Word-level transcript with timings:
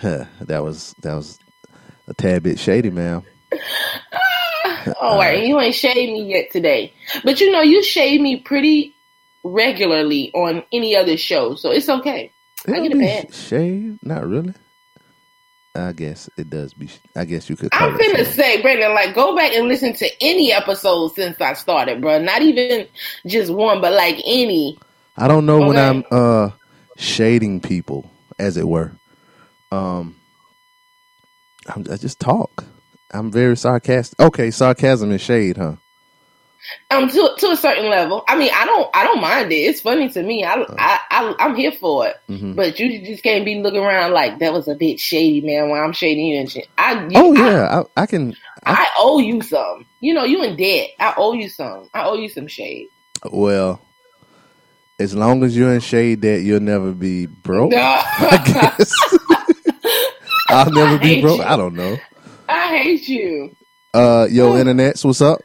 Huh, 0.00 0.24
that 0.40 0.62
was 0.64 0.94
that 1.02 1.14
was 1.14 1.38
a 2.06 2.14
tad 2.14 2.42
bit 2.42 2.58
shady, 2.58 2.90
ma'am. 2.90 3.22
oh, 5.00 5.18
wait, 5.18 5.46
you 5.46 5.58
ain't 5.60 5.74
shaved 5.74 6.12
me 6.12 6.30
yet 6.30 6.50
today. 6.50 6.92
But 7.24 7.40
you 7.40 7.50
know, 7.50 7.60
you 7.60 7.82
shave 7.82 8.20
me 8.20 8.36
pretty 8.36 8.94
regularly 9.44 10.30
on 10.34 10.64
any 10.72 10.96
other 10.96 11.16
show, 11.16 11.54
so 11.54 11.70
it's 11.70 11.88
okay. 11.88 12.32
I 12.66 12.80
get 12.80 12.92
a 12.92 12.98
bad. 12.98 13.34
Shave? 13.34 13.98
Not 14.02 14.26
really. 14.26 14.52
I 15.74 15.92
guess 15.92 16.28
it 16.36 16.50
does 16.50 16.74
be. 16.74 16.88
I 17.14 17.24
guess 17.24 17.48
you 17.48 17.56
could. 17.56 17.68
I'm 17.72 17.96
gonna 17.96 18.24
say, 18.24 18.60
Brandon, 18.60 18.94
like 18.94 19.14
go 19.14 19.36
back 19.36 19.52
and 19.52 19.68
listen 19.68 19.92
to 19.94 20.08
any 20.20 20.52
episode 20.52 21.14
since 21.14 21.40
I 21.40 21.52
started, 21.52 22.00
bro. 22.00 22.20
Not 22.20 22.42
even 22.42 22.88
just 23.26 23.52
one, 23.52 23.80
but 23.80 23.92
like 23.92 24.16
any. 24.26 24.78
I 25.16 25.28
don't 25.28 25.46
know 25.46 25.58
okay. 25.58 25.66
when 25.66 25.76
I'm 25.76 26.04
uh 26.10 26.50
shading 26.96 27.60
people, 27.60 28.10
as 28.38 28.56
it 28.56 28.66
were. 28.66 28.97
Um, 29.70 30.16
I'm, 31.66 31.86
I 31.90 31.96
just 31.96 32.20
talk. 32.20 32.64
I'm 33.12 33.30
very 33.30 33.56
sarcastic. 33.56 34.18
Okay, 34.20 34.50
sarcasm 34.50 35.10
and 35.10 35.20
shade, 35.20 35.56
huh? 35.56 35.76
Um, 36.90 37.08
to 37.08 37.34
to 37.38 37.50
a 37.50 37.56
certain 37.56 37.88
level. 37.88 38.24
I 38.28 38.36
mean, 38.36 38.50
I 38.54 38.66
don't 38.66 38.90
I 38.92 39.04
don't 39.04 39.20
mind 39.20 39.52
it. 39.52 39.56
It's 39.56 39.80
funny 39.80 40.08
to 40.10 40.22
me. 40.22 40.44
I 40.44 40.54
uh, 40.54 40.74
I, 40.78 41.34
I 41.38 41.46
am 41.46 41.54
here 41.54 41.72
for 41.72 42.08
it. 42.08 42.16
Mm-hmm. 42.28 42.54
But 42.54 42.78
you 42.78 43.06
just 43.06 43.22
can't 43.22 43.44
be 43.44 43.62
looking 43.62 43.80
around 43.80 44.12
like 44.12 44.38
that 44.40 44.52
was 44.52 44.68
a 44.68 44.74
bit 44.74 44.98
shady, 44.98 45.40
man. 45.40 45.70
When 45.70 45.80
I'm 45.80 45.92
shading 45.92 46.26
you 46.26 46.40
and 46.40 46.50
shit. 46.50 46.68
I 46.76 47.04
you, 47.06 47.10
oh 47.14 47.32
yeah, 47.32 47.82
I, 47.96 48.02
I 48.02 48.06
can. 48.06 48.34
I, 48.64 48.72
I, 48.72 48.86
owe 48.98 49.18
you 49.18 49.40
some. 49.40 49.86
You 50.00 50.12
know, 50.14 50.24
you 50.24 50.42
in 50.42 50.56
debt. 50.56 50.90
I 50.98 51.14
owe 51.16 51.32
you 51.32 51.48
some. 51.48 51.88
I 51.94 52.04
owe 52.04 52.14
you 52.14 52.28
some 52.28 52.48
shade. 52.48 52.88
Well, 53.30 53.80
as 54.98 55.14
long 55.14 55.44
as 55.44 55.56
you're 55.56 55.72
in 55.72 55.80
shade, 55.80 56.22
that 56.22 56.42
you'll 56.42 56.60
never 56.60 56.92
be 56.92 57.26
broke. 57.26 57.70
No. 57.70 57.78
I 57.80 58.42
guess. 58.44 59.17
I'll 60.48 60.70
never 60.70 60.98
be 60.98 61.20
broke. 61.20 61.38
You. 61.38 61.44
I 61.44 61.56
don't 61.56 61.74
know. 61.74 61.96
I 62.48 62.78
hate 62.78 63.08
you. 63.08 63.54
Uh, 63.92 64.26
yo, 64.30 64.52
internets, 64.52 65.04
what's 65.04 65.20
up? 65.20 65.40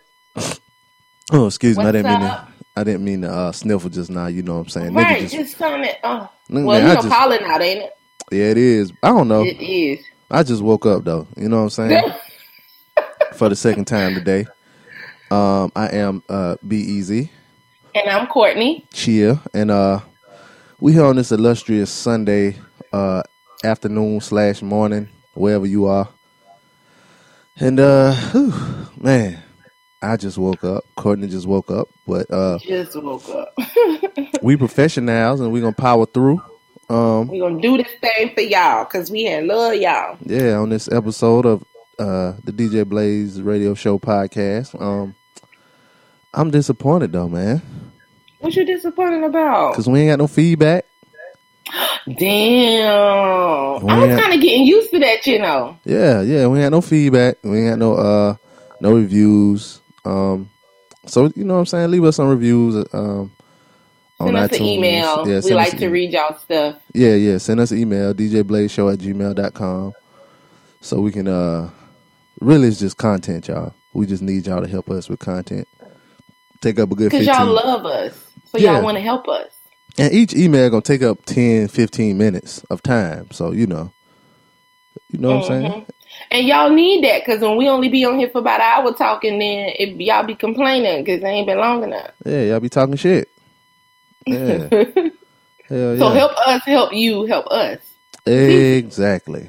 Oh, 1.32 1.48
excuse 1.48 1.78
What's 1.78 1.86
me. 1.86 1.90
I 1.90 1.92
didn't 1.92 2.12
up? 2.12 2.20
mean 2.20 2.30
to. 2.30 2.48
I 2.76 2.84
didn't 2.84 3.04
mean 3.04 3.22
to 3.22 3.32
uh, 3.32 3.52
sniffle 3.52 3.90
just 3.90 4.10
now. 4.10 4.28
You 4.28 4.42
know 4.42 4.56
what 4.56 4.62
I'm 4.62 4.70
saying? 4.70 4.94
Right, 4.94 5.22
just, 5.22 5.36
just 5.36 5.58
comment. 5.58 5.96
Oh. 6.04 6.30
well, 6.50 6.66
man, 6.66 6.82
you 6.82 6.88
know, 6.88 6.96
just, 6.96 7.10
pollen 7.10 7.44
out, 7.44 7.62
ain't 7.62 7.84
it? 7.84 7.92
Yeah, 8.32 8.46
it 8.46 8.58
is. 8.58 8.92
I 9.04 9.10
don't 9.10 9.28
know. 9.28 9.44
It 9.44 9.62
is. 9.62 10.04
I 10.32 10.44
just 10.44 10.62
woke 10.62 10.86
up 10.86 11.04
though. 11.04 11.28
You 11.38 11.50
know 11.50 11.58
what 11.58 11.64
I'm 11.64 11.90
saying? 11.90 12.14
For 13.36 13.50
the 13.50 13.56
second 13.56 13.86
time 13.86 14.16
today. 14.16 14.46
Um, 15.30 15.72
I 15.76 15.88
am 15.90 16.24
uh, 16.30 16.58
Be 16.68 16.78
Easy. 16.78 17.32
And 17.96 18.10
I'm 18.10 18.28
Courtney. 18.28 18.88
Chia. 18.94 19.42
And 19.54 19.72
uh, 19.72 20.00
we 20.80 20.94
here 20.94 21.06
on 21.06 21.16
this 21.16 21.32
illustrious 21.32 21.92
Sunday 21.92 22.56
uh, 22.92 23.24
afternoon 23.64 24.22
slash 24.22 24.62
morning, 24.62 25.10
wherever 25.34 25.66
you 25.66 25.86
are. 25.86 26.10
And 27.58 27.80
uh, 27.80 28.14
whew, 28.14 28.54
man, 28.98 29.42
I 30.02 30.18
just 30.18 30.38
woke 30.38 30.64
up. 30.64 30.84
Courtney 30.96 31.28
just 31.28 31.48
woke 31.48 31.72
up, 31.72 31.88
but 32.06 32.30
uh, 32.32 32.60
just 32.60 33.02
woke 33.02 33.30
up. 33.30 33.56
we 34.42 34.58
professionals, 34.58 35.40
and 35.40 35.52
we're 35.52 35.62
gonna 35.62 35.74
power 35.74 36.06
through. 36.06 36.42
Um, 36.90 37.28
we're 37.28 37.48
gonna 37.48 37.62
do 37.62 37.78
this 37.78 37.92
thing 38.02 38.34
for 38.34 38.42
y'all 38.42 38.84
because 38.84 39.10
we 39.10 39.24
had 39.24 39.46
love 39.46 39.76
y'all. 39.76 40.18
Yeah, 40.22 40.58
on 40.58 40.70
this 40.70 40.92
episode 40.92 41.46
of 41.46 41.64
uh, 42.00 42.34
the 42.44 42.52
DJ 42.52 42.86
Blaze 42.86 43.42
Radio 43.42 43.74
Show 43.74 44.00
podcast. 44.00 44.80
Um, 44.82 45.16
I'm 46.34 46.52
disappointed 46.52 47.12
though, 47.12 47.30
man. 47.30 47.62
What 48.40 48.56
you 48.56 48.66
disappointed 48.66 49.24
about? 49.24 49.72
Because 49.72 49.88
we 49.88 50.02
ain't 50.02 50.10
got 50.10 50.20
no 50.20 50.28
feedback. 50.28 50.86
Damn. 52.18 53.90
I 53.90 54.06
was 54.06 54.20
kind 54.20 54.34
of 54.34 54.42
getting 54.42 54.66
used 54.66 54.92
to 54.92 55.00
that, 55.00 55.26
you 55.26 55.40
know. 55.40 55.78
Yeah, 55.86 56.22
yeah. 56.22 56.48
We 56.48 56.62
ain't 56.62 56.72
no 56.72 56.82
feedback. 56.82 57.38
We 57.44 57.60
ain't 57.60 57.70
got 57.72 57.80
no 57.80 57.94
uh 57.96 58.36
no 58.82 58.94
reviews. 58.94 59.82
Um, 60.06 60.50
so 61.06 61.32
you 61.36 61.44
know 61.44 61.56
what 61.56 61.62
I'm 61.62 61.66
saying? 61.66 61.92
Leave 61.92 62.04
us 62.04 62.18
some 62.18 62.30
reviews. 62.30 62.76
Um, 62.94 63.32
send 64.22 64.38
us 64.38 64.52
iTunes. 64.52 64.56
an 64.60 64.66
email. 64.66 65.28
Yeah, 65.28 65.42
we 65.44 65.54
like 65.54 65.78
to 65.78 65.90
read 65.90 66.12
y'all 66.12 66.38
stuff. 66.38 66.78
Yeah, 66.94 67.16
yeah. 67.16 67.38
Send 67.38 67.60
us 67.60 67.72
an 67.72 67.80
email, 67.80 68.14
djblazeshow 68.14 68.94
at 68.94 69.00
gmail.com. 69.00 69.94
So 70.82 71.00
we 71.00 71.12
can 71.12 71.28
uh 71.28 71.70
really 72.42 72.68
it's 72.68 72.80
just 72.80 72.98
content, 72.98 73.48
y'all. 73.48 73.74
We 73.94 74.06
just 74.06 74.22
need 74.22 74.48
y'all 74.48 74.62
to 74.62 74.68
help 74.68 74.90
us 74.90 75.08
with 75.08 75.20
content. 75.20 75.68
Take 76.62 76.80
up 76.80 76.92
a 76.92 76.96
good 76.96 77.12
Because 77.12 77.26
y'all 77.26 77.46
love 77.46 77.86
us. 77.86 78.14
So 78.46 78.58
yeah. 78.58 78.74
y'all 78.74 78.84
want 78.84 78.96
to 78.96 79.02
help 79.02 79.28
us. 79.28 79.53
And 79.98 80.14
each 80.14 80.34
email 80.34 80.70
gonna 80.70 80.82
take 80.82 81.04
up 81.04 81.24
10, 81.26 81.68
15 81.68 82.18
minutes 82.18 82.64
of 82.70 82.82
time. 82.82 83.30
So, 83.32 83.52
you 83.52 83.68
know. 83.68 83.92
You 85.12 85.20
know 85.20 85.38
what 85.38 85.44
mm-hmm. 85.44 85.54
I'm 85.54 85.62
saying? 85.62 85.72
Mm-hmm. 85.72 85.90
And 86.32 86.48
y'all 86.48 86.70
need 86.70 87.04
that 87.04 87.22
because 87.24 87.42
when 87.42 87.58
we 87.58 87.70
only 87.70 87.90
be 87.90 88.06
on 88.06 88.18
here 88.18 88.30
for 88.30 88.40
about 88.40 88.60
an 88.60 88.86
hour 88.86 88.94
talking, 88.94 89.40
then 89.40 89.74
it, 89.78 90.02
y'all 90.02 90.24
be 90.24 90.36
complaining 90.36 91.04
because 91.04 91.22
it 91.22 91.26
ain't 91.26 91.48
been 91.48 91.58
long 91.58 91.84
enough. 91.84 92.12
Yeah, 92.26 92.44
y'all 92.44 92.60
be 92.60 92.70
talking 92.70 92.96
shit. 92.96 93.30
Yeah. 94.26 94.68
Hell 94.70 95.94
yeah. 95.94 95.98
So 95.98 96.10
help 96.10 96.32
us 96.48 96.64
help 96.66 96.94
you 96.94 97.26
help 97.26 97.48
us. 97.48 97.80
Exactly. 98.26 99.48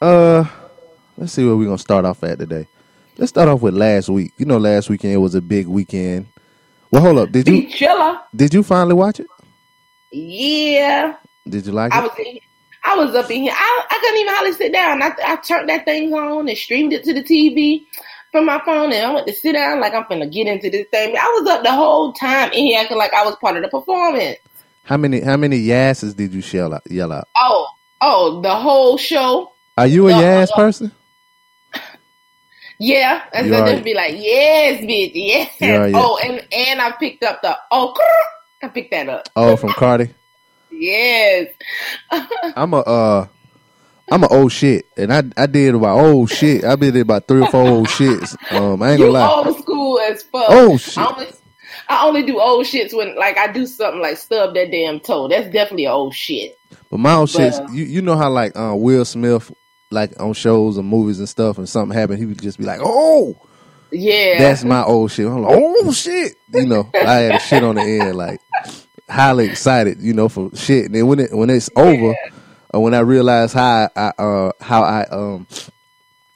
Uh, 0.00 0.44
let's 1.16 1.32
see 1.32 1.44
where 1.44 1.56
we're 1.56 1.66
gonna 1.66 1.78
start 1.78 2.04
off 2.04 2.22
at 2.24 2.38
today. 2.38 2.66
Let's 3.16 3.30
start 3.30 3.48
off 3.48 3.60
with 3.60 3.74
last 3.74 4.08
week. 4.08 4.32
You 4.38 4.46
know, 4.46 4.58
last 4.58 4.88
weekend 4.88 5.20
was 5.20 5.34
a 5.34 5.42
big 5.42 5.66
weekend. 5.66 6.26
Well, 6.90 7.02
hold 7.02 7.18
up. 7.18 7.32
Did 7.32 7.48
you? 7.48 7.68
Chilla. 7.68 8.22
Did 8.34 8.52
you 8.52 8.62
finally 8.62 8.94
watch 8.94 9.20
it? 9.20 9.28
Yeah. 10.10 11.16
Did 11.48 11.66
you 11.66 11.72
like 11.72 11.92
I 11.92 11.98
it? 11.98 12.02
Was, 12.02 12.38
I 12.84 12.96
was 12.96 13.14
up 13.14 13.30
in 13.30 13.42
here. 13.42 13.52
I, 13.54 13.86
I 13.90 13.98
couldn't 14.00 14.20
even 14.20 14.34
hardly 14.34 14.52
sit 14.52 14.72
down. 14.72 15.02
I, 15.02 15.12
I 15.24 15.36
turned 15.36 15.68
that 15.68 15.84
thing 15.84 16.12
on 16.12 16.48
and 16.48 16.58
streamed 16.58 16.92
it 16.92 17.04
to 17.04 17.14
the 17.14 17.22
TV 17.22 17.86
from 18.32 18.46
my 18.46 18.60
phone, 18.64 18.92
and 18.92 19.06
I 19.06 19.12
went 19.12 19.26
to 19.26 19.32
sit 19.32 19.52
down 19.52 19.80
like 19.80 19.94
I'm 19.94 20.06
gonna 20.08 20.26
get 20.26 20.46
into 20.46 20.70
this 20.70 20.86
thing. 20.88 21.16
I 21.16 21.26
was 21.38 21.48
up 21.48 21.62
the 21.62 21.72
whole 21.72 22.12
time 22.12 22.52
in 22.52 22.66
here 22.66 22.80
acting 22.80 22.96
like 22.96 23.12
I 23.14 23.24
was 23.24 23.36
part 23.36 23.56
of 23.56 23.62
the 23.62 23.68
performance. 23.68 24.38
How 24.84 24.96
many 24.96 25.20
how 25.20 25.36
many 25.36 25.58
yasses 25.58 26.14
did 26.14 26.32
you 26.32 26.42
yell 26.42 26.74
out? 26.74 26.82
Yell 26.90 27.12
out? 27.12 27.28
Oh, 27.36 27.68
oh, 28.00 28.40
the 28.40 28.54
whole 28.54 28.96
show. 28.96 29.52
Are 29.78 29.86
you 29.86 30.08
a 30.08 30.12
the, 30.12 30.20
yass 30.20 30.50
uh, 30.50 30.56
person? 30.56 30.92
Yeah, 32.82 33.24
and 33.34 33.50
so 33.50 33.66
just 33.66 33.84
be 33.84 33.92
like, 33.92 34.14
yes, 34.16 34.80
bitch, 34.80 35.12
yes. 35.14 35.52
Oh, 35.94 36.18
and 36.24 36.42
and 36.50 36.80
I 36.80 36.92
picked 36.92 37.22
up 37.22 37.42
the 37.42 37.54
oh, 37.70 37.94
I 38.62 38.68
picked 38.68 38.90
that 38.92 39.06
up. 39.06 39.28
Oh, 39.36 39.56
from 39.56 39.70
Cardi. 39.70 40.14
Yes. 40.72 41.48
I'm 42.56 42.72
a 42.72 42.78
uh 42.78 43.26
I'm 44.10 44.22
an 44.22 44.28
old 44.30 44.52
shit, 44.52 44.86
and 44.96 45.12
I 45.12 45.24
I 45.36 45.46
did 45.46 45.74
about 45.74 45.98
old 45.98 46.30
shit. 46.30 46.64
I 46.64 46.76
did 46.76 46.96
about 46.96 47.28
three 47.28 47.42
or 47.42 47.48
four 47.48 47.66
old 47.66 47.88
shits. 47.88 48.36
Um, 48.52 48.80
I 48.80 48.92
ain't 48.92 49.00
gonna 49.00 49.10
lie. 49.10 49.28
Old 49.28 49.58
school 49.58 49.98
as 49.98 50.22
fuck. 50.22 50.44
Oh 50.48 50.78
shit. 50.78 50.96
I 50.96 51.06
only, 51.06 51.26
I 51.88 52.06
only 52.06 52.22
do 52.22 52.40
old 52.40 52.64
shits 52.66 52.96
when 52.96 53.16
like 53.16 53.36
I 53.36 53.52
do 53.52 53.66
something 53.66 54.00
like 54.00 54.16
stub 54.16 54.54
that 54.54 54.70
damn 54.70 55.00
toe. 55.00 55.28
That's 55.28 55.52
definitely 55.52 55.88
old 55.88 56.14
shit. 56.14 56.56
But 56.88 56.98
my 56.98 57.14
old 57.14 57.32
but, 57.32 57.40
shits, 57.40 57.60
uh, 57.60 57.72
you 57.72 57.84
you 57.84 58.00
know 58.00 58.16
how 58.16 58.30
like 58.30 58.56
uh, 58.56 58.74
Will 58.74 59.04
Smith, 59.04 59.52
like 59.90 60.20
on 60.20 60.32
shows 60.32 60.76
and 60.76 60.88
movies 60.88 61.18
and 61.18 61.28
stuff, 61.28 61.58
and 61.58 61.68
something 61.68 61.96
happened, 61.96 62.18
he 62.18 62.26
would 62.26 62.40
just 62.40 62.58
be 62.58 62.64
like, 62.64 62.80
"Oh, 62.82 63.36
yeah." 63.90 64.38
That's 64.38 64.64
my 64.64 64.82
old 64.84 65.10
shit. 65.10 65.26
I'm 65.26 65.42
like, 65.42 65.58
"Oh 65.58 65.92
shit," 65.92 66.36
you 66.54 66.66
know. 66.66 66.90
I 66.94 67.14
had 67.14 67.34
a 67.34 67.40
shit 67.40 67.62
on 67.62 67.74
the 67.74 67.82
end, 67.82 68.16
like 68.16 68.40
highly 69.08 69.46
excited, 69.46 70.00
you 70.00 70.14
know, 70.14 70.28
for 70.28 70.50
shit. 70.54 70.86
And 70.86 70.94
then 70.94 71.06
when 71.06 71.20
it 71.20 71.32
when 71.36 71.50
it's 71.50 71.70
over, 71.76 72.14
or 72.72 72.82
when 72.82 72.94
I 72.94 73.00
realize 73.00 73.52
how 73.52 73.88
I 73.94 74.12
uh, 74.18 74.52
how 74.60 74.82
I 74.82 75.06
um 75.10 75.46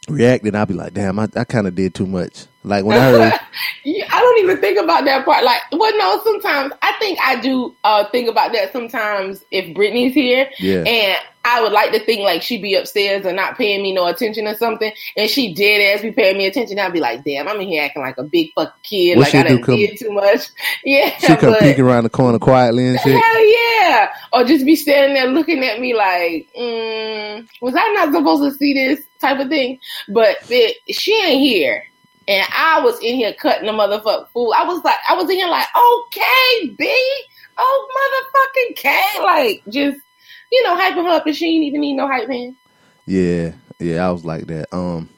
reacted, 0.08 0.54
I'll 0.54 0.66
be 0.66 0.74
like, 0.74 0.94
damn, 0.94 1.18
I, 1.18 1.28
I 1.36 1.44
kind 1.44 1.66
of 1.66 1.74
did 1.74 1.94
too 1.94 2.06
much. 2.06 2.46
Like 2.64 2.84
when 2.84 2.98
I 2.98 3.10
heard, 3.10 3.32
I 3.86 4.20
don't 4.20 4.44
even 4.44 4.58
think 4.60 4.78
about 4.78 5.04
that 5.04 5.24
part. 5.24 5.44
Like, 5.44 5.60
well, 5.72 5.96
no, 5.96 6.22
sometimes 6.24 6.72
I 6.82 6.92
think 6.98 7.18
I 7.22 7.40
do 7.40 7.74
uh, 7.84 8.08
think 8.10 8.28
about 8.28 8.52
that 8.52 8.72
sometimes 8.72 9.44
if 9.50 9.74
Brittany's 9.74 10.14
here, 10.14 10.50
yeah, 10.58 10.82
and 10.82 11.18
I 11.44 11.60
would 11.60 11.72
like 11.72 11.92
to 11.92 11.98
think 12.00 12.22
like 12.22 12.42
she'd 12.42 12.62
be 12.62 12.74
upstairs 12.74 13.26
and 13.26 13.36
not 13.36 13.58
paying 13.58 13.82
me 13.82 13.92
no 13.92 14.06
attention 14.06 14.46
or 14.46 14.56
something, 14.56 14.92
and 15.16 15.28
she 15.28 15.52
did 15.52 15.94
as 15.94 16.02
be 16.02 16.10
paying 16.10 16.38
me 16.38 16.46
attention. 16.46 16.78
I'd 16.78 16.92
be 16.92 17.00
like, 17.00 17.22
damn, 17.24 17.46
I'm 17.48 17.60
in 17.60 17.68
here 17.68 17.84
acting 17.84 18.02
like 18.02 18.16
a 18.18 18.22
big 18.22 18.50
fucking 18.54 18.72
kid, 18.82 19.18
what 19.18 19.24
like 19.26 19.34
I 19.34 19.48
didn't 19.48 19.62
come, 19.64 19.76
did 19.76 19.98
too 19.98 20.12
much. 20.12 20.48
Yeah, 20.84 21.16
she 21.18 21.36
come 21.36 21.54
peeking 21.60 21.84
around 21.84 22.04
the 22.04 22.10
corner 22.10 22.38
quietly 22.38 22.86
and 22.86 23.00
shit. 23.00 23.20
Hell 23.22 23.52
yeah, 23.52 24.12
or 24.32 24.44
just 24.44 24.66
be 24.66 24.76
standing 24.76 25.14
there 25.14 25.26
looking 25.26 25.64
at 25.64 25.80
me 25.80 25.94
like, 25.94 26.48
mm, 26.58 27.48
was 27.60 27.74
I 27.76 27.92
not 27.92 28.12
supposed 28.12 28.42
to 28.42 28.58
see 28.58 28.74
this 28.74 29.04
type 29.20 29.40
of 29.40 29.48
thing? 29.48 29.78
But 30.08 30.38
it, 30.50 30.76
she 30.94 31.14
ain't 31.24 31.40
here. 31.40 31.84
And 32.26 32.46
I 32.52 32.80
was 32.80 32.98
in 33.00 33.16
here 33.16 33.34
cutting 33.34 33.66
the 33.66 33.72
motherfucker 33.72 34.28
fool. 34.28 34.54
I 34.56 34.64
was 34.64 34.82
like, 34.82 34.96
I 35.08 35.14
was 35.14 35.28
in 35.28 35.36
here 35.36 35.48
like, 35.48 35.66
okay, 35.76 36.68
B, 36.76 37.24
oh 37.58 38.24
motherfucking 38.34 38.76
K, 38.76 39.02
like 39.22 39.62
just 39.68 40.00
you 40.54 40.62
know, 40.62 40.76
hyping 40.76 41.04
her 41.04 41.16
up 41.16 41.26
and 41.26 41.34
she 41.34 41.46
didn't 41.46 41.64
even 41.64 41.80
need 41.80 41.94
no 41.94 42.06
hype 42.06 42.28
man. 42.28 42.56
Yeah, 43.06 43.52
yeah, 43.80 44.06
I 44.06 44.12
was 44.12 44.24
like 44.24 44.46
that. 44.46 44.72
Um, 44.72 45.08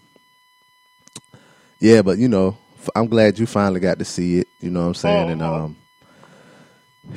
yeah, 1.79 2.01
but 2.03 2.19
you 2.19 2.29
know, 2.29 2.57
I'm 2.95 3.07
glad 3.07 3.39
you 3.39 3.47
finally 3.47 3.81
got 3.81 3.99
to 3.99 4.05
see 4.05 4.39
it. 4.39 4.49
You 4.61 4.71
know 4.71 4.81
what 4.81 4.87
I'm 4.89 4.95
saying? 4.95 5.31
And 5.31 5.43
uh-huh. 5.43 5.65
um, 5.65 5.77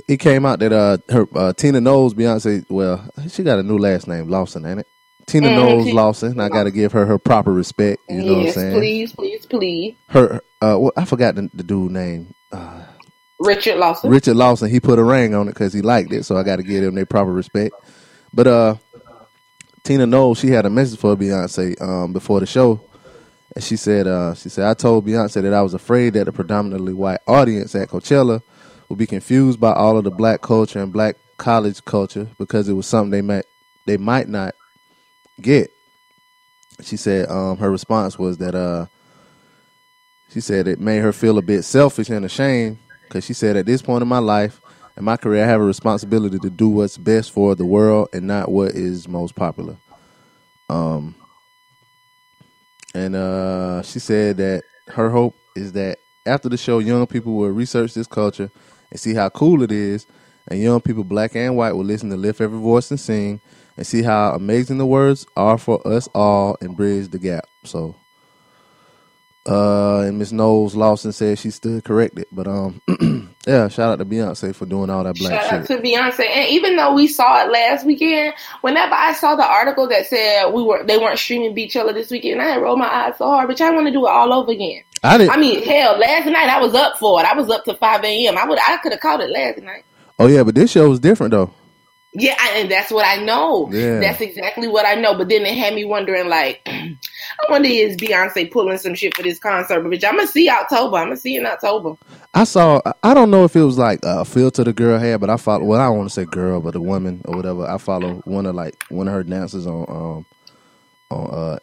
it 0.08 0.18
came 0.18 0.46
out 0.46 0.60
that 0.60 0.74
uh, 0.74 0.98
her 1.10 1.28
uh, 1.34 1.54
Tina 1.54 1.80
Knowles 1.80 2.14
Beyonce. 2.14 2.66
Well, 2.70 3.10
she 3.30 3.44
got 3.44 3.60
a 3.60 3.64
new 3.64 3.78
last 3.78 4.08
name, 4.08 4.28
Lawson, 4.28 4.66
ain't 4.66 4.82
it? 4.82 4.88
Tina 5.26 5.48
Mhm. 5.48 5.56
Knowles 5.56 5.94
Lawson. 5.94 6.40
I 6.40 6.50
got 6.50 6.64
to 6.64 6.72
give 6.72 6.92
her 6.92 7.06
her 7.06 7.18
proper 7.18 7.54
respect. 7.54 8.02
You 8.10 8.24
know 8.24 8.38
what 8.40 8.48
I'm 8.48 8.54
saying? 8.54 8.74
please, 8.78 9.14
please, 9.14 9.46
please. 9.46 9.96
Her, 10.10 10.42
uh, 10.62 10.78
well, 10.80 10.92
I 10.98 11.06
forgot 11.06 11.36
the, 11.36 11.50
the 11.54 11.64
dude 11.64 11.92
name. 11.92 12.34
Uh, 12.52 12.84
Richard 13.40 13.78
Lawson. 13.78 14.10
Richard 14.10 14.36
Lawson. 14.36 14.70
He 14.70 14.80
put 14.80 15.00
a 15.00 15.04
ring 15.04 15.34
on 15.34 15.48
it 15.48 15.52
because 15.52 15.72
he 15.72 15.82
liked 15.82 16.12
it, 16.12 16.26
so 16.26 16.36
I 16.36 16.44
got 16.44 16.58
to 16.58 16.64
give 16.64 16.84
him 16.84 16.96
their 16.96 17.06
proper 17.06 17.32
respect. 17.32 17.74
But 18.34 18.48
uh, 18.48 18.76
Tina 19.84 20.06
Knowles, 20.06 20.40
she 20.40 20.48
had 20.48 20.66
a 20.66 20.70
message 20.70 21.00
for 21.00 21.16
Beyonce 21.16 21.82
um, 21.82 22.14
before 22.14 22.40
the 22.40 22.46
show, 22.46 22.82
and 23.56 23.64
she 23.64 23.76
said, 23.76 24.08
uh, 24.08 24.34
she 24.36 24.50
said, 24.50 24.66
I 24.66 24.74
told 24.74 25.06
Beyonce 25.06 25.42
that 25.42 25.54
I 25.54 25.62
was 25.62 25.74
afraid 25.74 26.14
that 26.14 26.26
the 26.26 26.32
predominantly 26.32 26.94
white 26.94 27.20
audience 27.28 27.74
at 27.76 27.90
Coachella 27.90 28.42
would 28.88 29.00
be 29.00 29.08
confused 29.08 29.60
by 29.60 29.74
all 29.74 29.98
of 29.98 30.04
the 30.04 30.12
black 30.12 30.42
culture 30.42 30.80
and 30.80 30.94
black 30.94 31.16
college 31.38 31.84
culture 31.86 32.28
because 32.38 32.68
it 32.68 32.74
was 32.74 32.86
something 32.86 33.12
they 33.12 33.22
might 33.22 33.46
they 33.86 33.98
might 33.98 34.28
not 34.28 34.54
get. 35.42 35.72
She 36.84 36.98
said 36.98 37.30
um, 37.30 37.58
her 37.58 37.72
response 37.72 38.20
was 38.20 38.38
that 38.38 38.56
uh, 38.56 38.86
she 40.32 40.42
said 40.42 40.68
it 40.68 40.80
made 40.80 41.00
her 41.00 41.14
feel 41.14 41.38
a 41.38 41.42
bit 41.42 41.64
selfish 41.64 42.10
and 42.10 42.26
ashamed 42.26 42.78
because 43.04 43.26
she 43.26 43.34
said 43.34 43.58
at 43.58 43.66
this 43.66 43.82
point 43.82 44.02
in 44.02 44.08
my 44.08 44.20
life 44.20 44.59
and 45.00 45.06
my 45.06 45.16
career, 45.16 45.46
I 45.46 45.48
have 45.48 45.62
a 45.62 45.64
responsibility 45.64 46.40
to 46.40 46.50
do 46.50 46.68
what's 46.68 46.98
best 46.98 47.32
for 47.32 47.56
the 47.56 47.66
world 47.66 48.10
and 48.12 48.28
not 48.28 48.52
what 48.52 48.72
is 48.72 49.08
most 49.08 49.34
popular. 49.34 49.78
Um, 50.68 51.16
and 52.94 53.16
uh, 53.16 53.82
she 53.82 54.00
said 54.00 54.36
that 54.38 54.64
her 54.90 55.10
hope 55.10 55.38
is 55.56 55.72
that 55.72 56.00
after 56.26 56.50
the 56.50 56.58
show, 56.58 56.80
young 56.80 57.08
people 57.08 57.34
will 57.36 57.48
research 57.48 57.94
this 57.94 58.08
culture 58.08 58.52
and 58.92 59.00
see 59.00 59.14
how 59.14 59.30
cool 59.30 59.64
it 59.64 59.72
is, 59.72 60.06
and 60.50 60.60
young 60.62 60.82
people, 60.82 61.06
black 61.06 61.34
and 61.34 61.56
white, 61.56 61.72
will 61.72 61.86
listen 61.86 62.10
to 62.10 62.18
Lift 62.18 62.42
Every 62.42 62.60
Voice 62.60 62.92
and 62.92 63.00
Sing 63.00 63.40
and 63.78 63.88
see 63.88 64.04
how 64.04 64.34
amazing 64.34 64.80
the 64.80 64.86
words 64.86 65.26
are 65.38 65.58
for 65.58 65.88
us 65.88 66.10
all 66.14 66.58
and 66.60 66.76
bridge 66.76 67.08
the 67.08 67.20
gap. 67.20 67.46
So, 67.64 67.96
uh, 69.48 70.00
and 70.00 70.20
Miss 70.20 70.34
Knowles 70.34 70.76
Lawson 70.76 71.14
said 71.14 71.40
she 71.40 71.52
stood 71.52 71.86
corrected, 71.86 72.26
but 72.34 72.48
um, 72.50 72.82
yeah, 73.48 73.68
shout 73.70 73.92
out 73.94 74.00
to 74.00 74.06
Beyonce 74.06 74.54
for 74.54 74.66
doing 74.66 74.90
all 74.90 75.04
that 75.04 75.16
black 75.16 75.42
Shout 75.42 75.54
out 75.54 75.68
shit. 75.68 75.78
to 75.78 75.84
Beyonce. 75.84 76.28
And 76.30 76.50
even 76.50 76.76
though 76.76 76.94
we 76.94 77.08
saw 77.08 77.44
it 77.46 77.52
last 77.52 77.86
weekend, 77.86 78.34
whenever 78.62 78.94
I 78.94 79.14
saw 79.14 79.36
the 79.36 79.46
article 79.46 79.88
that 79.88 80.08
said 80.08 80.50
we 80.54 80.62
were 80.62 80.84
they 80.84 80.98
weren't 80.98 81.18
streaming 81.20 81.56
Beachella 81.56 81.94
this 81.94 82.12
weekend, 82.12 82.42
I 82.42 82.46
had 82.50 82.62
rolled 82.62 82.80
my 82.80 82.88
eyes 82.94 83.18
so 83.18 83.26
hard, 83.26 83.48
but 83.48 83.60
I 83.62 83.72
want 83.72 83.88
to 83.88 83.94
do 83.94 84.06
it 84.06 84.10
all 84.10 84.34
over 84.34 84.52
again. 84.52 84.84
I 85.04 85.18
didn't. 85.18 85.32
I 85.32 85.38
mean, 85.38 85.64
hell, 85.64 85.98
last 85.98 86.26
night 86.26 86.50
I 86.50 86.60
was 86.60 86.76
up 86.76 86.98
for 86.98 87.22
it. 87.22 87.26
I 87.26 87.34
was 87.34 87.50
up 87.50 87.64
to 87.66 87.74
five 87.76 88.04
a.m. 88.04 88.38
I 88.38 88.46
would 88.46 88.60
I 88.60 88.78
could 88.84 88.92
have 88.92 89.02
caught 89.02 89.22
it 89.22 89.30
last 89.30 89.60
night. 89.60 89.84
oh 90.20 90.28
yeah, 90.28 90.44
but 90.44 90.54
this 90.56 90.72
show 90.72 90.90
was 90.90 91.00
different 91.00 91.32
though. 91.32 91.54
Yeah, 92.14 92.36
I- 92.40 92.58
and 92.60 92.72
that's 92.72 92.92
what 92.92 93.06
I 93.06 93.24
know. 93.24 93.70
Yeah. 93.72 94.00
That's 94.00 94.20
exactly 94.22 94.68
what 94.68 94.86
I 94.86 94.96
know. 94.96 95.16
But 95.16 95.30
then 95.30 95.46
it 95.46 95.56
had 95.58 95.76
me 95.76 95.86
wondering, 95.86 96.28
like, 96.28 96.62
I 96.66 96.98
wonder 97.50 97.70
is 97.70 97.96
Beyonce 97.98 98.52
pulling 98.52 98.78
some 98.80 98.96
shit 98.96 99.16
for 99.16 99.22
this 99.24 99.38
concert? 99.40 99.82
But 99.82 99.92
bitch, 99.92 100.04
I'm 100.04 100.16
gonna 100.16 100.28
see 100.28 100.50
October. 100.50 100.98
I'm 100.98 101.06
gonna 101.08 101.18
see 101.18 101.36
in 101.36 101.46
October. 101.46 101.96
I 102.34 102.46
saw. 102.46 102.82
I 103.04 103.14
don't 103.14 103.30
know 103.30 103.44
if 103.44 103.56
it 103.56 103.64
was 103.64 103.78
like 103.78 104.00
a 104.04 104.26
filter 104.26 104.64
the 104.64 104.74
girl 104.74 104.98
had, 104.98 105.20
but 105.22 105.30
I 105.30 105.38
follow. 105.38 105.66
Well, 105.66 105.80
I 105.80 105.86
don't 105.86 105.98
want 105.98 106.10
to 106.10 106.14
say 106.14 106.26
girl, 106.26 106.62
but 106.62 106.76
a 106.76 106.82
woman 106.82 107.22
or 107.26 107.36
whatever. 107.36 107.68
I 107.68 107.78
follow 107.78 108.16
one 108.26 108.46
of 108.48 108.56
like 108.56 108.84
one 108.90 109.08
of 109.08 109.14
her 109.14 109.24
dancers 109.24 109.68
on 109.68 109.86
um 109.90 110.26
on 111.12 111.30
uh 111.32 111.60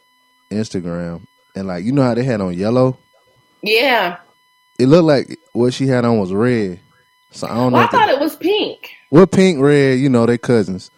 Instagram, 0.53 1.27
and 1.57 1.67
like 1.67 1.85
you 1.85 1.93
know 1.93 2.03
how 2.03 2.15
they 2.15 2.25
had 2.25 2.41
on 2.41 2.55
yellow. 2.55 2.97
Yeah. 3.63 4.19
It 4.79 4.87
looked 4.87 5.07
like 5.07 5.39
what 5.53 5.73
she 5.75 5.87
had 5.87 6.05
on 6.05 6.19
was 6.19 6.33
red. 6.33 6.81
So 7.33 7.47
I 7.49 7.55
don't 7.55 7.73
know. 7.73 7.79
I 7.79 7.87
thought 7.89 8.09
it 8.11 8.21
was 8.21 8.37
pink. 8.37 8.91
What 9.11 9.31
pink, 9.33 9.61
red? 9.61 9.99
You 9.99 10.09
know 10.09 10.27
they 10.27 10.39
cousins. 10.39 10.91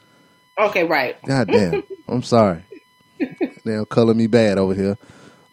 Okay, 0.59 0.85
right. 0.85 1.21
God 1.25 1.49
damn. 1.49 1.83
I'm 2.09 2.23
sorry. 2.23 2.63
They'll 3.65 3.87
color 3.87 4.15
me 4.15 4.27
bad 4.27 4.59
over 4.59 4.75
here. 4.75 4.99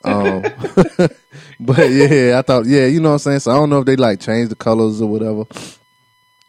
Um, 0.03 0.41
but 1.59 1.89
yeah, 1.89 2.37
I 2.39 2.41
thought, 2.43 2.65
yeah, 2.65 2.85
you 2.85 3.01
know 3.01 3.09
what 3.09 3.13
I'm 3.13 3.19
saying? 3.19 3.39
So 3.39 3.51
I 3.51 3.55
don't 3.55 3.69
know 3.69 3.79
if 3.79 3.85
they 3.85 3.95
like 3.95 4.19
changed 4.19 4.51
the 4.51 4.55
colors 4.55 5.01
or 5.01 5.09
whatever. 5.09 5.45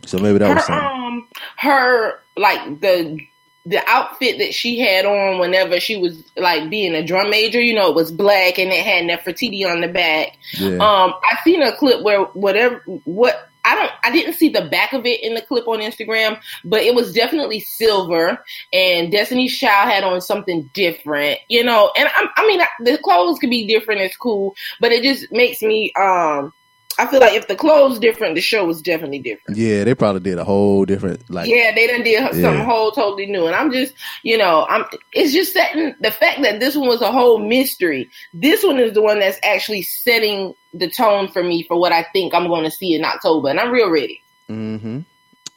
So 0.04 0.18
maybe 0.18 0.38
that 0.38 0.54
was 0.54 0.58
her 0.58 0.66
something. 0.66 0.88
um 0.88 1.28
her 1.56 2.20
like 2.36 2.80
the 2.80 3.18
the 3.64 3.82
outfit 3.88 4.38
that 4.38 4.54
she 4.54 4.78
had 4.78 5.04
on 5.04 5.40
whenever 5.40 5.80
she 5.80 5.96
was 5.96 6.22
like 6.36 6.70
being 6.70 6.94
a 6.94 7.04
drum 7.04 7.30
major, 7.30 7.60
you 7.60 7.74
know, 7.74 7.88
it 7.88 7.96
was 7.96 8.12
black 8.12 8.58
and 8.58 8.70
it 8.70 8.84
had 8.84 9.04
Nefertiti 9.04 9.68
on 9.68 9.80
the 9.80 9.88
back. 9.88 10.38
Yeah. 10.56 10.74
Um, 10.74 11.14
I 11.20 11.36
seen 11.42 11.62
a 11.62 11.72
clip 11.76 12.02
where 12.02 12.22
whatever 12.26 12.76
what 13.04 13.48
I 13.66 13.74
don't 13.74 13.92
I 14.04 14.10
didn't 14.12 14.34
see 14.34 14.48
the 14.48 14.62
back 14.62 14.92
of 14.92 15.04
it 15.04 15.22
in 15.22 15.34
the 15.34 15.42
clip 15.42 15.66
on 15.66 15.80
Instagram, 15.80 16.40
but 16.64 16.82
it 16.82 16.94
was 16.94 17.12
definitely 17.12 17.60
silver 17.60 18.42
and 18.72 19.10
Destiny's 19.10 19.58
Child 19.58 19.90
had 19.90 20.04
on 20.04 20.20
something 20.20 20.70
different, 20.72 21.40
you 21.48 21.64
know. 21.64 21.92
And 21.96 22.08
I, 22.08 22.26
I 22.36 22.46
mean 22.46 22.60
the 22.80 22.98
clothes 22.98 23.38
could 23.38 23.50
be 23.50 23.66
different, 23.66 24.00
it's 24.00 24.16
cool, 24.16 24.54
but 24.80 24.92
it 24.92 25.02
just 25.02 25.30
makes 25.32 25.62
me 25.62 25.92
um 26.00 26.52
I 26.98 27.06
feel 27.06 27.20
like 27.20 27.34
if 27.34 27.46
the 27.48 27.56
clothes 27.56 27.98
different, 27.98 28.34
the 28.36 28.40
show 28.40 28.64
was 28.64 28.80
definitely 28.80 29.18
different. 29.18 29.58
yeah, 29.58 29.84
they 29.84 29.94
probably 29.94 30.20
did 30.20 30.38
a 30.38 30.44
whole 30.44 30.84
different 30.86 31.28
like 31.28 31.48
yeah, 31.48 31.74
they 31.74 31.86
done 31.86 32.02
did 32.02 32.22
something 32.22 32.40
Yeah. 32.42 32.64
whole 32.64 32.90
totally 32.92 33.26
new, 33.26 33.46
and 33.46 33.54
I'm 33.54 33.70
just, 33.70 33.92
you 34.22 34.38
know, 34.38 34.66
I'm. 34.68 34.84
It's 35.12 35.32
just 35.32 35.52
setting 35.52 35.94
the 36.00 36.10
fact 36.10 36.40
that 36.42 36.58
this 36.60 36.74
one 36.76 36.88
was 36.88 37.02
a 37.02 37.12
whole 37.12 37.38
mystery. 37.38 38.08
This 38.32 38.62
one 38.64 38.78
is 38.78 38.92
the 38.94 39.02
one 39.02 39.18
that's 39.20 39.38
actually 39.44 39.82
setting 39.82 40.54
the 40.72 40.88
tone 40.90 41.28
for 41.28 41.42
me 41.42 41.62
for 41.64 41.78
what 41.78 41.92
I 41.92 42.02
think 42.12 42.34
I'm 42.34 42.48
going 42.48 42.64
to 42.64 42.70
see 42.70 42.94
in 42.94 43.04
October, 43.04 43.48
and 43.50 43.60
I'm 43.60 43.70
real 43.70 43.90
ready. 43.90 44.22
Mm-hmm. 44.50 45.00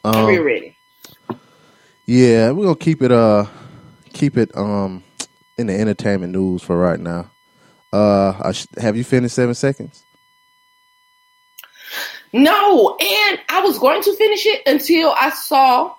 I'm 0.04 0.26
real 0.26 0.40
Um, 0.40 0.46
ready. 0.46 0.78
yeah, 2.06 2.52
we're 2.52 2.64
gonna 2.66 2.76
keep 2.76 3.02
it 3.02 3.12
uh 3.12 3.46
keep 4.14 4.38
it 4.38 4.56
um 4.58 5.04
in 5.58 5.68
the 5.68 5.74
entertainment 5.80 6.34
news 6.34 6.62
for 6.64 6.78
right 6.78 7.00
now. 7.00 7.30
Uh 7.94 8.34
I 8.44 8.52
sh- 8.52 8.66
have 8.78 8.96
you 8.98 9.04
finished 9.04 9.36
seven 9.36 9.56
seconds? 9.56 10.04
No, 12.34 12.96
and 13.00 13.40
I 13.50 13.62
was 13.62 13.80
going 13.80 14.02
to 14.04 14.16
finish 14.16 14.46
it 14.46 14.62
until 14.66 15.12
I 15.12 15.32
saw 15.32 15.96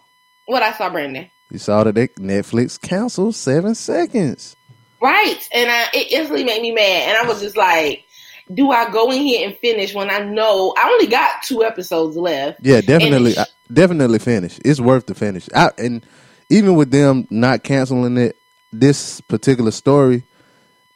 what 0.47 0.63
I 0.63 0.73
saw, 0.73 0.91
Brandon. 0.91 1.31
You 1.51 1.59
saw 1.59 1.85
that 1.85 1.95
they, 1.95 2.09
Netflix 2.09 2.81
canceled 2.81 3.35
seven 3.35 3.75
seconds. 3.75 4.57
Right, 5.03 5.49
and 5.53 5.71
I, 5.71 5.87
it 5.95 6.13
instantly 6.13 6.45
made 6.45 6.63
me 6.63 6.73
mad, 6.73 7.09
and 7.09 7.17
I 7.19 7.29
was 7.31 7.41
just 7.41 7.57
like. 7.57 8.05
Do 8.53 8.73
I 8.73 8.91
go 8.91 9.13
in 9.13 9.23
here 9.23 9.47
and 9.47 9.57
finish 9.59 9.95
when 9.95 10.11
I 10.11 10.19
know 10.19 10.75
I 10.77 10.89
only 10.91 11.07
got 11.07 11.45
two 11.45 11.63
episodes 11.63 12.17
left? 12.17 12.59
Yeah, 12.61 12.81
definitely, 12.81 13.39
I- 13.39 13.47
definitely 13.73 14.19
finish. 14.19 14.59
It's 14.65 14.81
worth 14.81 15.07
the 15.07 15.15
finish. 15.15 15.49
I, 15.55 15.71
and 15.79 16.05
even 16.49 16.75
with 16.75 16.91
them 16.91 17.29
not 17.31 17.63
canceling 17.63 18.17
it, 18.17 18.35
this 18.73 19.21
particular 19.21 19.71
story, 19.71 20.25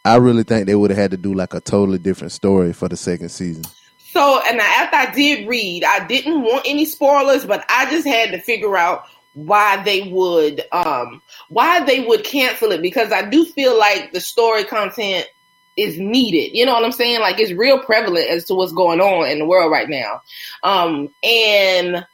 I 0.05 0.17
really 0.17 0.43
think 0.43 0.67
they 0.67 0.75
would 0.75 0.91
have 0.91 0.99
had 0.99 1.11
to 1.13 1.17
do 1.17 1.33
like 1.33 1.55
a 1.55 1.61
totally 1.61 1.99
different 1.99 2.33
story 2.33 2.73
for 2.73 2.89
the 2.89 2.97
second 2.97 3.29
season. 3.29 3.63
So, 4.15 4.41
and 4.49 4.61
after 4.61 4.97
I 4.97 5.13
did 5.13 5.49
read, 5.49 5.83
I 5.83 6.07
didn't 6.07 6.43
want 6.43 6.67
any 6.69 6.85
spoilers, 6.85 7.45
but 7.45 7.65
I 7.69 7.91
just 7.91 8.07
had 8.07 8.31
to 8.31 8.41
figure 8.41 8.77
out 8.77 9.07
why 9.33 9.83
they 9.83 10.03
would, 10.03 10.63
um, 10.71 11.21
why 11.49 11.85
they 11.85 12.05
would 12.05 12.23
cancel 12.23 12.71
it 12.71 12.81
because 12.81 13.11
I 13.11 13.29
do 13.29 13.45
feel 13.45 13.77
like 13.77 14.13
the 14.13 14.21
story 14.21 14.63
content 14.63 15.27
is 15.77 15.99
needed. 15.99 16.57
You 16.57 16.65
know 16.65 16.75
what 16.75 16.85
I'm 16.85 16.93
saying? 16.93 17.23
Like 17.23 17.41
it's 17.41 17.51
real 17.51 17.81
prevalent 17.81 18.31
as 18.31 18.45
to 18.45 18.55
what's 18.55 18.73
going 18.73 19.01
on 19.01 19.29
in 19.29 19.41
the 19.41 19.47
world 19.47 19.73
right 19.73 19.89
now. 19.89 20.23
Um, 20.63 21.13
and 21.25 22.07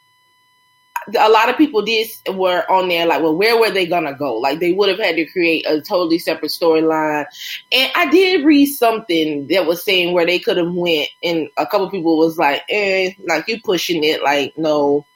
a 1.19 1.29
lot 1.29 1.49
of 1.49 1.57
people 1.57 1.83
did 1.83 2.09
were 2.35 2.64
on 2.71 2.88
there 2.88 3.07
like, 3.07 3.23
well, 3.23 3.37
where 3.37 3.59
were 3.59 3.71
they 3.71 3.87
gonna 3.87 4.14
go? 4.14 4.35
Like 4.37 4.61
they 4.61 4.73
would 4.73 4.88
have 4.88 4.99
had 4.99 5.17
to 5.17 5.26
create 5.26 5.67
a 5.67 5.81
totally 5.81 6.19
separate 6.19 6.50
storyline. 6.50 7.26
And 7.73 7.93
I 7.95 8.11
did 8.11 8.45
read 8.45 8.67
something 8.67 9.47
that 9.49 9.67
was 9.67 9.85
saying 9.85 10.14
where 10.14 10.26
they 10.26 10.38
could 10.38 10.57
have 10.57 10.73
went, 10.73 11.09
and 11.23 11.49
a 11.57 11.67
couple 11.67 11.90
people 11.90 12.19
was 12.19 12.38
like, 12.38 12.62
eh, 12.69 13.12
like 13.26 13.49
you 13.49 13.61
pushing 13.62 14.05
it, 14.05 14.23
like 14.23 14.57
no. 14.57 15.07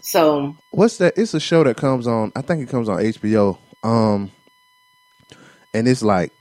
So 0.00 0.56
What's 0.70 0.96
that? 0.98 1.14
It's 1.16 1.34
a 1.34 1.40
show 1.40 1.64
that 1.64 1.76
comes 1.76 2.06
on. 2.06 2.32
I 2.34 2.42
think 2.42 2.62
it 2.62 2.70
comes 2.70 2.88
on 2.88 2.98
HBO. 2.98 3.58
Um, 3.82 4.30
and 5.74 5.88
it's 5.88 6.02
like 6.02 6.32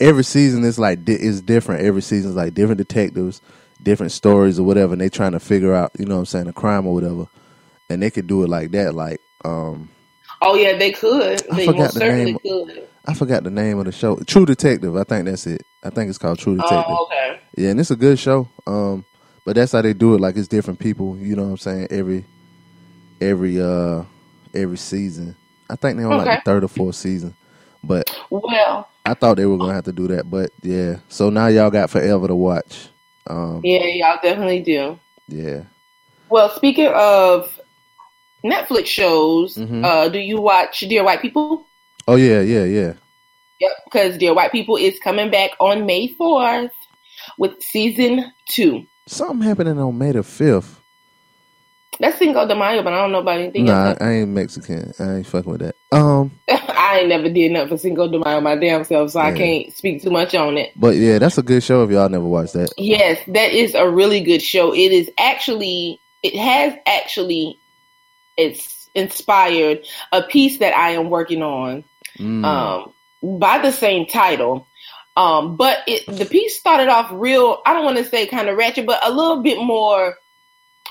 every 0.00 0.24
season 0.24 0.64
is 0.64 0.78
like 0.78 1.08
is 1.08 1.42
different. 1.42 1.84
Every 1.84 2.02
season 2.02 2.30
is 2.30 2.36
like 2.36 2.54
different 2.54 2.78
detectives, 2.78 3.40
different 3.82 4.12
stories 4.12 4.58
or 4.58 4.64
whatever, 4.64 4.92
and 4.92 5.00
they 5.00 5.08
trying 5.08 5.32
to 5.32 5.40
figure 5.40 5.74
out, 5.74 5.92
you 5.98 6.06
know, 6.06 6.16
what 6.16 6.20
I'm 6.20 6.26
saying, 6.26 6.48
a 6.48 6.52
crime 6.52 6.86
or 6.86 6.94
whatever. 6.94 7.28
And 7.90 8.02
they 8.02 8.10
could 8.10 8.26
do 8.26 8.42
it 8.44 8.48
like 8.48 8.70
that. 8.72 8.94
Like, 8.94 9.20
um, 9.44 9.90
oh 10.42 10.54
yeah, 10.54 10.76
they 10.76 10.92
could. 10.92 11.42
I 11.50 11.56
They 11.56 11.66
forgot 11.66 11.78
most 11.78 11.94
the 11.94 12.00
name. 12.00 12.38
could. 12.42 12.88
I 13.06 13.14
forgot 13.14 13.44
the 13.44 13.50
name 13.50 13.78
of 13.78 13.86
the 13.86 13.92
show. 13.92 14.16
True 14.26 14.46
Detective. 14.46 14.96
I 14.96 15.04
think 15.04 15.24
that's 15.26 15.46
it. 15.46 15.62
I 15.82 15.90
think 15.90 16.08
it's 16.10 16.18
called 16.18 16.38
True 16.38 16.56
Detective. 16.56 16.84
Oh, 16.88 17.06
okay. 17.06 17.40
Yeah, 17.56 17.70
and 17.70 17.80
it's 17.80 17.90
a 17.90 17.96
good 17.96 18.18
show. 18.18 18.48
Um, 18.66 19.04
but 19.44 19.56
that's 19.56 19.72
how 19.72 19.82
they 19.82 19.94
do 19.94 20.14
it. 20.14 20.20
Like 20.20 20.36
it's 20.36 20.48
different 20.48 20.78
people. 20.78 21.16
You 21.16 21.36
know 21.36 21.44
what 21.44 21.50
I'm 21.50 21.56
saying? 21.58 21.88
Every 21.90 22.24
every 23.20 23.60
uh 23.60 24.04
every 24.54 24.78
season. 24.78 25.36
I 25.70 25.76
think 25.76 25.98
they're 25.98 26.10
on 26.10 26.18
like 26.18 26.38
the 26.44 26.44
third 26.44 26.64
or 26.64 26.68
fourth 26.68 26.96
season. 26.96 27.34
But 27.82 28.10
Well, 28.30 28.88
I 29.06 29.14
thought 29.14 29.36
they 29.38 29.46
were 29.46 29.58
gonna 29.58 29.74
have 29.74 29.84
to 29.84 29.92
do 29.92 30.08
that. 30.08 30.30
But 30.30 30.50
yeah. 30.62 30.96
So 31.08 31.30
now 31.30 31.46
y'all 31.48 31.70
got 31.70 31.90
forever 31.90 32.28
to 32.28 32.34
watch. 32.34 32.88
Um, 33.26 33.60
yeah, 33.64 33.84
y'all 33.86 34.18
definitely 34.22 34.60
do. 34.62 34.98
yeah. 35.28 35.64
Well, 36.30 36.50
speaking 36.50 36.88
of 36.94 37.58
Netflix 38.44 38.86
shows, 38.86 39.56
Mhm. 39.56 39.84
uh, 39.84 40.08
do 40.08 40.18
you 40.18 40.40
watch 40.40 40.80
Dear 40.80 41.04
White 41.04 41.20
People? 41.22 41.66
Oh 42.06 42.16
yeah, 42.16 42.40
yeah, 42.40 42.64
yeah. 42.64 42.92
Yep, 43.60 43.72
because 43.84 44.18
Dear 44.18 44.34
White 44.34 44.52
People 44.52 44.76
is 44.76 44.98
coming 45.00 45.30
back 45.30 45.50
on 45.60 45.84
May 45.86 46.08
4th 46.14 46.70
with 47.38 47.60
season 47.62 48.32
two. 48.48 48.84
Something 49.08 49.40
happening 49.42 49.78
on 49.78 49.98
May 49.98 50.12
the 50.12 50.22
fifth. 50.22 50.80
That's 52.00 52.16
Cinco 52.18 52.46
de 52.46 52.54
Mayo, 52.54 52.84
but 52.84 52.92
I 52.92 52.98
don't 52.98 53.10
know 53.10 53.18
about 53.18 53.40
anything 53.40 53.64
Nah, 53.64 53.88
else. 53.88 53.98
I 54.00 54.12
ain't 54.12 54.28
Mexican. 54.28 54.92
I 55.00 55.16
ain't 55.16 55.26
fucking 55.26 55.50
with 55.50 55.60
that. 55.62 55.74
Um, 55.90 56.30
I 56.48 56.98
ain't 57.00 57.08
never 57.08 57.28
did 57.28 57.50
nothing 57.50 57.70
for 57.70 57.76
Cinco 57.76 58.06
de 58.06 58.20
Mayo 58.20 58.40
my 58.40 58.54
damn 58.54 58.84
self, 58.84 59.10
so 59.10 59.18
I 59.20 59.32
can't 59.32 59.74
speak 59.76 60.02
too 60.02 60.10
much 60.10 60.32
on 60.36 60.56
it. 60.58 60.70
but 60.76 60.94
yeah, 60.94 61.18
that's 61.18 61.38
a 61.38 61.42
good 61.42 61.62
show 61.64 61.82
if 61.82 61.90
y'all 61.90 62.08
never 62.08 62.24
watched 62.24 62.52
that. 62.52 62.72
Yes, 62.78 63.18
that 63.28 63.50
is 63.52 63.74
a 63.74 63.88
really 63.90 64.20
good 64.20 64.42
show. 64.42 64.72
It 64.72 64.92
is 64.92 65.10
actually, 65.18 66.00
it 66.22 66.36
has 66.36 66.74
actually, 66.86 67.57
it's 68.38 68.88
inspired 68.94 69.84
a 70.12 70.22
piece 70.22 70.58
that 70.60 70.74
I 70.74 70.90
am 70.92 71.10
working 71.10 71.42
on 71.42 71.84
Mm. 72.18 72.44
um, 72.44 73.38
by 73.38 73.58
the 73.58 73.70
same 73.70 74.06
title. 74.06 74.66
Um, 75.16 75.56
but 75.56 75.78
it, 75.86 76.06
the 76.06 76.24
piece 76.24 76.58
started 76.58 76.88
off 76.88 77.10
real, 77.12 77.60
I 77.66 77.72
don't 77.74 77.84
want 77.84 77.98
to 77.98 78.04
say 78.04 78.26
kind 78.26 78.48
of 78.48 78.56
ratchet, 78.56 78.86
but 78.86 79.04
a 79.06 79.10
little 79.12 79.42
bit 79.42 79.58
more 79.60 80.16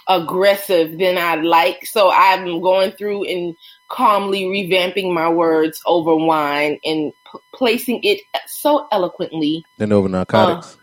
aggressive 0.07 0.97
than 0.97 1.17
I'd 1.17 1.43
like. 1.43 1.85
So 1.85 2.09
I'm 2.11 2.61
going 2.61 2.91
through 2.91 3.25
and 3.25 3.55
calmly 3.89 4.43
revamping 4.43 5.13
my 5.13 5.29
words 5.29 5.81
over 5.85 6.15
wine 6.15 6.79
and 6.85 7.11
p- 7.31 7.39
placing 7.53 8.01
it 8.03 8.21
so 8.47 8.87
eloquently 8.91 9.65
then 9.77 9.91
over 9.91 10.07
narcotics. 10.09 10.77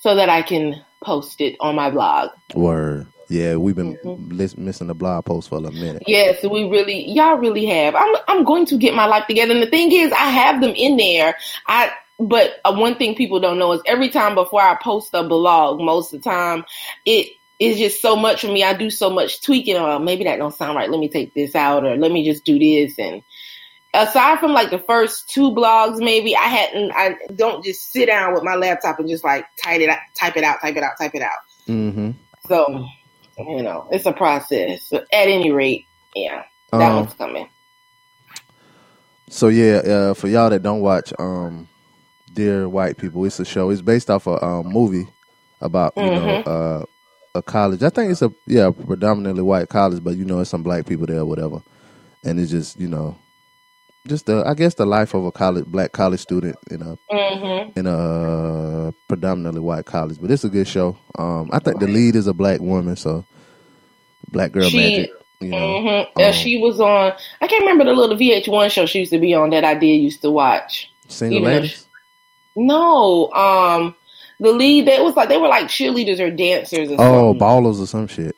so 0.00 0.14
that 0.16 0.28
I 0.28 0.42
can 0.42 0.82
post 1.02 1.40
it 1.40 1.56
on 1.60 1.74
my 1.76 1.90
blog. 1.90 2.30
Word. 2.54 3.06
Yeah, 3.28 3.56
we've 3.56 3.76
been 3.76 3.96
Mhm. 3.96 4.56
missing 4.58 4.86
the 4.86 4.94
blog 4.94 5.24
post 5.26 5.48
for 5.48 5.58
a 5.58 5.60
minute. 5.60 6.02
Yes, 6.06 6.42
we 6.42 6.64
really, 6.64 7.10
y'all 7.10 7.36
really 7.36 7.66
have. 7.66 7.94
I'm, 7.94 8.16
I'm 8.26 8.44
going 8.44 8.64
to 8.66 8.78
get 8.78 8.94
my 8.94 9.06
life 9.06 9.26
together. 9.26 9.52
And 9.52 9.62
the 9.62 9.70
thing 9.70 9.92
is, 9.92 10.12
I 10.12 10.30
have 10.30 10.60
them 10.60 10.72
in 10.74 10.96
there. 10.96 11.36
I, 11.66 11.90
but 12.18 12.60
uh, 12.64 12.74
one 12.74 12.96
thing 12.96 13.14
people 13.14 13.38
don't 13.38 13.58
know 13.58 13.72
is 13.72 13.82
every 13.86 14.08
time 14.08 14.34
before 14.34 14.62
I 14.62 14.76
post 14.82 15.10
a 15.12 15.22
blog, 15.22 15.80
most 15.80 16.12
of 16.14 16.22
the 16.22 16.28
time, 16.28 16.64
it 17.04 17.32
is 17.58 17.76
just 17.78 18.00
so 18.00 18.16
much 18.16 18.40
for 18.40 18.48
me. 18.48 18.64
I 18.64 18.72
do 18.72 18.88
so 18.88 19.10
much 19.10 19.42
tweaking. 19.42 19.76
Or 19.76 19.98
maybe 20.00 20.24
that 20.24 20.38
don't 20.38 20.54
sound 20.54 20.76
right. 20.76 20.90
Let 20.90 21.00
me 21.00 21.08
take 21.08 21.34
this 21.34 21.54
out, 21.54 21.84
or 21.84 21.96
let 21.96 22.10
me 22.10 22.24
just 22.24 22.44
do 22.44 22.58
this. 22.58 22.98
And 22.98 23.22
aside 23.92 24.38
from 24.40 24.52
like 24.52 24.70
the 24.70 24.78
first 24.78 25.28
two 25.28 25.50
blogs, 25.50 25.98
maybe 25.98 26.34
I 26.34 26.44
hadn't. 26.44 26.92
I 26.92 27.16
don't 27.34 27.64
just 27.64 27.92
sit 27.92 28.06
down 28.06 28.32
with 28.32 28.42
my 28.42 28.54
laptop 28.54 28.98
and 28.98 29.08
just 29.08 29.24
like 29.24 29.44
type 29.62 29.80
it, 29.80 29.90
out, 29.90 29.98
type 30.16 30.36
it 30.36 30.44
out, 30.44 30.60
type 30.60 30.76
it 30.76 30.82
out, 30.82 30.98
type 30.98 31.14
it 31.14 31.22
out. 31.22 31.38
Mm-hmm. 31.68 32.10
So, 32.48 32.86
you 33.38 33.62
know, 33.62 33.88
it's 33.92 34.06
a 34.06 34.12
process. 34.12 34.88
But 34.90 35.04
at 35.12 35.28
any 35.28 35.52
rate, 35.52 35.86
yeah, 36.14 36.44
that 36.78 36.94
Um, 36.94 36.96
one's 36.96 37.14
coming. 37.14 37.48
So 39.30 39.48
yeah, 39.48 39.76
uh, 39.78 40.14
for 40.14 40.28
y'all 40.28 40.50
that 40.50 40.62
don't 40.62 40.80
watch, 40.80 41.12
um, 41.18 41.68
Dear 42.32 42.68
White 42.68 42.98
People, 42.98 43.24
it's 43.26 43.40
a 43.40 43.44
show. 43.44 43.70
It's 43.70 43.82
based 43.82 44.10
off 44.10 44.26
a 44.26 44.42
um, 44.44 44.68
movie 44.68 45.08
about 45.60 45.94
you 45.98 46.10
know 46.10 46.36
Mm-hmm. 46.36 46.42
uh, 46.46 46.84
a 47.34 47.42
college. 47.42 47.82
I 47.82 47.90
think 47.90 48.12
it's 48.12 48.22
a 48.22 48.32
yeah 48.46 48.70
predominantly 48.70 49.42
white 49.42 49.68
college, 49.68 50.04
but 50.04 50.16
you 50.16 50.24
know 50.24 50.40
it's 50.40 50.50
some 50.50 50.62
black 50.64 50.86
people 50.86 51.06
there, 51.06 51.20
or 51.20 51.26
whatever. 51.26 51.62
And 52.24 52.40
it's 52.40 52.50
just 52.52 52.80
you 52.80 52.88
know, 52.88 53.18
just 54.08 54.26
the 54.26 54.42
I 54.46 54.54
guess 54.54 54.74
the 54.74 54.86
life 54.86 55.14
of 55.14 55.24
a 55.24 55.30
college 55.32 55.66
black 55.66 55.92
college 55.92 56.20
student 56.20 56.56
in 56.70 56.82
a 56.82 56.96
Mm-hmm. 57.10 57.78
in 57.78 57.86
a 57.86 58.92
predominantly 59.08 59.60
white 59.60 59.84
college. 59.86 60.18
But 60.20 60.30
it's 60.30 60.44
a 60.44 60.48
good 60.48 60.66
show. 60.66 60.96
Um, 61.18 61.50
I 61.52 61.58
think 61.60 61.78
the 61.80 61.86
lead 61.86 62.16
is 62.16 62.26
a 62.26 62.34
black 62.34 62.60
woman, 62.60 62.96
so 62.96 63.24
black 64.30 64.52
girl 64.52 64.68
She- 64.68 64.76
magic. 64.78 65.10
You 65.40 65.50
know, 65.50 65.56
Mm-hmm. 65.58 66.20
um, 66.20 66.32
she 66.32 66.58
was 66.58 66.80
on. 66.80 67.12
I 67.40 67.46
can't 67.46 67.60
remember 67.62 67.84
the 67.84 67.92
little 67.92 68.16
VH1 68.16 68.72
show 68.72 68.86
she 68.86 68.98
used 69.00 69.12
to 69.12 69.20
be 69.20 69.34
on 69.34 69.50
that 69.50 69.62
I 69.64 69.74
did 69.74 69.86
used 69.86 70.20
to 70.22 70.32
watch. 70.32 70.90
single 71.06 71.42
ladies. 71.42 71.86
No, 72.56 73.30
um, 73.32 73.94
the 74.40 74.50
lead. 74.50 74.86
They 74.88 75.00
was 75.00 75.14
like 75.14 75.28
they 75.28 75.36
were 75.38 75.46
like 75.46 75.66
cheerleaders 75.66 76.18
or 76.18 76.30
dancers. 76.32 76.90
Or 76.90 76.96
Oh, 76.98 77.32
something. 77.32 77.40
ballers 77.40 77.80
or 77.80 77.86
some 77.86 78.08
shit. 78.08 78.34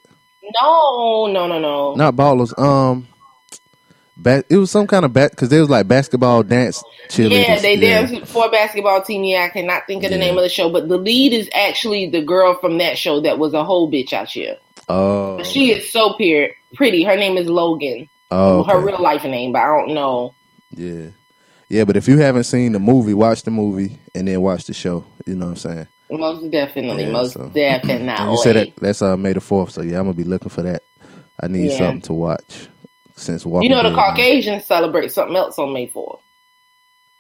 no, 0.61 1.27
no, 1.27 1.47
no, 1.47 1.59
no. 1.59 1.95
Not 1.95 2.17
ballers. 2.17 2.53
Um, 2.59 3.09
ba- 4.23 4.45
it 4.49 4.57
was 4.57 4.71
some 4.71 4.87
kind 4.87 5.05
of 5.05 5.13
bat 5.13 5.31
because 5.31 5.49
there 5.49 5.61
was 5.61 5.71
like 5.71 5.89
basketball 5.89 6.43
dance 6.43 6.83
cheerleaders. 7.09 7.47
Yeah, 7.47 7.59
they 7.61 7.77
danced 7.77 8.27
for 8.33 8.47
a 8.47 8.51
basketball 8.51 9.03
team. 9.03 9.25
Yeah, 9.25 9.45
I 9.45 9.49
cannot 9.49 9.87
think 9.87 10.05
of 10.05 10.11
the 10.11 10.17
Yeah. 10.19 10.25
name 10.27 10.37
of 10.37 10.43
the 10.43 10.49
show, 10.49 10.71
but 10.71 10.89
the 10.89 10.97
lead 10.99 11.33
is 11.33 11.49
actually 11.55 12.09
the 12.11 12.23
girl 12.23 12.55
from 12.61 12.79
that 12.79 12.99
show 12.99 13.21
that 13.21 13.39
was 13.39 13.55
a 13.55 13.65
whole 13.65 13.91
bitch 13.91 14.13
out 14.13 14.29
here. 14.29 14.57
Oh, 14.89 15.43
She 15.45 15.73
is 15.73 15.91
so 15.93 16.15
pure, 16.15 16.49
pretty. 16.75 17.03
Her 17.05 17.17
name 17.17 17.37
is 17.37 17.47
Logan. 17.49 18.09
oh, 18.31 18.63
Her 18.65 18.81
real 18.81 19.01
life 19.01 19.25
name, 19.25 19.53
but 19.53 19.63
I 19.63 19.67
don't 19.67 19.95
know. 19.95 20.35
yeah, 20.77 21.09
yeah. 21.69 21.85
But 21.85 21.97
if 21.97 22.09
you 22.09 22.19
haven't 22.19 22.45
seen 22.45 22.73
the 22.73 22.79
movie, 22.81 23.15
watch 23.15 23.43
the 23.43 23.51
movie 23.51 23.99
and 24.15 24.27
then 24.29 24.41
watch 24.41 24.65
the 24.65 24.75
show. 24.75 25.05
You 25.27 25.37
know 25.37 25.47
what 25.47 25.51
I'm 25.53 25.57
saying? 25.57 25.87
Most 26.13 26.51
definitely, 26.51 27.05
Yeah, 27.05 27.13
most 27.13 27.35
so- 27.35 27.51
definitely. 27.55 28.09
And 28.09 28.31
you 28.33 28.39
said 28.43 28.57
that 28.57 28.69
that's 28.81 29.01
uh 29.01 29.17
May 29.17 29.33
the 29.33 29.41
fourth, 29.41 29.71
so 29.71 29.83
yeah, 29.83 29.99
I'm 29.99 30.05
gonna 30.07 30.15
be 30.15 30.25
looking 30.25 30.49
for 30.49 30.63
that. 30.63 30.83
I 31.41 31.47
need 31.47 31.71
Yeah. 31.71 31.79
something 31.79 32.01
to 32.03 32.13
watch 32.15 32.69
since 33.21 33.45
Walking 33.47 33.71
You 33.71 33.77
know, 33.77 33.83
the 33.89 33.95
Caucasians 33.95 34.65
celebrate 34.67 35.13
something 35.13 35.37
else 35.37 35.59
on 35.59 35.73
May 35.73 35.89
4th. 35.89 36.21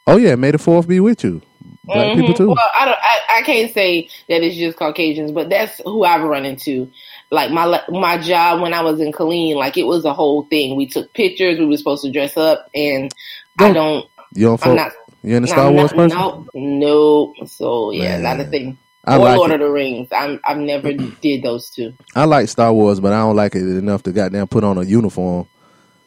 Oh 0.06 0.16
yeah, 0.16 0.34
May 0.34 0.50
the 0.50 0.58
fourth 0.58 0.88
be 0.88 0.98
with 0.98 1.22
you, 1.22 1.40
black 1.84 2.16
people 2.16 2.34
Mhm. 2.34 2.36
too. 2.36 2.48
Well, 2.48 2.70
I 2.80 2.84
don't. 2.84 2.98
I, 3.00 3.38
I 3.38 3.42
can't 3.42 3.72
say 3.72 4.08
that 4.28 4.42
it's 4.42 4.56
just 4.56 4.76
Caucasians, 4.78 5.30
but 5.30 5.50
that's 5.50 5.80
who 5.84 6.02
I've 6.04 6.22
run 6.22 6.44
into. 6.44 6.90
Like 7.30 7.52
my 7.52 7.80
my 7.90 8.18
job 8.18 8.60
when 8.60 8.74
I 8.74 8.80
was 8.80 8.98
in 8.98 9.12
Colleen, 9.12 9.56
like 9.56 9.76
it 9.76 9.84
was 9.86 10.04
a 10.04 10.12
whole 10.14 10.44
thing. 10.44 10.74
We 10.74 10.86
took 10.86 11.12
pictures. 11.12 11.58
We 11.60 11.66
were 11.66 11.76
supposed 11.76 12.02
to 12.04 12.10
dress 12.10 12.36
up, 12.36 12.68
and 12.74 13.12
I 13.60 13.72
Don't- 13.72 13.74
don't. 13.74 14.06
you 14.34 14.46
don't 14.46 14.66
I'm 14.66 14.76
fuck, 14.76 14.76
not. 14.76 14.92
you 15.22 15.36
in 15.36 15.42
the 15.42 15.48
I'm 15.50 15.54
Star 15.54 15.70
Wars 15.70 15.92
not, 15.92 15.96
person? 15.96 16.18
No, 16.18 16.46
no. 16.54 17.34
So 17.46 17.90
yeah, 17.92 18.18
Man. 18.18 18.22
not 18.22 18.40
a 18.46 18.50
thing. 18.50 18.78
I 19.04 19.16
or 19.16 19.18
like 19.20 19.36
Lord 19.36 19.50
it. 19.52 19.54
of 19.54 19.60
the 19.60 19.70
Rings. 19.72 20.08
I'm. 20.12 20.40
I've 20.44 20.58
never 20.58 20.92
did 21.20 21.42
those 21.44 21.70
two. 21.70 21.92
I 22.16 22.24
like 22.24 22.48
Star 22.48 22.72
Wars, 22.72 22.98
but 22.98 23.12
I 23.12 23.18
don't 23.20 23.36
like 23.36 23.54
it 23.54 23.60
enough 23.62 24.02
to 24.04 24.12
goddamn 24.12 24.48
put 24.48 24.64
on 24.64 24.76
a 24.78 24.82
uniform. 24.82 25.46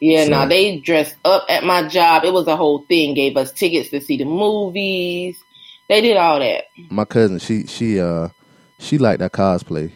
Yeah, 0.04 0.26
So- 0.26 0.32
no, 0.32 0.48
they 0.50 0.80
dressed 0.80 1.16
up 1.24 1.46
at 1.48 1.64
my 1.64 1.88
job. 1.88 2.26
It 2.26 2.34
was 2.34 2.46
a 2.48 2.58
whole 2.58 2.80
thing. 2.90 3.14
Gave 3.14 3.38
us 3.38 3.54
tickets 3.54 3.90
to 3.92 4.02
see 4.02 4.18
the 4.18 4.26
movies. 4.26 5.42
They 5.88 6.02
did 6.02 6.18
all 6.18 6.40
that. 6.40 6.66
My 6.90 7.06
cousin, 7.06 7.40
she 7.40 7.68
she 7.68 8.02
uh 8.02 8.28
she 8.80 8.98
liked 8.98 9.20
that 9.20 9.32
cosplay. 9.32 9.94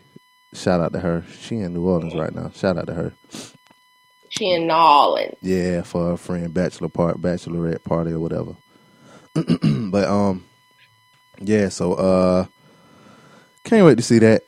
Shout 0.53 0.79
out 0.79 0.93
to 0.93 0.99
her. 1.01 1.25
She 1.41 1.57
in 1.57 1.73
New 1.73 1.85
Orleans 1.85 2.15
right 2.15 2.33
now. 2.33 2.51
Shout 2.55 2.77
out 2.77 2.87
to 2.87 2.93
her. 2.93 3.13
She 4.29 4.49
in 4.49 4.67
New 4.67 4.73
Orleans. 4.73 5.35
Yeah, 5.41 5.81
for 5.81 6.11
her 6.11 6.17
friend 6.17 6.53
bachelor 6.53 6.87
part, 6.87 7.21
bachelorette 7.21 7.83
party 7.83 8.11
or 8.11 8.19
whatever. 8.21 8.55
but 9.91 10.05
um, 10.07 10.45
yeah. 11.41 11.67
So 11.67 11.93
uh, 11.95 12.45
can't 13.65 13.85
wait 13.85 13.97
to 13.97 14.03
see 14.03 14.19
that. 14.19 14.43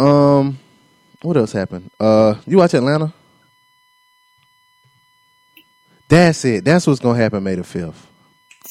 Um, 0.00 0.58
what 1.22 1.36
else 1.36 1.52
happened? 1.52 1.92
Uh, 2.00 2.34
you 2.44 2.56
watch 2.56 2.74
Atlanta? 2.74 3.12
That's 6.10 6.44
it. 6.44 6.64
That's 6.64 6.86
what's 6.86 7.00
gonna 7.00 7.18
happen 7.18 7.42
May 7.42 7.54
the 7.54 7.64
fifth. 7.64 8.06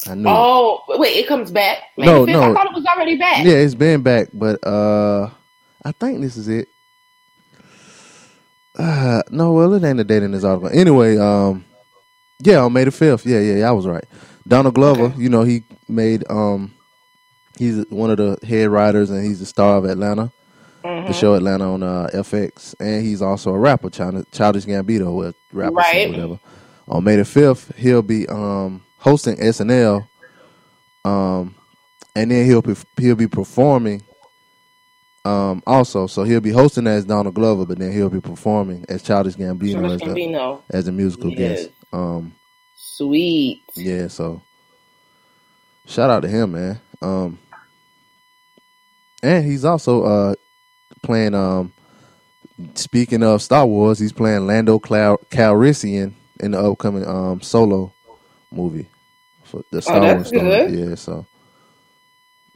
I 0.08 0.15
knew. 0.15 0.29
it. 0.29 0.34
Oh, 0.34 0.81
wait, 0.89 1.17
it 1.17 1.27
comes 1.27 1.51
back. 1.51 1.79
May 1.98 2.05
No, 2.05 2.25
the 2.25 2.31
5th? 2.31 2.36
no. 2.36 2.51
I 2.51 2.53
thought 2.53 2.65
it 2.67 2.74
was 2.74 2.86
already 2.86 3.17
back. 3.17 3.43
Yeah, 3.46 3.53
it's 3.55 3.75
been 3.75 4.01
back, 4.03 4.27
but 4.34 4.65
uh, 4.65 5.29
I 5.84 5.91
think 5.93 6.22
this 6.22 6.38
is 6.38 6.48
it. 6.48 6.67
Uh, 8.77 9.22
no, 9.31 9.53
well, 9.53 9.74
it 9.74 9.84
ain't 9.84 9.98
the 9.98 10.03
date 10.03 10.24
in 10.24 10.31
this 10.31 10.43
article. 10.43 10.69
Anyway, 10.72 11.17
um, 11.17 11.65
yeah, 12.41 12.60
on 12.60 12.72
May 12.74 12.86
the 12.86 12.91
fifth. 12.91 13.25
Yeah, 13.25 13.39
yeah, 13.39 13.55
yeah, 13.58 13.69
I 13.69 13.72
was 13.72 13.86
right. 13.88 14.05
Donald 14.48 14.75
Glover, 14.75 15.05
Okay. 15.05 15.17
you 15.22 15.29
know, 15.29 15.43
he 15.43 15.63
made 15.88 16.24
um, 16.29 16.74
he's 17.58 17.86
one 17.89 18.10
of 18.10 18.17
the 18.17 18.38
head 18.48 18.69
writers 18.69 19.10
and 19.10 19.25
he's 19.25 19.39
the 19.39 19.46
star 19.46 19.77
of 19.77 19.86
Atlanta, 19.86 20.31
Mhm. 20.84 21.08
the 21.08 21.13
show 21.13 21.34
Atlanta 21.34 21.72
on 21.74 21.84
uh, 21.84 22.10
FX, 22.13 22.74
and 22.79 23.03
he's 23.05 23.22
also 23.22 23.51
a 23.53 23.58
rapper, 23.60 23.89
China, 23.89 24.24
Childish 24.31 24.65
Gambino, 24.65 25.13
with 25.15 25.36
rapper 25.51 25.75
Right. 25.75 26.10
whatever. 26.10 26.39
On 26.89 27.03
May 27.03 27.17
the 27.17 27.25
fifth, 27.25 27.75
he'll 27.77 28.01
be 28.01 28.27
um 28.27 28.84
hosting 28.98 29.36
SNL, 29.38 30.08
um, 31.05 31.55
and 32.15 32.31
then 32.31 32.46
he'll 32.46 32.62
be 32.63 32.75
he'll 32.98 33.15
be 33.15 33.27
performing. 33.27 34.01
Um, 35.25 35.62
also, 35.67 36.08
so 36.08 36.24
he'll 36.24 36.39
be 36.39 36.51
hosting 36.51 36.88
as 36.88 37.05
Donald 37.05 37.36
Glover, 37.36 37.65
but 37.65 37.77
then 37.77 37.91
he'll 37.91 38.10
be 38.10 38.22
performing 38.22 38.86
as 38.89 39.03
Childish 39.03 39.36
Gambino 39.36 39.74
Childish 39.74 39.91
as, 39.93 40.00
the, 40.00 40.05
Gambino. 40.08 40.62
as 40.72 40.88
a 40.88 40.91
musical 40.91 41.29
Yes. 41.29 41.63
guest. 41.65 41.69
Um, 41.93 42.34
Sweet. 42.75 43.62
yeah, 43.75 44.08
so 44.08 44.41
shout 45.86 46.10
out 46.10 46.22
to 46.22 46.27
him, 46.27 46.53
man. 46.53 46.79
Um, 47.01 47.38
and 49.22 49.46
he's 49.46 49.65
also 49.65 50.03
uh 50.03 50.36
playing. 51.03 51.36
Um, 51.36 51.72
speaking 52.75 53.22
of 53.22 53.41
Star 53.43 53.65
Wars, 53.67 54.00
he's 54.00 54.13
playing 54.13 54.48
Lando 54.48 54.79
Cal- 54.79 55.19
Calrissian 55.29 56.13
in 56.41 56.51
the 56.51 56.60
upcoming 56.60 57.05
um 57.08 57.41
Solo 57.41 57.93
movie 58.51 58.88
for 59.43 59.63
the 59.72 59.81
Star 59.81 59.98
Oh, 59.98 60.01
that's 60.01 60.31
Wars. 60.31 60.72
Yeah, 60.74 60.96
so 60.96 61.25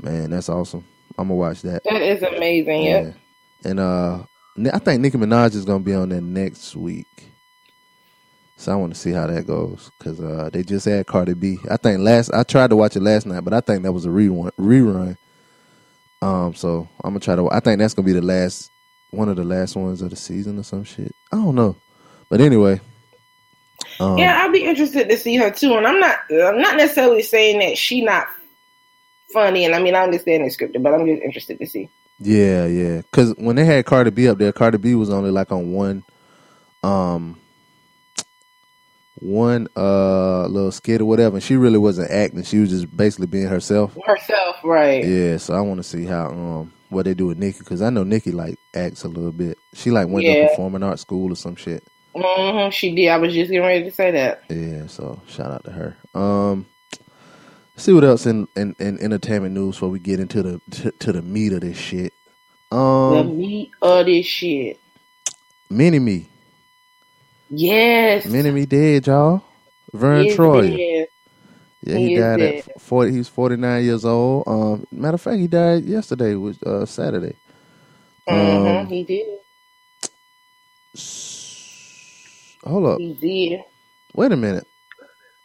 man, 0.02 0.30
that's 0.32 0.50
awesome. 0.50 0.86
I'm 1.18 1.28
gonna 1.28 1.36
watch 1.36 1.62
that. 1.64 1.84
That 1.86 2.02
is 2.02 2.22
amazing. 2.24 2.84
Yeah. 2.84 3.12
and 3.66 3.80
uh, 3.80 4.24
I 4.74 4.80
think 4.80 5.02
Nicki 5.02 5.18
Minaj 5.18 5.56
is 5.56 5.66
gonna 5.66 5.84
be 5.84 5.94
on 5.94 6.10
there 6.10 6.22
next 6.22 6.76
week. 6.76 7.08
So 8.58 8.72
I 8.72 8.76
want 8.76 8.94
to 8.94 9.00
see 9.00 9.12
how 9.12 9.28
that 9.28 9.46
goes 9.48 9.92
because 9.98 10.22
uh, 10.22 10.50
they 10.54 10.64
just 10.64 10.86
had 10.86 11.06
Cardi 11.08 11.34
B. 11.34 11.58
I 11.70 11.78
think 11.78 12.00
last 12.00 12.32
I 12.34 12.44
tried 12.44 12.70
to 12.70 12.76
watch 12.76 12.96
it 12.96 13.02
last 13.02 13.26
night, 13.26 13.44
but 13.44 13.54
I 13.54 13.62
think 13.62 13.84
that 13.84 13.92
was 13.92 14.06
a 14.06 14.10
rerun. 14.10 14.52
Rerun. 14.60 15.18
Um, 16.22 16.54
so 16.54 16.88
I'm 17.04 17.12
gonna 17.12 17.20
try 17.20 17.36
to. 17.36 17.50
I 17.52 17.60
think 17.60 17.80
that's 17.80 17.94
gonna 17.94 18.06
be 18.06 18.14
the 18.14 18.22
last 18.22 18.72
one 19.12 19.30
of 19.30 19.36
the 19.36 19.44
last 19.44 19.76
ones 19.76 20.02
of 20.02 20.10
the 20.12 20.16
season 20.16 20.58
or 20.60 20.64
some 20.64 20.84
shit. 20.84 21.12
I 21.32 21.38
don't 21.38 21.56
know, 21.56 21.76
but 22.30 22.42
anyway. 22.42 22.80
Um, 24.00 24.18
yeah, 24.18 24.40
I'll 24.42 24.52
be 24.52 24.66
interested 24.66 25.10
to 25.10 25.18
see 25.18 25.36
her 25.38 25.52
too. 25.52 25.74
And 25.76 25.86
I'm 25.88 26.00
not, 26.00 26.20
I'm 26.32 26.62
not 26.62 26.78
necessarily 26.78 27.22
saying 27.24 27.60
that 27.60 27.78
she 27.78 28.02
not 28.02 28.28
funny. 29.32 29.66
And 29.66 29.76
I 29.76 29.82
mean, 29.82 29.96
I 29.96 30.04
understand 30.04 30.44
it's 30.44 30.58
scripted, 30.58 30.84
but 30.84 30.94
I'm 30.94 31.06
just 31.06 31.22
interested 31.24 31.60
to 31.60 31.68
see. 31.68 31.90
Yeah, 32.20 32.66
yeah. 32.68 33.02
Because 33.02 33.34
when 33.38 33.56
they 33.56 33.66
had 33.66 33.86
Cardi 33.86 34.12
B 34.12 34.28
up 34.30 34.38
there, 34.38 34.52
Cardi 34.52 34.78
B 34.78 34.96
was 34.96 35.10
only 35.10 35.32
like 35.32 35.52
on 35.52 35.74
one, 35.74 36.04
um, 36.84 37.40
one 39.16 39.68
uh 39.78 40.46
little 40.48 40.72
skit 40.72 41.02
or 41.02 41.06
whatever. 41.06 41.38
And 41.38 41.44
she 41.44 41.56
really 41.56 41.78
wasn't 41.78 42.12
acting. 42.12 42.44
She 42.44 42.60
was 42.60 42.70
just 42.70 42.96
basically 42.96 43.28
being 43.28 43.48
herself. 43.48 43.98
Herself, 44.06 44.58
right? 44.64 45.04
Yeah. 45.06 45.38
So 45.38 45.54
I 45.54 45.62
want 45.62 45.80
to 45.80 45.84
see 45.84 46.06
how 46.06 46.28
um 46.30 46.74
what 46.90 47.06
they 47.06 47.14
do 47.14 47.28
with 47.28 47.38
Nikki 47.38 47.60
because 47.60 47.82
I 47.82 47.90
know 47.90 48.04
Nikki 48.04 48.32
like 48.32 48.60
acts 48.76 49.04
a 49.04 49.08
little 49.08 49.32
bit. 49.32 49.58
She 49.74 49.92
like 49.92 50.08
went 50.08 50.26
Yeah. 50.26 50.44
to 50.44 50.50
performing 50.50 50.84
arts 50.84 51.02
school 51.02 51.32
or 51.32 51.36
some 51.36 51.56
shit. 51.56 51.84
Hmm 52.16 52.70
she 52.72 52.96
did. 52.96 53.10
I 53.10 53.18
was 53.18 53.34
just 53.34 53.52
getting 53.52 53.66
ready 53.66 53.86
to 53.86 53.92
say 53.92 54.12
that. 54.12 54.44
Yeah. 54.50 54.88
So 54.88 55.22
shout 55.28 55.52
out 55.52 55.66
to 55.66 55.72
her. 55.72 55.98
Um. 56.20 56.68
See 57.76 57.94
what 57.94 58.04
else 58.04 58.28
in, 58.28 58.48
in, 58.56 58.76
in 58.80 59.00
entertainment 59.00 59.56
news 59.56 59.76
before 59.76 59.90
we 59.90 60.00
get 60.00 60.20
into 60.20 60.44
the 60.44 60.62
to, 60.72 60.92
to 60.92 61.12
the 61.14 61.22
meat 61.24 61.54
of 61.54 61.62
this 61.62 61.78
shit. 61.78 62.14
the 63.08 63.24
Um, 63.24 63.38
meat 63.38 63.72
of 63.82 64.06
this 64.06 64.26
shit. 64.28 64.80
Mini 65.70 66.00
Me, 66.00 66.30
Yes. 67.50 68.26
Mini 68.26 68.52
Me 68.52 68.66
dead, 68.66 69.08
y'all. 69.08 69.44
Verne 69.94 70.28
Yes, 70.28 70.40
yes. 70.78 71.10
Yeah, 71.84 71.98
he 71.98 72.10
He 72.10 72.10
died 72.10 72.42
dead. 72.42 72.66
at 72.68 72.82
forty. 72.82 73.12
He's 73.12 73.30
forty 73.30 73.58
nine 73.58 73.84
years 73.86 74.06
old. 74.06 74.44
Um, 74.48 74.86
matter 74.92 75.16
of 75.16 75.22
fact, 75.22 75.40
he 75.40 75.48
died 75.48 75.86
yesterday, 75.86 76.36
was 76.36 76.62
uh, 76.64 76.86
Saturday. 76.86 77.36
Mhm, 78.30 78.82
Um, 78.82 78.88
he 78.88 79.04
did. 79.04 79.40
Hold 82.66 82.86
up, 82.86 82.98
He 83.00 83.14
did. 83.14 83.62
wait 84.14 84.32
a 84.32 84.38
minute. 84.38 84.68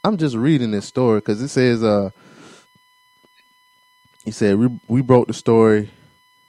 I'm 0.04 0.16
just 0.16 0.37
reading 0.37 0.70
this 0.70 0.87
story 0.87 1.20
because 1.20 1.42
it 1.42 1.48
says, 1.48 1.82
uh, 1.82 2.10
he 4.25 4.30
said 4.30 4.58
we, 4.58 4.68
we 4.88 5.02
broke 5.02 5.26
the 5.28 5.34
story. 5.34 5.90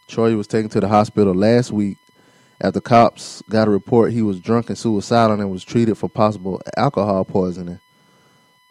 Troyer 0.07 0.37
was 0.37 0.47
taken 0.47 0.69
to 0.71 0.79
the 0.79 0.87
hospital 0.87 1.33
last 1.33 1.71
week 1.71 1.97
after 2.61 2.81
cops 2.81 3.41
got 3.49 3.67
a 3.67 3.71
report 3.71 4.11
he 4.11 4.21
was 4.21 4.39
drunk 4.39 4.69
and 4.69 4.77
suicidal 4.77 5.39
and 5.39 5.49
was 5.51 5.63
treated 5.63 5.97
for 5.97 6.09
possible 6.09 6.61
alcohol 6.77 7.23
poisoning. 7.25 7.79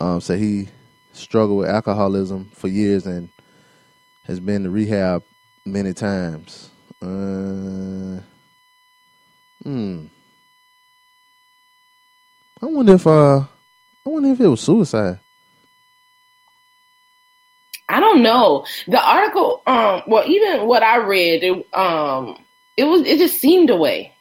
Um, 0.01 0.21
so 0.21 0.37
he 0.37 0.69
struggled 1.13 1.59
with 1.59 1.69
alcoholism 1.69 2.51
for 2.55 2.69
years 2.69 3.07
and 3.07 3.31
has 4.25 4.41
been 4.41 4.65
to 4.65 4.71
rehab 4.71 5.23
many 5.65 5.93
times. 5.95 6.71
Uh, 7.03 8.21
hmm. 9.63 10.07
I 12.63 12.67
wonder 12.67 12.95
if 12.95 13.07
uh, 13.07 13.41
I 13.41 13.47
wonder 14.11 14.31
if 14.31 14.41
it 14.41 14.49
was 14.49 14.61
suicide. 14.63 15.21
I 17.89 18.01
don't 18.01 18.23
know. 18.23 18.67
The 18.89 19.01
article, 19.03 19.63
um, 19.67 20.03
well, 20.09 20.29
even 20.29 20.67
what 20.69 20.83
I 20.83 20.99
read, 20.99 21.45
it, 21.45 21.75
um, 21.75 22.45
it 22.77 22.85
was, 22.85 23.03
it 23.03 23.19
just 23.19 23.41
seemed 23.41 23.71
a 23.71 23.77
way. 23.77 24.17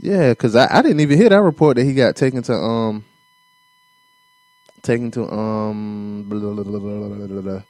Yeah, 0.00 0.30
because 0.30 0.56
I, 0.56 0.78
I 0.78 0.82
didn't 0.82 1.00
even 1.00 1.18
hear 1.18 1.30
that 1.30 1.42
report 1.42 1.76
that 1.76 1.84
he 1.84 1.94
got 1.94 2.16
taken 2.16 2.42
to 2.44 2.54
um 2.54 3.04
taken 4.82 5.10
to 5.12 5.30
um 5.32 6.24
blah, 6.28 6.40
blah, 6.40 6.64
blah. 6.64 7.62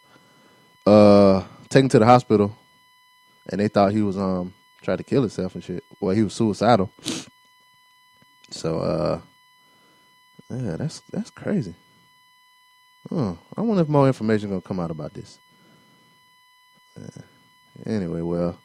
uh 0.87 1.45
taken 1.71 1.89
to 1.91 1.99
the 2.01 2.07
hospital 2.07 2.57
and 3.51 3.61
they 3.61 3.69
thought 3.69 3.93
he 3.93 4.03
was 4.03 4.19
um 4.19 4.55
tried 4.83 4.97
to 4.99 5.05
kill 5.05 5.23
himself 5.23 5.55
and 5.55 5.65
shit. 5.65 5.85
Well, 6.01 6.15
he 6.15 6.23
was 6.23 6.35
suicidal. 6.35 6.93
So 8.51 8.81
uh 8.81 9.21
yeah, 10.51 10.77
that's 10.77 11.01
that's 11.13 11.31
crazy. 11.31 11.75
Huh. 13.09 13.35
I 13.57 13.61
wonder 13.61 13.83
if 13.83 13.89
more 13.89 14.07
information 14.07 14.51
gonna 14.51 14.61
come 14.61 14.81
out 14.81 14.91
about 14.91 15.15
this. 15.15 15.39
Yeah. 16.97 17.23
Anyway, 17.87 18.21
well, 18.23 18.59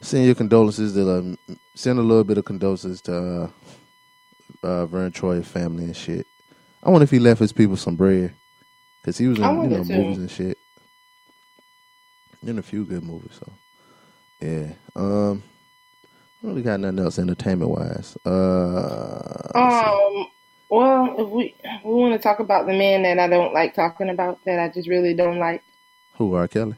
send 0.00 0.26
your 0.26 0.34
condolences 0.34 0.94
to 0.94 1.10
um, 1.10 1.38
send 1.74 1.98
a 1.98 2.02
little 2.02 2.24
bit 2.24 2.38
of 2.38 2.44
condolences 2.44 3.00
to 3.02 3.14
uh, 3.14 3.50
uh, 4.62 4.86
Verne 4.86 5.12
Troyer 5.12 5.44
family 5.44 5.84
and 5.84 5.96
shit. 5.96 6.26
I 6.82 6.90
wonder 6.90 7.04
if 7.04 7.10
he 7.10 7.18
left 7.18 7.40
his 7.40 7.52
people 7.52 7.76
some 7.76 7.96
bread 7.96 8.34
because 9.00 9.18
he 9.18 9.28
was 9.28 9.38
in 9.38 9.44
you 9.44 9.68
know 9.68 9.84
movies 9.84 10.18
and 10.18 10.30
shit. 10.30 10.58
In 12.42 12.58
a 12.58 12.62
few 12.62 12.86
good 12.86 13.02
movies, 13.04 13.38
so 13.38 13.52
yeah. 14.40 14.72
Um, 14.96 15.42
I 16.42 16.46
don't 16.46 16.52
really 16.52 16.62
got 16.62 16.80
nothing 16.80 16.98
else 16.98 17.18
entertainment 17.18 17.70
wise. 17.70 18.16
Uh. 18.24 19.50
Um, 19.54 20.26
well, 20.70 21.14
if 21.18 21.28
we 21.28 21.54
we 21.84 21.92
want 21.92 22.14
to 22.14 22.18
talk 22.18 22.40
about 22.40 22.66
the 22.66 22.72
man 22.72 23.02
that 23.02 23.18
I 23.18 23.28
don't 23.28 23.52
like 23.52 23.74
talking 23.74 24.08
about, 24.08 24.38
that 24.44 24.58
I 24.58 24.68
just 24.72 24.88
really 24.88 25.14
don't 25.14 25.38
like. 25.38 25.62
who 26.14 26.34
R. 26.34 26.48
Kelly? 26.48 26.76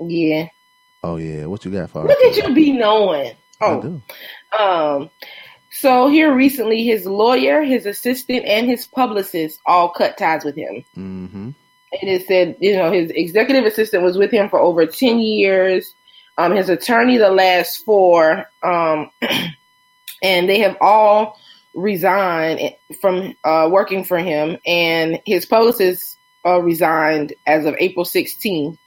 Yeah, 0.00 0.48
Oh 1.04 1.16
yeah, 1.16 1.46
what 1.46 1.64
you 1.64 1.70
got 1.70 1.90
for 1.90 2.04
look 2.06 2.18
at 2.18 2.36
you 2.36 2.54
be 2.54 2.72
knowing. 2.72 3.34
Oh. 3.60 4.00
Um, 4.58 5.10
so 5.70 6.08
here 6.08 6.32
recently, 6.34 6.84
his 6.84 7.06
lawyer, 7.06 7.62
his 7.62 7.86
assistant, 7.86 8.44
and 8.44 8.66
his 8.68 8.86
publicist 8.86 9.60
all 9.66 9.88
cut 9.88 10.16
ties 10.16 10.44
with 10.44 10.56
him. 10.56 10.84
Mm-hmm. 10.96 11.50
And 12.00 12.10
it 12.10 12.26
said, 12.26 12.56
you 12.60 12.76
know, 12.76 12.90
his 12.90 13.10
executive 13.10 13.64
assistant 13.64 14.02
was 14.02 14.16
with 14.16 14.30
him 14.30 14.48
for 14.48 14.58
over 14.58 14.86
10 14.86 15.18
years. 15.18 15.94
Um, 16.38 16.52
his 16.52 16.68
attorney, 16.68 17.18
the 17.18 17.30
last 17.30 17.84
four, 17.84 18.46
um, 18.62 19.10
and 20.22 20.48
they 20.48 20.60
have 20.60 20.76
all 20.80 21.38
resigned 21.74 22.74
from 23.00 23.34
uh, 23.44 23.68
working 23.70 24.04
for 24.04 24.18
him. 24.18 24.58
And 24.66 25.20
his 25.26 25.46
publicist 25.46 26.18
uh, 26.46 26.60
resigned 26.60 27.34
as 27.46 27.66
of 27.66 27.74
April 27.78 28.04
16th. 28.04 28.78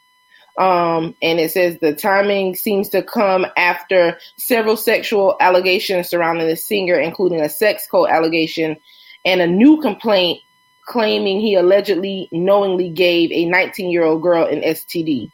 Um, 0.58 1.16
and 1.22 1.40
it 1.40 1.52
says 1.52 1.80
the 1.80 1.94
timing 1.94 2.56
seems 2.56 2.90
to 2.90 3.04
come 3.04 3.46
after 3.58 4.18
several 4.38 4.78
sexual 4.78 5.36
allegations 5.42 6.10
surrounding 6.10 6.48
the 6.48 6.56
singer, 6.56 6.98
including 6.98 7.42
a 7.42 7.50
sex 7.50 7.88
cult 7.92 8.10
allegation 8.10 8.78
and 9.26 9.42
a 9.42 9.48
new 9.48 9.82
complaint 9.82 10.40
claiming 10.86 11.42
he 11.42 11.56
allegedly 11.56 12.30
knowingly 12.32 12.90
gave 12.90 13.32
a 13.32 13.46
19 13.46 13.92
year 13.92 14.04
old 14.04 14.22
girl 14.22 14.46
an 14.46 14.62
STD. 14.62 15.32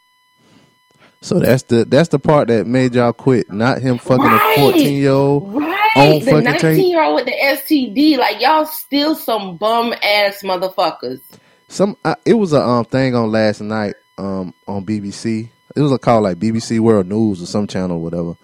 So 1.20 1.38
that's 1.38 1.62
the 1.64 1.84
that's 1.84 2.08
the 2.08 2.18
part 2.18 2.48
that 2.48 2.66
made 2.66 2.96
y'all 2.96 3.12
quit, 3.12 3.52
not 3.52 3.80
him 3.80 3.98
fucking 3.98 4.24
Right. 4.24 4.56
a 4.56 4.60
fourteen 4.60 4.96
year 4.96 5.12
old. 5.12 5.54
Right. 5.54 5.71
The 5.94 6.20
fucking 6.20 6.44
19 6.44 6.60
tape. 6.60 6.86
year 6.86 7.02
old 7.02 7.16
with 7.16 7.26
the 7.26 7.32
STD. 7.32 8.18
Like, 8.18 8.40
y'all 8.40 8.64
still 8.64 9.14
some 9.14 9.56
bum 9.56 9.92
ass 10.02 10.42
motherfuckers. 10.42 11.20
Some 11.68 11.96
I, 12.04 12.16
it 12.26 12.34
was 12.34 12.52
a 12.52 12.60
um 12.60 12.84
thing 12.84 13.14
on 13.14 13.30
last 13.30 13.60
night 13.60 13.94
um 14.18 14.52
on 14.68 14.84
BBC. 14.84 15.48
It 15.74 15.80
was 15.80 15.92
a 15.92 15.98
call 15.98 16.20
like 16.22 16.38
BBC 16.38 16.80
World 16.80 17.06
News 17.06 17.42
or 17.42 17.46
some 17.46 17.66
channel 17.66 17.96
or 17.96 18.02
whatever. 18.02 18.34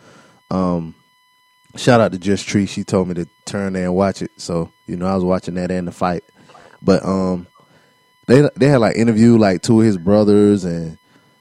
Um, 0.50 0.94
shout 1.76 2.00
out 2.00 2.12
to 2.12 2.18
Just 2.18 2.48
Tree. 2.48 2.64
She 2.64 2.84
told 2.84 3.08
me 3.08 3.14
to 3.14 3.28
turn 3.44 3.74
there 3.74 3.84
and 3.84 3.94
watch 3.94 4.22
it. 4.22 4.30
So 4.38 4.72
you 4.86 4.96
know 4.96 5.06
I 5.06 5.14
was 5.14 5.24
watching 5.24 5.54
that 5.54 5.70
and 5.70 5.86
the 5.86 5.92
fight. 5.92 6.24
But 6.80 7.04
um, 7.04 7.46
they 8.26 8.48
they 8.56 8.68
had 8.68 8.80
like 8.80 8.96
interviewed 8.96 9.40
like 9.40 9.60
two 9.62 9.80
of 9.80 9.86
his 9.86 9.98
brothers 9.98 10.64
and 10.64 10.96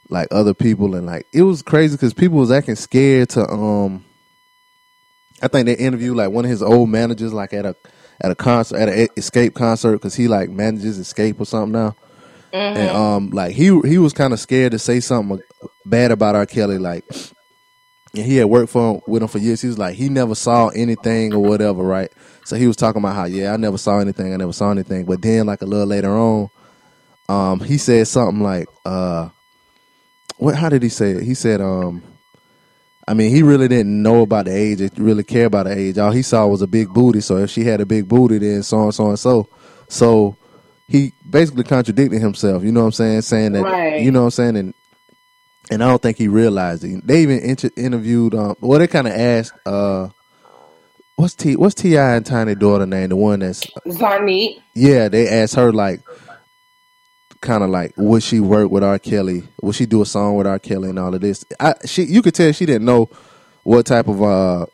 like 0.09 0.27
other 0.31 0.53
people 0.53 0.95
and 0.95 1.05
like 1.05 1.25
it 1.33 1.43
was 1.43 1.61
crazy 1.61 1.95
because 1.95 2.13
people 2.13 2.37
was 2.37 2.51
acting 2.51 2.75
scared 2.75 3.29
to 3.29 3.47
um. 3.49 4.03
I 5.41 5.47
think 5.47 5.65
they 5.65 5.75
interviewed 5.75 6.17
like 6.17 6.31
one 6.31 6.45
of 6.45 6.51
his 6.51 6.63
old 6.63 6.89
managers 6.89 7.33
like 7.33 7.53
at 7.53 7.65
a 7.65 7.75
at 8.21 8.31
a 8.31 8.35
concert 8.35 8.77
at 8.77 8.89
an 8.89 9.07
Xscape 9.15 9.53
concert 9.53 9.93
because 9.93 10.15
he 10.15 10.27
like 10.27 10.49
manages 10.49 10.99
Xscape 10.99 11.39
or 11.39 11.45
something 11.45 11.73
now. 11.73 11.95
And 12.53 12.89
um, 12.89 13.29
like 13.31 13.53
he 13.53 13.79
he 13.81 13.97
was 13.97 14.13
kind 14.13 14.33
of 14.33 14.39
scared 14.39 14.71
to 14.71 14.79
say 14.79 14.99
something 14.99 15.41
bad 15.85 16.11
about 16.11 16.35
R. 16.35 16.45
Kelly. 16.45 16.77
Like, 16.77 17.03
and 18.15 18.25
he 18.25 18.37
had 18.37 18.45
worked 18.45 18.71
for 18.71 18.95
him, 18.95 19.01
with 19.05 19.21
him 19.21 19.27
for 19.27 19.37
years. 19.37 19.61
He 19.61 19.67
was 19.67 19.77
like 19.77 19.95
he 19.95 20.09
never 20.09 20.33
saw 20.33 20.69
anything 20.69 21.33
or 21.33 21.39
whatever, 21.39 21.83
right? 21.83 22.11
So 22.45 22.55
he 22.55 22.65
was 22.65 22.77
talking 22.77 23.01
about 23.01 23.15
how 23.15 23.25
yeah, 23.25 23.53
I 23.53 23.57
never 23.57 23.77
saw 23.77 23.99
anything, 23.99 24.33
I 24.33 24.37
never 24.37 24.53
saw 24.53 24.71
anything. 24.71 25.05
But 25.05 25.21
then 25.21 25.45
like 25.45 25.61
a 25.61 25.65
little 25.65 25.85
later 25.85 26.15
on, 26.17 26.49
um, 27.29 27.59
he 27.59 27.77
said 27.77 28.07
something 28.07 28.41
like, 28.41 28.67
uh, 28.85 29.29
what? 30.37 30.55
How 30.55 30.69
did 30.69 30.81
he 30.81 30.89
say 30.89 31.11
it? 31.11 31.23
He 31.23 31.33
said, 31.33 31.61
um, 31.61 32.01
I 33.07 33.13
mean, 33.13 33.33
he 33.33 33.41
really 33.41 33.67
didn't 33.69 34.01
know 34.01 34.21
about 34.21 34.45
the 34.45 34.55
age, 34.55 34.81
or 34.81 34.89
really 34.97 35.23
care 35.23 35.45
about 35.45 35.65
the 35.65 35.77
age. 35.77 35.97
All 35.97 36.11
he 36.11 36.21
saw 36.21 36.45
was 36.47 36.61
a 36.61 36.67
big 36.67 36.89
booty. 36.93 37.21
So 37.21 37.37
if 37.37 37.49
she 37.49 37.63
had 37.63 37.79
a 37.79 37.85
big 37.85 38.07
booty, 38.07 38.37
then 38.37 38.63
so 38.63 38.83
and 38.83 38.93
so 38.93 39.07
and 39.09 39.19
so. 39.19 39.47
So 39.87 40.35
he 40.89 41.13
basically 41.29 41.63
contradicted 41.63 42.19
himself. 42.21 42.63
You 42.63 42.71
know 42.73 42.81
what 42.81 42.85
I'm 42.87 42.91
saying? 42.93 43.21
Saying 43.21 43.53
that 43.53 43.63
Right. 43.63 44.01
you 44.01 44.11
know 44.11 44.21
what 44.21 44.25
I'm 44.25 44.31
saying, 44.31 44.57
and 44.57 44.73
and 45.71 45.83
I 45.83 45.87
don't 45.87 46.01
think 46.01 46.17
he 46.17 46.27
realized 46.27 46.83
it. 46.83 47.05
They 47.07 47.21
even 47.23 47.39
inter- 47.39 47.69
interviewed. 47.77 48.35
Um, 48.35 48.55
well, 48.61 48.79
they 48.79 48.87
kind 48.87 49.07
of 49.07 49.13
asked 49.13 49.53
uh, 49.65 50.09
what's 51.15 51.35
T 51.35 51.55
what's 51.55 51.75
Ti 51.75 51.97
and 51.97 52.25
Tiny 52.25 52.55
daughter 52.55 52.85
name? 52.85 53.09
The 53.09 53.15
one 53.15 53.39
that's 53.39 53.65
Zonnique. 53.87 54.61
yeah. 54.75 55.07
They 55.09 55.27
asked 55.29 55.55
her 55.55 55.71
like, 55.73 56.01
kind 57.41 57.63
of 57.63 57.69
like, 57.69 57.93
would 57.97 58.23
she 58.23 58.39
work 58.39 58.71
with 58.71 58.83
R. 58.83 58.99
Kelly? 58.99 59.43
Would 59.61 59.75
she 59.75 59.85
do 59.85 60.01
a 60.01 60.05
song 60.05 60.35
with 60.35 60.47
R. 60.47 60.59
Kelly 60.59 60.89
and 60.89 60.99
all 60.99 61.13
of 61.13 61.21
this? 61.21 61.45
I 61.59 61.75
she 61.85 62.03
you 62.03 62.21
could 62.21 62.35
tell 62.35 62.51
she 62.51 62.65
didn't 62.65 62.85
know 62.85 63.09
what 63.63 63.85
type 63.85 64.07
of 64.07 64.21
uh 64.21 64.65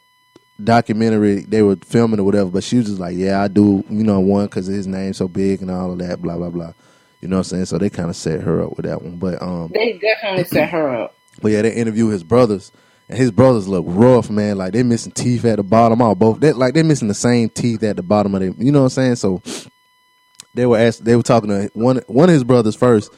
documentary 0.64 1.42
they 1.42 1.62
were 1.62 1.78
filming 1.78 2.20
or 2.20 2.24
whatever, 2.24 2.50
but 2.50 2.64
she 2.64 2.78
was 2.78 2.88
just 2.88 3.00
like, 3.00 3.16
yeah, 3.16 3.42
I 3.42 3.48
do, 3.48 3.84
you 3.90 4.04
know, 4.04 4.20
one 4.20 4.46
because 4.46 4.68
his 4.68 4.88
name's 4.88 5.18
so 5.18 5.28
big 5.28 5.62
and 5.62 5.72
all 5.72 5.92
of 5.92 6.00
that, 6.00 6.22
blah 6.22 6.38
blah 6.38 6.50
blah. 6.50 6.74
You 7.22 7.30
know 7.30 7.38
what 7.38 7.48
I'm 7.48 7.66
saying? 7.66 7.66
So 7.66 7.78
they 7.78 7.90
kind 7.90 8.10
of 8.10 8.16
set 8.16 8.42
her 8.42 8.64
up 8.64 8.76
with 8.76 8.86
that 8.86 9.02
one, 9.02 9.18
but 9.18 9.42
um, 9.42 9.72
They 9.74 9.94
definitely 9.94 10.44
set 10.44 10.70
her 10.70 10.90
up. 11.04 11.16
but 11.42 11.52
yeah, 11.52 11.62
they 11.62 11.74
interview 11.74 12.08
his 12.08 12.24
brothers, 12.24 12.72
and 13.08 13.18
his 13.18 13.32
brothers 13.32 13.68
look 13.68 13.86
rough, 13.88 14.30
man. 14.30 14.58
Like 14.58 14.74
they 14.74 14.84
missing 14.84 15.14
teeth 15.14 15.46
at 15.46 15.56
the 15.58 15.64
bottom, 15.64 16.02
all 16.02 16.16
both. 16.16 16.40
They 16.42 16.52
like 16.52 16.74
they 16.74 16.84
missing 16.84 17.08
the 17.08 17.14
same 17.14 17.50
teeth 17.50 17.82
at 17.84 17.96
the 17.96 18.04
bottom 18.04 18.36
of 18.36 18.42
them. 18.42 18.56
You 18.60 18.72
know 18.72 18.80
what 18.80 18.98
I'm 18.98 19.16
saying? 19.16 19.16
So 19.16 19.42
they 20.54 20.66
were 20.66 20.78
asked, 20.78 21.04
they 21.04 21.16
were 21.16 21.24
talking 21.24 21.50
to 21.50 21.70
one 21.74 22.02
one 22.08 22.30
of 22.30 22.34
his 22.34 22.44
brothers 22.44 22.76
first, 22.76 23.14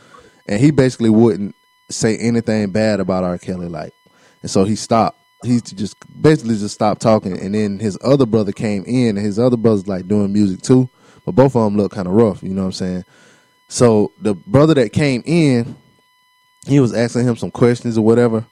and 0.48 0.60
he 0.60 0.72
basically 0.72 1.10
wouldn't 1.10 1.56
say 1.90 2.18
anything 2.18 2.72
bad 2.72 3.00
about 3.00 3.24
R. 3.24 3.38
Kelly, 3.38 3.68
like, 3.68 3.94
and 4.42 4.50
so 4.50 4.64
he 4.64 4.76
stopped. 4.76 5.20
He 5.44 5.62
just 5.62 5.96
basically 6.22 6.56
just 6.56 6.74
stopped 6.74 7.02
talking, 7.02 7.38
and 7.38 7.54
then 7.54 7.80
his 7.80 7.98
other 8.04 8.26
brother 8.26 8.52
came 8.52 8.84
in, 8.86 9.18
and 9.18 9.26
his 9.26 9.38
other 9.38 9.58
brother's 9.58 9.88
like 9.88 10.08
doing 10.08 10.34
music 10.34 10.62
too, 10.62 10.90
but 11.26 11.34
both 11.34 11.56
of 11.56 11.64
them 11.64 11.78
look 11.78 11.92
kind 11.92 12.08
of 12.08 12.14
rough. 12.14 12.42
You 12.42 12.50
know 12.50 12.62
what 12.62 12.68
I'm 12.68 12.74
saying? 12.74 13.04
So 13.68 14.12
the 14.20 14.34
brother 14.34 14.74
that 14.76 14.94
came 14.94 15.24
in, 15.26 15.76
he 16.68 16.80
was 16.80 16.94
asking 16.94 17.28
him 17.28 17.36
some 17.36 17.52
questions 17.52 17.98
or 17.98 18.06
whatever, 18.06 18.46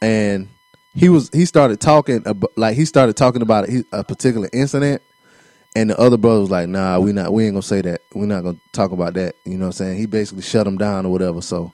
and 0.00 0.48
he 0.94 1.08
was 1.08 1.30
he 1.32 1.44
started 1.44 1.80
talking 1.80 2.22
about, 2.26 2.56
like 2.56 2.76
he 2.76 2.84
started 2.84 3.16
talking 3.16 3.42
about 3.42 3.68
a, 3.68 3.84
a 3.92 4.04
particular 4.04 4.48
incident, 4.52 5.02
and 5.74 5.90
the 5.90 5.98
other 5.98 6.16
brother 6.16 6.40
was 6.40 6.50
like, 6.50 6.68
"Nah, 6.68 6.98
we 6.98 7.12
not 7.12 7.32
we 7.32 7.44
ain't 7.44 7.54
gonna 7.54 7.62
say 7.62 7.80
that. 7.82 8.02
We're 8.14 8.26
not 8.26 8.42
gonna 8.42 8.58
talk 8.72 8.92
about 8.92 9.14
that." 9.14 9.36
You 9.44 9.54
know 9.54 9.66
what 9.66 9.80
I'm 9.80 9.86
saying? 9.86 9.98
He 9.98 10.06
basically 10.06 10.42
shut 10.42 10.66
him 10.66 10.76
down 10.78 11.06
or 11.06 11.12
whatever. 11.12 11.40
So 11.40 11.72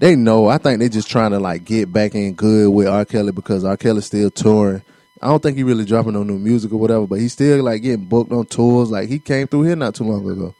they 0.00 0.16
know. 0.16 0.48
I 0.48 0.58
think 0.58 0.80
they 0.80 0.88
just 0.88 1.10
trying 1.10 1.32
to 1.32 1.40
like 1.40 1.64
get 1.64 1.92
back 1.92 2.14
in 2.14 2.34
good 2.34 2.70
with 2.70 2.88
R. 2.88 3.04
Kelly 3.04 3.32
because 3.32 3.64
R. 3.64 3.76
Kelly's 3.76 4.06
still 4.06 4.30
touring. 4.30 4.82
I 5.20 5.28
don't 5.28 5.42
think 5.42 5.56
he 5.56 5.64
really 5.64 5.84
dropping 5.84 6.12
no 6.12 6.22
new 6.22 6.38
music 6.38 6.72
or 6.72 6.76
whatever, 6.76 7.06
but 7.06 7.18
he's 7.18 7.32
still 7.32 7.62
like 7.64 7.82
getting 7.82 8.04
booked 8.06 8.32
on 8.32 8.46
tours. 8.46 8.90
Like 8.90 9.08
he 9.08 9.18
came 9.18 9.48
through 9.48 9.62
here 9.64 9.76
not 9.76 9.94
too 9.94 10.04
long 10.04 10.28
ago. 10.28 10.54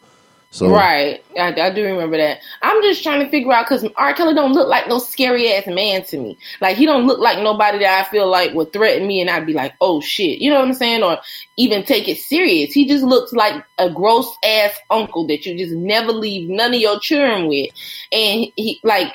So 0.51 0.71
Right, 0.71 1.23
I, 1.39 1.53
I 1.61 1.71
do 1.71 1.85
remember 1.85 2.17
that. 2.17 2.39
I'm 2.63 2.81
just 2.83 3.03
trying 3.03 3.21
to 3.21 3.29
figure 3.29 3.53
out 3.53 3.67
because 3.69 3.87
R. 3.97 4.15
Kelly 4.15 4.35
don't 4.35 4.55
look 4.55 4.67
like 4.67 4.89
no 4.89 4.99
scary 4.99 5.53
ass 5.53 5.67
man 5.67 6.05
to 6.05 6.19
me. 6.19 6.39
Like 6.63 6.79
he 6.79 6.87
don't 6.87 7.07
look 7.07 7.19
like 7.19 7.39
nobody 7.39 7.81
that 7.81 8.07
I 8.07 8.11
feel 8.11 8.27
like 8.29 8.55
would 8.55 8.73
threaten 8.73 9.07
me, 9.07 9.21
and 9.21 9.29
I'd 9.29 9.45
be 9.45 9.53
like, 9.53 9.75
oh 9.83 10.01
shit, 10.01 10.39
you 10.39 10.49
know 10.51 10.59
what 10.59 10.69
I'm 10.69 10.75
saying, 10.75 11.03
or 11.03 11.19
even 11.59 11.85
take 11.85 12.09
it 12.09 12.17
serious. 12.17 12.73
He 12.73 12.89
just 12.89 13.05
looks 13.05 13.33
like 13.35 13.63
a 13.77 13.91
gross 13.91 14.35
ass 14.43 14.73
uncle 14.89 15.27
that 15.27 15.45
you 15.45 15.57
just 15.59 15.75
never 15.75 16.13
leave 16.13 16.49
none 16.49 16.73
of 16.73 16.81
your 16.81 16.99
children 16.99 17.47
with, 17.47 17.69
and 18.11 18.47
he 18.57 18.81
like, 18.83 19.13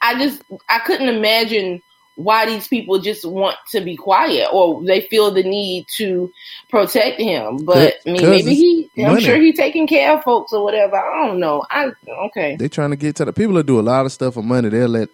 I 0.00 0.18
just 0.18 0.42
I 0.70 0.78
couldn't 0.78 1.14
imagine 1.14 1.82
why 2.14 2.46
these 2.46 2.68
people 2.68 2.98
just 2.98 3.24
want 3.24 3.56
to 3.70 3.80
be 3.80 3.96
quiet 3.96 4.48
or 4.52 4.84
they 4.84 5.02
feel 5.02 5.30
the 5.30 5.42
need 5.42 5.86
to 5.96 6.32
protect 6.68 7.20
him. 7.20 7.64
But 7.64 7.94
I 8.06 8.10
mean, 8.10 8.28
maybe 8.28 8.54
he, 8.54 8.90
I'm 8.98 9.12
money. 9.12 9.22
sure 9.22 9.40
he 9.40 9.52
taking 9.52 9.86
care 9.86 10.16
of 10.16 10.24
folks 10.24 10.52
or 10.52 10.62
whatever. 10.62 10.96
I 10.96 11.26
don't 11.26 11.40
know. 11.40 11.64
I 11.70 11.90
okay. 12.26 12.56
they 12.56 12.68
trying 12.68 12.90
to 12.90 12.96
get 12.96 13.16
to 13.16 13.24
the 13.24 13.32
people 13.32 13.54
that 13.54 13.66
do 13.66 13.80
a 13.80 13.82
lot 13.82 14.06
of 14.06 14.12
stuff 14.12 14.34
for 14.34 14.42
money. 14.42 14.68
They'll 14.68 14.88
let 14.88 15.08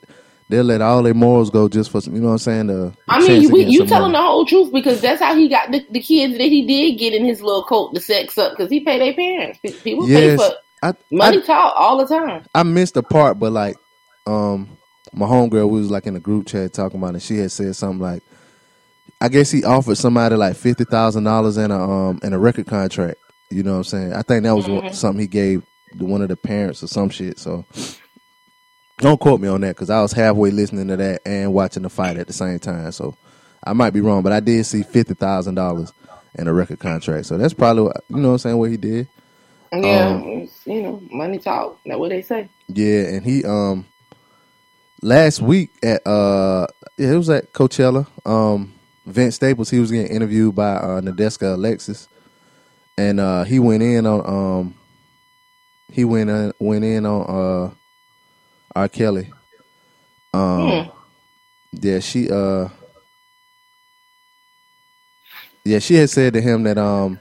they'll 0.49 0.65
let 0.65 0.81
all 0.81 1.03
their 1.03 1.15
morals 1.15 1.51
go 1.51 1.69
just 1.69 1.91
for 1.91 2.01
some, 2.01 2.15
you 2.15 2.21
know 2.21 2.29
what 2.29 2.33
I'm 2.33 2.39
saying. 2.39 2.67
The, 2.69 2.95
I 3.09 3.21
mean, 3.21 3.49
to 3.49 3.53
we, 3.53 3.65
you 3.65 3.87
telling 3.87 4.13
money. 4.13 4.25
the 4.25 4.27
whole 4.27 4.47
truth 4.47 4.73
because 4.73 5.01
that's 5.01 5.21
how 5.21 5.37
he 5.37 5.49
got 5.49 5.71
the, 5.71 5.87
the 5.91 6.01
kids 6.01 6.39
that 6.39 6.45
he 6.45 6.67
did 6.67 6.99
get 6.99 7.15
in 7.15 7.25
his 7.25 7.43
little 7.43 7.65
coat 7.65 7.95
to 7.95 8.01
sex 8.01 8.37
up 8.39 8.53
because 8.53 8.71
he 8.71 8.81
paid 8.81 9.01
their 9.01 9.15
parents. 9.15 9.61
People 9.85 10.09
Yes, 10.09 10.41
pay 10.41 10.49
for 10.49 10.57
I, 10.83 10.95
money 11.11 11.39
I 11.39 11.41
talk 11.43 11.75
all 11.77 11.99
the 11.99 12.07
time. 12.07 12.45
I 12.55 12.63
missed 12.63 12.95
the 12.95 13.03
part, 13.03 13.39
but 13.39 13.53
like 13.53 13.77
um 14.27 14.78
my 15.13 15.27
homegirl 15.27 15.71
we 15.71 15.81
was 15.81 15.91
like 15.91 16.07
in 16.07 16.17
a 16.17 16.21
group 16.21 16.47
chat 16.47 16.73
talking 16.73 17.01
about 17.01 17.15
it. 17.17 17.23
She 17.23 17.37
had 17.39 17.53
said 17.53 17.77
something 17.77 18.01
like, 18.01 18.23
I 19.21 19.29
guess 19.29 19.51
he 19.51 19.65
offered 19.65 19.97
somebody 19.97 20.37
like 20.37 20.57
fifty 20.57 20.85
thousand 20.85 21.25
dollars 21.25 21.57
in 21.57 21.71
a 21.71 21.79
um 21.91 22.21
in 22.23 22.33
a 22.33 22.39
record 22.39 22.67
contract. 22.67 23.19
You 23.51 23.63
know 23.63 23.73
what 23.73 23.79
I'm 23.79 23.85
saying? 23.85 24.13
I 24.13 24.23
think 24.23 24.45
that 24.45 24.55
was 24.57 24.69
Mhm. 24.69 24.95
something 24.95 25.21
he 25.21 25.27
gave 25.29 25.63
to 25.99 26.05
one 26.05 26.23
of 26.23 26.29
the 26.29 26.37
parents 26.37 26.83
or 26.83 26.87
some 26.89 27.11
shit. 27.11 27.39
So 27.39 27.65
don't 28.99 29.21
quote 29.21 29.41
me 29.41 29.49
on 29.49 29.61
that 29.63 29.77
because 29.77 29.91
I 29.91 30.03
was 30.03 30.13
halfway 30.13 30.51
listening 30.51 30.89
to 30.89 30.97
that 30.97 31.23
and 31.27 31.53
watching 31.55 31.83
the 31.85 31.91
fight 31.91 32.17
at 32.19 32.27
the 32.27 32.33
same 32.33 32.59
time. 32.59 32.93
So 32.93 33.15
I 33.65 33.73
might 33.73 33.93
be 33.93 34.01
wrong, 34.01 34.23
but 34.23 34.33
I 34.33 34.41
did 34.41 34.65
see 34.67 34.83
fifty 34.83 35.15
thousand 35.15 35.55
dollars 35.57 35.93
in 36.37 36.49
a 36.49 36.53
record 36.53 36.79
contract. 36.81 37.27
So 37.27 37.39
that's 37.39 37.55
probably 37.55 37.85
what, 37.85 38.05
you 38.11 38.17
know 38.17 38.29
what 38.29 38.33
I'm 38.35 38.39
saying 38.39 38.59
what 38.59 38.71
he 38.71 38.77
did. 38.77 39.09
Yeah, 39.73 40.15
Um, 40.15 40.49
you 40.67 40.83
know, 40.83 41.03
money 41.11 41.39
talk. 41.39 41.79
That's 41.85 41.99
what 41.99 42.11
they 42.11 42.23
say. 42.23 42.49
Yeah, 42.69 43.03
and 43.09 43.25
he 43.25 43.45
um 43.45 43.87
last 45.03 45.41
week 45.41 45.73
at 45.83 46.07
uh 46.07 46.67
yeah, 46.99 47.13
it 47.13 47.17
was 47.17 47.31
at 47.31 47.53
Coachella. 47.53 48.07
Um 48.27 48.75
Vince 49.07 49.37
Staples, 49.37 49.71
he 49.71 49.81
was 49.81 49.91
getting 49.91 50.15
interviewed 50.15 50.55
by 50.55 50.73
uh 50.75 51.01
Nadeska 51.01 51.55
Alexis. 51.55 52.09
And 52.99 53.21
uh 53.21 53.45
he 53.45 53.59
went 53.59 53.83
in 53.83 54.07
on 54.07 54.23
um 54.27 54.75
he 55.93 56.05
went 56.05 56.31
in 56.31 56.53
went 56.61 56.85
in 56.85 57.07
on 57.07 57.23
uh 57.29 57.75
R. 58.77 58.89
Kelly. 58.89 59.33
Um 60.35 60.85
Hmm. 60.85 60.91
yeah, 61.73 62.01
she 62.01 62.31
uh 62.31 62.69
yeah, 65.65 65.79
she 65.81 65.95
had 65.95 66.11
said 66.11 66.35
to 66.35 66.41
him 66.41 66.65
that 66.65 66.79
um 66.79 67.21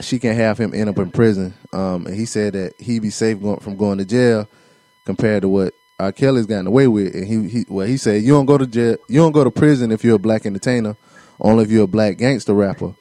she 0.00 0.18
can 0.18 0.34
have 0.36 0.58
him 0.58 0.74
end 0.74 0.88
up 0.90 0.98
in 0.98 1.10
prison. 1.10 1.54
Um, 1.72 2.06
and 2.06 2.14
he 2.14 2.26
said 2.26 2.54
that 2.54 2.80
he'd 2.80 3.02
be 3.02 3.10
safe 3.10 3.40
going, 3.40 3.60
from 3.60 3.76
going 3.76 3.98
to 3.98 4.04
jail 4.04 4.48
compared 5.04 5.42
to 5.42 5.48
what 5.48 5.74
R. 6.00 6.12
Kelly's 6.12 6.46
gotten 6.46 6.66
away 6.66 6.88
with. 6.88 7.14
And 7.14 7.26
he, 7.26 7.48
he 7.48 7.64
well, 7.68 7.86
he 7.86 7.96
said 7.96 8.22
you 8.22 8.32
don't 8.32 8.46
go 8.46 8.58
to 8.58 8.66
jail, 8.66 8.96
you 9.08 9.20
don't 9.20 9.32
go 9.32 9.44
to 9.44 9.50
prison 9.50 9.92
if 9.92 10.02
you're 10.04 10.16
a 10.16 10.18
black 10.18 10.46
entertainer, 10.46 10.96
only 11.40 11.64
if 11.64 11.70
you're 11.70 11.84
a 11.84 11.88
black 11.88 12.16
gangster 12.18 12.54
rapper. 12.54 12.94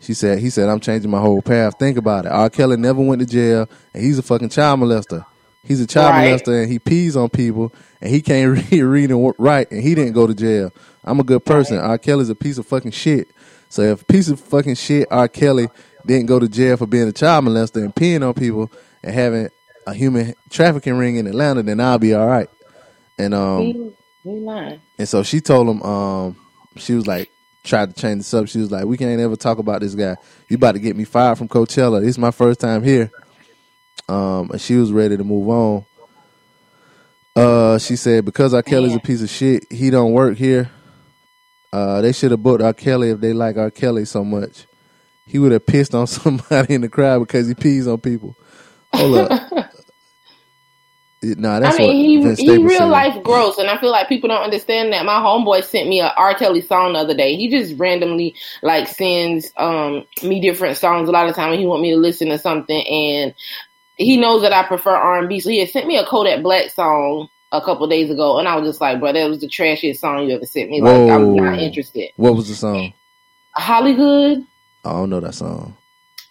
She 0.00 0.14
said 0.14 0.38
he 0.38 0.50
said 0.50 0.68
I'm 0.68 0.80
changing 0.80 1.10
my 1.10 1.20
whole 1.20 1.42
path. 1.42 1.78
Think 1.78 1.96
about 1.98 2.26
it. 2.26 2.32
R. 2.32 2.50
Kelly 2.50 2.76
never 2.76 3.00
went 3.02 3.20
to 3.20 3.26
jail, 3.26 3.68
and 3.94 4.02
he's 4.02 4.18
a 4.18 4.22
fucking 4.22 4.50
child 4.50 4.80
molester. 4.80 5.24
He's 5.64 5.80
a 5.80 5.86
child 5.86 6.14
Right. 6.14 6.32
molester, 6.40 6.62
and 6.62 6.70
he 6.70 6.78
pees 6.78 7.16
on 7.16 7.28
people, 7.28 7.72
and 8.00 8.10
he 8.10 8.20
can't 8.22 8.70
read, 8.70 8.80
read 8.82 9.10
and 9.10 9.34
write, 9.38 9.70
and 9.72 9.82
he 9.82 9.94
didn't 9.94 10.12
go 10.12 10.26
to 10.26 10.34
jail. 10.34 10.70
I'm 11.02 11.18
a 11.18 11.24
good 11.24 11.44
person. 11.44 11.78
R. 11.78 11.98
Kelly's 11.98 12.28
a 12.28 12.34
piece 12.34 12.58
of 12.58 12.66
fucking 12.66 12.90
shit. 12.92 13.30
So 13.68 13.82
if 13.82 14.02
a 14.02 14.04
piece 14.04 14.28
of 14.28 14.38
fucking 14.38 14.76
shit 14.76 15.08
R. 15.10 15.26
Kelly 15.28 15.68
didn't 16.06 16.26
go 16.26 16.38
to 16.38 16.48
jail 16.48 16.76
for 16.76 16.86
being 16.86 17.08
a 17.08 17.12
child 17.12 17.46
molester 17.46 17.82
and 17.82 17.92
peeing 17.94 18.26
on 18.26 18.34
people 18.34 18.70
and 19.02 19.12
having 19.14 19.48
a 19.86 19.94
human 19.94 20.34
trafficking 20.50 20.94
ring 20.96 21.16
in 21.16 21.26
Atlanta, 21.26 21.62
then 21.62 21.80
I'll 21.80 21.98
be 21.98 22.14
all 22.14 22.26
right. 22.26 22.48
And 23.18 23.32
um 23.34 23.60
he, 23.62 23.92
he 24.24 24.30
lying. 24.40 24.80
and 24.98 25.08
so 25.08 25.22
she 25.22 25.40
told 25.40 25.68
him 25.68 25.82
um 25.82 26.36
she 26.76 26.94
was 26.94 27.06
like 27.06 27.30
tried 27.64 27.94
to 27.94 28.00
change 28.00 28.18
this 28.18 28.34
up. 28.34 28.48
She 28.48 28.58
was 28.58 28.70
like, 28.70 28.84
We 28.84 28.96
can't 28.96 29.20
ever 29.20 29.36
talk 29.36 29.58
about 29.58 29.80
this 29.80 29.94
guy. 29.94 30.16
You 30.48 30.56
about 30.56 30.72
to 30.72 30.78
get 30.80 30.96
me 30.96 31.04
fired 31.04 31.38
from 31.38 31.48
Coachella. 31.48 32.00
This 32.00 32.10
is 32.10 32.18
my 32.18 32.30
first 32.30 32.60
time 32.60 32.82
here. 32.82 33.10
Um 34.08 34.50
and 34.50 34.60
she 34.60 34.74
was 34.76 34.92
ready 34.92 35.16
to 35.16 35.24
move 35.24 35.48
on. 35.48 35.84
Uh 37.34 37.78
she 37.78 37.96
said 37.96 38.24
because 38.24 38.54
R. 38.54 38.62
Kelly's 38.62 38.94
a 38.94 39.00
piece 39.00 39.22
of 39.22 39.30
shit, 39.30 39.70
he 39.70 39.90
don't 39.90 40.12
work 40.12 40.36
here. 40.36 40.70
Uh 41.72 42.00
they 42.00 42.12
should 42.12 42.30
have 42.30 42.42
booked 42.42 42.62
R. 42.62 42.72
Kelly 42.72 43.10
if 43.10 43.20
they 43.20 43.32
like 43.32 43.56
R. 43.56 43.70
Kelly 43.70 44.04
so 44.04 44.24
much. 44.24 44.66
He 45.26 45.38
would 45.38 45.52
have 45.52 45.66
pissed 45.66 45.94
on 45.94 46.06
somebody 46.06 46.74
in 46.74 46.80
the 46.82 46.88
crowd 46.88 47.20
because 47.20 47.48
he 47.48 47.54
pees 47.54 47.86
on 47.86 47.98
people. 47.98 48.36
Hold 48.94 49.18
up. 49.30 49.70
Nah, 51.22 51.60
that's 51.60 51.76
I 51.76 51.78
mean, 51.78 51.88
what 52.22 52.36
he 52.38 52.44
he 52.44 52.58
real 52.58 52.78
said. 52.78 52.84
life 52.84 53.22
gross, 53.24 53.58
and 53.58 53.68
I 53.68 53.78
feel 53.78 53.90
like 53.90 54.08
people 54.08 54.28
don't 54.28 54.42
understand 54.42 54.92
that. 54.92 55.04
My 55.04 55.14
homeboy 55.14 55.64
sent 55.64 55.88
me 55.88 56.00
a 56.00 56.08
R. 56.08 56.34
Kelly 56.34 56.60
song 56.60 56.92
the 56.92 57.00
other 57.00 57.16
day. 57.16 57.36
He 57.36 57.48
just 57.48 57.78
randomly 57.78 58.34
like 58.62 58.86
sends 58.86 59.50
um 59.56 60.04
me 60.22 60.40
different 60.40 60.76
songs 60.76 61.08
a 61.08 61.12
lot 61.12 61.28
of 61.28 61.34
time 61.34 61.50
when 61.50 61.58
he 61.58 61.66
want 61.66 61.82
me 61.82 61.90
to 61.92 61.96
listen 61.96 62.28
to 62.28 62.38
something, 62.38 62.86
and 62.86 63.34
he 63.96 64.18
knows 64.18 64.42
that 64.42 64.52
I 64.52 64.66
prefer 64.66 64.94
R 64.94 65.18
and 65.18 65.28
B. 65.28 65.40
So 65.40 65.50
he 65.50 65.58
had 65.58 65.70
sent 65.70 65.86
me 65.86 65.96
a 65.96 66.04
Kodak 66.04 66.42
Black 66.42 66.70
song 66.70 67.28
a 67.50 67.60
couple 67.62 67.88
days 67.88 68.10
ago, 68.10 68.38
and 68.38 68.46
I 68.46 68.56
was 68.56 68.68
just 68.68 68.80
like, 68.80 69.00
bro, 69.00 69.12
that 69.12 69.28
was 69.28 69.40
the 69.40 69.48
trashiest 69.48 70.00
song 70.00 70.28
you 70.28 70.36
ever 70.36 70.44
sent 70.44 70.70
me. 70.70 70.82
Like, 70.82 70.94
I'm 71.10 71.34
Whoa. 71.34 71.34
not 71.34 71.58
interested. 71.58 72.10
What 72.16 72.34
was 72.36 72.48
the 72.48 72.54
song? 72.54 72.92
Hollywood. 73.54 74.44
I 74.84 74.92
don't 74.92 75.10
know 75.10 75.20
that 75.20 75.34
song. 75.34 75.76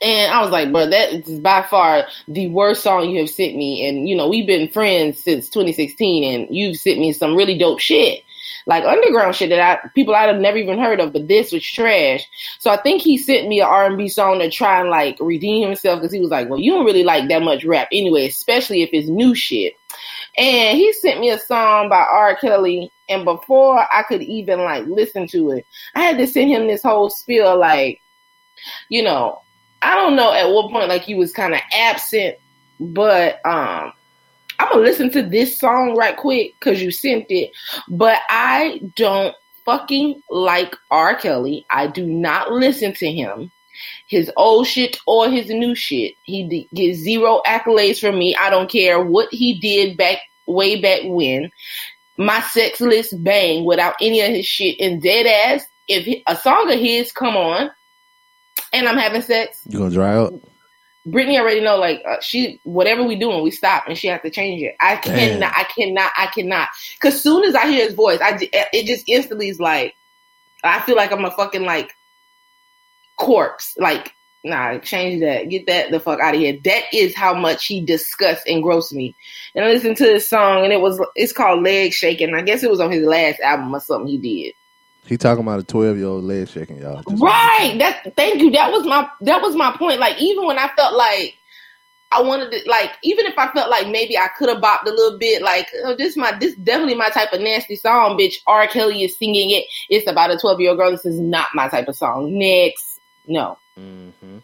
And 0.05 0.31
I 0.31 0.39
was 0.43 0.51
like, 0.51 0.71
bro, 0.71 0.87
that 0.87 1.13
is 1.13 1.39
by 1.39 1.63
far 1.63 2.03
the 2.27 2.47
worst 2.49 2.83
song 2.83 3.09
you 3.09 3.21
have 3.21 3.29
sent 3.29 3.55
me. 3.55 3.87
And, 3.87 4.07
you 4.07 4.15
know, 4.15 4.29
we've 4.29 4.45
been 4.45 4.69
friends 4.69 5.23
since 5.23 5.49
2016 5.49 6.23
and 6.23 6.55
you've 6.55 6.77
sent 6.77 6.99
me 6.99 7.11
some 7.11 7.35
really 7.35 7.57
dope 7.57 7.79
shit. 7.79 8.21
Like 8.67 8.83
underground 8.83 9.35
shit 9.35 9.49
that 9.49 9.59
I 9.59 9.87
people 9.95 10.13
I'd 10.13 10.29
have 10.29 10.39
never 10.39 10.57
even 10.57 10.77
heard 10.77 10.99
of, 10.99 11.11
but 11.11 11.27
this 11.27 11.51
was 11.51 11.65
trash. 11.65 12.23
So 12.59 12.69
I 12.69 12.77
think 12.77 13.01
he 13.01 13.17
sent 13.17 13.47
me 13.47 13.61
an 13.61 13.67
R 13.67 13.87
and 13.87 13.97
B 13.97 14.07
song 14.07 14.37
to 14.39 14.51
try 14.51 14.79
and 14.79 14.91
like 14.91 15.17
redeem 15.19 15.65
himself 15.67 15.99
because 16.01 16.13
he 16.13 16.19
was 16.19 16.31
like, 16.31 16.49
"Well, 16.49 16.59
you 16.59 16.71
don't 16.71 16.85
really 16.85 17.03
like 17.03 17.27
that 17.29 17.43
much 17.43 17.63
rap 17.63 17.87
anyway, 17.91 18.27
especially 18.27 18.81
if 18.81 18.89
it's 18.91 19.07
new 19.07 19.35
shit." 19.35 19.73
And 20.37 20.77
he 20.77 20.91
sent 20.93 21.19
me 21.19 21.29
a 21.29 21.39
song 21.39 21.89
by 21.89 22.05
R. 22.11 22.35
Kelly, 22.37 22.91
And 23.07 23.23
before 23.23 23.79
I 23.79 24.03
could 24.03 24.23
even 24.23 24.59
like 24.59 24.85
listen 24.87 25.27
to 25.27 25.51
it, 25.51 25.65
I 25.93 26.01
had 26.01 26.17
to 26.17 26.25
send 26.25 26.49
him 26.49 26.65
this 26.67 26.81
whole 26.81 27.11
spiel 27.11 27.59
like, 27.59 28.01
you 28.89 29.03
know, 29.03 29.41
I 29.85 29.95
don't 29.95 30.15
know 30.15 30.33
at 30.33 30.49
what 30.49 30.71
point 30.71 30.89
like 30.89 31.03
he 31.03 31.15
was 31.15 31.31
kind 31.31 31.53
of 31.53 31.61
absent, 31.73 32.37
but 32.79 33.45
um 33.45 33.93
I'm 34.59 34.69
gonna 34.71 34.81
listen 34.83 35.09
to 35.11 35.21
this 35.23 35.59
song 35.59 35.95
right 35.97 36.15
quick 36.15 36.55
because 36.59 36.81
you 36.81 36.91
sent 36.91 37.25
it. 37.29 37.51
But 37.89 38.19
I 38.29 38.81
don't 38.95 39.35
fucking 39.65 40.21
like 40.29 40.75
R. 40.91 41.15
Kelly. 41.15 41.65
I 41.69 41.87
do 41.87 42.05
not 42.05 42.51
listen 42.51 42.93
to 42.95 43.11
him. 43.11 43.51
His 44.07 44.31
old 44.37 44.67
shit 44.67 44.97
or 45.05 45.29
his 45.29 45.49
new 45.49 45.75
shit. 45.75 46.13
He 46.23 46.47
d- 46.47 46.69
gets 46.73 46.99
zero 46.99 47.41
accolades 47.45 47.99
from 47.99 48.17
me. 48.17 48.35
I 48.35 48.49
don't 48.49 48.69
care 48.71 49.03
what 49.03 49.27
he 49.31 49.59
did 49.59 49.97
back 49.97 50.19
way 50.47 50.79
back 50.79 51.01
when. 51.03 51.51
My 52.17 52.39
sex 52.41 52.79
list 52.79 53.21
bang 53.23 53.65
without 53.65 53.95
any 53.99 54.21
of 54.21 54.29
his 54.29 54.45
shit. 54.45 54.79
And 54.79 55.01
dead 55.01 55.25
ass, 55.25 55.65
if 55.89 56.05
he- 56.05 56.23
a 56.27 56.35
song 56.37 56.71
of 56.71 56.79
his 56.79 57.11
come 57.11 57.35
on 57.35 57.69
and 58.73 58.87
I'm 58.87 58.97
having 58.97 59.21
sex, 59.21 59.61
You 59.67 59.79
gonna 59.79 59.91
dry 59.91 60.15
up? 60.15 60.33
Brittany 61.05 61.37
already 61.37 61.61
know 61.61 61.77
like 61.77 62.01
uh, 62.07 62.17
she 62.21 62.59
whatever 62.63 63.03
we 63.03 63.15
doing 63.15 63.43
we 63.43 63.51
stop 63.51 63.87
and 63.87 63.97
she 63.97 64.07
has 64.07 64.21
to 64.21 64.29
change 64.29 64.61
it. 64.63 64.75
I 64.81 64.95
Damn. 64.95 65.39
cannot, 65.39 65.53
I 65.55 65.63
cannot, 65.63 66.11
I 66.17 66.27
cannot. 66.27 66.69
Cause 66.99 67.21
soon 67.21 67.43
as 67.43 67.53
I 67.53 67.67
hear 67.67 67.85
his 67.85 67.93
voice, 67.93 68.19
I 68.21 68.37
it 68.41 68.85
just 68.85 69.07
instantly 69.07 69.49
is 69.49 69.59
like 69.59 69.95
I 70.63 70.81
feel 70.81 70.95
like 70.95 71.11
I'm 71.11 71.25
a 71.25 71.31
fucking 71.31 71.63
like 71.63 71.95
corpse. 73.17 73.75
Like 73.77 74.13
nah, 74.43 74.77
change 74.79 75.21
that, 75.21 75.49
get 75.49 75.67
that 75.67 75.91
the 75.91 75.99
fuck 75.99 76.19
out 76.19 76.35
of 76.35 76.39
here. 76.39 76.57
That 76.63 76.83
is 76.93 77.15
how 77.15 77.33
much 77.33 77.65
he 77.65 77.81
disgusts 77.81 78.43
and 78.47 78.63
grossed 78.63 78.93
me. 78.93 79.15
And 79.53 79.65
I 79.65 79.69
listened 79.69 79.97
to 79.97 80.05
this 80.05 80.29
song 80.29 80.63
and 80.63 80.73
it 80.73 80.81
was 80.81 80.99
it's 81.15 81.33
called 81.33 81.63
Leg 81.63 81.93
Shaking. 81.93 82.33
I 82.33 82.41
guess 82.41 82.63
it 82.63 82.71
was 82.71 82.79
on 82.79 82.91
his 82.91 83.05
last 83.05 83.39
album 83.41 83.75
or 83.75 83.79
something 83.79 84.07
he 84.07 84.17
did. 84.17 84.53
He 85.05 85.17
talking 85.17 85.43
about 85.43 85.59
a 85.59 85.63
twelve 85.63 85.97
year 85.97 86.07
old 86.07 86.23
leg 86.23 86.47
shaking, 86.49 86.77
y'all. 86.77 87.01
Just- 87.07 87.21
Right. 87.21 87.75
That 87.79 88.15
thank 88.15 88.41
you. 88.41 88.51
That 88.51 88.71
was 88.71 88.85
my 88.85 89.07
that 89.21 89.41
was 89.41 89.55
my 89.55 89.75
point. 89.77 89.99
Like 89.99 90.19
even 90.19 90.45
when 90.45 90.57
I 90.57 90.69
felt 90.75 90.95
like 90.95 91.35
I 92.11 92.21
wanted 92.21 92.51
to 92.51 92.69
like 92.69 92.91
even 93.03 93.25
if 93.25 93.37
I 93.37 93.51
felt 93.51 93.69
like 93.69 93.87
maybe 93.89 94.17
I 94.17 94.29
could 94.37 94.49
have 94.49 94.59
bopped 94.61 94.85
a 94.87 94.89
little 94.91 95.17
bit, 95.19 95.41
like 95.41 95.67
oh, 95.83 95.95
this 95.95 96.15
my 96.17 96.31
this 96.39 96.55
definitely 96.55 96.95
my 96.95 97.09
type 97.09 97.33
of 97.33 97.41
nasty 97.41 97.75
song, 97.75 98.17
bitch. 98.17 98.35
R. 98.47 98.67
Kelly 98.67 99.03
is 99.03 99.17
singing 99.17 99.51
it. 99.51 99.65
It's 99.89 100.09
about 100.09 100.31
a 100.31 100.37
twelve 100.37 100.59
year 100.59 100.69
old 100.71 100.79
girl. 100.79 100.91
This 100.91 101.05
is 101.05 101.19
not 101.19 101.49
my 101.53 101.67
type 101.67 101.87
of 101.87 101.95
song. 101.95 102.37
Next. 102.37 102.99
No. 103.27 103.57
Mhm. 103.77 104.41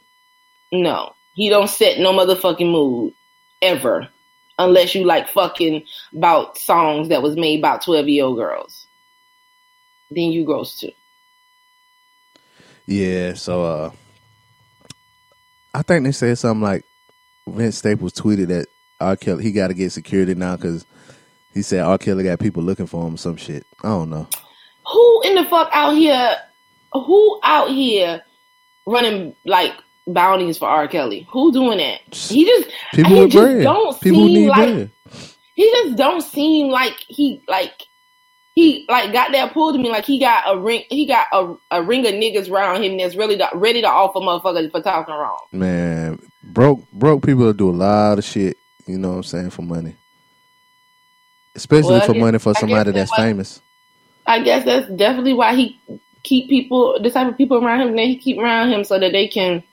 No. 0.72 1.14
He 1.34 1.50
don't 1.50 1.70
set 1.70 2.00
no 2.00 2.12
motherfucking 2.14 2.70
mood. 2.70 3.14
Ever. 3.62 4.08
Unless 4.60 4.94
you 4.96 5.06
like 5.06 5.28
fucking 5.30 5.86
about 6.16 6.58
songs 6.58 7.10
that 7.10 7.24
was 7.24 7.36
made 7.36 7.60
about 7.60 7.84
twelve 7.84 8.08
year 8.08 8.26
old 8.26 8.38
girls. 8.38 8.86
Then 10.12 10.32
you 10.32 10.46
gross 10.46 10.78
too. 10.80 10.92
Yeah, 12.88 13.34
so 13.36 13.64
uh 13.64 13.92
I 15.74 15.82
think 15.84 16.04
they 16.06 16.12
said 16.12 16.38
something 16.38 16.62
like 16.62 16.84
Vince 17.48 17.78
Staples 17.78 18.14
tweeted 18.14 18.48
that 18.50 18.68
R. 19.00 19.16
Kelly 19.16 19.44
he 19.44 19.52
got 19.52 19.68
to 19.70 19.74
get 19.74 19.92
security 19.92 20.36
now 20.36 20.56
because 20.58 20.86
he 21.54 21.62
said 21.62 21.82
R. 21.82 21.98
Kelly 21.98 22.24
got 22.26 22.40
people 22.40 22.64
looking 22.64 22.88
for 22.88 23.08
him. 23.08 23.18
Some 23.18 23.38
shit. 23.38 23.66
I 23.84 23.90
don't 23.90 24.10
know. 24.10 24.28
who 24.86 25.22
in 25.24 25.36
the 25.36 25.46
fuck 25.46 25.70
out 25.74 25.92
here 25.96 26.36
who 26.94 27.40
out 27.44 27.70
here 27.70 28.22
running 28.86 29.36
like 29.46 29.74
bounties 30.08 30.58
for 30.58 30.68
R. 30.68 30.88
Kelly? 30.88 31.28
Who 31.32 31.52
doing 31.54 31.78
that? 31.78 32.02
He 32.14 32.46
just 32.46 32.70
People 32.94 33.16
he 33.16 33.22
with 33.22 33.32
just 33.32 33.54
bread. 33.54 33.64
don't 33.64 34.02
People 34.02 34.28
seem 34.28 34.34
need 34.34 34.50
like 34.50 34.58
bread. 34.58 34.92
he 35.56 35.70
just 35.72 35.98
don't 35.98 36.22
seem 36.22 36.70
like 36.70 36.94
he 37.08 37.42
like 37.48 37.84
he 38.56 38.86
like 38.90 39.14
got 39.14 39.32
that 39.32 39.54
pulled 39.54 39.76
to 39.76 39.82
me 39.82 39.90
like 39.90 40.06
he 40.06 40.20
got 40.20 40.44
a 40.48 40.58
ring 40.60 40.84
he 40.90 41.06
got 41.06 41.28
a, 41.32 41.54
a 41.72 41.82
ring 41.82 42.06
of 42.06 42.14
niggas 42.14 42.50
around 42.52 42.84
him 42.84 42.98
that's 42.98 43.16
really 43.16 43.38
to, 43.38 43.50
ready 43.54 43.82
to 43.82 43.88
offer 43.88 44.20
motherfuckers 44.20 44.70
for 44.72 44.82
talking 44.82 45.14
wrong. 45.16 45.40
Man, 45.52 46.20
broke 46.44 46.90
broke 46.92 47.26
people 47.26 47.52
do 47.54 47.70
a 47.70 47.72
lot 47.72 48.18
of 48.18 48.24
shit. 48.26 48.58
You 48.88 48.98
know 48.98 49.10
what 49.12 49.16
I'm 49.18 49.24
saying 49.24 49.50
for 49.52 49.62
money, 49.62 49.96
especially 51.56 51.92
Well, 51.92 52.02
for 52.02 52.14
guess- 52.14 52.20
money 52.22 52.40
for 52.40 52.54
somebody 52.56 52.92
that's 52.92 53.10
that's 53.10 53.20
why- 53.20 53.26
famous. 53.26 53.62
I 54.28 54.40
guess 54.42 54.64
that's 54.66 54.88
definitely 54.92 55.34
why 55.34 55.56
he 55.56 55.80
keep 56.24 56.48
people 56.48 57.00
the 57.02 57.10
type 57.10 57.28
of 57.28 57.38
people 57.38 57.64
around 57.64 57.82
him 57.82 57.96
that 57.96 58.06
he 58.06 58.16
keep 58.18 58.38
around 58.38 58.72
him 58.72 58.84
so 58.84 59.00
that 59.00 59.12
they 59.12 59.28
can 59.28 59.64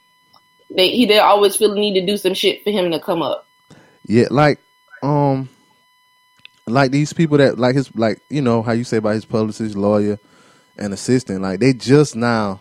they 0.71 0.89
he 0.91 1.05
they 1.05 1.19
always 1.19 1.55
feel 1.57 1.75
the 1.75 1.79
need 1.81 2.01
to 2.01 2.07
do 2.07 2.17
some 2.17 2.33
shit 2.33 2.65
for 2.65 2.71
him 2.71 2.91
to 2.91 2.99
come 2.99 3.21
up. 3.23 3.47
Yeah, 4.07 4.29
like 4.31 4.59
um, 5.03 5.49
like 6.71 6.91
these 6.91 7.13
people 7.13 7.39
that 7.39 7.59
like 7.59 7.75
his 7.75 7.95
like 7.97 8.21
you 8.31 8.43
know 8.43 8.63
how 8.63 8.73
you 8.73 8.85
say 8.85 8.99
about 8.99 9.15
his 9.15 9.25
publicist, 9.25 9.77
lawyer, 9.77 10.19
and 10.77 10.93
assistant. 10.93 11.43
Like 11.43 11.61
they 11.61 11.73
just 11.73 12.17
now 12.17 12.61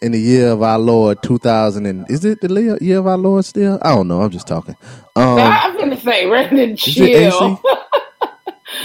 in 0.00 0.12
the 0.12 0.20
year 0.20 0.50
of 0.50 0.62
our 0.62 0.78
Lord 0.78 1.22
two 1.22 1.38
thousand 1.38 1.86
and 1.86 2.08
is 2.10 2.24
it 2.24 2.40
the 2.40 2.48
year- 2.80 2.98
of 2.98 3.06
our 3.06 3.18
Lord 3.18 3.44
still? 3.44 3.78
I 3.82 3.94
don't 3.94 4.08
know. 4.08 4.22
I'm 4.22 4.30
just 4.30 4.46
talking. 4.46 4.76
Um, 5.16 5.38
I'm 5.38 5.76
gonna 5.76 6.00
say 6.00 6.26
than 6.56 6.70
is 6.72 6.86
it 6.86 6.94
chill. 6.94 7.52
AC? 7.52 7.62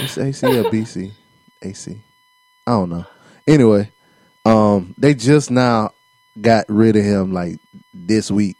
It's 0.00 0.18
AC 0.18 0.46
or 0.46 0.64
BC? 0.64 1.12
AC. 1.62 2.02
I 2.66 2.70
don't 2.70 2.88
know. 2.90 3.04
Anyway, 3.46 3.90
um, 4.44 4.94
they 4.98 5.14
just 5.14 5.50
now 5.50 5.92
got 6.40 6.64
rid 6.68 6.96
of 6.96 7.04
him 7.04 7.32
like 7.32 7.58
this 7.92 8.30
week. 8.30 8.56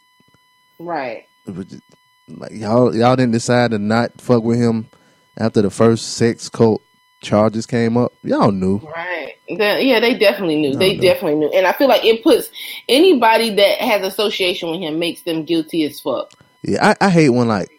right. 0.79 1.27
It 1.47 1.55
was 1.55 1.65
just- 1.65 1.83
like 2.27 2.53
y'all 2.53 2.95
y'all 2.95 3.15
didn't 3.15 3.33
decide 3.33 3.71
to 3.71 3.77
not 3.79 4.19
fuck 4.19 4.43
with 4.43 4.57
him 4.59 4.87
after 5.37 5.61
the 5.61 5.69
first 5.69 6.15
sex 6.17 6.49
cult 6.49 6.81
charges 7.21 7.65
came 7.65 7.97
up. 7.97 8.11
Y'all 8.23 8.51
knew. 8.51 8.77
Right. 8.79 9.33
The- 9.47 9.83
yeah, 9.83 9.99
they 9.99 10.17
definitely 10.17 10.57
knew. 10.57 10.73
No, 10.73 10.79
they 10.79 10.95
no. 10.95 11.01
definitely 11.01 11.35
knew. 11.39 11.51
And 11.53 11.65
I 11.67 11.71
feel 11.73 11.87
like 11.87 12.05
it 12.05 12.23
puts 12.23 12.49
anybody 12.89 13.49
that 13.55 13.79
has 13.79 14.03
association 14.05 14.71
with 14.71 14.79
him 14.79 14.99
makes 14.99 15.21
them 15.23 15.43
guilty 15.45 15.83
as 15.83 15.99
fuck. 15.99 16.31
Yeah, 16.63 16.93
I, 16.99 17.05
I 17.07 17.09
hate 17.09 17.29
when 17.29 17.47
like 17.47 17.69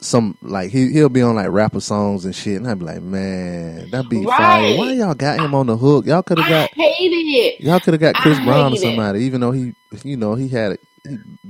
some 0.00 0.38
like 0.42 0.70
he 0.70 0.92
he'll 0.92 1.08
be 1.08 1.22
on 1.22 1.34
like 1.34 1.48
rapper 1.50 1.80
songs 1.80 2.24
and 2.24 2.34
shit, 2.34 2.56
and 2.56 2.68
I'd 2.68 2.78
be 2.78 2.84
like, 2.84 3.02
man, 3.02 3.90
that 3.90 4.08
be 4.08 4.24
fire. 4.24 4.76
Why 4.76 4.92
y'all 4.92 5.14
got 5.14 5.40
him 5.40 5.54
on 5.54 5.66
the 5.66 5.76
hook? 5.76 6.06
Y'all 6.06 6.22
could 6.22 6.38
have 6.38 6.46
I 6.46 6.50
got 6.50 6.70
hate 6.74 7.12
it. 7.12 7.60
y'all 7.60 7.80
could 7.80 7.94
have 7.94 8.00
got 8.00 8.16
I 8.16 8.20
Chris 8.20 8.38
Brown 8.38 8.66
or 8.66 8.68
hate 8.70 8.78
it. 8.78 8.80
somebody, 8.82 9.24
even 9.24 9.40
though 9.40 9.52
he 9.52 9.72
you 10.04 10.16
know 10.16 10.34
he 10.34 10.48
had 10.48 10.78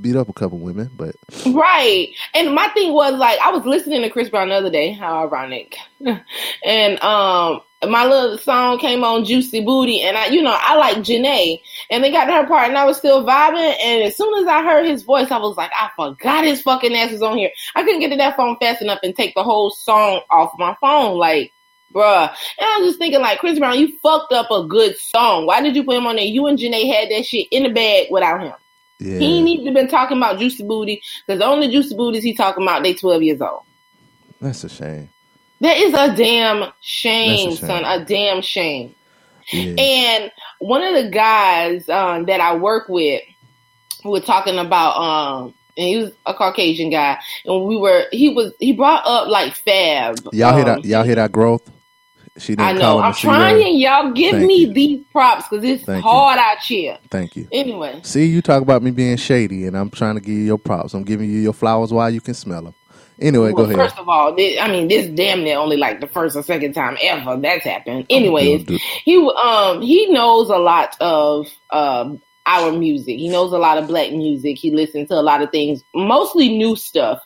beat 0.01 0.17
up 0.17 0.29
a 0.29 0.33
couple 0.33 0.59
women, 0.59 0.91
but 0.95 1.17
Right. 1.47 2.09
And 2.35 2.55
my 2.55 2.69
thing 2.69 2.93
was 2.93 3.15
like 3.15 3.39
I 3.41 3.51
was 3.51 3.65
listening 3.65 4.03
to 4.03 4.11
Chris 4.11 4.29
Brown 4.29 4.49
the 4.49 4.55
other 4.55 4.71
day, 4.71 4.93
how 4.93 5.23
ironic. 5.23 5.77
and 6.65 7.03
um 7.03 7.61
my 7.89 8.05
little 8.05 8.37
song 8.39 8.79
came 8.79 9.05
on 9.05 9.25
Juicy 9.25 9.65
Booty 9.65 10.01
and 10.03 10.17
I 10.17 10.27
you 10.27 10.43
know, 10.43 10.57
I 10.59 10.75
like 10.77 10.99
Jhené 10.99 11.61
and 11.91 12.03
they 12.03 12.11
got 12.11 12.25
to 12.27 12.33
her 12.33 12.47
part 12.47 12.69
and 12.69 12.79
I 12.79 12.85
was 12.85 12.97
still 12.97 13.25
vibing 13.25 13.77
and 13.83 14.03
as 14.03 14.17
soon 14.17 14.35
as 14.43 14.47
I 14.49 14.63
heard 14.63 14.87
his 14.87 15.03
voice 15.03 15.31
I 15.31 15.39
was 15.39 15.57
like, 15.57 15.71
I 15.79 15.91
forgot 15.97 16.45
his 16.45 16.63
fucking 16.63 16.95
ass 16.95 17.13
was 17.13 17.23
on 17.23 17.39
here. 17.39 17.51
I 17.75 17.83
couldn't 17.83 18.01
get 18.01 18.11
to 18.11 18.17
that 18.17 18.37
phone 18.37 18.57
fast 18.61 18.83
enough 18.83 19.01
and 19.03 19.15
take 19.15 19.35
the 19.35 19.45
whole 19.45 19.71
song 19.71 20.23
off 20.31 20.53
my 20.59 20.77
phone. 20.81 21.19
Like 21.19 21.53
Bruh. 21.95 22.29
And 22.59 22.69
I 22.69 22.79
was 22.79 22.91
just 22.91 22.99
thinking, 22.99 23.21
like, 23.21 23.39
Chris 23.39 23.59
Brown, 23.59 23.79
you 23.79 23.99
fucked 24.03 24.33
up 24.33 24.51
a 24.51 24.67
good 24.67 24.97
song. 24.99 25.47
Why 25.47 25.61
did 25.63 25.75
you 25.75 25.85
put 25.85 25.97
him 25.97 26.07
on 26.07 26.17
there? 26.17 26.25
You 26.25 26.47
and 26.47 26.59
Jhené 26.59 26.93
had 26.93 27.11
that 27.11 27.25
shit 27.25 27.49
in 27.51 27.63
the 27.63 27.71
bag 27.71 28.09
without 28.11 28.43
him. 28.43 28.53
Yeah, 28.99 29.19
He 29.19 29.39
ain't 29.39 29.49
even 29.49 29.75
been 29.75 29.89
talking 29.89 30.17
about 30.17 30.39
Juicy 30.39 30.65
Booty 30.65 31.03
because 31.27 31.41
the 31.41 31.47
only 31.47 31.71
Juicy 31.71 31.95
Booties 31.95 32.23
he 32.23 32.35
talking 32.35 32.63
about 32.63 32.83
they 32.83 32.95
twelve 32.95 33.23
years 33.23 33.41
old. 33.41 33.63
that's 34.41 34.65
a 34.65 34.69
shame. 34.69 35.09
That 35.61 35.77
is 35.77 35.95
a 35.95 36.15
damn 36.15 36.73
shame, 36.81 37.53
a 37.53 37.57
shame. 37.57 37.67
son. 37.67 37.85
A 37.85 38.05
damn 38.05 38.43
shame. 38.43 38.95
Yeah, 39.53 39.75
And 39.79 40.33
one 40.61 40.83
of 40.83 40.95
the 40.95 41.11
guys 41.11 41.89
um, 41.89 42.27
that 42.27 42.41
I 42.41 42.55
work 42.55 42.89
with, 42.89 43.23
we 44.05 44.11
were 44.11 44.21
talking 44.21 44.59
about, 44.59 44.97
um, 44.97 45.55
and 45.77 45.89
he 45.89 45.97
was 45.97 46.13
a 46.27 46.35
Caucasian 46.35 46.91
guy, 46.91 47.19
and 47.45 47.65
we 47.65 47.77
were 47.77 48.07
he 48.13 48.31
was 48.31 48.53
he 48.61 48.73
brought 48.73 49.07
up 49.07 49.29
like 49.29 49.55
Fab. 49.55 50.29
y'all 50.33 50.55
hear 50.55 50.69
um, 50.69 50.83
that? 50.83 50.85
Y'all 50.85 51.05
hear 51.05 51.15
that 51.15 51.33
growth? 51.33 51.71
She 52.39 52.55
didn't 52.57 52.69
I 52.69 52.73
know. 52.73 53.01
I'm 53.01 53.13
trying. 53.15 53.77
Y'all 53.79 54.13
give 54.13 54.33
Thank 54.33 54.47
me 54.47 54.55
you. 54.67 54.73
these 54.73 55.05
props 55.13 55.49
because 55.49 55.65
it's 55.65 55.85
Thank 55.85 56.05
you. 56.05 56.11
hard 56.11 56.39
out 56.39 56.59
here. 56.59 56.99
Thank 57.11 57.37
you. 57.37 57.49
Anyway, 57.53 58.01
See, 58.03 58.27
you 58.27 58.43
talk 58.43 58.63
about 58.63 58.83
me 58.83 58.91
being 58.91 59.17
shady, 59.17 59.67
and 59.67 59.77
I'm 59.77 59.91
trying 59.91 60.15
to 60.15 60.21
give 60.21 60.35
you 60.35 60.43
your 60.45 60.59
props. 60.59 60.95
I'm 60.95 61.05
giving 61.05 61.31
you 61.31 61.39
your 61.39 61.53
flowers 61.53 61.93
while 61.93 62.11
you 62.11 62.21
can 62.21 62.35
smell 62.35 62.63
them. 62.63 62.75
Anyway, 63.21 63.53
well, 63.53 63.65
go 63.67 63.71
ahead. 63.73 63.77
first 63.77 63.99
of 63.99 64.09
all, 64.09 64.35
this, 64.35 64.59
I 64.61 64.69
mean, 64.69 64.87
this 64.87 65.09
damn 65.09 65.43
near 65.43 65.59
only 65.59 65.77
like 65.77 66.01
the 66.01 66.07
first 66.07 66.37
or 66.37 66.43
second 66.45 66.73
time 66.73 66.97
ever 67.03 67.37
that's 67.41 67.65
happened. 67.65 68.07
Anyways, 68.11 68.65
Do- 68.65 68.79
do- 68.79 68.85
he 69.05 69.17
um 69.43 69.83
he 69.83 70.07
knows 70.13 70.49
a 70.51 70.59
lot 70.59 70.97
of 71.01 71.49
um 71.71 72.23
our 72.47 72.73
music. 72.73 73.19
He 73.19 73.29
knows 73.29 73.53
a 73.53 73.59
lot 73.59 73.77
of 73.77 73.89
black 73.89 74.13
music. 74.13 74.57
He 74.57 74.71
listens 74.71 75.09
to 75.09 75.15
a 75.15 75.21
lot 75.23 75.43
of 75.43 75.51
things, 75.51 75.83
mostly 75.95 76.57
new 76.57 76.77
stuff. 76.77 77.19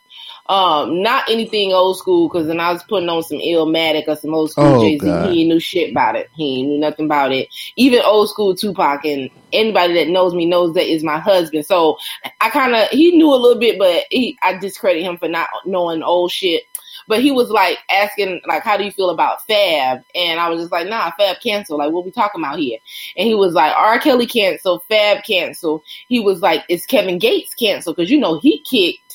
Um, 0.52 1.02
not 1.02 1.24
anything 1.30 1.72
old 1.72 1.96
school 1.96 2.28
because 2.28 2.46
then 2.46 2.60
I 2.60 2.70
was 2.72 2.82
putting 2.82 3.08
on 3.08 3.22
some 3.22 3.38
Illmatic 3.38 4.04
or 4.06 4.16
some 4.16 4.34
old 4.34 4.50
school 4.50 4.64
Oh, 4.66 4.82
Jay 4.82 4.98
Z. 4.98 5.30
He 5.32 5.46
knew 5.48 5.58
shit 5.58 5.92
about 5.92 6.14
it. 6.14 6.28
He 6.34 6.58
ain't 6.58 6.68
knew 6.68 6.78
nothing 6.78 7.06
about 7.06 7.32
it. 7.32 7.48
Even 7.76 8.02
old 8.04 8.28
school 8.28 8.54
Tupac 8.54 9.02
and 9.06 9.30
anybody 9.54 9.94
that 9.94 10.08
knows 10.08 10.34
me 10.34 10.44
knows 10.44 10.74
that 10.74 10.92
is 10.92 11.02
my 11.02 11.18
husband. 11.18 11.64
So 11.64 11.96
I 12.42 12.50
kind 12.50 12.74
of 12.74 12.86
he 12.90 13.16
knew 13.16 13.32
a 13.32 13.36
little 13.36 13.58
bit, 13.58 13.78
but 13.78 14.04
he 14.10 14.36
I 14.42 14.58
discredit 14.58 15.02
him 15.02 15.16
for 15.16 15.26
not 15.26 15.48
knowing 15.64 16.02
old 16.02 16.30
shit. 16.30 16.64
but 17.08 17.22
he 17.22 17.30
was 17.30 17.48
like 17.48 17.78
asking 17.90 18.42
like, 18.46 18.62
"How 18.62 18.76
do 18.76 18.84
you 18.84 18.92
feel 18.92 19.08
about 19.08 19.46
Fab?" 19.46 20.02
And 20.14 20.38
I 20.38 20.50
was 20.50 20.60
just 20.60 20.72
like, 20.72 20.86
"Nah, 20.86 21.12
Fab 21.12 21.38
cancel. 21.42 21.78
Like, 21.78 21.92
what 21.92 22.04
we 22.04 22.10
talking 22.10 22.42
about 22.42 22.58
here?" 22.58 22.78
And 23.16 23.26
he 23.26 23.34
was 23.34 23.54
like, 23.54 23.74
"R. 23.74 23.98
Kelly 23.98 24.26
cancel, 24.26 24.84
Fab 24.90 25.24
cancel." 25.24 25.82
He 26.08 26.20
was 26.20 26.42
like, 26.42 26.62
"Is 26.68 26.84
Kevin 26.84 27.18
Gates 27.18 27.54
cancel?" 27.54 27.94
Because 27.94 28.10
you 28.10 28.20
know 28.20 28.38
he 28.38 28.60
kicked 28.60 29.11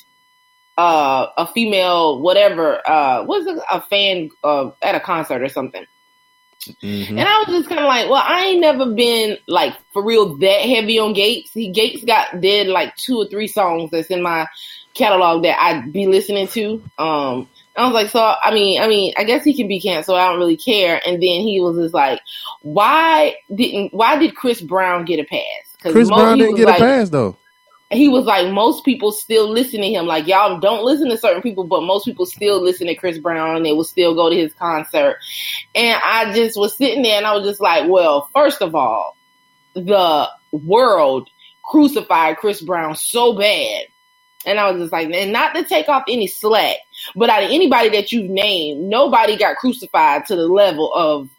uh, 0.78 1.28
a 1.38 1.48
female 1.48 2.22
whatever 2.22 2.88
uh, 2.88 3.24
was 3.24 3.48
a 3.72 3.82
fan 3.82 4.30
uh, 4.44 4.70
at 4.82 4.96
a 4.96 5.00
concert 5.00 5.42
or 5.42 5.50
something. 5.50 5.86
Mm-hmm. 6.84 7.18
And 7.18 7.28
I 7.28 7.40
was 7.40 7.48
just 7.48 7.70
kind 7.70 7.80
of 7.80 7.86
like, 7.86 8.10
well, 8.10 8.24
I 8.24 8.48
ain't 8.48 8.60
never 8.60 8.92
been 8.92 9.38
like 9.48 9.74
for 9.94 10.04
real 10.04 10.36
that 10.38 10.62
heavy 10.62 11.00
on 11.00 11.14
Gates. 11.14 11.52
He 11.54 11.72
Gates 11.72 12.04
got 12.04 12.42
did 12.42 12.68
like 12.68 12.96
two 12.96 13.18
or 13.18 13.28
three 13.28 13.48
songs 13.48 13.92
that's 13.92 14.10
in 14.10 14.22
my 14.22 14.48
catalog 14.94 15.44
that 15.44 15.60
I'd 15.60 15.94
be 15.94 16.08
listening 16.08 16.48
to. 16.50 16.84
Um, 16.98 17.50
I 17.76 17.86
was 17.86 17.94
like, 17.94 18.10
so 18.10 18.20
I 18.20 18.54
mean, 18.54 18.82
I 18.82 18.88
mean, 18.88 19.14
I 19.18 19.24
guess 19.24 19.44
he 19.44 19.56
can 19.56 19.68
be 19.68 19.80
canceled. 19.80 20.18
I 20.18 20.30
don't 20.30 20.40
really 20.40 20.58
care. 20.58 21.00
And 21.06 21.16
then 21.16 21.42
he 21.42 21.62
was 21.62 21.78
just 21.78 21.94
like, 21.94 22.22
why 22.62 23.36
didn't 23.54 23.94
why 23.94 24.18
did 24.18 24.36
Chris 24.36 24.62
Brown 24.62 25.06
get 25.06 25.20
a 25.20 25.24
pass? 25.24 25.92
Chris 25.92 26.10
Brown 26.10 26.38
didn't 26.38 26.56
get 26.56 26.68
like, 26.68 26.80
a 26.80 26.84
pass 26.84 27.10
though 27.10 27.38
he 27.90 28.10
was 28.10 28.26
like, 28.26 28.52
most 28.52 28.84
people 28.84 29.12
still 29.12 29.50
listen 29.50 29.82
to 29.82 29.90
him. 29.90 30.06
Like, 30.06 30.28
y'all 30.28 30.60
don't 30.60 30.84
listen 30.84 31.10
to 31.10 31.18
certain 31.18 31.42
people, 31.42 31.64
but 31.64 31.84
most 31.84 32.06
people 32.06 32.26
still 32.26 32.62
listen 32.62 32.88
to 32.88 32.96
Chris 32.96 33.18
Brown 33.18 33.56
and 33.56 33.66
they 33.66 33.72
will 33.72 33.86
still 33.86 34.14
go 34.14 34.30
to 34.30 34.36
his 34.36 34.54
concert. 34.54 35.18
And 35.74 36.00
I 36.04 36.34
just 36.34 36.58
was 36.58 36.76
sitting 36.76 37.02
there 37.02 37.18
and 37.18 37.26
I 37.26 37.34
was 37.34 37.48
just 37.48 37.62
like, 37.62 37.90
well, 37.90 38.30
first 38.34 38.62
of 38.62 38.76
all, 38.76 39.16
the 39.74 40.28
world 40.52 41.30
crucified 41.64 42.38
Chris 42.38 42.62
Brown 42.62 42.96
so 42.96 43.38
bad. 43.38 43.84
And 44.46 44.60
I 44.60 44.70
was 44.72 44.82
just 44.82 44.94
like, 44.94 45.10
and 45.12 45.34
not 45.34 45.56
to 45.56 45.64
take 45.64 45.90
off 45.90 46.04
any 46.10 46.28
slack, 46.28 46.78
but 47.16 47.30
out 47.30 47.44
of 47.44 47.52
anybody 47.52 47.90
that 47.90 48.12
you've 48.12 48.30
named, 48.30 48.82
nobody 48.82 49.38
got 49.38 49.58
crucified 49.58 50.26
to 50.26 50.36
the 50.36 50.48
level 50.48 50.94
of 50.94 51.30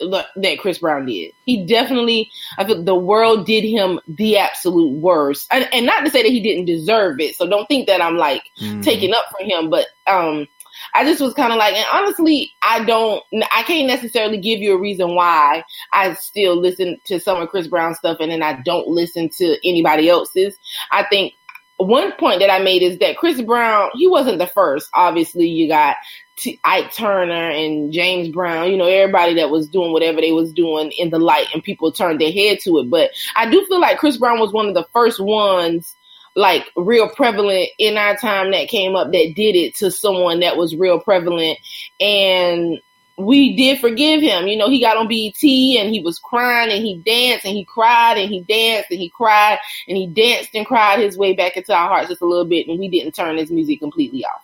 that 0.00 0.58
Chris 0.60 0.78
Brown 0.78 1.06
did. 1.06 1.32
He 1.44 1.64
definitely, 1.66 2.30
I 2.58 2.64
think 2.64 2.84
the 2.84 2.94
world 2.94 3.46
did 3.46 3.64
him 3.64 4.00
the 4.08 4.38
absolute 4.38 4.92
worst. 4.98 5.46
And, 5.50 5.68
and, 5.72 5.86
not 5.86 6.04
to 6.04 6.10
say 6.10 6.22
that 6.22 6.32
he 6.32 6.40
didn't 6.40 6.64
deserve 6.64 7.20
it. 7.20 7.36
So 7.36 7.48
don't 7.48 7.66
think 7.66 7.86
that 7.86 8.02
I'm 8.02 8.16
like 8.16 8.42
mm. 8.60 8.82
taking 8.82 9.12
up 9.12 9.26
for 9.30 9.44
him, 9.44 9.70
but, 9.70 9.86
um, 10.06 10.48
I 10.92 11.04
just 11.04 11.20
was 11.20 11.34
kind 11.34 11.52
of 11.52 11.58
like, 11.58 11.74
and 11.74 11.86
honestly, 11.92 12.52
I 12.62 12.84
don't, 12.84 13.22
I 13.52 13.62
can't 13.62 13.86
necessarily 13.86 14.38
give 14.38 14.58
you 14.58 14.74
a 14.74 14.80
reason 14.80 15.14
why 15.14 15.64
I 15.92 16.14
still 16.14 16.56
listen 16.56 16.98
to 17.06 17.20
some 17.20 17.40
of 17.40 17.48
Chris 17.48 17.68
Brown 17.68 17.94
stuff 17.94 18.18
and 18.20 18.30
then 18.30 18.42
I 18.42 18.60
don't 18.64 18.88
listen 18.88 19.28
to 19.38 19.56
anybody 19.68 20.08
else's. 20.08 20.56
I 20.90 21.04
think 21.04 21.34
one 21.76 22.12
point 22.12 22.40
that 22.40 22.50
I 22.50 22.60
made 22.60 22.82
is 22.82 22.98
that 22.98 23.16
Chris 23.16 23.40
Brown, 23.40 23.90
he 23.94 24.06
wasn't 24.06 24.38
the 24.38 24.46
first. 24.46 24.88
Obviously, 24.94 25.46
you 25.46 25.68
got 25.68 25.96
T- 26.36 26.58
Ike 26.64 26.92
Turner 26.92 27.50
and 27.50 27.92
James 27.92 28.28
Brown, 28.28 28.70
you 28.70 28.76
know, 28.76 28.86
everybody 28.86 29.34
that 29.34 29.50
was 29.50 29.68
doing 29.68 29.92
whatever 29.92 30.20
they 30.20 30.32
was 30.32 30.52
doing 30.52 30.90
in 30.92 31.10
the 31.10 31.18
light 31.18 31.46
and 31.54 31.62
people 31.62 31.92
turned 31.92 32.20
their 32.20 32.32
head 32.32 32.58
to 32.60 32.78
it. 32.78 32.90
But 32.90 33.10
I 33.36 33.48
do 33.48 33.64
feel 33.66 33.80
like 33.80 33.98
Chris 33.98 34.16
Brown 34.16 34.40
was 34.40 34.52
one 34.52 34.66
of 34.66 34.74
the 34.74 34.86
first 34.92 35.20
ones 35.20 35.94
like 36.36 36.70
real 36.76 37.08
prevalent 37.08 37.68
in 37.78 37.96
our 37.96 38.16
time 38.16 38.50
that 38.50 38.68
came 38.68 38.96
up 38.96 39.12
that 39.12 39.34
did 39.36 39.54
it 39.54 39.74
to 39.76 39.90
someone 39.90 40.40
that 40.40 40.56
was 40.56 40.74
real 40.74 40.98
prevalent 40.98 41.58
and 42.00 42.80
we 43.16 43.54
did 43.54 43.78
forgive 43.78 44.20
him. 44.20 44.48
You 44.48 44.56
know, 44.56 44.68
he 44.68 44.80
got 44.80 44.96
on 44.96 45.06
BET 45.06 45.42
and 45.42 45.94
he 45.94 46.02
was 46.04 46.18
crying 46.18 46.72
and 46.72 46.84
he 46.84 46.96
danced 46.98 47.46
and 47.46 47.56
he 47.56 47.64
cried 47.64 48.18
and 48.18 48.28
he 48.28 48.40
danced 48.40 48.90
and 48.90 48.98
he 48.98 49.08
cried 49.08 49.58
and 49.86 49.96
he 49.96 50.06
danced 50.08 50.50
and 50.54 50.66
cried 50.66 50.98
his 50.98 51.16
way 51.16 51.32
back 51.32 51.56
into 51.56 51.72
our 51.72 51.88
hearts 51.88 52.08
just 52.08 52.22
a 52.22 52.26
little 52.26 52.44
bit 52.44 52.66
and 52.66 52.78
we 52.78 52.88
didn't 52.88 53.14
turn 53.14 53.36
his 53.36 53.50
music 53.50 53.78
completely 53.78 54.24
off. 54.24 54.42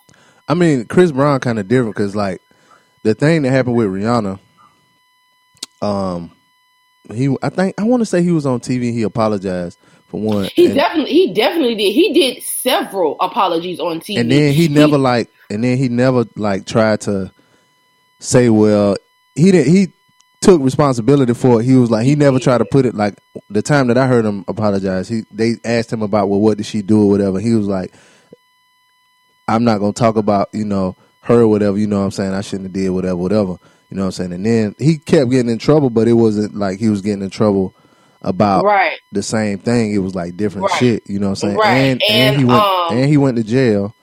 I 0.51 0.53
mean, 0.53 0.83
Chris 0.83 1.13
Brown 1.13 1.39
kind 1.39 1.59
of 1.59 1.69
different 1.69 1.95
because 1.95 2.13
like 2.13 2.41
the 3.03 3.15
thing 3.15 3.43
that 3.43 3.51
happened 3.51 3.77
with 3.77 3.87
Rihanna, 3.87 4.37
um, 5.81 6.35
he 7.09 7.33
I 7.41 7.47
think 7.47 7.79
I 7.79 7.85
want 7.85 8.01
to 8.01 8.05
say 8.05 8.21
he 8.21 8.31
was 8.31 8.45
on 8.45 8.59
TV. 8.59 8.91
He 8.91 9.03
apologized 9.03 9.79
for 10.07 10.19
one. 10.19 10.49
He 10.53 10.65
and, 10.65 10.75
definitely 10.75 11.11
he 11.13 11.33
definitely 11.33 11.75
did. 11.75 11.93
He 11.93 12.11
did 12.11 12.43
several 12.43 13.15
apologies 13.21 13.79
on 13.79 14.01
TV, 14.01 14.19
and 14.19 14.29
then 14.29 14.53
he 14.53 14.67
never 14.67 14.97
he, 14.97 15.01
like, 15.01 15.29
and 15.49 15.63
then 15.63 15.77
he 15.77 15.87
never 15.87 16.25
like 16.35 16.65
tried 16.65 16.99
to 17.01 17.31
say, 18.19 18.49
well, 18.49 18.97
he 19.35 19.53
didn't. 19.53 19.73
He 19.73 19.93
took 20.41 20.61
responsibility 20.61 21.33
for 21.33 21.61
it. 21.61 21.63
He 21.63 21.77
was 21.77 21.89
like, 21.89 22.05
he 22.05 22.15
never 22.15 22.39
tried 22.39 22.57
to 22.57 22.65
put 22.65 22.85
it 22.85 22.93
like 22.93 23.17
the 23.49 23.61
time 23.61 23.87
that 23.87 23.97
I 23.97 24.05
heard 24.05 24.25
him 24.25 24.43
apologize. 24.49 25.07
He 25.07 25.23
they 25.31 25.53
asked 25.63 25.93
him 25.93 26.01
about 26.01 26.27
well, 26.27 26.41
what 26.41 26.57
did 26.57 26.65
she 26.65 26.81
do 26.81 27.03
or 27.03 27.09
whatever. 27.09 27.39
He 27.39 27.53
was 27.53 27.67
like, 27.67 27.93
I'm 29.53 29.63
not 29.63 29.79
gonna 29.79 29.93
talk 29.93 30.15
about 30.15 30.49
you 30.53 30.65
know 30.65 30.95
her 31.21 31.47
whatever. 31.47 31.77
You 31.77 31.87
know 31.87 31.99
what 31.99 32.05
I'm 32.05 32.11
saying? 32.11 32.33
I 32.33 32.41
shouldn't 32.41 32.67
have 32.67 32.73
did 32.73 32.89
whatever, 32.89 33.17
whatever. 33.17 33.57
You 33.89 33.97
know 33.97 34.03
what 34.03 34.07
I'm 34.07 34.11
saying? 34.11 34.33
And 34.33 34.45
then 34.45 34.75
he 34.79 34.97
kept 34.97 35.31
getting 35.31 35.51
in 35.51 35.57
trouble, 35.57 35.89
but 35.89 36.07
it 36.07 36.13
wasn't 36.13 36.55
like 36.55 36.79
he 36.79 36.89
was 36.89 37.01
getting 37.01 37.21
in 37.21 37.29
trouble 37.29 37.75
about 38.21 38.63
right. 38.63 38.99
the 39.11 39.21
same 39.23 39.57
thing. 39.57 39.93
It 39.93 39.97
was 39.97 40.15
like 40.15 40.37
different 40.37 40.69
right. 40.69 40.79
shit. 40.79 41.09
You 41.09 41.19
know 41.19 41.29
what 41.29 41.43
I'm 41.43 41.49
saying? 41.49 41.57
Right. 41.57 41.75
And, 41.75 42.01
and, 42.09 42.35
and 42.35 42.37
he 42.37 42.45
went 42.45 42.61
um, 42.61 42.97
and 42.97 43.09
he 43.09 43.17
went 43.17 43.37
to 43.37 43.43
jail. 43.43 43.93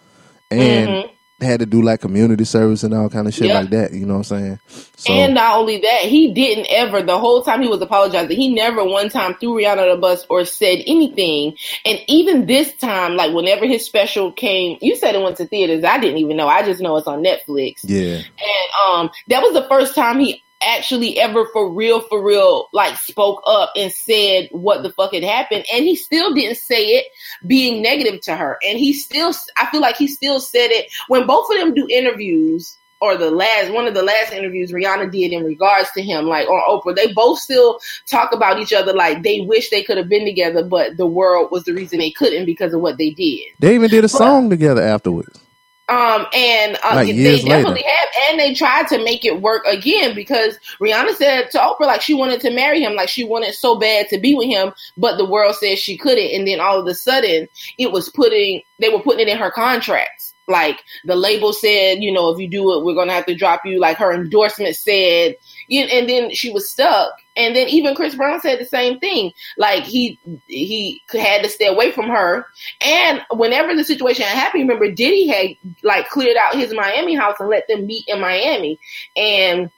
And 0.50 0.88
mm-hmm 0.88 1.14
had 1.40 1.61
to 1.61 1.66
do 1.66 1.83
like 1.83 2.01
community 2.01 2.44
service 2.44 2.83
and 2.83 2.92
all 2.92 3.09
kind 3.09 3.29
of 3.29 3.35
shit 3.35 3.48
like 3.48 3.70
that. 3.70 3.92
You 3.92 4.07
know 4.07 4.14
what 4.14 4.31
I'm 4.33 4.59
saying? 4.59 4.61
So, 4.96 5.12
and 5.12 5.35
not 5.35 5.57
only 5.57 5.79
that, 5.79 6.03
he 6.03 6.33
didn't 6.33 6.66
ever 6.68 7.03
the 7.03 7.18
whole 7.18 7.42
time 7.42 7.62
he 7.62 7.68
was 7.68 7.81
apologizing. 7.81 8.37
He 8.37 8.53
never 8.53 8.85
one 8.85 9.09
time 9.09 9.35
threw 9.35 9.55
Rihanna 9.55 9.94
the 9.94 10.01
bus 10.01 10.27
or 10.29 10.44
said 10.44 10.83
anything. 10.87 11.57
And 11.85 12.01
even 12.09 12.46
this 12.46 12.74
time, 12.74 13.16
like 13.16 13.33
whenever 13.33 13.66
his 13.66 13.85
special 13.85 14.33
came, 14.33 14.79
you 14.81 14.96
said 14.96 15.14
it 15.14 15.22
went 15.22 15.37
to 15.37 15.46
theaters. 15.46 15.85
I 15.85 15.98
didn't 15.98 16.18
even 16.18 16.37
know. 16.37 16.48
I 16.48 16.64
just 16.64 16.81
know 16.81 16.96
it's 16.96 17.07
on 17.07 17.22
Netflix. 17.22 17.81
Yeah. 17.85 18.16
And 18.16 18.90
um, 18.90 19.11
that 19.29 19.42
was 19.42 19.53
the 19.53 19.68
first 19.68 19.94
time 19.94 20.18
he 20.18 20.42
actually 20.62 21.18
ever 21.18 21.47
for 21.53 21.73
real, 21.73 22.01
for 22.01 22.23
real, 22.23 22.68
like 22.73 22.97
spoke 22.97 23.42
up 23.47 23.73
and 23.77 23.92
said 23.92 24.49
what 24.53 24.83
the 24.83 24.92
fuck 24.92 25.12
had 25.14 25.25
happened. 25.25 25.64
And 25.73 25.85
he 25.85 25.97
still 25.97 26.35
didn't 26.35 26.59
say 26.59 26.87
it 26.87 27.07
being 27.47 27.83
negative 27.83 28.21
to 28.23 28.37
her. 28.37 28.59
And 28.66 28.79
he 28.79 28.92
still, 28.92 29.33
I 29.57 29.71
feel 29.71 29.81
like 29.81 29.97
he 29.97 30.09
still 30.09 30.40
said 30.40 30.71
it 30.71 30.90
when 31.09 31.27
both 31.27 31.51
of 31.51 31.59
them 31.59 31.75
do 31.75 31.87
interviews 31.90 32.77
or 33.01 33.16
the 33.16 33.31
last 33.31 33.73
one 33.73 33.87
of 33.87 33.94
the 33.94 34.03
last 34.03 34.33
interviews 34.33 34.73
Rihanna 34.73 35.12
did 35.12 35.33
in 35.33 35.44
regards 35.44 35.90
to 35.92 36.03
him, 36.03 36.27
like 36.27 36.49
on 36.49 36.62
Oprah, 36.68 36.97
they 36.97 37.12
both 37.12 37.38
still 37.38 37.79
talk 38.07 38.33
about 38.33 38.59
each 38.59 38.73
other 38.73 38.92
like 38.92 39.23
they 39.23 39.40
wish 39.42 39.71
they 39.71 39.83
could 39.83 39.97
have 39.97 40.09
been 40.09 40.25
together, 40.25 40.64
but 40.64 40.97
the 40.97 41.07
world 41.07 41.51
was 41.53 41.64
the 41.64 41.75
reason 41.75 41.99
they 41.99 42.11
couldn't 42.11 42.47
because 42.47 42.75
of 42.75 42.81
what 42.81 42.99
they 42.99 43.11
did. 43.11 43.42
They 43.61 43.75
even 43.75 43.90
did 43.90 44.05
a 44.05 44.09
song 44.09 44.51
together 44.51 44.83
afterwards. 44.83 45.40
Um, 45.88 46.27
and 46.35 46.77
uh, 46.85 46.96
like 46.96 47.16
they 47.16 47.40
definitely 47.40 47.77
later. 47.77 47.88
have, 47.88 48.09
and 48.29 48.38
they 48.38 48.53
tried 48.53 48.88
to 48.88 49.03
make 49.03 49.24
it 49.24 49.40
work 49.40 49.64
again 49.64 50.14
because 50.14 50.59
Rihanna 50.83 51.14
said 51.14 51.51
to 51.53 51.59
Oprah 51.59 51.81
like 51.87 52.03
she 52.03 52.12
wanted 52.12 52.42
to 52.42 52.51
marry 52.51 52.83
him, 52.83 52.94
like 52.94 53.09
she 53.09 53.24
wanted 53.24 53.55
so 53.55 53.79
bad 53.79 54.09
to 54.11 54.18
be 54.18 54.35
with 54.35 54.48
him, 54.48 54.72
but 54.98 55.16
the 55.16 55.24
world 55.24 55.55
said 55.57 55.79
she 55.79 55.96
couldn't, 55.96 56.31
and 56.35 56.46
then 56.46 56.61
all 56.61 56.79
of 56.79 56.87
a 56.87 56.94
sudden 56.94 57.48
it 57.79 57.90
was 57.90 58.11
putting 58.11 58.61
they 58.79 58.90
were 58.90 59.01
putting 59.01 59.27
it 59.27 59.31
in 59.31 59.38
her 59.38 59.51
contracts. 59.51 60.28
Like 60.48 60.82
the 61.04 61.14
label 61.14 61.52
said, 61.52 62.02
you 62.02 62.11
know, 62.11 62.30
if 62.30 62.38
you 62.38 62.48
do 62.48 62.72
it, 62.72 62.84
we're 62.84 62.94
gonna 62.94 63.12
have 63.12 63.26
to 63.26 63.34
drop 63.34 63.61
you. 63.66 63.78
Like 63.78 63.98
her 63.98 64.12
endorsement 64.12 64.74
said, 64.76 65.37
you, 65.68 65.82
and 65.82 66.08
then 66.08 66.30
she 66.32 66.50
was 66.50 66.70
stuck. 66.70 67.12
And 67.37 67.54
then 67.54 67.68
even 67.68 67.94
Chris 67.94 68.14
Brown 68.14 68.40
said 68.40 68.58
the 68.58 68.64
same 68.64 68.98
thing. 68.98 69.32
Like 69.58 69.84
he 69.84 70.18
he 70.46 71.02
had 71.12 71.42
to 71.42 71.50
stay 71.50 71.66
away 71.66 71.92
from 71.92 72.08
her. 72.08 72.46
And 72.80 73.20
whenever 73.30 73.74
the 73.74 73.84
situation 73.84 74.24
happened, 74.24 74.62
remember 74.62 74.90
Diddy 74.90 75.28
had 75.28 75.48
like 75.82 76.08
cleared 76.08 76.38
out 76.38 76.56
his 76.56 76.72
Miami 76.72 77.14
house 77.14 77.37
and 77.38 77.50
let 77.50 77.68
them 77.68 77.87
meet 77.87 78.04
in 78.08 78.20
Miami. 78.20 78.80
And 79.16 79.70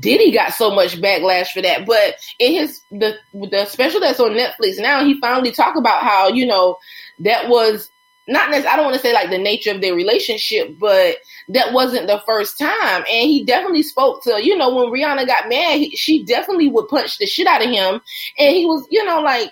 Diddy 0.00 0.32
got 0.32 0.54
so 0.54 0.74
much 0.74 1.00
backlash 1.00 1.48
for 1.48 1.62
that. 1.62 1.86
But 1.86 2.16
in 2.38 2.52
his 2.54 2.80
the 2.90 3.14
the 3.34 3.66
special 3.66 4.00
that's 4.00 4.20
on 4.20 4.30
Netflix 4.30 4.78
now, 4.78 5.04
he 5.04 5.20
finally 5.20 5.52
talked 5.52 5.78
about 5.78 6.02
how 6.02 6.28
you 6.28 6.46
know 6.46 6.78
that 7.20 7.48
was 7.50 7.91
not 8.28 8.50
necessarily, 8.50 8.72
I 8.72 8.76
don't 8.76 8.84
want 8.84 8.96
to 8.96 9.02
say 9.02 9.12
like 9.12 9.30
the 9.30 9.38
nature 9.38 9.72
of 9.72 9.80
their 9.80 9.94
relationship, 9.94 10.78
but 10.78 11.16
that 11.48 11.72
wasn't 11.72 12.06
the 12.06 12.22
first 12.24 12.58
time. 12.58 13.04
And 13.10 13.28
he 13.28 13.44
definitely 13.44 13.82
spoke 13.82 14.22
to, 14.24 14.44
you 14.44 14.56
know, 14.56 14.74
when 14.74 14.86
Rihanna 14.86 15.26
got 15.26 15.48
mad, 15.48 15.78
he, 15.78 15.96
she 15.96 16.24
definitely 16.24 16.68
would 16.68 16.88
punch 16.88 17.18
the 17.18 17.26
shit 17.26 17.46
out 17.46 17.64
of 17.64 17.70
him. 17.70 18.00
And 18.38 18.56
he 18.56 18.64
was, 18.64 18.86
you 18.90 19.04
know, 19.04 19.20
like 19.20 19.50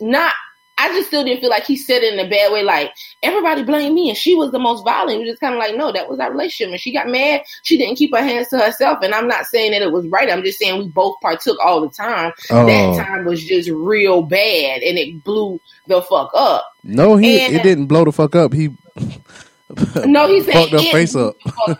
not 0.00 0.34
I 0.78 0.88
just 0.90 1.08
still 1.08 1.24
didn't 1.24 1.40
feel 1.40 1.50
like 1.50 1.64
he 1.64 1.76
said 1.76 2.02
it 2.02 2.14
in 2.14 2.24
a 2.24 2.28
bad 2.28 2.52
way. 2.52 2.62
Like 2.62 2.92
everybody 3.22 3.64
blamed 3.64 3.94
me, 3.94 4.08
and 4.08 4.16
she 4.16 4.34
was 4.34 4.52
the 4.52 4.58
most 4.58 4.84
violent. 4.84 5.16
It 5.16 5.20
was 5.20 5.30
just 5.30 5.40
kind 5.40 5.54
of 5.54 5.58
like, 5.58 5.76
no, 5.76 5.90
that 5.92 6.08
was 6.08 6.20
our 6.20 6.30
relationship. 6.30 6.70
And 6.70 6.80
she 6.80 6.92
got 6.92 7.08
mad. 7.08 7.42
She 7.64 7.76
didn't 7.76 7.96
keep 7.96 8.14
her 8.14 8.22
hands 8.22 8.48
to 8.48 8.58
herself. 8.58 9.00
And 9.02 9.12
I'm 9.12 9.26
not 9.26 9.46
saying 9.46 9.72
that 9.72 9.82
it 9.82 9.92
was 9.92 10.06
right. 10.06 10.30
I'm 10.30 10.44
just 10.44 10.58
saying 10.58 10.78
we 10.78 10.88
both 10.88 11.16
partook 11.20 11.58
all 11.64 11.80
the 11.80 11.90
time. 11.90 12.32
Oh. 12.50 12.64
That 12.66 13.04
time 13.04 13.24
was 13.24 13.44
just 13.44 13.68
real 13.70 14.22
bad, 14.22 14.82
and 14.82 14.96
it 14.96 15.24
blew 15.24 15.60
the 15.88 16.00
fuck 16.02 16.30
up. 16.34 16.72
No, 16.84 17.16
he 17.16 17.40
and, 17.40 17.56
it 17.56 17.62
didn't 17.62 17.86
blow 17.86 18.04
the 18.04 18.12
fuck 18.12 18.36
up. 18.36 18.52
He 18.52 18.68
no, 20.06 20.28
he 20.28 20.40
said 20.44 20.52
fucked 20.52 20.72
her 20.72 20.78
face 20.78 21.16
up. 21.16 21.34
up. 21.68 21.78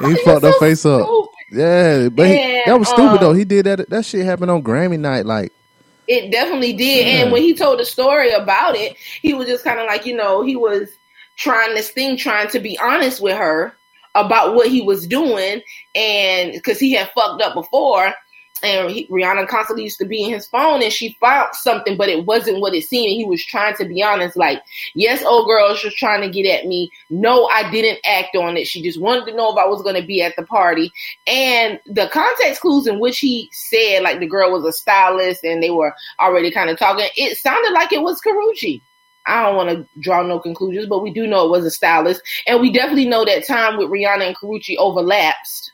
he 0.00 0.14
fucked 0.24 0.40
so 0.40 0.52
her 0.52 0.58
face 0.58 0.80
stupid. 0.80 1.04
up. 1.04 1.28
Yeah, 1.52 2.08
but 2.08 2.26
and, 2.26 2.38
he, 2.38 2.62
that 2.66 2.78
was 2.78 2.88
stupid 2.88 3.04
um, 3.04 3.18
though. 3.20 3.32
He 3.34 3.44
did 3.44 3.66
that. 3.66 3.90
That 3.90 4.04
shit 4.04 4.24
happened 4.24 4.50
on 4.50 4.62
Grammy 4.62 4.98
night, 4.98 5.26
like. 5.26 5.52
It 6.06 6.30
definitely 6.30 6.72
did. 6.74 7.06
And 7.06 7.32
when 7.32 7.42
he 7.42 7.54
told 7.54 7.78
the 7.80 7.84
story 7.84 8.30
about 8.30 8.76
it, 8.76 8.96
he 9.22 9.34
was 9.34 9.46
just 9.46 9.64
kind 9.64 9.80
of 9.80 9.86
like, 9.86 10.06
you 10.06 10.16
know, 10.16 10.42
he 10.42 10.56
was 10.56 10.88
trying 11.36 11.74
this 11.74 11.90
thing, 11.90 12.16
trying 12.16 12.48
to 12.50 12.60
be 12.60 12.78
honest 12.78 13.20
with 13.20 13.36
her. 13.36 13.74
about 14.14 14.54
what 14.54 14.68
he 14.68 14.80
was 14.80 15.06
doing, 15.06 15.60
and 15.94 16.52
because 16.52 16.78
he 16.78 16.92
had 16.92 17.10
fucked 17.14 17.42
up 17.42 17.54
before, 17.54 18.14
and 18.64 18.90
he, 18.90 19.06
Rihanna 19.08 19.46
constantly 19.48 19.84
used 19.84 19.98
to 19.98 20.06
be 20.06 20.24
in 20.24 20.32
his 20.32 20.46
phone, 20.46 20.82
and 20.82 20.92
she 20.92 21.16
found 21.20 21.54
something, 21.54 21.96
but 21.96 22.08
it 22.08 22.24
wasn't 22.24 22.60
what 22.60 22.74
it 22.74 22.84
seemed. 22.84 23.08
And 23.08 23.16
he 23.16 23.24
was 23.24 23.44
trying 23.44 23.76
to 23.76 23.84
be 23.84 24.02
honest, 24.02 24.36
like, 24.36 24.62
yes, 24.94 25.22
old 25.22 25.46
girl, 25.46 25.74
she 25.74 25.88
was 25.88 25.94
trying 25.94 26.22
to 26.22 26.30
get 26.30 26.50
at 26.50 26.66
me. 26.66 26.90
No, 27.10 27.46
I 27.46 27.70
didn't 27.70 28.00
act 28.06 28.36
on 28.36 28.56
it. 28.56 28.66
She 28.66 28.82
just 28.82 29.00
wanted 29.00 29.26
to 29.26 29.36
know 29.36 29.52
if 29.52 29.58
I 29.58 29.66
was 29.66 29.82
going 29.82 30.00
to 30.00 30.06
be 30.06 30.22
at 30.22 30.34
the 30.36 30.44
party. 30.44 30.92
And 31.26 31.78
the 31.86 32.08
context 32.08 32.60
clues 32.60 32.86
in 32.86 33.00
which 33.00 33.18
he 33.18 33.48
said, 33.52 34.02
like, 34.02 34.20
the 34.20 34.26
girl 34.26 34.50
was 34.50 34.64
a 34.64 34.72
stylist, 34.72 35.44
and 35.44 35.62
they 35.62 35.70
were 35.70 35.94
already 36.20 36.50
kind 36.50 36.70
of 36.70 36.78
talking. 36.78 37.06
It 37.16 37.36
sounded 37.38 37.72
like 37.72 37.92
it 37.92 38.02
was 38.02 38.20
Karrueche. 38.20 38.80
I 39.26 39.42
don't 39.42 39.56
want 39.56 39.70
to 39.70 39.86
draw 40.00 40.22
no 40.22 40.38
conclusions, 40.38 40.86
but 40.86 41.02
we 41.02 41.10
do 41.10 41.26
know 41.26 41.46
it 41.46 41.50
was 41.50 41.64
a 41.64 41.70
stylist, 41.70 42.20
and 42.46 42.60
we 42.60 42.70
definitely 42.70 43.06
know 43.06 43.24
that 43.24 43.46
time 43.46 43.78
with 43.78 43.88
Rihanna 43.88 44.26
and 44.26 44.36
Karrueche 44.36 44.76
overlaps 44.78 45.72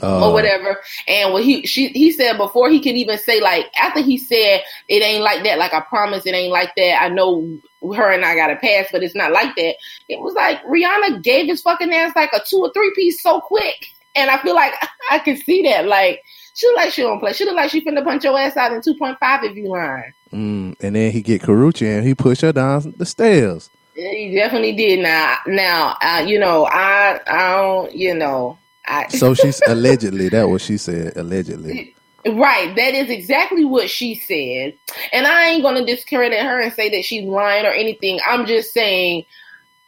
Uh, 0.00 0.26
or 0.26 0.32
whatever. 0.32 0.80
And 1.06 1.32
what 1.32 1.44
he 1.44 1.64
she 1.66 1.88
he 1.88 2.10
said 2.10 2.36
before 2.36 2.68
he 2.68 2.80
could 2.80 2.96
even 2.96 3.18
say 3.18 3.40
like 3.40 3.66
after 3.78 4.00
he 4.00 4.18
said 4.18 4.62
it 4.88 5.02
ain't 5.02 5.22
like 5.22 5.44
that, 5.44 5.58
like 5.58 5.72
I 5.74 5.80
promise 5.80 6.26
it 6.26 6.34
ain't 6.34 6.52
like 6.52 6.74
that. 6.76 7.02
I 7.02 7.08
know 7.08 7.60
her 7.94 8.10
and 8.10 8.24
I 8.24 8.34
got 8.34 8.50
a 8.50 8.56
pass, 8.56 8.86
but 8.90 9.02
it's 9.02 9.14
not 9.14 9.32
like 9.32 9.54
that. 9.56 9.74
It 10.08 10.20
was 10.20 10.34
like 10.34 10.64
Rihanna 10.64 11.22
gave 11.22 11.46
his 11.46 11.62
fucking 11.62 11.92
ass 11.92 12.16
like 12.16 12.32
a 12.32 12.40
two 12.44 12.58
or 12.58 12.72
three 12.72 12.92
piece 12.96 13.22
so 13.22 13.40
quick, 13.40 13.86
and 14.16 14.30
I 14.30 14.38
feel 14.38 14.54
like 14.54 14.72
I 15.10 15.18
can 15.18 15.36
see 15.36 15.62
that. 15.62 15.86
Like 15.86 16.22
she 16.54 16.66
look 16.66 16.76
like 16.76 16.92
she 16.92 17.02
don't 17.02 17.20
play. 17.20 17.32
She 17.32 17.44
look 17.44 17.56
like 17.56 17.70
she 17.70 17.84
finna 17.84 18.02
punch 18.02 18.24
your 18.24 18.38
ass 18.38 18.56
out 18.56 18.72
in 18.72 18.82
two 18.82 18.96
point 18.96 19.18
five 19.20 19.44
if 19.44 19.56
you 19.56 19.68
lying. 19.68 20.12
Mm, 20.32 20.76
and 20.80 20.96
then 20.96 21.12
he 21.12 21.20
get 21.20 21.42
Karrueche 21.42 21.86
and 21.86 22.06
he 22.06 22.14
push 22.14 22.40
her 22.40 22.52
down 22.52 22.94
the 22.96 23.06
stairs. 23.06 23.70
Yeah, 23.94 24.10
He 24.10 24.34
definitely 24.34 24.72
did. 24.72 25.00
Now, 25.00 25.36
now, 25.46 25.96
uh, 26.00 26.24
you 26.26 26.38
know, 26.38 26.64
I, 26.64 27.20
I 27.26 27.56
don't, 27.56 27.94
you 27.94 28.14
know, 28.14 28.58
I. 28.86 29.06
So 29.10 29.34
she's 29.34 29.60
allegedly 29.66 30.28
that 30.30 30.48
what 30.48 30.60
she 30.60 30.76
said 30.76 31.16
allegedly. 31.16 31.94
Right, 32.26 32.74
that 32.76 32.94
is 32.94 33.10
exactly 33.10 33.64
what 33.64 33.90
she 33.90 34.14
said. 34.14 34.74
And 35.12 35.26
I 35.26 35.48
ain't 35.50 35.62
gonna 35.62 35.84
discredit 35.84 36.40
her 36.40 36.60
and 36.60 36.72
say 36.72 36.88
that 36.90 37.04
she's 37.04 37.24
lying 37.26 37.66
or 37.66 37.70
anything. 37.72 38.20
I'm 38.26 38.46
just 38.46 38.72
saying 38.72 39.24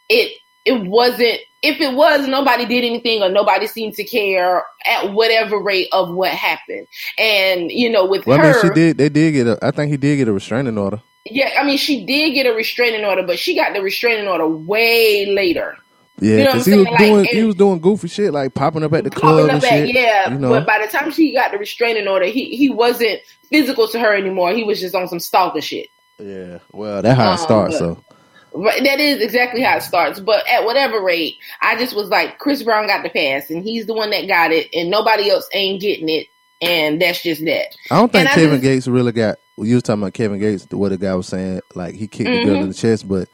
it 0.09 0.33
it 0.65 0.87
wasn't 0.89 1.41
if 1.63 1.81
it 1.81 1.95
was 1.95 2.27
nobody 2.27 2.67
did 2.67 2.85
anything 2.85 3.23
or 3.23 3.29
nobody 3.29 3.67
seemed 3.67 3.95
to 3.95 4.05
care 4.05 4.65
at 4.87 5.13
whatever 5.13 5.59
rate 5.59 5.89
of 5.93 6.15
what 6.15 6.31
happened. 6.33 6.87
And 7.19 7.71
you 7.71 7.91
know, 7.91 8.07
with 8.07 8.27
Well, 8.27 8.39
I 8.41 8.43
her 8.43 8.53
mean, 8.53 8.63
she 8.63 8.71
did. 8.71 8.99
They 8.99 9.09
did 9.09 9.33
get. 9.33 9.47
A, 9.47 9.59
I 9.63 9.71
think 9.71 9.91
he 9.91 9.97
did 9.97 10.17
get 10.17 10.29
a 10.29 10.33
restraining 10.33 10.79
order. 10.79 11.03
yeah, 11.27 11.55
I 11.59 11.65
mean 11.65 11.79
she 11.79 12.05
did 12.05 12.35
get 12.35 12.47
a 12.47 12.53
restraining 12.55 13.05
order, 13.05 13.23
but 13.23 13.39
she 13.39 13.55
got 13.55 13.75
the 13.75 13.83
restraining 13.83 14.29
order 14.29 14.49
way 14.49 15.27
later. 15.27 15.77
Yeah, 16.21 16.31
You 16.31 16.45
know 16.45 16.45
because 16.53 16.67
he 16.67 16.77
was? 16.77 16.87
Like, 16.87 16.99
doing. 16.99 17.25
he 17.25 17.43
was 17.43 17.55
doing 17.57 17.81
goofy 17.81 18.09
shit 18.09 18.33
like 18.33 18.55
popping 18.55 18.85
up 18.85 18.93
at 18.93 19.05
the 19.05 19.11
club 19.11 19.49
and 19.51 19.63
at 19.63 19.63
shit. 19.69 19.95
yeah. 19.95 20.31
you 20.31 20.39
know. 20.39 20.51
But 20.51 20.67
by 20.67 20.79
the 20.85 20.87
time 20.91 21.11
she 21.11 21.33
got 21.35 21.51
the 21.51 21.59
restraining 21.59 22.07
order, 22.07 22.27
he 22.27 22.57
he 22.57 22.71
wasn't 22.71 23.21
physical 23.51 23.89
to 23.89 23.99
her 23.99 24.15
anymore. 24.15 24.53
He 24.53 24.63
was 24.65 24.81
just 24.81 24.95
on 24.95 25.09
some 25.09 25.19
stalker 25.21 25.61
shit. 25.61 25.89
yeah. 26.21 26.59
Well, 26.73 27.03
that's 27.03 27.17
how 27.19 27.29
Um, 27.31 27.35
it 27.35 27.39
starts. 27.39 27.79
but- 27.79 27.79
So 27.79 28.03
that 28.85 29.01
is 29.01 29.21
exactly 29.21 29.61
how 29.63 29.77
it 29.79 29.83
starts. 29.83 30.21
But 30.21 30.49
at 30.49 30.65
whatever 30.65 31.03
rate, 31.03 31.35
I 31.61 31.77
just 31.77 31.97
was 31.97 32.09
like, 32.09 32.39
Chris 32.39 32.63
Brown 32.63 32.87
got 32.87 33.03
the 33.03 33.09
pass, 33.11 33.51
and 33.51 33.65
he's 33.65 33.87
the 33.87 33.95
one 33.95 34.11
that 34.11 34.29
got 34.29 34.53
it, 34.53 34.69
and 34.73 34.91
nobody 34.91 35.29
else 35.31 35.49
ain't 35.53 35.81
getting 35.81 36.09
it, 36.09 36.29
and 36.63 37.03
that's 37.03 37.23
just 37.25 37.45
that. 37.45 37.75
I 37.91 37.97
don't 37.99 38.13
think 38.13 38.27
and 38.29 38.35
Kevin 38.35 38.51
just- 38.53 38.63
Gates 38.63 38.87
really 38.87 39.11
got. 39.11 39.39
Well, 39.57 39.67
you 39.67 39.75
was 39.75 39.83
talking 39.83 40.03
about 40.03 40.15
Kevin 40.15 40.39
Gates, 40.39 40.67
what 40.71 40.91
the 40.91 40.97
guy 40.99 41.15
was 41.17 41.27
saying, 41.29 41.61
like 41.75 41.97
he 41.97 42.07
kicked 42.07 42.31
the 42.31 42.45
girl 42.45 42.57
Mhm. 42.57 42.63
in 42.63 42.69
the 42.69 42.75
chest, 42.75 43.09
but 43.09 43.29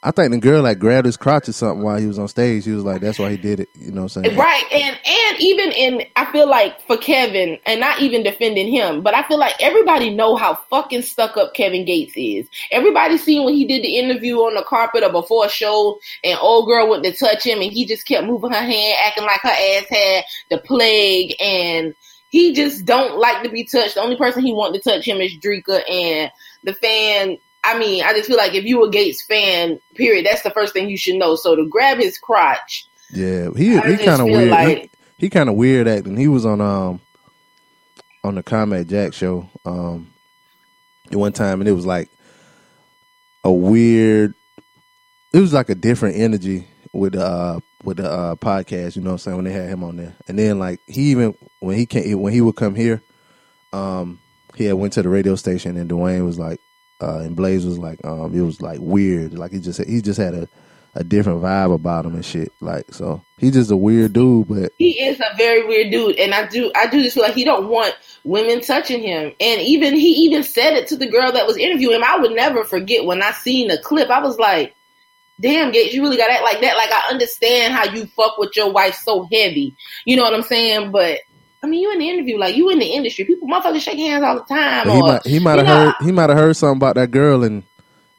I 0.00 0.12
think 0.12 0.30
the 0.30 0.38
girl 0.38 0.62
like 0.62 0.78
grabbed 0.78 1.06
his 1.06 1.16
crotch 1.16 1.48
or 1.48 1.52
something 1.52 1.82
while 1.82 1.98
he 1.98 2.06
was 2.06 2.20
on 2.20 2.28
stage. 2.28 2.64
He 2.64 2.70
was 2.70 2.84
like, 2.84 3.00
"That's 3.00 3.18
why 3.18 3.32
he 3.32 3.36
did 3.36 3.58
it." 3.58 3.68
You 3.74 3.90
know 3.90 4.02
what 4.02 4.16
I'm 4.16 4.24
saying? 4.24 4.36
Right, 4.36 4.64
and 4.70 4.96
and 5.04 5.40
even 5.40 5.72
in, 5.72 6.02
I 6.14 6.30
feel 6.30 6.48
like 6.48 6.80
for 6.86 6.96
Kevin, 6.96 7.58
and 7.66 7.80
not 7.80 8.00
even 8.00 8.22
defending 8.22 8.68
him, 8.68 9.02
but 9.02 9.14
I 9.14 9.24
feel 9.24 9.38
like 9.38 9.56
everybody 9.60 10.10
know 10.10 10.36
how 10.36 10.54
fucking 10.70 11.02
stuck 11.02 11.36
up 11.36 11.52
Kevin 11.54 11.84
Gates 11.84 12.12
is. 12.14 12.48
Everybody 12.70 13.18
seen 13.18 13.44
when 13.44 13.54
he 13.54 13.66
did 13.66 13.82
the 13.82 13.96
interview 13.96 14.36
on 14.36 14.54
the 14.54 14.62
carpet 14.62 15.02
or 15.02 15.10
before 15.10 15.46
a 15.46 15.48
show, 15.48 15.98
and 16.22 16.38
old 16.40 16.68
girl 16.68 16.88
went 16.88 17.02
to 17.02 17.12
touch 17.12 17.42
him, 17.42 17.60
and 17.60 17.72
he 17.72 17.84
just 17.84 18.06
kept 18.06 18.24
moving 18.24 18.52
her 18.52 18.62
hand, 18.62 18.98
acting 19.04 19.24
like 19.24 19.40
her 19.40 19.48
ass 19.48 19.86
had 19.90 20.24
the 20.48 20.58
plague, 20.58 21.34
and 21.40 21.92
he 22.30 22.54
just 22.54 22.84
don't 22.84 23.18
like 23.18 23.42
to 23.42 23.48
be 23.48 23.64
touched. 23.64 23.96
The 23.96 24.02
only 24.02 24.16
person 24.16 24.44
he 24.44 24.52
want 24.52 24.74
to 24.74 24.80
touch 24.80 25.04
him 25.04 25.18
is 25.18 25.36
Dreka, 25.38 25.90
and 25.90 26.30
the 26.62 26.74
fan. 26.74 27.38
I 27.74 27.78
mean, 27.78 28.02
I 28.02 28.12
just 28.14 28.28
feel 28.28 28.36
like 28.36 28.54
if 28.54 28.64
you 28.64 28.82
a 28.84 28.90
Gates 28.90 29.22
fan, 29.22 29.78
period, 29.94 30.26
that's 30.26 30.42
the 30.42 30.50
first 30.50 30.72
thing 30.72 30.88
you 30.88 30.96
should 30.96 31.16
know. 31.16 31.36
So 31.36 31.54
to 31.54 31.66
grab 31.68 31.98
his 31.98 32.18
crotch. 32.18 32.86
Yeah, 33.12 33.48
he 33.56 33.76
I 33.76 33.90
he 33.92 34.04
kind 34.04 34.20
of 34.20 34.26
weird. 34.26 34.50
like- 34.50 34.78
he 34.82 34.90
he 35.18 35.30
kind 35.30 35.48
of 35.48 35.54
weird 35.56 35.88
acting. 35.88 36.16
He 36.16 36.28
was 36.28 36.46
on 36.46 36.60
um 36.60 37.00
on 38.24 38.34
the 38.34 38.42
Combat 38.42 38.86
Jack 38.86 39.12
show 39.14 39.48
um 39.64 40.12
one 41.10 41.32
time, 41.32 41.60
and 41.60 41.68
it 41.68 41.72
was 41.72 41.86
like 41.86 42.10
a 43.44 43.52
weird. 43.52 44.34
It 45.32 45.40
was 45.40 45.52
like 45.52 45.68
a 45.68 45.74
different 45.74 46.16
energy 46.16 46.66
with 46.92 47.12
the 47.12 47.24
uh 47.24 47.60
with 47.84 47.98
the 47.98 48.10
uh 48.10 48.34
podcast. 48.36 48.96
You 48.96 49.02
know 49.02 49.10
what 49.10 49.14
I'm 49.14 49.18
saying 49.18 49.36
when 49.36 49.44
they 49.44 49.52
had 49.52 49.68
him 49.68 49.84
on 49.84 49.96
there, 49.96 50.16
and 50.26 50.38
then 50.38 50.58
like 50.58 50.80
he 50.86 51.10
even 51.10 51.34
when 51.60 51.76
he 51.76 51.86
came 51.86 52.20
when 52.20 52.32
he 52.32 52.40
would 52.40 52.56
come 52.56 52.74
here, 52.74 53.02
um 53.72 54.20
he 54.54 54.64
had 54.64 54.74
went 54.74 54.94
to 54.94 55.02
the 55.02 55.08
radio 55.08 55.34
station, 55.34 55.76
and 55.76 55.90
Dwayne 55.90 56.24
was 56.24 56.38
like. 56.38 56.60
Uh, 57.00 57.18
and 57.18 57.36
Blaze 57.36 57.64
was 57.64 57.78
like, 57.78 58.04
um, 58.04 58.34
it 58.34 58.42
was 58.42 58.60
like 58.60 58.80
weird. 58.80 59.38
Like 59.38 59.52
he 59.52 59.60
just 59.60 59.82
he 59.84 60.02
just 60.02 60.18
had 60.18 60.34
a, 60.34 60.48
a 60.94 61.04
different 61.04 61.42
vibe 61.42 61.74
about 61.74 62.06
him 62.06 62.14
and 62.14 62.24
shit. 62.24 62.52
Like 62.60 62.92
so, 62.92 63.22
he's 63.38 63.52
just 63.52 63.70
a 63.70 63.76
weird 63.76 64.12
dude. 64.12 64.48
But 64.48 64.72
he 64.78 65.00
is 65.00 65.20
a 65.20 65.36
very 65.36 65.66
weird 65.66 65.90
dude 65.90 66.16
and 66.16 66.34
i 66.34 66.46
do 66.46 66.70
i 66.74 66.86
do 66.86 67.02
just 67.02 67.14
feel 67.14 67.24
like 67.24 67.34
he 67.34 67.44
don't 67.44 67.68
want 67.68 67.94
women 68.24 68.60
touching 68.60 69.02
him 69.02 69.32
and 69.40 69.60
even 69.60 69.94
he 69.94 70.24
even 70.24 70.42
said 70.42 70.74
it 70.74 70.88
to 70.88 70.96
the 70.96 71.06
girl 71.06 71.32
that 71.32 71.46
was 71.46 71.56
interviewing 71.56 71.96
him 71.96 72.04
i 72.04 72.18
would 72.18 72.32
never 72.32 72.64
forget 72.64 73.04
when 73.04 73.22
i 73.22 73.30
seen 73.32 73.68
the 73.68 73.78
clip 73.78 74.10
i 74.10 74.20
was 74.20 74.38
like 74.38 74.74
damn 75.40 75.70
gates 75.70 75.94
you 75.94 76.02
really 76.02 76.16
got 76.16 76.26
to 76.26 76.32
act 76.32 76.42
like 76.42 76.60
that 76.60 76.76
like 76.76 76.90
i 76.90 77.10
understand 77.10 77.72
how 77.72 77.84
you 77.84 78.06
fuck 78.06 78.36
with 78.38 78.56
your 78.56 78.72
wife 78.72 78.94
so 78.94 79.28
heavy 79.32 79.76
you 80.04 80.16
know 80.16 80.22
what 80.22 80.34
i'm 80.34 80.42
saying 80.42 80.90
but 80.90 81.20
I 81.62 81.66
mean, 81.66 81.82
you 81.82 81.92
in 81.92 81.98
the 81.98 82.08
interview, 82.08 82.38
like 82.38 82.56
you 82.56 82.70
in 82.70 82.78
the 82.78 82.86
industry. 82.86 83.24
People, 83.24 83.48
motherfuckers, 83.48 83.80
shake 83.80 83.98
hands 83.98 84.22
all 84.22 84.36
the 84.36 84.42
time. 84.42 84.88
He 84.88 84.96
or, 84.96 85.02
might 85.02 85.26
he 85.26 85.38
might 85.38 85.58
have 85.58 85.66
heard 85.66 85.94
he 86.00 86.12
might 86.12 86.30
have 86.30 86.38
heard 86.38 86.56
something 86.56 86.76
about 86.76 86.94
that 86.96 87.10
girl, 87.10 87.42
and 87.42 87.62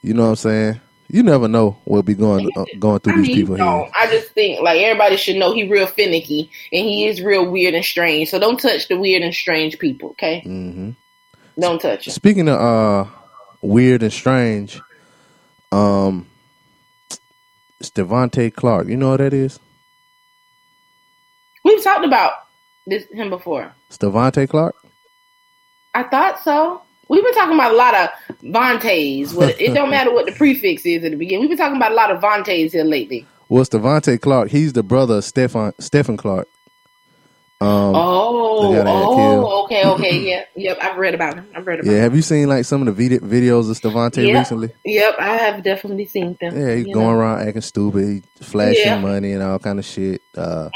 you 0.02 0.14
know 0.14 0.24
what 0.24 0.30
I'm 0.30 0.36
saying. 0.36 0.82
You 1.12 1.24
never 1.24 1.48
know 1.48 1.78
what 1.86 2.06
be 2.06 2.14
going 2.14 2.52
uh, 2.56 2.66
going 2.78 3.00
through 3.00 3.14
I 3.14 3.18
these 3.18 3.28
mean, 3.28 3.36
people 3.36 3.58
no, 3.58 3.84
here. 3.84 3.92
I 3.96 4.08
just 4.08 4.30
think 4.34 4.62
like 4.62 4.80
everybody 4.80 5.18
should 5.18 5.38
know 5.38 5.54
he 5.54 5.68
real 5.68 5.88
finicky 5.88 6.52
and 6.72 6.86
he 6.86 7.08
is 7.08 7.22
real 7.24 7.50
weird 7.50 7.74
and 7.74 7.84
strange. 7.84 8.30
So 8.30 8.40
don't 8.40 8.60
touch 8.60 8.88
the 8.90 9.00
weird 9.00 9.24
and 9.24 9.34
strange 9.34 9.80
people, 9.80 10.12
okay? 10.12 10.44
Mm-hmm. 10.46 10.92
Don't 11.60 11.82
touch 11.82 12.08
it. 12.08 12.12
Speaking 12.12 12.48
of 12.48 12.60
uh 12.60 13.06
weird 13.62 14.04
and 14.04 14.14
strange, 14.14 14.80
um, 15.72 16.28
Stevante 17.82 18.54
Clark. 18.54 18.88
You 18.88 18.98
know 18.98 19.10
what 19.10 19.18
that 19.18 19.34
is? 19.34 19.60
We've 21.64 21.84
talked 21.84 22.06
about 22.06 22.34
this 22.90 23.06
him 23.12 23.30
before. 23.30 23.74
Stevante 23.90 24.48
Clark. 24.50 24.76
I 25.94 26.04
thought 26.04 26.44
so. 26.44 26.82
We've 27.10 27.24
been 27.24 27.34
talking 27.34 27.56
about 27.56 27.72
a 27.74 27.76
lot 27.76 27.96
of 27.96 28.10
Vontaes. 28.44 29.34
It 29.60 29.74
don't 29.74 29.90
matter 29.90 30.14
what 30.14 30.28
the 30.28 30.32
prefix 30.32 30.86
is 30.86 31.04
at 31.04 31.12
the 31.12 31.18
beginning. 31.18 31.42
We've 31.42 31.50
been 31.50 31.58
talking 31.58 31.78
about 31.78 31.92
a 31.92 31.96
lot 31.96 32.12
of 32.12 32.22
Vontaes 32.22 32.72
here 32.74 32.84
lately. 32.84 33.26
Well, 33.50 33.64
Stevante 33.66 34.22
Clark. 34.22 34.50
He's 34.50 34.74
the 34.74 34.84
brother 34.84 35.16
of 35.18 35.24
Stephon 35.24 35.74
Stephen 35.80 36.18
Clark. 36.18 36.48
Um, 37.62 37.94
Oh, 37.96 38.72
the 38.72 38.78
guy 38.78 38.84
that 38.84 38.86
got 38.86 39.16
killed. 39.16 39.46
oh, 39.46 39.64
okay, 39.66 39.86
okay, 39.86 40.20
yeah, 40.20 40.46
yep. 40.56 40.78
I've 40.82 40.98
read 40.98 41.14
about 41.14 41.34
him. 41.34 41.48
I've 41.54 41.68
read 41.68 41.80
about 41.82 41.92
yeah. 41.92 41.98
him. 41.98 42.04
Have 42.04 42.16
you 42.16 42.22
seen 42.22 42.48
like 42.48 42.64
some 42.64 42.88
of 42.88 42.96
the 42.96 43.10
vid- 43.10 43.22
videos 43.24 43.70
of 43.70 43.76
Stevante 43.78 44.26
Yeah. 44.26 44.38
recently? 44.40 44.70
Yep, 44.86 45.16
I 45.20 45.36
have 45.36 45.64
definitely 45.64 46.06
seen 46.06 46.38
them. 46.40 46.56
Yeah, 46.58 46.76
he's 46.76 46.86
going 46.94 47.08
know. 47.08 47.12
around 47.12 47.46
acting 47.46 47.62
stupid, 47.62 48.24
he 48.38 48.44
flashing 48.46 48.82
Yeah. 48.86 49.00
money 49.00 49.34
and 49.34 49.44
all 49.44 49.60
kind 49.60 49.78
of 49.80 49.84
shit. 49.86 50.22
Uh, 50.38 50.70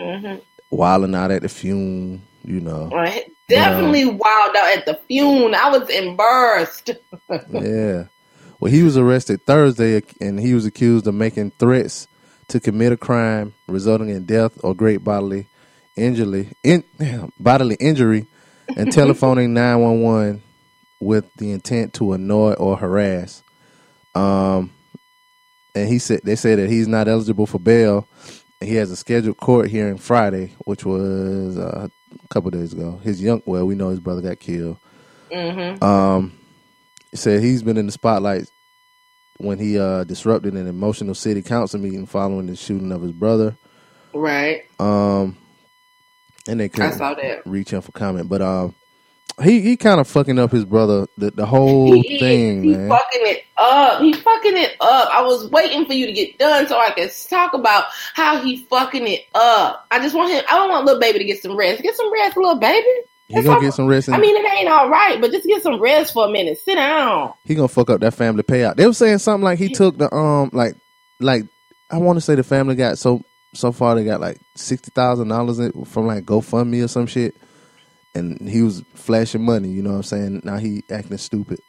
Mhm. 0.00 0.40
Wilding 0.70 1.14
out 1.14 1.30
at 1.30 1.42
the 1.42 1.48
fume, 1.48 2.22
you 2.44 2.60
know. 2.60 2.88
Definitely 3.48 4.06
wild 4.06 4.56
out 4.56 4.76
at 4.76 4.86
the 4.86 5.00
fume. 5.08 5.54
I 5.54 5.70
was 5.70 5.88
embarrassed. 5.88 6.90
yeah. 7.50 8.04
Well, 8.58 8.72
he 8.72 8.82
was 8.82 8.96
arrested 8.96 9.44
Thursday 9.46 10.02
and 10.20 10.40
he 10.40 10.54
was 10.54 10.66
accused 10.66 11.06
of 11.06 11.14
making 11.14 11.52
threats 11.52 12.08
to 12.48 12.60
commit 12.60 12.92
a 12.92 12.96
crime 12.96 13.54
resulting 13.68 14.08
in 14.08 14.24
death 14.24 14.52
or 14.64 14.74
great 14.74 15.04
bodily 15.04 15.48
injury, 15.96 16.52
in, 16.62 16.84
bodily 17.38 17.76
injury, 17.78 18.26
and 18.76 18.92
telephoning 18.92 19.54
nine 19.54 19.80
one 19.80 20.02
one 20.02 20.42
with 21.00 21.32
the 21.36 21.52
intent 21.52 21.94
to 21.94 22.12
annoy 22.12 22.54
or 22.54 22.76
harass. 22.76 23.42
Um, 24.14 24.72
and 25.74 25.88
he 25.88 25.98
said 25.98 26.20
they 26.24 26.36
said 26.36 26.58
that 26.58 26.70
he's 26.70 26.88
not 26.88 27.08
eligible 27.08 27.46
for 27.46 27.58
bail. 27.58 28.08
He 28.60 28.74
has 28.76 28.90
a 28.90 28.96
scheduled 28.96 29.36
court 29.36 29.68
hearing 29.68 29.98
Friday, 29.98 30.54
which 30.64 30.84
was 30.84 31.58
uh, 31.58 31.88
a 31.88 32.28
couple 32.28 32.50
days 32.50 32.72
ago. 32.72 32.98
His 33.02 33.22
young, 33.22 33.42
well, 33.44 33.66
we 33.66 33.74
know 33.74 33.90
his 33.90 34.00
brother 34.00 34.22
got 34.22 34.40
killed. 34.40 34.78
hmm 35.30 35.82
Um, 35.84 36.38
said 37.14 37.42
he's 37.42 37.62
been 37.62 37.76
in 37.76 37.86
the 37.86 37.92
spotlight 37.92 38.50
when 39.38 39.58
he 39.58 39.78
uh, 39.78 40.04
disrupted 40.04 40.54
an 40.54 40.66
emotional 40.66 41.14
city 41.14 41.42
council 41.42 41.80
meeting 41.80 42.06
following 42.06 42.46
the 42.46 42.56
shooting 42.56 42.92
of 42.92 43.02
his 43.02 43.12
brother. 43.12 43.56
Right. 44.14 44.62
Um, 44.78 45.36
and 46.48 46.58
they 46.60 46.64
I 46.66 46.68
couldn't 46.68 46.92
saw 46.94 47.14
that. 47.14 47.42
reach 47.46 47.70
him 47.70 47.82
for 47.82 47.92
comment, 47.92 48.28
but 48.28 48.40
um, 48.40 48.74
he 49.42 49.60
he 49.60 49.76
kind 49.76 50.00
of 50.00 50.08
fucking 50.08 50.38
up 50.38 50.50
his 50.50 50.64
brother 50.64 51.06
the 51.18 51.30
the 51.30 51.44
whole 51.46 51.92
He, 51.92 52.18
thing, 52.18 52.62
he 52.62 52.70
man. 52.76 52.88
fucking 52.88 53.20
it 53.26 53.44
up. 53.58 54.00
He 54.00 54.12
fucking 54.14 54.56
it 54.56 54.76
up. 54.80 55.08
I 55.12 55.22
was 55.22 55.50
waiting 55.50 55.84
for 55.86 55.92
you 55.92 56.06
to 56.06 56.12
get 56.12 56.38
done 56.38 56.66
so 56.66 56.78
I 56.78 56.90
could 56.92 57.10
talk 57.28 57.52
about 57.52 57.84
how 58.14 58.40
he 58.40 58.64
fucking 58.70 59.06
it 59.06 59.26
up. 59.34 59.86
I 59.90 59.98
just 60.00 60.14
want 60.14 60.30
him. 60.32 60.42
I 60.50 60.54
don't 60.56 60.70
want 60.70 60.86
little 60.86 61.00
baby 61.00 61.18
to 61.18 61.24
get 61.24 61.42
some 61.42 61.56
rest. 61.56 61.82
Get 61.82 61.94
some 61.96 62.12
rest, 62.12 62.36
little 62.36 62.56
baby. 62.56 62.86
He 63.28 63.42
gonna 63.42 63.60
get 63.60 63.74
some 63.74 63.88
rest. 63.88 64.06
And 64.08 64.16
I 64.16 64.20
mean, 64.20 64.36
it 64.36 64.52
ain't 64.54 64.68
all 64.68 64.88
right, 64.88 65.20
but 65.20 65.32
just 65.32 65.46
get 65.46 65.62
some 65.62 65.80
rest 65.80 66.12
for 66.12 66.26
a 66.26 66.30
minute. 66.30 66.58
Sit 66.58 66.76
down. 66.76 67.34
he 67.44 67.54
gonna 67.56 67.68
fuck 67.68 67.90
up 67.90 68.00
that 68.00 68.14
family 68.14 68.42
payout. 68.44 68.76
They 68.76 68.86
were 68.86 68.92
saying 68.92 69.18
something 69.18 69.44
like 69.44 69.58
he 69.58 69.68
took 69.68 69.98
the 69.98 70.12
um 70.14 70.50
like 70.52 70.76
like 71.20 71.44
I 71.90 71.98
want 71.98 72.16
to 72.16 72.20
say 72.20 72.36
the 72.36 72.44
family 72.44 72.74
got 72.76 72.98
so 72.98 73.22
so 73.52 73.72
far 73.72 73.96
they 73.96 74.04
got 74.04 74.20
like 74.20 74.38
sixty 74.54 74.90
thousand 74.92 75.28
dollars 75.28 75.58
from 75.86 76.06
like 76.06 76.24
GoFundMe 76.24 76.84
or 76.84 76.88
some 76.88 77.06
shit, 77.06 77.34
and 78.16 78.48
he 78.48 78.62
was 78.62 78.82
flashing 78.94 79.44
money. 79.44 79.68
You 79.68 79.82
know 79.82 79.90
what 79.90 79.96
I'm 79.96 80.02
saying? 80.04 80.40
Now 80.44 80.56
he 80.56 80.82
acting 80.90 81.18
stupid. 81.18 81.60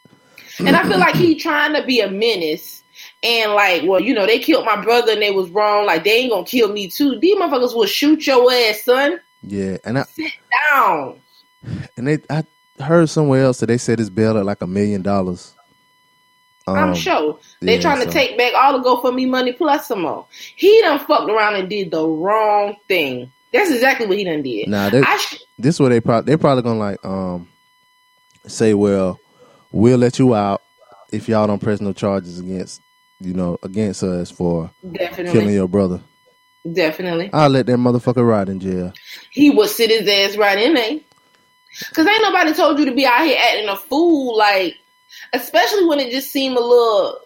And 0.59 0.75
I 0.75 0.81
feel 0.87 0.97
like 0.99 1.15
he 1.15 1.35
trying 1.35 1.73
to 1.75 1.83
be 1.85 1.99
a 1.99 2.09
menace. 2.09 2.83
And 3.21 3.53
like, 3.53 3.83
well, 3.85 4.01
you 4.01 4.13
know, 4.13 4.25
they 4.25 4.39
killed 4.39 4.65
my 4.65 4.81
brother 4.83 5.11
and 5.11 5.21
they 5.21 5.29
was 5.31 5.49
wrong. 5.51 5.85
Like, 5.85 6.03
they 6.03 6.17
ain't 6.17 6.31
gonna 6.31 6.45
kill 6.45 6.71
me 6.73 6.87
too. 6.89 7.19
These 7.19 7.37
motherfuckers 7.37 7.75
will 7.75 7.85
shoot 7.85 8.25
your 8.25 8.51
ass, 8.51 8.83
son. 8.83 9.19
Yeah, 9.43 9.77
and 9.83 9.99
I 9.99 10.03
Sit 10.03 10.31
down. 10.71 11.21
and 11.95 12.07
they 12.07 12.17
I 12.29 12.43
heard 12.81 13.07
somewhere 13.09 13.43
else 13.43 13.59
that 13.59 13.67
they 13.67 13.77
said 13.77 13.99
his 13.99 14.09
bail 14.09 14.35
at 14.37 14.45
like 14.45 14.61
a 14.63 14.67
million 14.67 15.03
dollars. 15.03 15.53
I'm 16.65 16.89
Um, 16.89 16.95
sure 16.95 17.39
they 17.61 17.75
yeah, 17.75 17.81
trying 17.81 17.99
to 17.99 18.07
so- 18.07 18.11
take 18.11 18.37
back 18.37 18.53
all 18.55 18.77
the 18.77 18.83
GoFundMe 18.83 19.27
money 19.29 19.53
plus 19.53 19.87
some 19.87 20.01
more. 20.01 20.25
He 20.55 20.81
done 20.81 20.99
fucked 20.99 21.29
around 21.29 21.55
and 21.55 21.69
did 21.69 21.91
the 21.91 22.05
wrong 22.05 22.75
thing. 22.87 23.31
That's 23.53 23.71
exactly 23.71 24.07
what 24.07 24.17
he 24.17 24.23
done 24.23 24.41
did. 24.43 24.67
Nah, 24.67 24.89
sh- 25.17 25.35
this 25.57 25.75
is 25.75 25.79
where 25.79 25.89
they 25.89 26.01
probably 26.01 26.31
they 26.31 26.37
probably 26.37 26.63
gonna 26.63 26.79
like 26.79 27.03
um 27.05 27.47
say, 28.45 28.73
well, 28.73 29.19
we'll 29.71 29.97
let 29.97 30.19
you 30.19 30.35
out 30.35 30.61
if 31.11 31.27
y'all 31.29 31.47
don't 31.47 31.61
press 31.61 31.81
no 31.81 31.93
charges 31.93 32.39
against 32.39 32.81
you 33.19 33.33
know 33.33 33.57
against 33.63 34.03
us 34.03 34.29
for 34.29 34.71
killing 35.15 35.53
your 35.53 35.67
brother. 35.67 36.01
definitely, 36.73 37.29
I'll 37.33 37.49
let 37.49 37.65
that 37.67 37.77
motherfucker 37.77 38.27
ride 38.27 38.49
in 38.49 38.59
jail. 38.59 38.93
he 39.31 39.49
would 39.49 39.69
sit 39.69 39.89
his 39.89 40.07
ass 40.07 40.37
right 40.37 40.57
in 40.59 40.73
there. 40.73 40.99
Cause 41.93 42.07
ain't 42.07 42.21
nobody 42.23 42.53
told 42.53 42.79
you 42.79 42.85
to 42.85 42.95
be 42.95 43.05
out 43.05 43.23
here 43.23 43.37
acting 43.39 43.69
a 43.69 43.75
fool, 43.75 44.35
like, 44.35 44.75
especially 45.33 45.85
when 45.85 45.99
it 45.99 46.11
just 46.11 46.31
seemed 46.31 46.57
a 46.57 46.61
little. 46.61 47.19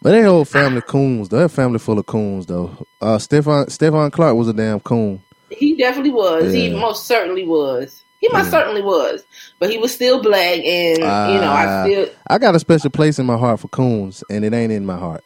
But 0.00 0.12
they 0.12 0.22
whole 0.22 0.44
family 0.44 0.80
coons. 0.82 1.28
They're 1.28 1.44
a 1.44 1.48
family 1.48 1.78
full 1.78 1.98
of 1.98 2.06
coons 2.06 2.46
though. 2.46 2.86
Uh, 3.00 3.16
Stephon 3.18 3.66
Stephon 3.66 4.12
Clark 4.12 4.36
was 4.36 4.48
a 4.48 4.52
damn 4.52 4.80
coon. 4.80 5.22
He 5.50 5.76
definitely 5.76 6.12
was. 6.12 6.52
He 6.52 6.68
most 6.70 7.06
certainly 7.06 7.44
was. 7.46 8.04
He 8.20 8.28
most 8.32 8.46
Yeah. 8.46 8.50
certainly 8.50 8.82
was. 8.82 9.24
But 9.58 9.70
he 9.70 9.78
was 9.78 9.92
still 9.92 10.22
black, 10.22 10.58
and 10.58 10.98
you 10.98 11.04
know, 11.04 11.52
I 11.52 11.66
Ah. 11.66 11.84
still. 11.84 12.08
I 12.28 12.38
got 12.38 12.54
a 12.54 12.60
special 12.60 12.90
place 12.90 13.18
in 13.18 13.26
my 13.26 13.36
heart 13.36 13.60
for 13.60 13.68
coons, 13.68 14.22
and 14.30 14.44
it 14.44 14.52
ain't 14.52 14.72
in 14.72 14.86
my 14.86 14.96
heart. 14.98 15.24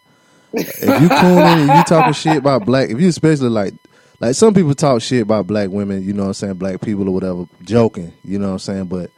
If 0.55 1.01
you 1.01 1.09
cooning 1.09 1.59
and 1.65 1.75
you 1.75 1.83
talking 1.83 2.13
shit 2.13 2.37
about 2.37 2.65
black, 2.67 2.91
if 2.91 3.01
you 3.01 3.09
especially 3.09 3.49
like, 3.49 3.75
like 4.21 4.35
some 4.35 4.53
people 4.55 4.75
talk 4.75 5.01
shit 5.01 5.23
about 5.23 5.47
black 5.47 5.71
women, 5.71 6.03
you 6.03 6.13
know 6.13 6.23
what 6.25 6.29
I'm 6.29 6.35
saying, 6.35 6.55
black 6.55 6.81
people 6.83 7.09
or 7.09 7.13
whatever, 7.15 7.47
joking, 7.63 8.13
you 8.23 8.39
know 8.39 8.49
what 8.49 8.53
I'm 8.55 8.59
saying, 8.59 8.85
but 8.87 9.11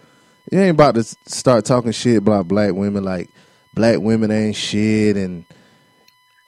you 0.53 0.61
ain't 0.61 0.71
about 0.75 0.95
to 0.95 1.03
start 1.27 1.65
talking 1.65 1.91
shit 1.93 2.19
about 2.19 2.47
black 2.49 2.73
women 2.73 3.03
like 3.03 3.31
black 3.75 3.99
women 4.01 4.31
ain't 4.31 4.57
shit 4.57 5.17
and 5.17 5.45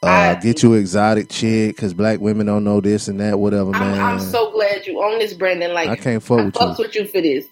uh, 0.03 0.35
get 0.35 0.63
you 0.63 0.75
exotic 0.75 1.29
chick 1.29 1.75
because 1.75 1.95
black 1.95 2.21
women 2.21 2.47
don't 2.47 2.65
know 2.65 2.81
this 2.81 3.09
and 3.09 3.19
that, 3.21 3.39
whatever, 3.39 3.75
I'm, 3.75 3.81
man. 3.81 4.01
I'm 4.01 4.21
so 4.21 4.53
glad 4.53 4.87
you 4.87 5.03
own 5.03 5.19
this, 5.19 5.35
Brandon. 5.35 5.73
Like 5.73 5.89
I 5.89 5.97
can't 5.97 6.23
fuck 6.23 6.41
I 6.41 6.45
with 6.45 6.55
fucks 6.55 6.79
you. 6.79 6.85
with 6.85 6.95
you 6.95 7.07
for 7.07 7.21
this 7.21 7.47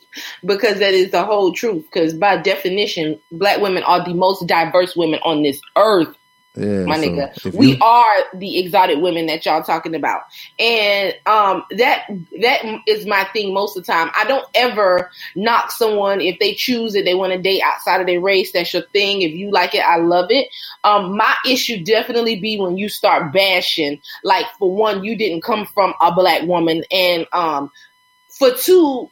because 0.45 0.79
that 0.79 0.95
is 0.95 1.11
the 1.11 1.25
whole 1.25 1.53
truth. 1.53 1.85
Because 1.85 2.15
by 2.15 2.37
definition, 2.37 3.19
black 3.33 3.61
women 3.61 3.83
are 3.85 4.05
the 4.05 4.15
most 4.15 4.47
diverse 4.47 4.95
women 4.95 5.21
on 5.25 5.43
this 5.43 5.61
earth, 5.77 6.17
Yeah, 6.57 6.85
my 6.85 6.97
so 7.01 7.09
nigga. 7.09 7.47
if 7.47 7.55
We 7.55 7.73
you- 7.73 7.79
are 7.83 8.15
the 8.35 8.59
exotic 8.61 8.99
women 9.01 9.27
that 9.27 9.45
y'all 9.45 9.63
talking 9.65 9.95
about, 9.97 10.23
and 10.59 11.13
um, 11.27 11.65
that 11.73 12.07
that 12.41 12.63
is 12.87 13.07
my 13.07 13.25
thing 13.33 13.53
most 13.53 13.77
of 13.77 13.85
the 13.85 13.93
time. 13.93 14.11
I 14.17 14.25
don't 14.25 14.47
ever 14.55 15.11
knock 15.35 15.73
someone 15.73 16.21
if 16.21 16.39
they 16.39 16.55
choose 16.55 16.95
it, 16.95 17.05
they 17.05 17.15
want 17.17 17.33
to 17.33 17.43
date 17.43 17.61
outside 17.65 18.01
of 18.01 18.07
their 18.07 18.21
race. 18.21 18.53
That's 18.53 18.73
your 18.73 18.85
thing. 18.93 19.23
If 19.23 19.33
you 19.33 19.51
like 19.51 19.75
it, 19.75 19.81
I 19.85 19.97
love 19.97 20.27
it. 20.31 20.47
Um, 20.85 21.17
my 21.17 21.35
issue 21.49 21.83
definitely 21.83 22.39
be 22.39 22.57
when 22.61 22.77
you 22.77 22.89
start 22.89 23.33
bashing. 23.33 24.01
Like 24.23 24.47
for 24.57 24.71
one, 24.73 25.03
you 25.03 25.17
didn't 25.19 25.43
come 25.43 25.67
from 25.67 25.93
a 26.01 26.15
black 26.15 26.43
woman, 26.43 26.85
and 26.93 27.27
um, 27.33 27.69
for 28.29 28.53
two, 28.53 29.11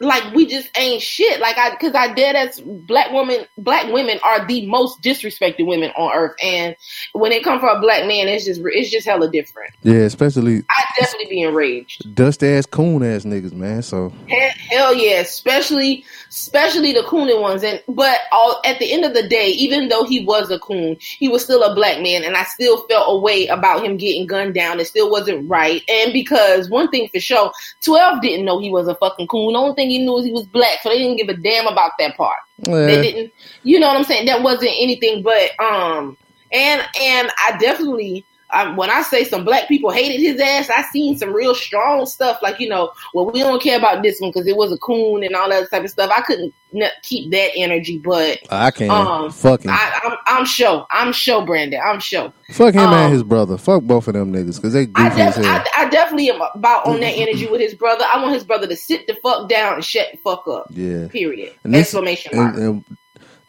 like 0.00 0.34
we 0.34 0.46
just 0.46 0.68
ain't 0.78 1.02
shit. 1.02 1.40
Like 1.40 1.56
I, 1.58 1.70
because 1.70 1.94
I 1.94 2.12
dead 2.12 2.36
as 2.36 2.60
black 2.60 3.12
women, 3.12 3.46
black 3.56 3.90
women 3.92 4.18
are 4.22 4.46
the 4.46 4.66
most 4.66 5.00
disrespected 5.02 5.66
women 5.66 5.90
on 5.96 6.12
earth, 6.14 6.36
and 6.42 6.76
when 7.12 7.32
it 7.32 7.42
comes 7.42 7.60
from 7.60 7.76
a 7.76 7.80
black 7.80 8.06
man, 8.06 8.28
it's 8.28 8.44
just 8.44 8.60
it's 8.64 8.90
just 8.90 9.06
hella 9.06 9.30
different. 9.30 9.72
yeah, 9.82 10.00
especially 10.00 10.62
I 10.70 10.84
definitely 10.98 11.30
be 11.30 11.42
enraged. 11.42 12.14
dust 12.14 12.42
ass 12.44 12.66
coon 12.66 13.02
ass 13.02 13.24
niggas, 13.24 13.52
man. 13.52 13.82
So 13.82 14.12
Hell, 14.28 14.50
hell 14.70 14.94
yeah, 14.94 15.20
especially 15.20 16.04
especially 16.28 16.92
the 16.92 17.02
cooning 17.02 17.40
ones. 17.40 17.62
And 17.62 17.82
but 17.88 18.20
all 18.32 18.60
at 18.64 18.78
the 18.78 18.92
end 18.92 19.04
of 19.04 19.14
the 19.14 19.26
day, 19.26 19.48
even 19.48 19.88
though 19.88 20.04
he 20.04 20.24
was 20.24 20.50
a 20.50 20.58
coon, 20.58 20.96
he 21.00 21.28
was 21.28 21.44
still 21.44 21.62
a 21.62 21.74
black 21.74 22.00
man, 22.02 22.24
and 22.24 22.36
I 22.36 22.44
still 22.44 22.86
felt 22.88 23.06
a 23.08 23.18
way 23.18 23.46
about 23.46 23.84
him 23.84 23.96
getting 23.96 24.26
gunned 24.26 24.54
down. 24.54 24.80
It 24.80 24.86
still 24.86 25.10
wasn't 25.10 25.48
right. 25.48 25.82
And 25.88 26.12
because 26.12 26.68
one 26.70 26.88
thing 26.88 27.08
for 27.08 27.20
sure, 27.20 27.52
twelve 27.84 28.20
didn't 28.20 28.44
know 28.44 28.58
he 28.58 28.70
was 28.70 28.88
a 28.88 28.94
fucking 28.96 29.28
coon. 29.28 29.52
The 29.52 29.58
only 29.58 29.74
thing 29.74 29.90
he 29.90 29.98
knew 29.98 30.12
was 30.12 30.24
he 30.24 30.32
was 30.32 30.46
black, 30.46 30.80
so 30.82 30.88
they 30.88 30.98
didn't 30.98 31.16
give 31.16 31.28
a 31.28 31.34
damn 31.34 31.66
about 31.66 31.92
that 31.98 32.16
part. 32.16 32.38
They 32.62 32.98
eh, 32.98 33.02
didn't, 33.02 33.32
you 33.62 33.78
know 33.78 33.88
what 33.88 33.96
I'm 33.96 34.04
saying? 34.04 34.26
That 34.26 34.42
wasn't 34.42 34.72
anything 34.78 35.22
but 35.22 35.58
um, 35.60 36.16
and 36.52 36.82
and 37.00 37.30
I 37.46 37.56
definitely. 37.58 38.24
Um, 38.52 38.76
when 38.76 38.90
I 38.90 39.02
say 39.02 39.24
some 39.24 39.44
black 39.44 39.68
people 39.68 39.90
hated 39.90 40.20
his 40.20 40.40
ass, 40.40 40.70
I 40.70 40.82
seen 40.90 41.18
some 41.18 41.32
real 41.32 41.54
strong 41.54 42.06
stuff. 42.06 42.38
Like 42.42 42.60
you 42.60 42.68
know, 42.68 42.92
well, 43.14 43.26
we 43.30 43.40
don't 43.40 43.62
care 43.62 43.78
about 43.78 44.02
this 44.02 44.20
one 44.20 44.30
because 44.30 44.46
it 44.46 44.56
was 44.56 44.72
a 44.72 44.78
coon 44.78 45.24
and 45.24 45.34
all 45.34 45.48
that 45.50 45.70
type 45.70 45.84
of 45.84 45.90
stuff. 45.90 46.10
I 46.16 46.22
couldn't 46.22 46.54
n- 46.74 46.90
keep 47.02 47.30
that 47.32 47.50
energy, 47.56 47.98
but 47.98 48.38
I 48.50 48.70
can't 48.70 48.90
Um, 48.90 49.30
fuck 49.32 49.64
him. 49.64 49.70
I, 49.72 50.00
I'm 50.04 50.38
I'm 50.38 50.44
sure, 50.46 50.86
I'm 50.92 51.12
sure, 51.12 51.44
Brandon, 51.44 51.80
I'm 51.84 52.00
sure. 52.00 52.32
Fuck 52.52 52.74
him 52.74 52.80
Um, 52.82 52.94
and 52.94 53.12
his 53.12 53.22
brother. 53.24 53.58
Fuck 53.58 53.82
both 53.84 54.08
of 54.08 54.14
them 54.14 54.32
niggas 54.32 54.56
because 54.56 54.72
they 54.74 54.86
I, 54.94 55.08
def-. 55.14 55.38
I, 55.44 55.66
I 55.78 55.88
definitely 55.88 56.30
am 56.30 56.40
about 56.54 56.86
on 56.86 57.00
that 57.00 57.14
energy 57.16 57.46
with 57.48 57.60
his 57.60 57.74
brother. 57.74 58.04
I 58.12 58.20
want 58.22 58.34
his 58.34 58.44
brother 58.44 58.66
to 58.68 58.76
sit 58.76 59.06
the 59.08 59.14
fuck 59.22 59.48
down 59.48 59.74
and 59.74 59.84
shut 59.84 60.08
the 60.12 60.18
fuck 60.18 60.46
up. 60.48 60.68
yeah, 60.70 61.08
Period. 61.08 61.54
And 61.64 61.74
this- 61.74 61.88
Exclamation 61.88 62.32
mark. 62.36 62.54
and, 62.56 62.64
and 62.64 62.96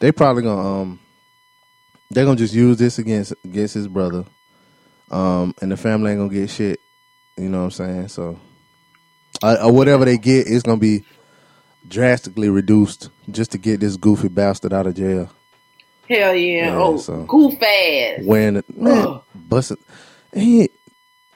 they 0.00 0.12
probably 0.12 0.42
gonna 0.42 0.82
um, 0.82 1.00
they're 2.10 2.24
gonna 2.24 2.36
just 2.36 2.54
use 2.54 2.78
this 2.78 2.98
against 2.98 3.34
against 3.44 3.74
his 3.74 3.88
brother, 3.88 4.24
um, 5.10 5.54
and 5.60 5.70
the 5.72 5.76
family 5.76 6.10
ain't 6.12 6.20
gonna 6.20 6.32
get 6.32 6.50
shit. 6.50 6.80
You 7.36 7.48
know 7.48 7.58
what 7.58 7.64
I'm 7.64 7.70
saying? 7.70 8.08
So, 8.08 8.38
uh, 9.42 9.56
or 9.62 9.72
whatever 9.72 10.04
they 10.04 10.18
get 10.18 10.46
is 10.46 10.62
gonna 10.62 10.78
be 10.78 11.04
drastically 11.86 12.48
reduced 12.50 13.10
just 13.30 13.52
to 13.52 13.58
get 13.58 13.80
this 13.80 13.96
goofy 13.96 14.28
bastard 14.28 14.72
out 14.72 14.86
of 14.86 14.94
jail. 14.94 15.30
Hell 16.08 16.34
yeah. 16.34 16.66
Yeah, 16.68 16.76
oh, 16.78 16.96
so- 16.96 17.24
goof 17.24 17.54
ass. 17.62 18.20
When 18.24 18.62
man, 18.76 19.20
busted, 19.34 19.78
he. 20.34 20.70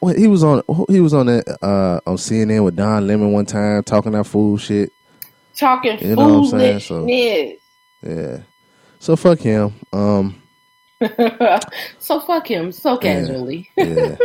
What 0.01 0.19
he 0.19 0.27
was 0.27 0.43
on? 0.43 0.63
He 0.89 1.01
was 1.01 1.15
on 1.15 1.27
that 1.27 1.47
uh, 1.63 2.01
on 2.11 2.17
CNN 2.17 2.65
with 2.65 2.75
Don 2.75 3.07
Lemon 3.07 3.31
one 3.31 3.47
time 3.47 3.85
talking 3.85 4.11
that 4.13 4.25
fool 4.25 4.57
shit. 4.57 4.93
Talking 5.55 6.01
You 6.01 6.17
know 6.17 6.41
what 6.41 6.55
I'm 6.55 6.61
saying? 6.61 6.81
So- 6.81 7.07
Yeah. 8.03 8.39
So 8.99 9.15
fuck 9.15 9.39
him. 9.39 9.75
Um. 9.93 10.42
so 11.99 12.21
fuck 12.21 12.47
him 12.49 12.73
so 12.73 12.97
casually. 12.97 13.71
Yeah. 13.77 14.17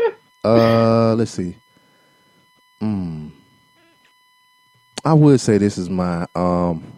uh. 0.43 1.15
Let's 1.15 1.31
see. 1.31 1.55
Hmm. 2.79 3.29
I 5.03 5.13
would 5.13 5.39
say 5.39 5.57
this 5.57 5.77
is 5.77 5.89
my 5.89 6.27
um 6.35 6.91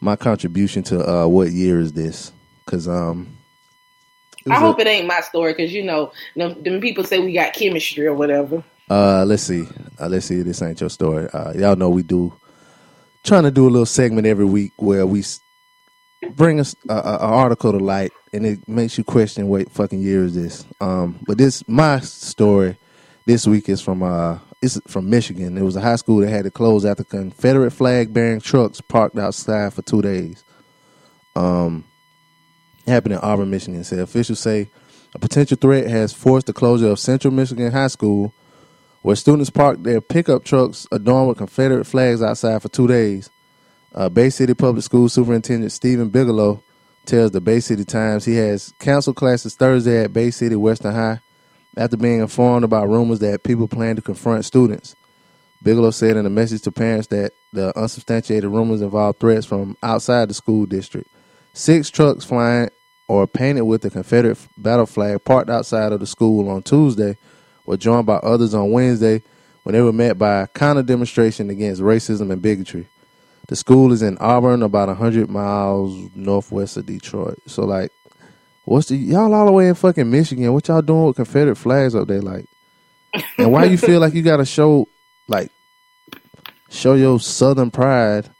my 0.00 0.16
contribution 0.16 0.82
to 0.84 1.08
uh 1.08 1.26
what 1.26 1.50
year 1.50 1.80
is 1.80 1.92
this? 1.92 2.32
Because 2.64 2.88
um. 2.88 3.36
I 4.46 4.50
was 4.50 4.58
a- 4.58 4.60
hope 4.60 4.80
it 4.80 4.86
ain't 4.86 5.06
my 5.06 5.20
story 5.20 5.52
because 5.52 5.72
you 5.72 5.82
know 5.82 6.12
them, 6.34 6.62
them 6.62 6.80
people 6.80 7.04
say 7.04 7.18
we 7.18 7.32
got 7.32 7.52
chemistry 7.52 8.06
or 8.06 8.14
whatever. 8.14 8.64
Uh, 8.88 9.24
let's 9.24 9.44
see. 9.44 9.66
Uh, 10.00 10.08
let's 10.08 10.26
see. 10.26 10.42
This 10.42 10.62
ain't 10.62 10.80
your 10.80 10.90
story. 10.90 11.28
Uh, 11.32 11.52
y'all 11.52 11.76
know 11.76 11.90
we 11.90 12.02
do 12.02 12.32
trying 13.22 13.44
to 13.44 13.50
do 13.50 13.68
a 13.68 13.70
little 13.70 13.86
segment 13.86 14.26
every 14.26 14.44
week 14.44 14.72
where 14.76 15.06
we 15.06 15.22
bring 16.34 16.58
us 16.60 16.74
a 16.88 17.18
article 17.18 17.72
to 17.72 17.78
light, 17.78 18.12
and 18.32 18.46
it 18.46 18.68
makes 18.68 18.96
you 18.96 19.04
question 19.04 19.48
what 19.48 19.70
fucking 19.70 20.00
year 20.00 20.24
is 20.24 20.34
this. 20.34 20.64
Um, 20.80 21.18
but 21.26 21.38
this 21.38 21.66
my 21.68 22.00
story 22.00 22.76
this 23.26 23.46
week 23.46 23.68
is 23.68 23.80
from 23.80 24.02
uh, 24.02 24.38
it's 24.62 24.80
from 24.86 25.08
Michigan. 25.10 25.56
It 25.56 25.62
was 25.62 25.76
a 25.76 25.80
high 25.80 25.96
school 25.96 26.18
that 26.18 26.30
had 26.30 26.44
to 26.44 26.50
close 26.50 26.84
after 26.84 27.04
Confederate 27.04 27.70
flag 27.70 28.12
bearing 28.12 28.40
trucks 28.40 28.80
parked 28.80 29.18
outside 29.18 29.72
for 29.72 29.82
two 29.82 30.02
days. 30.02 30.44
Um, 31.34 31.84
happened 32.86 33.14
in 33.14 33.20
Auburn, 33.20 33.50
Michigan. 33.50 33.84
So 33.84 33.98
officials 33.98 34.40
say 34.40 34.68
A 35.14 35.18
potential 35.18 35.56
threat 35.56 35.86
has 35.88 36.12
forced 36.12 36.46
the 36.46 36.52
closure 36.52 36.88
of 36.88 36.98
Central 36.98 37.32
Michigan 37.32 37.72
High 37.72 37.88
School, 37.88 38.32
where 39.02 39.16
students 39.16 39.50
parked 39.50 39.82
their 39.82 40.00
pickup 40.00 40.44
trucks 40.44 40.86
adorned 40.92 41.28
with 41.28 41.38
Confederate 41.38 41.84
flags 41.84 42.22
outside 42.22 42.62
for 42.62 42.68
two 42.68 42.86
days. 42.86 43.30
Uh, 43.92 44.08
Bay 44.08 44.30
City 44.30 44.54
Public 44.54 44.84
School 44.84 45.08
Superintendent 45.08 45.72
Stephen 45.72 46.10
Bigelow 46.10 46.62
tells 47.10 47.32
the 47.32 47.40
Bay 47.40 47.58
City 47.58 47.84
Times 47.84 48.24
he 48.24 48.36
has 48.36 48.72
canceled 48.78 49.16
classes 49.16 49.56
Thursday 49.56 50.04
at 50.04 50.12
Bay 50.12 50.30
City 50.30 50.54
Western 50.54 50.94
High 50.94 51.20
after 51.76 51.96
being 51.96 52.20
informed 52.20 52.62
about 52.62 52.88
rumors 52.88 53.18
that 53.18 53.42
people 53.42 53.66
plan 53.66 53.96
to 53.96 54.02
confront 54.02 54.44
students. 54.44 54.94
Bigelow 55.60 55.90
said 55.90 56.16
in 56.16 56.24
a 56.24 56.30
message 56.30 56.62
to 56.62 56.72
parents 56.72 57.08
that 57.08 57.32
the 57.52 57.76
unsubstantiated 57.76 58.48
rumors 58.48 58.80
involve 58.80 59.16
threats 59.18 59.44
from 59.44 59.76
outside 59.82 60.30
the 60.30 60.34
school 60.34 60.66
district. 60.66 61.10
Six 61.52 61.90
trucks 61.90 62.24
flying 62.24 62.70
or 63.08 63.26
painted 63.26 63.64
with 63.64 63.82
the 63.82 63.90
Confederate 63.90 64.38
battle 64.56 64.86
flag 64.86 65.24
parked 65.24 65.50
outside 65.50 65.92
of 65.92 65.98
the 65.98 66.06
school 66.06 66.48
on 66.48 66.62
Tuesday 66.62 67.16
were 67.66 67.76
joined 67.76 68.06
by 68.06 68.16
others 68.18 68.54
on 68.54 68.70
Wednesday 68.70 69.20
when 69.64 69.72
they 69.74 69.82
were 69.82 69.92
met 69.92 70.16
by 70.16 70.42
a 70.42 70.46
counter 70.46 70.84
demonstration 70.84 71.50
against 71.50 71.82
racism 71.82 72.30
and 72.30 72.40
bigotry. 72.40 72.86
The 73.50 73.56
school 73.56 73.92
is 73.92 74.00
in 74.00 74.16
Auburn, 74.18 74.62
about 74.62 74.86
100 74.86 75.28
miles 75.28 76.08
northwest 76.14 76.76
of 76.76 76.86
Detroit. 76.86 77.36
So, 77.48 77.64
like, 77.64 77.90
what's 78.64 78.86
the 78.90 78.96
y'all 78.96 79.34
all 79.34 79.46
the 79.46 79.50
way 79.50 79.66
in 79.68 79.74
fucking 79.74 80.08
Michigan? 80.08 80.52
What 80.52 80.68
y'all 80.68 80.80
doing 80.82 81.06
with 81.06 81.16
Confederate 81.16 81.56
flags 81.56 81.96
up 81.96 82.06
there? 82.06 82.22
Like, 82.22 82.46
and 83.38 83.50
why 83.52 83.64
you 83.64 83.76
feel 83.76 83.98
like 83.98 84.14
you 84.14 84.22
got 84.22 84.36
to 84.36 84.44
show, 84.44 84.86
like, 85.26 85.50
show 86.68 86.94
your 86.94 87.18
Southern 87.18 87.72
pride 87.72 88.30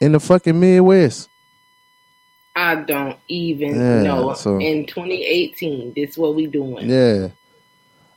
in 0.00 0.12
the 0.12 0.20
fucking 0.20 0.58
Midwest? 0.58 1.28
I 2.56 2.76
don't 2.76 3.18
even 3.28 3.74
Yeah, 3.74 4.02
know. 4.04 4.32
so- 4.32 4.58
In 4.58 4.86
2018, 4.86 5.92
this 5.94 6.12
is 6.12 6.18
what 6.18 6.34
we 6.34 6.46
doing. 6.46 6.88
Yeah. 6.88 7.28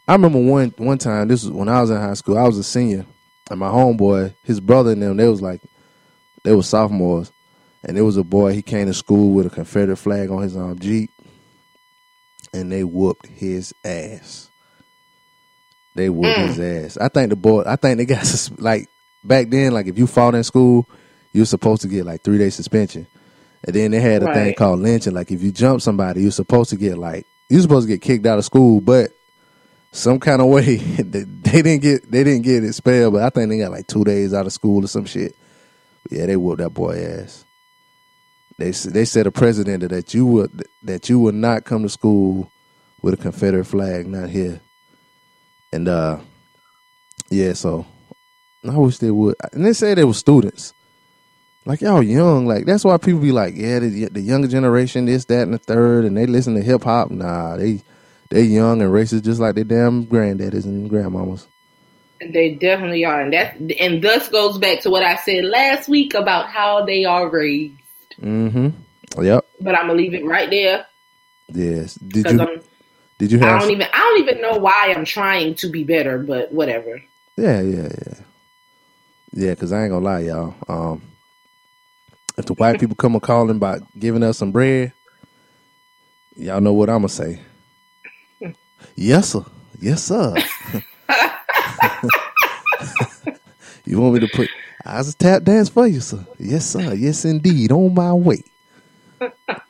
I 0.07 0.13
remember 0.13 0.39
one 0.39 0.73
one 0.77 0.99
time, 0.99 1.27
this 1.27 1.43
was 1.43 1.51
when 1.51 1.67
I 1.67 1.81
was 1.81 1.89
in 1.89 1.97
high 1.97 2.13
school, 2.13 2.37
I 2.37 2.43
was 2.47 2.57
a 2.57 2.63
senior, 2.63 3.05
and 3.51 3.59
my 3.59 3.67
homeboy, 3.67 4.33
his 4.45 4.61
brother 4.61 4.91
and 4.93 5.01
them, 5.01 5.17
they 5.17 5.27
was 5.27 5.41
like 5.41 5.59
they 6.43 6.53
were 6.53 6.63
sophomores. 6.63 7.31
And 7.83 7.95
there 7.95 8.03
was 8.05 8.17
a 8.17 8.23
boy, 8.23 8.53
he 8.53 8.61
came 8.61 8.87
to 8.87 8.93
school 8.93 9.31
with 9.31 9.45
a 9.45 9.49
Confederate 9.49 9.97
flag 9.97 10.29
on 10.29 10.41
his 10.41 10.55
um 10.57 10.77
Jeep. 10.79 11.11
And 12.53 12.71
they 12.71 12.83
whooped 12.83 13.27
his 13.27 13.73
ass. 13.83 14.49
They 15.95 16.09
whooped 16.09 16.37
Mm. 16.37 16.47
his 16.47 16.59
ass. 16.59 16.97
I 16.97 17.09
think 17.09 17.29
the 17.29 17.35
boy 17.35 17.63
I 17.65 17.75
think 17.75 17.97
they 17.97 18.05
got 18.05 18.49
like 18.57 18.89
back 19.23 19.49
then, 19.49 19.73
like 19.73 19.87
if 19.87 19.97
you 19.97 20.07
fought 20.07 20.35
in 20.35 20.43
school, 20.43 20.87
you 21.33 21.41
were 21.41 21.45
supposed 21.45 21.81
to 21.83 21.87
get 21.87 22.05
like 22.05 22.21
three 22.23 22.37
day 22.37 22.49
suspension. 22.49 23.07
And 23.65 23.75
then 23.75 23.91
they 23.91 23.99
had 23.99 24.23
a 24.23 24.33
thing 24.33 24.53
called 24.55 24.79
lynching. 24.79 25.13
Like 25.13 25.31
if 25.31 25.41
you 25.43 25.51
jump 25.51 25.81
somebody, 25.81 26.21
you're 26.21 26.31
supposed 26.31 26.69
to 26.71 26.75
get 26.77 26.97
like 26.97 27.25
you're 27.49 27.61
supposed 27.61 27.87
to 27.87 27.93
get 27.93 28.01
kicked 28.01 28.25
out 28.25 28.39
of 28.39 28.45
school, 28.45 28.79
but 28.81 29.11
some 29.91 30.19
kind 30.19 30.41
of 30.41 30.47
way 30.55 30.75
they 30.77 31.23
they 31.23 31.61
didn't 31.61 31.81
get 31.81 32.09
they 32.09 32.23
didn't 32.23 32.43
get 32.43 32.63
expelled, 32.63 33.13
but 33.13 33.23
I 33.23 33.29
think 33.29 33.49
they 33.49 33.57
got 33.59 33.71
like 33.71 33.87
two 33.87 34.03
days 34.03 34.33
out 34.33 34.45
of 34.45 34.53
school 34.53 34.83
or 34.83 34.87
some 34.87 35.05
shit. 35.05 35.35
Yeah, 36.09 36.25
they 36.25 36.37
whooped 36.37 36.59
that 36.59 36.71
boy 36.71 37.03
ass. 37.03 37.45
They 38.57 38.71
they 38.71 39.05
said 39.05 39.25
a 39.27 39.31
president 39.31 39.89
that 39.89 40.13
you 40.13 40.25
would 40.25 40.65
that 40.83 41.09
you 41.09 41.19
would 41.19 41.35
not 41.35 41.63
come 41.63 41.83
to 41.83 41.89
school 41.89 42.51
with 43.01 43.13
a 43.13 43.17
Confederate 43.17 43.65
flag, 43.65 44.07
not 44.07 44.29
here. 44.29 44.59
And 45.71 45.87
uh, 45.87 46.19
yeah, 47.29 47.53
so 47.53 47.85
I 48.67 48.77
wish 48.77 48.97
they 48.97 49.11
would. 49.11 49.35
And 49.53 49.65
they 49.65 49.73
said 49.73 49.97
they 49.97 50.03
were 50.03 50.13
students. 50.13 50.73
Like 51.65 51.81
y'all 51.81 52.01
young, 52.01 52.47
like 52.47 52.65
that's 52.65 52.83
why 52.83 52.97
people 52.97 53.19
be 53.19 53.31
like, 53.31 53.53
yeah, 53.55 53.79
the, 53.79 54.09
the 54.11 54.21
younger 54.21 54.47
generation, 54.47 55.05
this, 55.05 55.25
that, 55.25 55.43
and 55.43 55.53
the 55.53 55.59
third, 55.59 56.05
and 56.05 56.17
they 56.17 56.25
listen 56.25 56.55
to 56.55 56.61
hip 56.61 56.83
hop. 56.83 57.11
Nah, 57.11 57.57
they 57.57 57.83
they 58.29 58.43
young 58.43 58.81
and 58.81 58.91
racist 58.91 59.23
just 59.23 59.39
like 59.39 59.55
their 59.55 59.63
damn 59.63 60.05
granddaddies 60.05 60.65
and 60.65 60.89
grandmamas. 60.89 61.47
They 62.21 62.51
definitely 62.55 63.05
are, 63.05 63.21
and 63.21 63.33
that 63.33 63.55
and 63.79 64.01
thus 64.01 64.27
goes 64.29 64.57
back 64.57 64.81
to 64.81 64.89
what 64.89 65.03
I 65.03 65.15
said 65.17 65.45
last 65.45 65.87
week 65.87 66.13
about 66.13 66.47
how 66.47 66.85
they 66.85 67.05
are 67.05 67.29
raised. 67.29 67.75
Mm-hmm. 68.21 69.23
Yep. 69.23 69.45
But 69.61 69.75
I'm 69.75 69.87
gonna 69.87 69.93
leave 69.93 70.13
it 70.13 70.25
right 70.25 70.49
there 70.49 70.85
Yes. 71.53 71.95
Did 71.95 72.29
you 72.29 72.41
I'm. 72.41 72.61
did 73.17 73.31
you 73.31 73.39
Have 73.39 73.55
I 73.55 73.59
don't 73.59 73.71
even. 73.71 73.87
I 73.93 73.97
don't 73.97 74.21
even 74.21 74.41
know 74.41 74.57
why 74.57 74.93
I'm 74.95 75.05
trying 75.05 75.55
to 75.55 75.69
be 75.69 75.83
better, 75.83 76.19
but 76.19 76.51
whatever. 76.51 77.01
Yeah, 77.37 77.61
yeah, 77.61 77.89
yeah. 78.05 78.13
Yeah, 79.31 79.49
because 79.51 79.71
I 79.71 79.83
ain't 79.83 79.91
gonna 79.91 80.05
lie, 80.05 80.19
y'all. 80.21 80.55
Um, 80.67 81.01
if 82.37 82.45
the 82.45 82.53
white 82.53 82.79
people 82.79 82.95
come 82.95 83.15
a 83.15 83.19
calling 83.19 83.57
about 83.57 83.81
giving 83.97 84.23
us 84.23 84.37
some 84.37 84.51
bread, 84.51 84.93
y'all 86.35 86.61
know 86.61 86.73
what 86.73 86.89
I'm 86.89 86.99
gonna 86.99 87.09
say. 87.09 87.41
Yes, 88.95 89.29
sir. 89.29 89.43
Yes, 89.81 90.03
sir. 90.03 90.35
you 93.85 93.99
want 93.99 94.13
me 94.15 94.19
to 94.21 94.27
put? 94.27 94.49
I 94.85 94.97
just 94.99 95.19
tap 95.19 95.43
dance 95.43 95.69
for 95.69 95.87
you, 95.87 95.99
sir. 95.99 96.25
Yes, 96.37 96.69
sir. 96.69 96.93
Yes, 96.93 97.25
indeed. 97.25 97.71
On 97.71 97.93
my 97.93 98.13
way. 98.13 98.43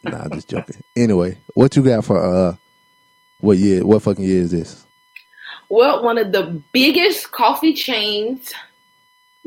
nah, 0.04 0.28
just 0.30 0.50
joking. 0.50 0.84
Anyway, 0.96 1.38
what 1.56 1.76
you 1.76 1.84
got 1.84 2.06
for 2.06 2.24
uh? 2.24 2.56
What 3.40 3.58
year? 3.58 3.86
What 3.86 4.02
fucking 4.04 4.24
year 4.24 4.42
is 4.42 4.52
this? 4.52 4.86
Well, 5.70 6.04
one 6.04 6.18
of 6.18 6.32
the 6.32 6.62
biggest 6.74 7.32
coffee 7.32 7.74
chains, 7.74 8.54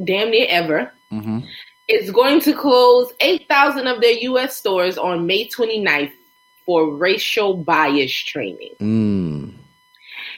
damn 0.03 0.31
near 0.31 0.47
ever, 0.49 0.93
Mm-hmm. 1.13 1.41
is 1.89 2.11
going 2.11 2.41
to 2.41 2.55
close 2.55 3.13
8,000 3.21 3.87
of 3.87 4.01
their 4.01 4.13
U.S. 4.15 4.57
stores 4.57 4.97
on 4.97 5.27
May 5.27 5.47
29th 5.47 6.11
for 6.65 6.91
racial 6.91 7.53
bias 7.55 8.11
training. 8.15 8.73
Mm. 8.81 9.53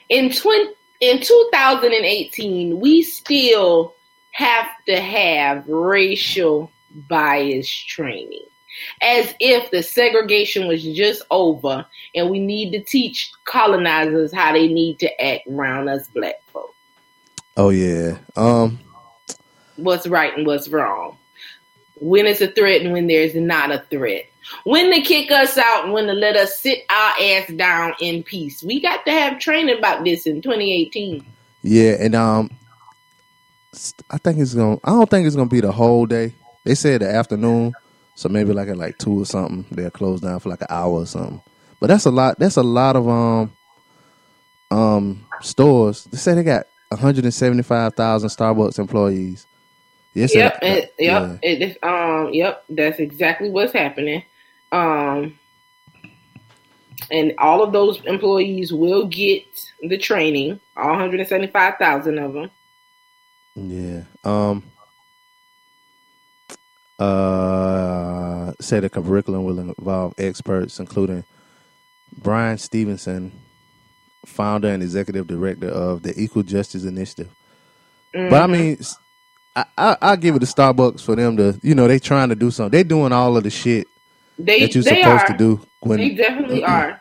In, 0.09 0.33
twen- 0.33 0.75
in 1.11 1.21
2018, 1.21 2.81
we 2.81 3.03
still 3.03 3.95
have 4.33 4.67
to 4.87 5.01
have 5.01 5.69
racial 5.69 6.71
bias 7.09 7.69
training. 7.69 8.45
As 9.03 9.33
if 9.39 9.71
the 9.71 9.83
segregation 9.83 10.67
was 10.67 10.83
just 10.83 11.23
over 11.31 11.87
and 12.15 12.29
we 12.29 12.41
need 12.41 12.73
to 12.73 12.83
teach 12.83 13.31
colonizers 13.45 14.33
how 14.33 14.53
they 14.53 14.67
need 14.67 14.99
to 14.99 15.25
act 15.25 15.47
around 15.47 15.89
us 15.89 16.09
black 16.09 16.43
folk. 16.53 16.75
Oh 17.57 17.71
yeah. 17.71 18.19
Um. 18.35 18.81
what's 19.77 20.09
right 20.09 20.37
and 20.37 20.47
what's 20.47 20.69
wrong. 20.69 21.19
When 22.01 22.27
it's 22.27 22.41
a 22.41 22.49
threat 22.49 22.81
and 22.81 22.93
when 22.93 23.07
there's 23.07 23.37
not 23.37 23.71
a 23.71 23.85
threat. 23.91 24.25
When 24.65 24.93
to 24.93 25.01
kick 25.01 25.31
us 25.31 25.57
out 25.59 25.85
and 25.85 25.93
when 25.93 26.07
to 26.07 26.13
let 26.13 26.37
us 26.37 26.59
sit 26.59 26.85
our 26.91 27.13
ass 27.21 27.49
down 27.57 27.95
in 28.01 28.23
peace. 28.23 28.63
We 28.63 28.81
got 28.81 29.05
to 29.07 29.11
have 29.13 29.39
training 29.39 29.79
about 29.79 30.05
this 30.05 30.27
in 30.27 30.43
2018. 30.43 31.25
Yeah, 31.63 31.97
and 31.99 32.15
um, 32.15 32.51
I 34.11 34.19
think 34.19 34.39
it's 34.39 34.55
gonna. 34.55 34.79
I 34.85 34.91
don't 34.91 35.09
think 35.09 35.27
it's 35.27 35.37
gonna 35.37 35.49
be 35.49 35.61
the 35.61 35.73
whole 35.73 36.07
day. 36.07 36.35
They 36.65 36.75
said 36.75 37.01
the 37.01 37.11
afternoon, 37.11 37.73
so 38.15 38.29
maybe 38.29 38.53
like 38.53 38.69
at 38.69 38.77
like 38.77 38.99
two 38.99 39.23
or 39.23 39.27
something. 39.27 39.65
They'll 39.71 39.91
close 39.91 40.21
down 40.21 40.41
for 40.41 40.51
like 40.51 40.61
an 40.61 40.69
hour 40.71 40.93
or 41.01 41.07
something. 41.07 41.41
But 41.81 41.89
that's 41.89 42.05
a 42.07 42.11
lot. 42.11 42.39
That's 42.39 42.57
a 42.57 42.63
lot 42.63 42.97
of 42.97 43.09
um, 43.09 43.53
um 44.71 45.27
stores. 45.41 46.05
They 46.05 46.19
say 46.19 46.35
they 46.35 46.43
got 46.43 46.67
175,000 46.89 48.29
Starbucks 48.29 48.79
employees. 48.79 49.47
Yes, 50.15 50.35
yep, 50.35 50.59
yeah. 50.63 50.85
yep, 50.99 51.39
it, 51.43 51.63
it- 51.63 51.85
um, 51.85 52.33
yep. 52.33 52.65
That's 52.69 52.99
exactly 53.01 53.51
what's 53.51 53.73
happening. 53.73 54.23
Um, 54.73 55.39
and 57.11 57.35
all 57.39 57.63
of 57.63 57.73
those 57.73 58.01
employees 58.05 58.73
will 58.73 59.07
get 59.07 59.45
the 59.83 59.99
training. 59.99 60.61
All 60.77 60.91
175,000 60.91 62.19
of 62.19 62.33
them. 62.35 62.51
Yeah. 63.57 64.03
Um. 64.25 64.65
Uh, 66.99 68.53
say 68.61 68.81
the 68.81 68.89
curriculum 68.91 69.45
will 69.45 69.59
involve 69.59 70.15
experts, 70.19 70.81
including 70.81 71.25
Bryan 72.17 72.59
Stevenson, 72.59 73.33
founder 74.27 74.69
and 74.69 74.83
executive 74.83 75.27
director 75.27 75.69
of 75.69 76.03
the 76.03 76.19
Equal 76.21 76.43
Justice 76.43 76.85
Initiative. 76.85 77.31
But 78.29 78.43
I 78.43 78.47
Mhm. 78.47 78.51
mean, 78.53 78.79
I 79.79 80.17
give 80.17 80.37
it 80.37 80.41
to 80.41 80.47
Starbucks 80.47 81.03
for 81.03 81.17
them 81.17 81.37
to, 81.37 81.59
you 81.63 81.75
know, 81.75 81.89
they 81.89 81.99
trying 81.99 82.31
to 82.31 82.35
do 82.35 82.51
something. 82.51 82.73
They 82.79 82.85
doing 82.85 83.13
all 83.13 83.37
of 83.37 83.45
the 83.45 83.51
shit 83.51 83.89
they 84.39 84.61
that 84.61 84.75
you're 84.75 84.85
they 84.85 85.03
supposed 85.03 85.25
are. 85.25 85.27
to 85.29 85.37
do 85.37 85.61
when 85.81 85.99
They 85.99 86.11
definitely 86.11 86.65
are. 86.65 87.01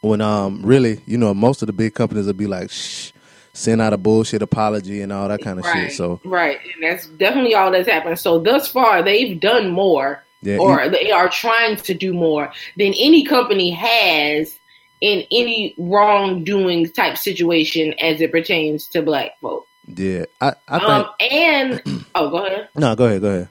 when 0.00 0.20
um 0.20 0.62
really, 0.64 1.00
you 1.06 1.18
know, 1.18 1.34
most 1.34 1.62
of 1.62 1.66
the 1.66 1.72
big 1.72 1.94
companies 1.94 2.26
will 2.26 2.32
be 2.34 2.46
like, 2.46 2.70
shh, 2.70 3.12
send 3.52 3.80
out 3.80 3.92
a 3.92 3.96
bullshit 3.98 4.42
apology 4.42 5.00
and 5.02 5.12
all 5.12 5.28
that 5.28 5.42
kind 5.42 5.58
of 5.58 5.64
right, 5.64 5.88
shit. 5.88 5.96
So 5.96 6.20
right, 6.24 6.58
and 6.74 6.82
that's 6.84 7.06
definitely 7.08 7.54
all 7.54 7.70
that's 7.70 7.88
happened. 7.88 8.18
So 8.18 8.38
thus 8.38 8.68
far, 8.68 9.02
they've 9.02 9.38
done 9.40 9.70
more, 9.70 10.24
yeah, 10.42 10.58
or 10.58 10.88
they 10.88 11.10
are 11.10 11.28
trying 11.28 11.76
to 11.76 11.94
do 11.94 12.12
more 12.14 12.52
than 12.76 12.94
any 12.98 13.24
company 13.24 13.70
has 13.70 14.58
in 15.00 15.24
any 15.30 15.74
wrongdoing 15.78 16.90
type 16.90 17.16
situation 17.16 17.94
as 18.00 18.20
it 18.20 18.32
pertains 18.32 18.88
to 18.88 19.02
black 19.02 19.32
folk. 19.40 19.66
yeah. 19.86 20.24
I 20.40 20.54
I 20.68 20.78
think 20.78 20.90
Um, 20.90 21.06
and 21.30 22.04
oh, 22.14 22.30
go 22.30 22.44
ahead. 22.46 22.68
no, 22.76 22.94
go 22.96 23.06
ahead, 23.06 23.20
go 23.20 23.28
ahead. 23.28 23.48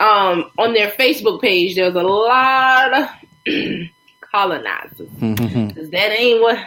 Um, 0.00 0.50
on 0.58 0.72
their 0.72 0.90
Facebook 0.92 1.40
page, 1.42 1.76
there's 1.76 1.94
a 1.94 2.02
lot 2.02 2.94
of 2.94 3.08
colonizers. 4.32 5.08
Because 5.18 5.90
that 5.90 6.18
ain't 6.18 6.40
what 6.40 6.58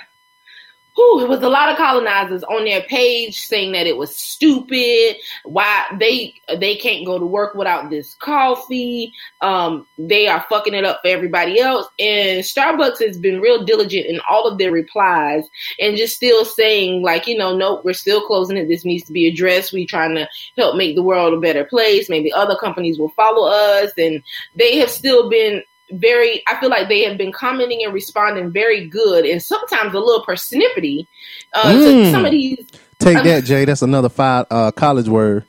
whew, 0.95 1.21
it 1.21 1.29
was 1.29 1.41
a 1.41 1.49
lot 1.49 1.69
of 1.69 1.77
colonizers 1.77 2.43
on 2.43 2.65
their 2.65 2.81
page 2.81 3.45
saying 3.45 3.71
that 3.73 3.87
it 3.87 3.97
was 3.97 4.15
stupid. 4.15 5.17
Why 5.43 5.85
they 5.99 6.35
they 6.57 6.75
can't 6.75 7.05
go 7.05 7.19
to 7.19 7.25
work 7.25 7.55
without 7.55 7.89
this 7.89 8.15
coffee. 8.15 9.11
Um, 9.41 9.87
they 9.97 10.27
are 10.27 10.45
fucking 10.49 10.73
it 10.73 10.85
up 10.85 11.01
for 11.01 11.07
everybody 11.09 11.59
else. 11.59 11.87
And 11.99 12.43
Starbucks 12.43 13.05
has 13.05 13.17
been 13.17 13.41
real 13.41 13.63
diligent 13.65 14.05
in 14.05 14.19
all 14.29 14.47
of 14.47 14.57
their 14.57 14.71
replies 14.71 15.43
and 15.79 15.97
just 15.97 16.15
still 16.15 16.45
saying 16.45 17.01
like, 17.01 17.27
you 17.27 17.37
know, 17.37 17.55
nope, 17.55 17.83
we're 17.83 17.93
still 17.93 18.25
closing 18.25 18.57
it. 18.57 18.67
This 18.67 18.85
needs 18.85 19.05
to 19.05 19.13
be 19.13 19.27
addressed. 19.27 19.73
We 19.73 19.85
trying 19.85 20.15
to 20.15 20.27
help 20.57 20.75
make 20.75 20.95
the 20.95 21.03
world 21.03 21.33
a 21.33 21.39
better 21.39 21.65
place. 21.65 22.09
Maybe 22.09 22.31
other 22.31 22.55
companies 22.55 22.99
will 22.99 23.09
follow 23.09 23.49
us. 23.49 23.91
And 23.97 24.23
they 24.55 24.77
have 24.77 24.89
still 24.89 25.29
been 25.29 25.63
very 25.99 26.43
i 26.47 26.59
feel 26.59 26.69
like 26.69 26.87
they 26.87 27.01
have 27.03 27.17
been 27.17 27.31
commenting 27.31 27.83
and 27.83 27.93
responding 27.93 28.51
very 28.51 28.87
good 28.87 29.25
and 29.25 29.41
sometimes 29.41 29.93
a 29.93 29.99
little 29.99 30.23
persnippety 30.25 31.05
uh, 31.53 31.71
mm. 31.71 32.11
some 32.11 32.25
of 32.25 32.31
these 32.31 32.65
take 32.99 33.17
uh, 33.17 33.23
that 33.23 33.43
jay 33.43 33.65
that's 33.65 33.81
another 33.81 34.09
five 34.09 34.45
uh, 34.51 34.71
college 34.71 35.07
word 35.07 35.45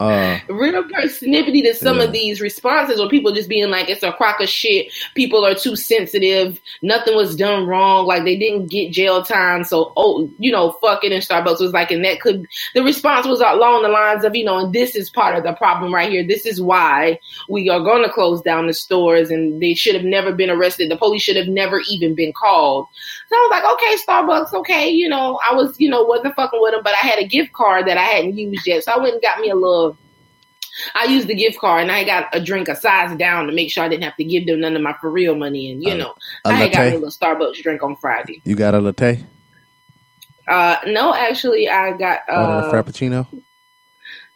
uh, 0.00 0.40
real 0.48 0.82
persnippety 0.84 1.62
to 1.62 1.74
some 1.74 1.98
yeah. 1.98 2.04
of 2.04 2.12
these 2.12 2.40
responses 2.40 2.98
or 2.98 3.08
people 3.08 3.32
just 3.32 3.50
being 3.50 3.70
like 3.70 3.90
it's 3.90 4.02
a 4.02 4.10
crock 4.12 4.40
of 4.40 4.48
shit. 4.48 4.90
People 5.14 5.44
are 5.44 5.54
too 5.54 5.76
sensitive. 5.76 6.58
Nothing 6.80 7.14
was 7.16 7.36
done 7.36 7.66
wrong. 7.66 8.06
Like 8.06 8.24
they 8.24 8.38
didn't 8.38 8.70
get 8.70 8.92
jail 8.92 9.22
time. 9.22 9.62
So 9.62 9.92
oh 9.98 10.30
you 10.38 10.50
know 10.50 10.72
fucking 10.80 11.12
in 11.12 11.20
starbucks 11.20 11.60
was 11.60 11.74
like 11.74 11.90
and 11.90 12.02
that 12.06 12.20
could 12.20 12.46
the 12.74 12.82
response 12.82 13.26
was 13.26 13.40
along 13.40 13.82
the 13.82 13.90
lines 13.90 14.24
of 14.24 14.34
you 14.34 14.44
know 14.44 14.64
and 14.64 14.72
this 14.72 14.96
is 14.96 15.10
part 15.10 15.36
of 15.36 15.44
the 15.44 15.52
problem 15.52 15.94
right 15.94 16.10
here. 16.10 16.26
This 16.26 16.46
is 16.46 16.62
why 16.62 17.18
we 17.50 17.68
are 17.68 17.80
going 17.80 18.02
to 18.02 18.10
close 18.10 18.40
down 18.40 18.68
the 18.68 18.72
stores 18.72 19.30
and 19.30 19.60
they 19.60 19.74
should 19.74 19.94
have 19.94 20.04
never 20.04 20.32
been 20.32 20.48
arrested. 20.48 20.90
The 20.90 20.96
police 20.96 21.22
should 21.22 21.36
have 21.36 21.48
never 21.48 21.82
even 21.90 22.14
been 22.14 22.32
called. 22.32 22.86
So 23.28 23.36
i 23.36 23.38
was 23.38 23.50
like 23.50 23.72
okay 23.74 23.96
starbucks 24.06 24.58
okay 24.60 24.88
you 24.88 25.08
know 25.08 25.38
i 25.48 25.54
was 25.54 25.78
you 25.78 25.90
know 25.90 26.04
wasn't 26.04 26.34
fucking 26.34 26.60
with 26.60 26.72
them 26.72 26.82
but 26.82 26.94
i 26.94 27.06
had 27.06 27.18
a 27.18 27.26
gift 27.26 27.52
card 27.52 27.86
that 27.86 27.98
i 27.98 28.02
hadn't 28.02 28.38
used 28.38 28.66
yet. 28.66 28.82
So 28.82 28.92
i 28.92 28.98
went 28.98 29.14
and 29.14 29.22
got 29.22 29.40
me 29.40 29.50
a 29.50 29.54
little 29.54 29.89
I 30.94 31.04
used 31.04 31.28
the 31.28 31.34
gift 31.34 31.58
card 31.58 31.82
and 31.82 31.92
I 31.92 32.04
got 32.04 32.28
a 32.34 32.40
drink 32.40 32.68
a 32.68 32.76
size 32.76 33.16
down 33.16 33.46
to 33.46 33.52
make 33.52 33.70
sure 33.70 33.84
I 33.84 33.88
didn't 33.88 34.04
have 34.04 34.16
to 34.16 34.24
give 34.24 34.46
them 34.46 34.60
none 34.60 34.76
of 34.76 34.82
my 34.82 34.94
for 35.00 35.10
real 35.10 35.34
money. 35.34 35.70
And 35.70 35.82
you 35.82 35.92
uh, 35.92 35.96
know, 35.96 36.14
I 36.44 36.68
got 36.68 36.88
a 36.88 36.94
little 36.94 37.08
Starbucks 37.08 37.62
drink 37.62 37.82
on 37.82 37.96
Friday. 37.96 38.42
You 38.44 38.54
got 38.54 38.74
a 38.74 38.80
latte? 38.80 39.24
Uh, 40.48 40.76
no, 40.86 41.14
actually, 41.14 41.68
I 41.68 41.96
got 41.96 42.20
uh, 42.28 42.68
a 42.68 42.72
frappuccino. 42.72 43.26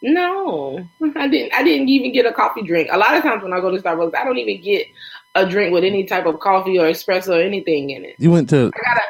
No, 0.01 0.87
I 1.15 1.27
didn't. 1.27 1.53
I 1.53 1.63
didn't 1.63 1.89
even 1.89 2.13
get 2.13 2.25
a 2.25 2.31
coffee 2.31 2.61
drink. 2.61 2.89
A 2.91 2.97
lot 2.97 3.15
of 3.15 3.23
times 3.23 3.43
when 3.43 3.53
I 3.53 3.59
go 3.59 3.71
to 3.71 3.81
Starbucks, 3.81 4.15
I 4.15 4.23
don't 4.23 4.37
even 4.37 4.61
get 4.63 4.87
a 5.33 5.49
drink 5.49 5.73
with 5.73 5.83
any 5.83 6.05
type 6.05 6.25
of 6.25 6.39
coffee 6.39 6.77
or 6.77 6.85
espresso 6.85 7.37
or 7.37 7.41
anything 7.41 7.89
in 7.89 8.05
it. 8.05 8.15
You 8.19 8.31
went 8.31 8.49
to? 8.51 8.71
I 8.73 8.93
got 8.93 8.97
a. 8.97 9.01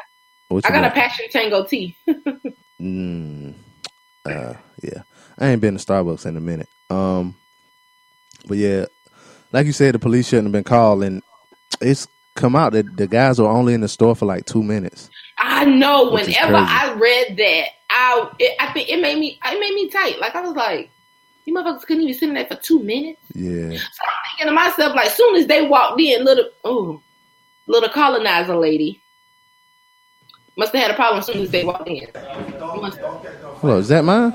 I 0.50 0.60
got, 0.60 0.72
got, 0.72 0.84
a 0.84 0.90
passion 0.90 1.26
tango 1.30 1.64
tea. 1.64 1.96
mm, 2.80 3.54
uh, 4.24 4.54
yeah, 4.82 5.02
I 5.38 5.48
ain't 5.48 5.60
been 5.60 5.76
to 5.76 5.84
Starbucks 5.84 6.24
in 6.24 6.36
a 6.36 6.40
minute. 6.40 6.68
Um, 6.90 7.34
but 8.46 8.58
yeah, 8.58 8.86
like 9.52 9.66
you 9.66 9.72
said, 9.72 9.94
the 9.94 9.98
police 9.98 10.28
shouldn't 10.28 10.46
have 10.46 10.52
been 10.52 10.64
called, 10.64 11.02
and 11.02 11.22
it's 11.80 12.06
come 12.34 12.54
out 12.54 12.72
that 12.72 12.96
the 12.96 13.06
guys 13.06 13.38
were 13.38 13.48
only 13.48 13.74
in 13.74 13.80
the 13.80 13.88
store 13.88 14.14
for 14.14 14.26
like 14.26 14.44
two 14.44 14.62
minutes. 14.62 15.10
I 15.38 15.64
know. 15.64 16.10
Whenever 16.10 16.56
I 16.56 16.92
read 16.92 17.36
that, 17.38 17.64
I 17.90 18.30
it, 18.38 18.56
I 18.60 18.72
think 18.72 18.88
it 18.88 19.00
made 19.00 19.18
me 19.18 19.38
it 19.44 19.60
made 19.60 19.74
me 19.74 19.88
tight. 19.88 20.20
Like 20.20 20.34
I 20.34 20.40
was 20.42 20.54
like, 20.54 20.90
you 21.44 21.54
motherfuckers 21.54 21.82
couldn't 21.82 22.02
even 22.02 22.14
sit 22.14 22.28
in 22.28 22.34
there 22.34 22.46
for 22.46 22.56
two 22.56 22.82
minutes. 22.82 23.20
Yeah. 23.34 23.52
So 23.52 23.64
I'm 23.64 23.76
thinking 23.76 24.46
to 24.46 24.52
myself, 24.52 24.94
like, 24.94 25.10
soon 25.10 25.36
as 25.36 25.46
they 25.46 25.66
walked 25.66 26.00
in, 26.00 26.24
little 26.24 26.50
oh, 26.64 27.00
little 27.66 27.88
colonizer 27.88 28.56
lady 28.56 29.00
must 30.56 30.72
have 30.72 30.82
had 30.82 30.90
a 30.90 30.94
problem 30.94 31.20
as 31.20 31.26
soon 31.26 31.42
as 31.42 31.50
they 31.50 31.64
walked 31.64 31.88
in. 31.88 32.06
Hello, 33.60 33.78
is 33.78 33.88
that 33.88 34.04
mine? 34.04 34.32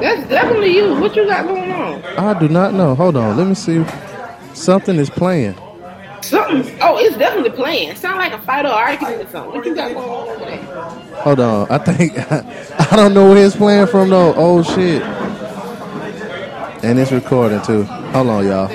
That's 0.00 0.28
definitely 0.28 0.76
you. 0.76 0.94
What 1.00 1.14
you 1.16 1.26
got 1.26 1.46
going 1.46 1.70
on? 1.70 2.02
I 2.18 2.38
do 2.38 2.48
not 2.48 2.74
know. 2.74 2.94
Hold 2.94 3.16
on. 3.16 3.36
Let 3.36 3.46
me 3.46 3.54
see. 3.54 3.84
Something 4.52 4.96
is 4.96 5.10
playing. 5.10 5.54
Something. 6.20 6.78
Oh, 6.80 6.98
it's 6.98 7.16
definitely 7.16 7.50
playing. 7.50 7.94
Sound 7.96 8.18
like 8.18 8.32
a 8.32 8.40
fight 8.40 8.64
or 8.64 8.70
argument 8.70 9.22
or 9.22 9.28
something. 9.30 9.54
What 9.54 9.66
you 9.66 9.74
got 9.74 9.92
going 9.92 10.08
on 10.08 10.28
over 10.28 10.44
there? 10.44 10.64
Hold 11.22 11.40
on. 11.40 11.70
I 11.70 11.78
think 11.78 12.12
I 12.92 12.96
don't 12.96 13.14
know 13.14 13.28
where 13.28 13.44
it's 13.44 13.56
playing 13.56 13.86
from 13.86 14.10
though. 14.10 14.34
Oh 14.36 14.62
shit. 14.62 15.02
And 16.84 16.98
it's 16.98 17.12
recording 17.12 17.62
too. 17.62 17.84
Hold 17.84 18.28
on, 18.28 18.46
y'all. 18.46 18.70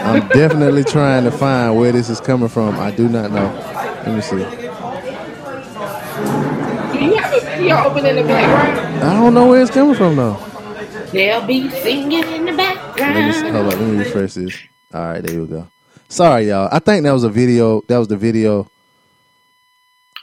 I'm 0.00 0.28
definitely 0.28 0.84
trying 0.84 1.24
to 1.24 1.30
find 1.30 1.78
where 1.78 1.92
this 1.92 2.10
is 2.10 2.20
coming 2.20 2.48
from. 2.48 2.78
I 2.80 2.90
do 2.90 3.08
not 3.08 3.30
know. 3.30 3.46
Let 4.04 4.14
me 4.14 4.20
see 4.20 4.71
video 7.40 7.84
open 7.84 8.06
in 8.06 8.16
the 8.16 8.22
background? 8.22 9.02
I 9.02 9.14
don't 9.14 9.34
know 9.34 9.48
where 9.48 9.62
it's 9.62 9.70
coming 9.70 9.94
from 9.94 10.16
though. 10.16 10.36
They'll 11.12 11.46
be 11.46 11.68
singing 11.70 12.24
in 12.24 12.46
the 12.46 12.52
background. 12.52 13.14
Let 13.14 13.44
me, 13.44 13.50
hold 13.50 13.72
on, 13.74 13.80
let 13.80 13.80
me 13.80 13.98
refresh 13.98 14.34
this. 14.34 14.58
All 14.94 15.00
right, 15.00 15.22
there 15.22 15.34
you 15.34 15.46
go. 15.46 15.68
Sorry, 16.08 16.48
y'all. 16.48 16.68
I 16.72 16.78
think 16.78 17.04
that 17.04 17.12
was 17.12 17.24
a 17.24 17.28
video. 17.28 17.82
That 17.82 17.98
was 17.98 18.08
the 18.08 18.16
video. 18.16 18.70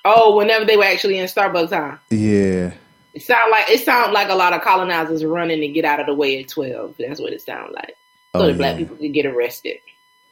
Oh, 0.05 0.35
whenever 0.35 0.65
they 0.65 0.77
were 0.77 0.83
actually 0.83 1.19
in 1.19 1.25
Starbucks, 1.25 1.69
huh? 1.69 1.97
Yeah. 2.09 2.73
It 3.13 3.23
sound 3.23 3.51
like 3.51 3.69
it 3.69 3.83
sound 3.83 4.13
like 4.13 4.29
a 4.29 4.35
lot 4.35 4.53
of 4.53 4.61
colonizers 4.61 5.25
running 5.25 5.61
to 5.61 5.67
get 5.67 5.85
out 5.85 5.99
of 5.99 6.05
the 6.05 6.13
way 6.13 6.41
at 6.41 6.47
twelve. 6.47 6.95
That's 6.97 7.19
what 7.19 7.33
it 7.33 7.41
sounded 7.41 7.73
like. 7.73 7.97
So 8.35 8.41
oh, 8.41 8.45
that 8.45 8.51
yeah. 8.51 8.57
black 8.57 8.77
people 8.77 8.97
could 8.97 9.13
get 9.13 9.25
arrested. 9.25 9.79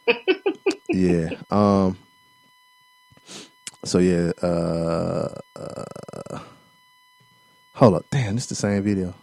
yeah. 0.89 1.29
Um. 1.49 1.97
So 3.83 3.99
yeah. 3.99 4.31
Uh. 4.41 5.33
uh 5.55 6.39
Hold 7.77 7.93
up, 7.93 8.05
damn, 8.09 8.35
it's 8.37 8.47
the 8.47 8.55
same 8.55 8.81
video. 8.81 9.13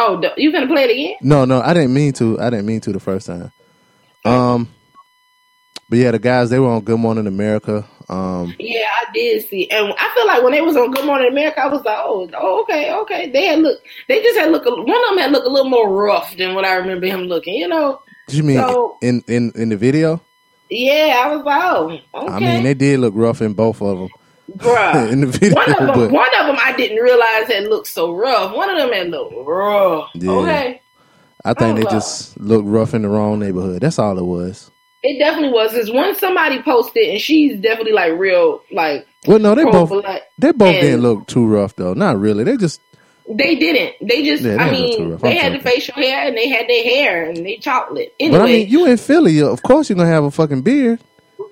Oh, 0.00 0.20
you 0.36 0.50
gonna 0.50 0.66
play 0.66 0.82
it 0.82 0.90
again? 0.90 1.14
No, 1.22 1.44
no, 1.44 1.60
I 1.60 1.74
didn't 1.74 1.94
mean 1.94 2.12
to. 2.14 2.40
I 2.40 2.50
didn't 2.50 2.66
mean 2.66 2.80
to 2.80 2.92
the 2.92 2.98
first 2.98 3.28
time. 3.28 3.52
Um, 4.24 4.68
but 5.88 6.00
yeah, 6.00 6.10
the 6.10 6.18
guys 6.18 6.50
they 6.50 6.58
were 6.58 6.66
on 6.66 6.80
Good 6.80 6.98
Morning 6.98 7.28
America. 7.28 7.86
Um, 8.08 8.52
yeah, 8.58 8.88
I 8.88 9.12
did 9.14 9.48
see, 9.48 9.70
and 9.70 9.94
I 9.96 10.12
feel 10.12 10.26
like 10.26 10.42
when 10.42 10.54
they 10.54 10.60
was 10.60 10.76
on 10.76 10.90
Good 10.90 11.06
Morning 11.06 11.30
America, 11.30 11.62
I 11.62 11.68
was 11.68 11.84
like, 11.84 11.98
oh, 12.00 12.28
oh 12.34 12.62
okay, 12.62 12.92
okay. 12.92 13.30
They 13.30 13.44
had 13.44 13.60
look, 13.60 13.80
they 14.08 14.20
just 14.24 14.36
had 14.36 14.50
look. 14.50 14.64
One 14.64 14.80
of 14.80 14.86
them 15.10 15.18
had 15.18 15.30
look 15.30 15.44
a 15.44 15.48
little 15.48 15.70
more 15.70 15.88
rough 15.88 16.36
than 16.36 16.52
what 16.56 16.64
I 16.64 16.74
remember 16.74 17.06
him 17.06 17.26
looking. 17.26 17.54
You 17.54 17.68
know. 17.68 18.02
You 18.28 18.42
mean 18.42 18.58
so, 18.58 18.98
in 19.02 19.22
in 19.28 19.52
in 19.54 19.68
the 19.68 19.76
video? 19.76 20.20
Yeah, 20.68 21.22
I 21.24 21.36
was 21.36 21.44
like, 21.44 21.62
oh, 21.62 22.24
okay. 22.26 22.34
I 22.34 22.40
mean, 22.40 22.64
they 22.64 22.74
did 22.74 22.98
look 22.98 23.14
rough 23.14 23.40
in 23.40 23.54
both 23.54 23.80
of 23.80 24.00
them. 24.00 24.08
Bruh. 24.52 25.08
in 25.12 25.20
the 25.22 25.26
video. 25.26 25.54
One 25.54 25.70
of, 25.70 25.78
them, 25.78 25.86
but, 25.86 26.10
one 26.10 26.40
of 26.40 26.46
them 26.46 26.56
I 26.58 26.74
didn't 26.76 27.02
realize 27.02 27.48
had 27.48 27.64
looked 27.64 27.88
so 27.88 28.12
rough. 28.12 28.54
One 28.54 28.70
of 28.70 28.76
them 28.76 28.92
had 28.92 29.08
looked 29.08 29.34
rough. 29.46 30.10
Yeah. 30.14 30.30
Okay. 30.30 30.82
I 31.44 31.54
think 31.54 31.76
I 31.76 31.78
they 31.78 31.84
know. 31.84 31.90
just 31.90 32.38
looked 32.40 32.66
rough 32.66 32.94
in 32.94 33.02
the 33.02 33.08
wrong 33.08 33.38
neighborhood. 33.38 33.82
That's 33.82 33.98
all 33.98 34.18
it 34.18 34.24
was. 34.24 34.70
It 35.02 35.18
definitely 35.18 35.52
was. 35.52 35.74
Is 35.74 35.90
when 35.90 36.16
somebody 36.16 36.60
posted, 36.62 37.08
and 37.08 37.20
she's 37.20 37.60
definitely 37.60 37.92
like 37.92 38.12
real, 38.18 38.62
like. 38.72 39.06
Well, 39.26 39.38
no, 39.38 39.54
they 39.54 39.64
both 39.64 39.90
they 40.38 40.52
both 40.52 40.74
didn't 40.74 41.02
look 41.02 41.26
too 41.26 41.46
rough 41.46 41.76
though. 41.76 41.94
Not 41.94 42.18
really. 42.18 42.42
They 42.42 42.56
just. 42.56 42.80
They 43.28 43.56
didn't. 43.56 43.94
They 44.08 44.24
just. 44.24 44.42
Yeah, 44.42 44.56
they 44.56 44.62
I 44.62 44.70
mean, 44.70 45.16
they 45.18 45.36
had 45.36 45.52
the 45.52 45.60
facial 45.60 45.94
hair 45.94 46.26
and 46.26 46.36
they 46.36 46.48
had 46.48 46.68
their 46.68 46.82
hair 46.82 47.28
and 47.28 47.36
they 47.36 47.58
chocolate. 47.58 48.14
Anyway, 48.18 48.38
but 48.38 48.44
I 48.44 48.46
mean, 48.46 48.68
you 48.68 48.86
in 48.86 48.96
Philly, 48.96 49.40
of 49.40 49.62
course 49.62 49.88
you're 49.88 49.96
gonna 49.96 50.08
have 50.08 50.24
a 50.24 50.30
fucking 50.30 50.62
beard. 50.62 51.00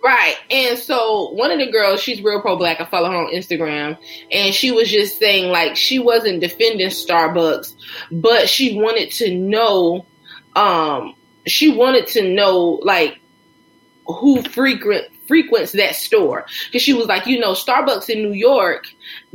Right. 0.05 0.37
And 0.51 0.79
so 0.79 1.31
one 1.31 1.51
of 1.51 1.59
the 1.59 1.73
girls, 1.73 2.03
she's 2.03 2.21
real 2.21 2.43
pro 2.43 2.57
black. 2.57 2.79
I 2.79 2.85
follow 2.85 3.11
her 3.11 3.17
on 3.17 3.33
Instagram. 3.33 3.97
And 4.31 4.55
she 4.55 4.71
was 4.71 4.91
just 4.91 5.19
saying, 5.19 5.51
like, 5.51 5.77
she 5.77 5.99
wasn't 5.99 6.41
defending 6.41 6.91
Starbucks, 6.91 7.75
but 8.13 8.47
she 8.47 8.79
wanted 8.79 9.11
to 9.13 9.35
know, 9.35 10.05
um, 10.57 11.15
she 11.47 11.75
wanted 11.75 12.07
to 12.09 12.35
know, 12.35 12.81
like, 12.83 13.19
who 14.07 14.43
frequent 14.43 15.07
frequents 15.27 15.73
that 15.73 15.95
store 15.95 16.45
because 16.67 16.83
she 16.83 16.93
was 16.93 17.07
like 17.07 17.27
you 17.27 17.41
know 17.41 17.53
starbucks 17.53 18.11
in 18.11 18.19
new 18.19 18.35
york 18.35 18.85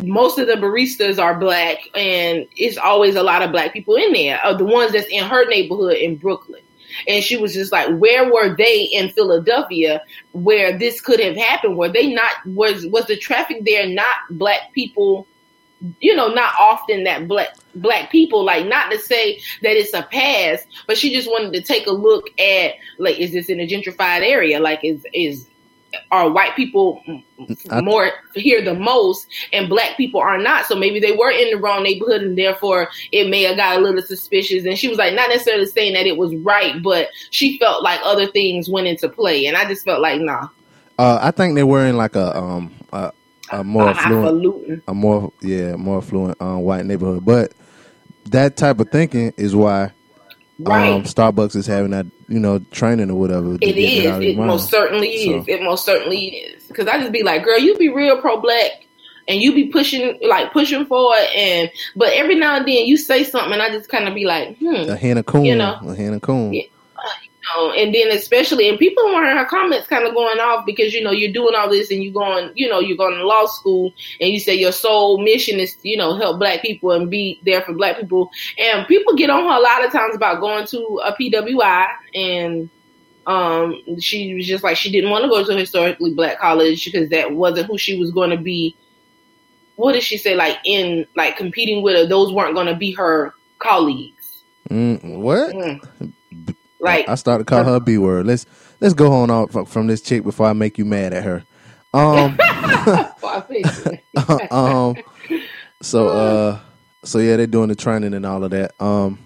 most 0.04 0.38
of 0.38 0.46
the 0.46 0.54
baristas 0.54 1.18
are 1.18 1.40
black 1.40 1.80
and 1.96 2.46
it's 2.56 2.78
always 2.78 3.16
a 3.16 3.24
lot 3.24 3.42
of 3.42 3.52
black 3.52 3.74
people 3.74 3.96
in 3.96 4.14
there 4.14 4.40
uh, 4.44 4.54
the 4.54 4.64
ones 4.64 4.92
that's 4.92 5.08
in 5.08 5.24
her 5.24 5.48
neighborhood 5.48 5.96
in 5.96 6.16
brooklyn 6.16 6.62
and 7.08 7.24
she 7.24 7.38
was 7.38 7.54
just 7.54 7.72
like, 7.72 7.90
where 7.98 8.32
were 8.32 8.56
they 8.56 8.84
in 8.84 9.10
Philadelphia 9.10 10.02
where 10.34 10.78
this 10.78 11.02
could 11.02 11.20
have 11.20 11.36
happened? 11.36 11.78
Were 11.78 11.90
they 11.90 12.14
not, 12.14 12.32
was, 12.46 12.86
was 12.88 13.06
the 13.06 13.18
traffic 13.18 13.64
there 13.66 13.88
not 13.88 14.16
black 14.32 14.74
people? 14.74 15.28
you 16.02 16.16
know, 16.16 16.28
not 16.28 16.54
often 16.60 17.06
that 17.06 17.28
black 17.28 17.50
black 17.76 18.12
people, 18.12 18.44
like 18.44 18.66
not 18.66 18.92
to 18.92 19.00
say 19.00 19.40
that 19.62 19.78
it's 19.78 19.94
a 19.94 20.04
pass, 20.04 20.66
but 20.88 20.98
she 20.98 21.14
just 21.14 21.30
wanted 21.30 21.54
to 21.54 21.62
take 21.62 21.88
a 21.88 21.92
look 21.92 22.30
at 22.40 22.74
like, 22.98 23.18
is 23.18 23.32
this 23.32 23.50
in 23.50 23.60
a 23.60 23.68
gentrified 23.68 24.22
area? 24.22 24.60
Like, 24.60 24.84
is 24.84 25.06
is 25.14 25.49
are 26.12 26.30
white 26.30 26.56
people 26.56 27.02
more 27.82 28.12
here 28.36 28.64
the 28.64 28.74
most, 28.74 29.28
and 29.54 29.70
black 29.70 29.98
people 29.98 30.20
are 30.20 30.38
not. 30.38 30.66
So 30.66 30.76
maybe 30.76 31.00
they 31.00 31.14
were 31.14 31.32
in 31.32 31.52
the 31.52 31.58
wrong 31.58 31.84
neighborhood, 31.84 32.22
and 32.22 32.38
therefore 32.38 32.90
it 33.12 33.30
may 33.30 33.44
have 33.44 33.58
got 33.58 33.78
a 33.78 33.82
little 33.82 34.02
suspicious. 34.02 34.66
And 34.66 34.78
she 34.78 34.88
was 34.88 34.98
like, 34.98 35.14
not 35.14 35.30
necessarily 35.30 35.66
saying 35.66 35.94
that 35.94 36.06
it 36.06 36.18
was 36.18 36.36
right, 36.38 36.82
but 36.84 37.10
she 37.32 37.58
felt 37.58 37.84
like 37.84 38.00
other 38.04 38.28
things 38.28 38.70
went 38.70 38.88
into 38.88 39.10
play, 39.10 39.46
and 39.46 39.58
I 39.58 39.66
just 39.66 39.84
felt 39.86 40.02
like, 40.02 40.22
nah, 40.22 40.48
Uh, 40.98 41.20
I 41.22 41.32
think 41.32 41.56
they 41.56 41.64
were 41.64 41.86
in 41.86 41.98
like 41.98 42.16
a 42.16 42.38
um 42.38 42.72
a, 42.92 43.12
a 43.52 43.64
more 43.64 43.90
affluent, 43.90 44.84
a 44.88 44.94
more 44.94 45.32
yeah 45.42 45.76
more 45.76 46.00
affluent 46.00 46.42
um, 46.42 46.62
white 46.62 46.86
neighborhood, 46.86 47.26
but 47.26 47.54
that 48.26 48.58
type 48.58 48.80
of 48.80 48.90
thinking 48.92 49.34
is 49.38 49.56
why 49.56 49.92
Right. 50.60 50.90
um, 50.90 51.04
Starbucks 51.04 51.56
is 51.56 51.66
having 51.68 51.92
that 51.92 52.06
you 52.28 52.40
know 52.40 52.60
training 52.72 53.10
or 53.10 53.16
whatever. 53.16 53.56
It 53.56 53.62
get 53.62 54.04
that 54.04 54.14
out 54.16 54.24
is. 54.24 54.36
It 54.36 54.38
most 54.38 54.70
certainly 54.70 55.10
is. 55.10 55.46
So- 55.46 55.52
It 55.52 55.62
most 55.64 55.86
certainly 55.86 56.26
is. 56.28 56.64
Because 56.66 56.88
I 56.88 57.00
just 57.00 57.12
be 57.12 57.24
like, 57.24 57.44
girl, 57.44 57.58
you 57.58 57.78
be 57.78 57.90
real 57.90 58.20
pro 58.22 58.40
black, 58.40 58.72
and 59.28 59.42
you 59.42 59.54
be 59.54 59.68
pushing 59.68 60.20
like 60.22 60.52
pushing 60.52 60.86
forward, 60.86 61.26
and 61.36 61.70
but 61.96 62.10
every 62.14 62.36
now 62.36 62.58
and 62.58 62.68
then 62.68 62.86
you 62.86 62.98
say 62.98 63.24
something, 63.24 63.54
and 63.54 63.62
I 63.62 63.70
just 63.70 63.90
kind 63.90 64.08
of 64.08 64.14
be 64.14 64.26
like, 64.26 64.58
hmm. 64.58 64.90
a 64.90 64.96
Hannah 64.96 65.24
Coon, 65.24 65.46
You 65.46 65.56
know. 65.56 65.80
a 65.88 65.96
Hannah 65.96 66.20
Coon. 66.20 66.54
Yeah. 66.54 66.64
Know, 67.56 67.72
and 67.72 67.94
then 67.94 68.12
especially 68.12 68.70
and 68.70 68.80
people 68.80 69.04
were 69.06 69.26
in 69.26 69.38
her 69.38 69.46
comments 69.46 69.88
kind 69.88 70.06
of 70.06 70.14
going 70.14 70.40
off 70.40 70.66
because 70.66 70.94
you 70.94 71.04
know 71.04 71.12
you're 71.12 71.32
doing 71.32 71.56
all 71.56 71.70
this 71.70 71.92
and 71.92 72.04
you're 72.04 72.14
going 72.14 72.52
you 72.56 72.68
know 72.68 72.80
you're 72.80 72.98
going 72.98 73.16
to 73.16 73.26
law 73.26 73.46
school 73.46 73.94
and 74.20 74.32
you 74.32 74.40
say 74.40 74.54
your 74.54 74.72
sole 74.72 75.22
mission 75.22 75.60
is 75.60 75.78
you 75.84 75.98
know 75.98 76.18
help 76.18 76.40
black 76.40 76.62
people 76.62 76.92
and 76.92 77.10
be 77.10 77.40
there 77.46 77.62
for 77.62 77.74
black 77.74 77.98
people 77.98 78.30
and 78.58 78.88
people 78.88 79.16
get 79.16 79.30
on 79.30 79.44
her 79.44 79.58
a 79.58 79.60
lot 79.60 79.84
of 79.84 79.92
times 79.92 80.16
about 80.16 80.40
going 80.40 80.66
to 80.66 81.02
a 81.06 81.14
PWI 81.14 81.88
and 82.16 82.70
um 83.28 83.80
she 84.00 84.34
was 84.34 84.48
just 84.48 84.64
like 84.64 84.78
she 84.78 84.92
didn't 84.92 85.10
want 85.10 85.24
to 85.24 85.30
go 85.30 85.44
to 85.44 85.56
a 85.56 85.60
historically 85.60 86.14
black 86.14 86.40
college 86.40 86.86
because 86.86 87.10
that 87.10 87.34
wasn't 87.34 87.68
who 87.68 87.78
she 87.78 87.98
was 88.00 88.12
going 88.12 88.30
to 88.30 88.38
be 88.38 88.76
what 89.76 89.94
did 89.94 90.04
she 90.04 90.18
say 90.18 90.36
like 90.36 90.58
in 90.66 91.06
like 91.16 91.38
competing 91.38 91.84
with 91.84 91.96
her 91.96 92.06
those 92.06 92.34
weren't 92.34 92.56
going 92.56 92.68
to 92.68 92.76
be 92.76 92.92
her 92.92 93.34
colleagues 93.60 94.16
Mm, 94.70 95.22
what? 95.22 95.54
Mm. 95.56 96.14
Like 96.80 97.08
I 97.10 97.16
started 97.16 97.46
to 97.46 97.50
call 97.50 97.64
her 97.64 97.76
a 97.76 97.80
B 97.80 97.98
word. 97.98 98.26
Let's 98.28 98.46
let's 98.80 98.94
go 98.94 99.12
on 99.12 99.30
off 99.30 99.70
from 99.70 99.88
this 99.88 100.02
chick 100.02 100.24
before 100.24 100.48
I 100.48 100.54
make 100.54 100.78
you 100.78 100.86
mad 100.86 101.14
at 101.14 101.24
her. 101.24 101.44
Um, 101.94 102.38
um, 104.52 104.96
so 105.82 106.08
uh, 106.10 106.60
so 107.04 107.20
yeah, 107.20 107.38
they're 107.38 107.48
doing 107.48 107.70
the 107.70 107.76
training 107.76 108.14
and 108.14 108.26
all 108.26 108.44
of 108.44 108.52
that. 108.52 108.72
Um, 108.82 109.20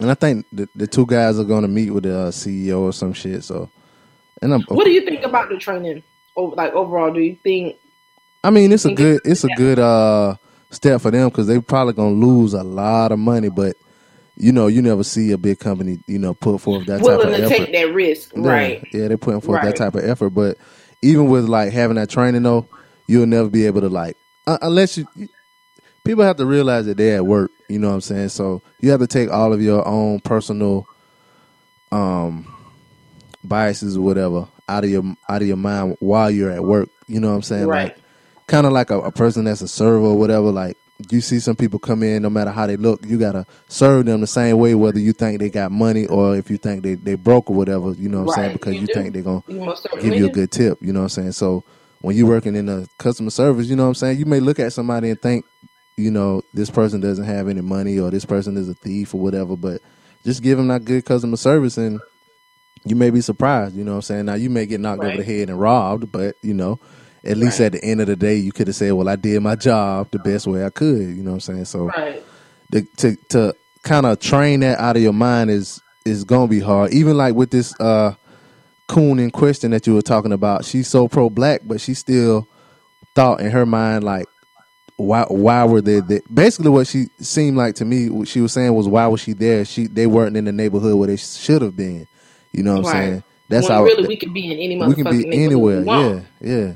and 0.00 0.10
I 0.10 0.14
think 0.14 0.46
the, 0.52 0.68
the 0.74 0.86
two 0.86 1.06
guys 1.06 1.38
are 1.38 1.44
going 1.44 1.62
to 1.62 1.68
meet 1.68 1.90
with 1.90 2.04
the 2.04 2.18
uh, 2.18 2.30
CEO 2.30 2.80
or 2.80 2.92
some 2.92 3.12
shit. 3.12 3.44
So, 3.44 3.70
and 4.42 4.52
I'm, 4.52 4.62
What 4.62 4.84
do 4.84 4.90
you 4.90 5.02
think 5.04 5.24
about 5.24 5.48
the 5.48 5.56
training? 5.56 6.02
Like 6.36 6.72
overall, 6.74 7.12
do 7.12 7.20
you 7.20 7.36
think? 7.42 7.76
I 8.42 8.50
mean, 8.50 8.72
it's 8.72 8.84
a 8.84 8.92
good 8.92 9.20
it's- 9.24 9.44
it's 9.44 9.44
a 9.44 9.56
good 9.56 9.78
uh 9.78 10.34
step 10.70 11.00
for 11.00 11.10
them 11.10 11.28
because 11.28 11.46
they 11.46 11.60
probably 11.60 11.92
gonna 11.94 12.10
lose 12.14 12.52
a 12.52 12.64
lot 12.64 13.12
of 13.12 13.18
money, 13.18 13.48
but 13.48 13.76
you 14.36 14.52
know, 14.52 14.66
you 14.66 14.82
never 14.82 15.04
see 15.04 15.30
a 15.32 15.38
big 15.38 15.58
company, 15.58 15.98
you 16.06 16.18
know, 16.18 16.34
put 16.34 16.60
forth 16.60 16.86
that 16.86 16.98
type 16.98 17.06
of 17.06 17.20
effort. 17.20 17.26
willing 17.26 17.40
to 17.40 17.46
effort. 17.46 17.56
take 17.56 17.72
that 17.72 17.94
risk, 17.94 18.32
Yeah, 18.34 18.48
right? 18.48 18.88
Yeah, 18.92 19.08
they're 19.08 19.18
putting 19.18 19.40
forth 19.40 19.62
that 19.62 19.76
type 19.76 19.94
of 19.94 20.04
effort. 20.04 20.30
But 20.30 20.58
even 21.02 21.28
with 21.28 21.44
like 21.44 21.72
having 21.72 21.96
that 21.96 22.10
training 22.10 22.42
though, 22.42 22.68
you'll 23.06 23.26
never 23.26 23.48
be 23.48 23.66
able 23.66 23.80
to 23.82 23.88
like 23.88 24.16
uh, 24.46 24.58
unless 24.62 24.98
you. 24.98 25.06
People 26.04 26.24
have 26.24 26.36
to 26.36 26.44
realize 26.44 26.84
that 26.84 26.98
they're 26.98 27.16
at 27.16 27.24
work. 27.24 27.50
You 27.70 27.78
know 27.78 27.88
what 27.88 27.94
I'm 27.94 28.00
saying? 28.02 28.28
So 28.28 28.60
you 28.80 28.90
have 28.90 29.00
to 29.00 29.06
take 29.06 29.30
all 29.30 29.54
of 29.54 29.62
your 29.62 29.88
own 29.88 30.20
personal, 30.20 30.86
um, 31.92 32.46
biases 33.42 33.96
or 33.96 34.02
whatever 34.02 34.48
out 34.68 34.84
of 34.84 34.90
your 34.90 35.02
out 35.30 35.40
of 35.42 35.48
your 35.48 35.56
mind 35.56 35.96
while 36.00 36.30
you're 36.30 36.50
at 36.50 36.62
work. 36.64 36.90
You 37.06 37.20
know 37.20 37.30
what 37.30 37.36
I'm 37.36 37.42
saying? 37.42 37.66
Right. 37.66 37.94
Like 37.94 37.98
kind 38.46 38.66
of 38.66 38.72
like 38.72 38.90
a, 38.90 39.00
a 39.00 39.12
person 39.12 39.44
that's 39.44 39.62
a 39.62 39.68
server 39.68 40.04
or 40.04 40.18
whatever. 40.18 40.50
Like 40.52 40.76
you 41.10 41.20
see 41.20 41.40
some 41.40 41.56
people 41.56 41.78
come 41.78 42.02
in, 42.02 42.22
no 42.22 42.30
matter 42.30 42.50
how 42.50 42.66
they 42.66 42.76
look, 42.76 43.04
you 43.04 43.18
gotta 43.18 43.46
serve 43.68 44.06
them 44.06 44.20
the 44.20 44.26
same 44.26 44.58
way, 44.58 44.74
whether 44.74 44.98
you 44.98 45.12
think 45.12 45.40
they 45.40 45.50
got 45.50 45.72
money 45.72 46.06
or 46.06 46.36
if 46.36 46.50
you 46.50 46.56
think 46.56 46.82
they 46.82 46.94
they 46.94 47.14
broke 47.14 47.50
or 47.50 47.56
whatever. 47.56 47.92
You 47.92 48.08
know 48.08 48.22
what 48.22 48.38
I'm 48.38 48.44
saying? 48.44 48.52
Because 48.54 48.74
you 48.74 48.82
you, 48.82 48.86
think 48.86 49.12
they're 49.12 49.22
gonna 49.22 49.42
You 49.48 49.74
give 50.00 50.14
you 50.14 50.26
a 50.26 50.30
good 50.30 50.50
tip. 50.52 50.78
You 50.80 50.92
know 50.92 51.00
what 51.00 51.04
I'm 51.04 51.08
saying? 51.10 51.32
So 51.32 51.64
when 52.00 52.16
you're 52.16 52.28
working 52.28 52.54
in 52.54 52.68
a 52.68 52.86
customer 52.98 53.30
service, 53.30 53.66
you 53.66 53.76
know 53.76 53.84
what 53.84 53.88
I'm 53.88 53.94
saying? 53.94 54.18
You 54.18 54.26
may 54.26 54.40
look 54.40 54.60
at 54.60 54.72
somebody 54.72 55.10
and 55.10 55.20
think, 55.20 55.44
you 55.96 56.10
know, 56.10 56.42
this 56.52 56.70
person 56.70 57.00
doesn't 57.00 57.24
have 57.24 57.48
any 57.48 57.60
money 57.60 57.98
or 57.98 58.10
this 58.10 58.24
person 58.24 58.56
is 58.56 58.68
a 58.68 58.74
thief 58.74 59.14
or 59.14 59.20
whatever, 59.20 59.56
but 59.56 59.80
just 60.24 60.42
give 60.42 60.58
them 60.58 60.68
that 60.68 60.84
good 60.84 61.04
customer 61.04 61.36
service 61.36 61.76
and 61.76 62.00
you 62.84 62.94
may 62.94 63.10
be 63.10 63.20
surprised, 63.20 63.74
you 63.74 63.82
know 63.84 63.92
what 63.92 63.96
I'm 63.96 64.02
saying? 64.02 64.26
Now 64.26 64.34
you 64.34 64.50
may 64.50 64.66
get 64.66 64.80
knocked 64.80 65.02
over 65.02 65.16
the 65.16 65.24
head 65.24 65.48
and 65.48 65.58
robbed, 65.58 66.12
but 66.12 66.36
you 66.42 66.54
know, 66.54 66.78
at 67.24 67.36
least 67.36 67.60
Right. 67.60 67.66
at 67.66 67.72
the 67.72 67.84
end 67.84 68.00
of 68.00 68.06
the 68.06 68.16
day 68.16 68.36
you 68.36 68.52
could 68.52 68.66
have 68.68 68.76
said, 68.76 68.92
Well, 68.92 69.08
I 69.08 69.16
did 69.16 69.40
my 69.42 69.56
job 69.56 70.08
the 70.10 70.18
best 70.18 70.46
way 70.46 70.64
I 70.64 70.70
could, 70.70 71.00
you 71.00 71.22
know 71.22 71.30
what 71.30 71.34
I'm 71.34 71.40
saying? 71.40 71.64
So 71.66 71.86
Right. 71.86 72.22
the, 72.70 72.82
to 72.98 73.16
to 73.30 73.54
kind 73.82 74.06
of 74.06 74.18
train 74.18 74.60
that 74.60 74.78
out 74.80 74.96
of 74.96 75.02
your 75.02 75.12
mind 75.12 75.50
is 75.50 75.80
is 76.04 76.24
gonna 76.24 76.48
be 76.48 76.60
hard. 76.60 76.92
Even 76.92 77.16
like 77.16 77.34
with 77.34 77.50
this 77.50 77.74
uh 77.80 78.14
coon 78.88 79.18
in 79.18 79.30
question 79.30 79.70
that 79.70 79.86
you 79.86 79.94
were 79.94 80.02
talking 80.02 80.32
about, 80.32 80.64
she's 80.64 80.88
so 80.88 81.08
pro 81.08 81.30
black, 81.30 81.62
but 81.64 81.80
she 81.80 81.94
still 81.94 82.46
thought 83.14 83.40
in 83.40 83.50
her 83.50 83.64
mind 83.66 84.04
like 84.04 84.26
why 84.96 85.24
why 85.28 85.64
were 85.64 85.80
they 85.80 86.00
there? 86.00 86.20
Basically, 86.32 86.70
what 86.70 86.86
she 86.86 87.06
seemed 87.18 87.56
like 87.56 87.74
to 87.76 87.84
me, 87.84 88.10
what 88.10 88.28
she 88.28 88.40
was 88.40 88.52
saying 88.52 88.74
was 88.74 88.86
why 88.86 89.06
was 89.08 89.20
she 89.20 89.32
there? 89.32 89.64
She 89.64 89.86
they 89.86 90.06
weren't 90.06 90.36
in 90.36 90.44
the 90.44 90.52
neighborhood 90.52 90.96
where 90.96 91.08
they 91.08 91.16
should 91.16 91.62
have 91.62 91.76
been. 91.76 92.06
You 92.52 92.62
know 92.62 92.76
what 92.80 92.86
I'm 92.86 92.92
saying? 92.92 93.24
That's 93.48 93.68
when 93.68 93.72
how 93.76 93.84
really 93.84 94.06
we 94.06 94.16
could 94.16 94.32
be 94.32 94.46
in 94.46 94.52
any 94.58 94.76
we 94.86 94.94
can 94.94 95.10
be 95.10 95.26
anywhere. 95.44 95.84
Yeah, 95.84 96.20
yeah. 96.40 96.74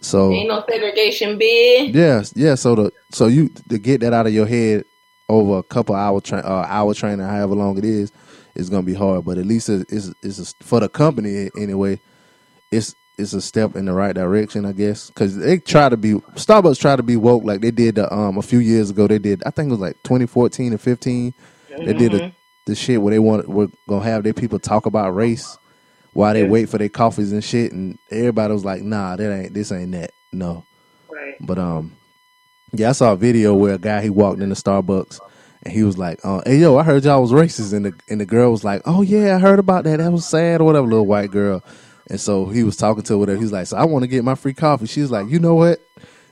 So 0.00 0.32
Ain't 0.32 0.48
no 0.48 0.64
segregation, 0.68 1.38
bid. 1.38 1.94
Yeah, 1.94 2.22
yeah. 2.34 2.54
So 2.54 2.74
the 2.74 2.92
so 3.12 3.26
you 3.26 3.50
to 3.68 3.78
get 3.78 4.00
that 4.00 4.12
out 4.12 4.26
of 4.26 4.32
your 4.34 4.46
head 4.46 4.84
over 5.28 5.58
a 5.58 5.62
couple 5.62 5.94
hour 5.94 6.20
train, 6.20 6.42
uh, 6.44 6.66
hour 6.68 6.94
training, 6.94 7.24
however 7.26 7.54
long 7.54 7.76
it 7.78 7.84
is, 7.84 8.10
is 8.54 8.70
gonna 8.70 8.82
be 8.82 8.94
hard. 8.94 9.24
But 9.24 9.38
at 9.38 9.46
least 9.46 9.68
it's 9.68 9.92
it's, 9.92 10.14
it's 10.22 10.54
a, 10.60 10.64
for 10.64 10.80
the 10.80 10.88
company 10.88 11.50
anyway. 11.56 12.00
It's 12.70 12.94
it's 13.18 13.34
a 13.34 13.42
step 13.42 13.76
in 13.76 13.84
the 13.84 13.92
right 13.92 14.14
direction, 14.14 14.64
I 14.64 14.72
guess, 14.72 15.08
because 15.08 15.36
they 15.36 15.58
try 15.58 15.90
to 15.90 15.96
be 15.98 16.14
Starbucks 16.14 16.80
try 16.80 16.96
to 16.96 17.02
be 17.02 17.16
woke 17.16 17.44
like 17.44 17.60
they 17.60 17.70
did 17.70 17.96
the, 17.96 18.12
um 18.12 18.38
a 18.38 18.42
few 18.42 18.60
years 18.60 18.88
ago. 18.90 19.06
They 19.06 19.18
did 19.18 19.42
I 19.44 19.50
think 19.50 19.68
it 19.68 19.72
was 19.72 19.80
like 19.80 20.02
2014 20.04 20.72
and 20.72 20.80
15. 20.80 21.34
They 21.84 21.92
did 21.92 22.12
Mm-hmm. 22.12 22.24
a, 22.26 22.32
the 22.66 22.74
shit 22.74 23.02
where 23.02 23.10
they 23.10 23.18
want 23.18 23.48
were 23.48 23.68
gonna 23.88 24.04
have 24.04 24.22
their 24.22 24.32
people 24.32 24.58
talk 24.58 24.86
about 24.86 25.14
race 25.14 25.58
while 26.12 26.32
they 26.34 26.42
Yeah. 26.42 26.48
wait 26.48 26.68
for 26.68 26.78
their 26.78 26.88
coffees 26.88 27.32
and 27.32 27.42
shit, 27.44 27.72
and 27.72 27.98
everybody 28.10 28.52
was 28.52 28.64
like, 28.64 28.82
"Nah, 28.82 29.16
that 29.16 29.32
ain't 29.32 29.54
this 29.54 29.72
ain't 29.72 29.92
that." 29.92 30.10
No. 30.32 30.64
Right. 31.10 31.34
But 31.40 31.58
um, 31.58 31.92
yeah, 32.72 32.90
I 32.90 32.92
saw 32.92 33.12
a 33.12 33.16
video 33.16 33.54
where 33.54 33.74
a 33.74 33.78
guy 33.78 34.00
he 34.02 34.10
walked 34.10 34.40
into 34.40 34.54
Starbucks 34.54 35.18
and 35.64 35.72
he 35.74 35.82
was 35.82 35.98
like, 35.98 36.20
uh, 36.24 36.40
"Hey 36.46 36.56
yo, 36.58 36.76
I 36.76 36.82
heard 36.82 37.04
y'all 37.04 37.20
was 37.20 37.32
racist," 37.32 37.72
and 37.72 37.86
the 37.86 37.92
and 38.08 38.20
the 38.20 38.26
girl 38.26 38.50
was 38.50 38.64
like, 38.64 38.82
"Oh 38.86 39.02
yeah, 39.02 39.36
I 39.36 39.38
heard 39.38 39.58
about 39.58 39.84
that. 39.84 39.98
That 39.98 40.12
was 40.12 40.26
sad 40.26 40.60
or 40.60 40.64
whatever." 40.64 40.86
Little 40.86 41.06
white 41.06 41.30
girl, 41.30 41.62
and 42.08 42.20
so 42.20 42.46
he 42.46 42.62
was 42.64 42.76
talking 42.76 43.02
to 43.04 43.12
her. 43.14 43.18
Whatever. 43.18 43.40
He's 43.40 43.52
like, 43.52 43.66
"So 43.66 43.76
I 43.76 43.84
want 43.84 44.02
to 44.02 44.08
get 44.08 44.24
my 44.24 44.34
free 44.34 44.54
coffee." 44.54 44.86
She 44.86 45.00
was 45.02 45.10
like, 45.10 45.28
"You 45.28 45.38
know 45.38 45.54
what?" 45.54 45.80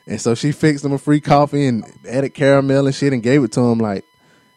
And 0.07 0.21
so 0.21 0.35
she 0.35 0.53
fixed 0.53 0.85
him 0.85 0.93
a 0.93 0.99
free 0.99 1.21
coffee 1.21 1.67
and 1.67 1.85
added 2.09 2.33
caramel 2.33 2.87
and 2.87 2.95
shit 2.95 3.13
and 3.13 3.23
gave 3.23 3.45
it 3.45 3.53
to 3.53 3.61
him. 3.61 3.77
Like, 3.79 4.05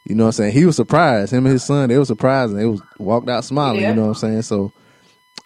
you 0.05 0.15
know 0.15 0.23
what 0.23 0.27
I'm 0.29 0.31
saying? 0.33 0.53
He 0.53 0.65
was 0.65 0.77
surprised. 0.77 1.33
Him 1.33 1.45
and 1.45 1.51
his 1.51 1.63
son, 1.65 1.89
they 1.89 1.97
were 1.97 2.05
surprised 2.05 2.51
and 2.53 2.61
they 2.61 2.65
was 2.65 2.81
walked 2.99 3.27
out 3.29 3.43
smiling. 3.43 3.81
Yeah. 3.81 3.89
You 3.89 3.95
know 3.95 4.01
what 4.03 4.07
I'm 4.09 4.15
saying? 4.15 4.41
So 4.43 4.71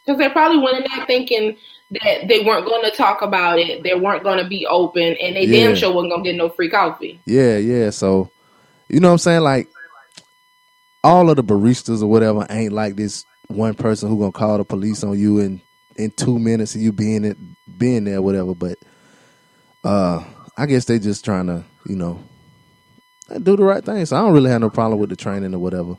Because 0.06 0.20
they 0.20 0.30
probably 0.30 0.60
went 0.60 0.78
in 0.78 0.86
there 0.95 1.06
thinking 1.08 1.58
that 1.91 2.28
they 2.28 2.41
weren't 2.41 2.66
going 2.66 2.84
to 2.84 2.95
talk 2.95 3.22
about 3.22 3.60
it, 3.60 3.84
they 3.84 3.95
weren't 3.95 4.24
going 4.24 4.38
to 4.41 4.47
be 4.47 4.66
open, 4.68 5.16
and 5.22 5.36
they 5.36 5.45
Yeah. 5.45 5.68
damn 5.68 5.76
sure 5.76 5.93
wasn't 5.93 6.12
going 6.12 6.24
to 6.24 6.30
get 6.32 6.38
no 6.38 6.49
free 6.49 6.70
coffee. 6.70 7.20
Yeah, 7.26 7.58
yeah. 7.58 7.89
So, 7.89 8.30
you 8.89 8.99
know 8.99 9.10
what 9.10 9.14
I'm 9.14 9.18
saying? 9.20 9.41
Like, 9.41 9.70
all 11.03 11.30
of 11.30 11.36
the 11.36 11.43
baristas 11.43 12.01
or 12.01 12.08
whatever 12.08 12.47
ain't 12.49 12.74
like 12.74 12.95
this 12.95 13.26
one 13.47 13.76
person 13.76 14.10
who 14.10 14.18
gonna 14.18 14.32
call 14.32 14.58
the 14.58 14.66
police 14.66 15.03
on 15.03 15.18
you 15.18 15.38
in 15.38 15.62
in 15.97 16.10
two 16.12 16.39
minutes 16.39 16.74
of 16.74 16.82
you 16.82 16.91
being 16.91 17.24
it 17.24 17.38
being 17.78 18.06
there, 18.06 18.22
whatever. 18.24 18.56
But 18.56 18.80
uh, 19.84 20.24
I 20.58 20.66
guess 20.66 20.86
they 20.86 20.97
just 20.97 21.24
trying 21.24 21.45
to, 21.45 21.64
you 21.86 21.95
know, 21.95 22.24
do 23.41 23.56
the 23.56 23.64
right 23.64 23.86
thing. 23.86 24.03
So 24.08 24.18
I 24.18 24.22
don't 24.22 24.34
really 24.34 24.49
have 24.49 24.62
no 24.62 24.72
problem 24.72 24.99
with 24.99 25.12
the 25.12 25.16
training 25.16 25.53
or 25.53 25.60
whatever. 25.60 25.95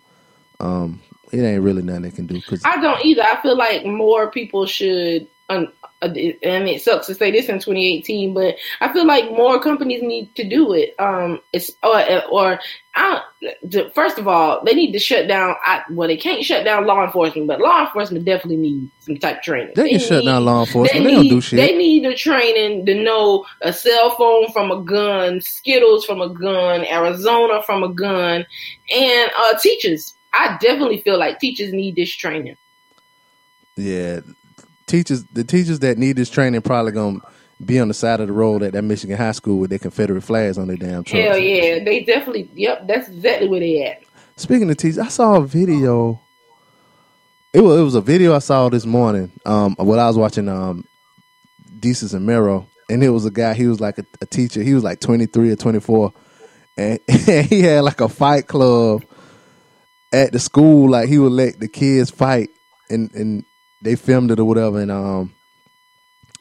Um, 0.58 1.00
it 1.32 1.40
ain't 1.42 1.62
really 1.62 1.82
nothing 1.82 2.02
they 2.02 2.10
can 2.10 2.26
do 2.26 2.34
because 2.34 2.62
I 2.64 2.80
don't 2.80 3.04
either. 3.04 3.22
I 3.22 3.40
feel 3.42 3.56
like 3.56 3.84
more 3.84 4.30
people 4.30 4.66
should, 4.66 5.26
um, 5.48 5.72
uh, 6.02 6.06
and 6.08 6.68
it 6.68 6.82
sucks 6.82 7.06
to 7.06 7.14
say 7.14 7.30
this 7.30 7.48
in 7.48 7.56
2018, 7.56 8.34
but 8.34 8.56
I 8.80 8.92
feel 8.92 9.06
like 9.06 9.30
more 9.30 9.58
companies 9.60 10.02
need 10.02 10.34
to 10.36 10.44
do 10.48 10.72
it. 10.74 10.94
Um, 10.98 11.40
it's 11.52 11.70
or 11.82 12.02
or 12.30 12.60
I 12.94 13.20
don't, 13.68 13.94
first 13.94 14.18
of 14.18 14.26
all, 14.26 14.64
they 14.64 14.74
need 14.74 14.92
to 14.92 14.98
shut 14.98 15.28
down. 15.28 15.54
I, 15.64 15.82
well, 15.90 16.08
they 16.08 16.16
can't 16.16 16.42
shut 16.44 16.64
down 16.64 16.86
law 16.86 17.04
enforcement, 17.04 17.46
but 17.46 17.60
law 17.60 17.82
enforcement 17.86 18.24
definitely 18.24 18.56
need 18.56 18.90
some 19.00 19.16
type 19.18 19.38
of 19.38 19.42
training. 19.42 19.72
they 19.76 19.90
can 19.90 19.98
shut 20.00 20.20
need- 20.20 20.26
down 20.26 20.44
law 20.44 20.64
They 20.64 20.66
enforcement. 20.66 21.04
They, 21.04 21.10
need, 21.10 21.14
don't 21.16 21.28
do 21.28 21.40
shit. 21.40 21.56
they 21.58 21.76
need 21.76 22.04
the 22.04 22.14
training 22.14 22.86
to 22.86 22.94
know 22.94 23.44
a 23.62 23.72
cell 23.72 24.10
phone 24.16 24.50
from 24.52 24.70
a 24.70 24.80
gun, 24.82 25.40
Skittles 25.40 26.04
from 26.04 26.20
a 26.20 26.28
gun, 26.28 26.84
Arizona 26.86 27.62
from 27.62 27.82
a 27.84 27.88
gun, 27.92 28.44
and 28.94 29.30
uh, 29.38 29.58
teachers. 29.58 30.14
I 30.36 30.58
definitely 30.60 31.00
feel 31.00 31.18
like 31.18 31.38
teachers 31.38 31.72
need 31.72 31.96
this 31.96 32.14
training. 32.14 32.56
Yeah, 33.76 34.20
teachers, 34.86 35.24
the 35.24 35.44
teachers 35.44 35.78
that 35.80 35.98
need 35.98 36.16
this 36.16 36.30
training, 36.30 36.60
probably 36.62 36.92
gonna 36.92 37.20
be 37.64 37.80
on 37.80 37.88
the 37.88 37.94
side 37.94 38.20
of 38.20 38.26
the 38.26 38.32
road 38.32 38.62
at 38.62 38.72
that 38.74 38.82
Michigan 38.82 39.16
high 39.16 39.32
school 39.32 39.58
with 39.58 39.70
their 39.70 39.78
Confederate 39.78 40.22
flags 40.22 40.58
on 40.58 40.68
their 40.68 40.76
damn 40.76 41.04
trucks. 41.04 41.24
Hell 41.24 41.38
yeah, 41.38 41.82
they 41.82 42.04
definitely. 42.04 42.50
Yep, 42.54 42.86
that's 42.86 43.08
exactly 43.08 43.48
where 43.48 43.60
they 43.60 43.82
at. 43.84 44.02
Speaking 44.36 44.70
of 44.70 44.76
teachers, 44.76 44.98
I 44.98 45.08
saw 45.08 45.36
a 45.36 45.46
video. 45.46 46.20
It 47.52 47.62
was 47.62 47.80
it 47.80 47.82
was 47.82 47.94
a 47.94 48.02
video 48.02 48.34
I 48.34 48.40
saw 48.40 48.68
this 48.68 48.84
morning. 48.84 49.32
Um, 49.46 49.74
when 49.78 49.98
I 49.98 50.06
was 50.06 50.18
watching 50.18 50.48
um, 50.48 50.84
Desus 51.78 52.12
and 52.12 52.26
Mero, 52.26 52.68
and 52.90 53.02
it 53.02 53.08
was 53.08 53.24
a 53.24 53.30
guy. 53.30 53.54
He 53.54 53.66
was 53.66 53.80
like 53.80 53.98
a, 53.98 54.04
a 54.20 54.26
teacher. 54.26 54.62
He 54.62 54.74
was 54.74 54.84
like 54.84 55.00
twenty 55.00 55.24
three 55.24 55.50
or 55.50 55.56
twenty 55.56 55.80
four, 55.80 56.12
and, 56.76 57.00
and 57.08 57.46
he 57.46 57.62
had 57.62 57.80
like 57.80 58.02
a 58.02 58.08
fight 58.08 58.46
club 58.46 59.04
at 60.16 60.32
the 60.32 60.38
school. 60.38 60.90
Like 60.90 61.08
he 61.08 61.18
would 61.18 61.32
let 61.32 61.60
the 61.60 61.68
kids 61.68 62.10
fight, 62.10 62.50
and 62.90 63.12
and 63.14 63.44
they 63.82 63.96
filmed 63.96 64.30
it 64.30 64.40
or 64.40 64.44
whatever, 64.44 64.80
and 64.80 64.90
um, 64.90 65.34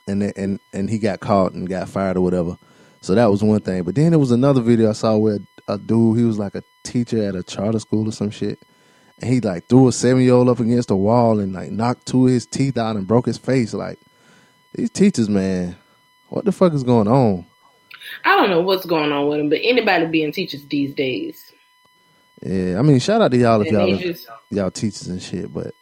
and 0.08 0.24
and 0.36 0.60
and 0.74 0.90
he 0.90 0.98
got 0.98 1.20
caught 1.20 1.54
and 1.54 1.70
got 1.70 1.90
fired 1.90 2.18
or 2.18 2.22
whatever. 2.22 2.58
So 3.02 3.14
that 3.14 3.30
was 3.30 3.44
one 3.44 3.60
thing. 3.60 3.84
But 3.84 3.96
then 3.96 4.12
there 4.12 4.20
was 4.20 4.32
another 4.32 4.62
video 4.62 4.90
I 4.90 4.94
saw 4.94 5.16
where 5.18 5.40
a 5.68 5.78
dude, 5.78 6.18
he 6.18 6.24
was 6.24 6.40
like 6.40 6.56
a 6.56 6.64
teacher 6.84 7.24
at 7.24 7.36
a 7.36 7.44
charter 7.44 7.80
school 7.80 8.08
or 8.08 8.12
some 8.12 8.32
shit. 8.32 8.60
And 9.22 9.32
he 9.32 9.40
like 9.42 9.68
threw 9.68 9.88
a 9.88 9.92
seven 9.92 10.24
year 10.24 10.34
old 10.34 10.50
up 10.50 10.60
against 10.60 10.88
the 10.88 10.96
wall 10.96 11.40
and 11.40 11.54
like 11.54 11.72
knocked 11.72 12.08
two 12.08 12.28
of 12.28 12.34
his 12.34 12.46
teeth 12.46 12.78
out 12.78 12.96
and 12.96 13.08
broke 13.08 13.28
his 13.28 13.38
face. 13.38 13.74
Like 13.74 14.00
these 14.74 14.90
teachers, 14.90 15.30
man, 15.30 15.76
what 16.30 16.46
the 16.46 16.52
fuck 16.52 16.74
is 16.74 16.84
going 16.84 17.08
on? 17.08 17.46
I 18.24 18.36
don't 18.36 18.50
know 18.50 18.62
what's 18.62 18.86
going 18.86 19.12
on 19.12 19.28
with 19.28 19.38
them, 19.38 19.50
but 19.50 19.60
anybody 19.62 20.06
being 20.08 20.32
teachers 20.32 20.66
these 20.66 20.94
days. 20.94 21.54
Yeah, 22.46 22.78
I 22.78 22.84
mean, 22.84 23.00
shout 23.00 23.22
out 23.22 23.32
to 23.32 23.38
y'all 23.38 23.62
if 23.62 23.68
And 23.70 23.78
y'all 23.78 23.98
just- 23.98 24.28
y'all 24.52 24.72
teachers 24.72 25.08
and 25.08 25.22
shit. 25.22 25.52
But 25.52 25.74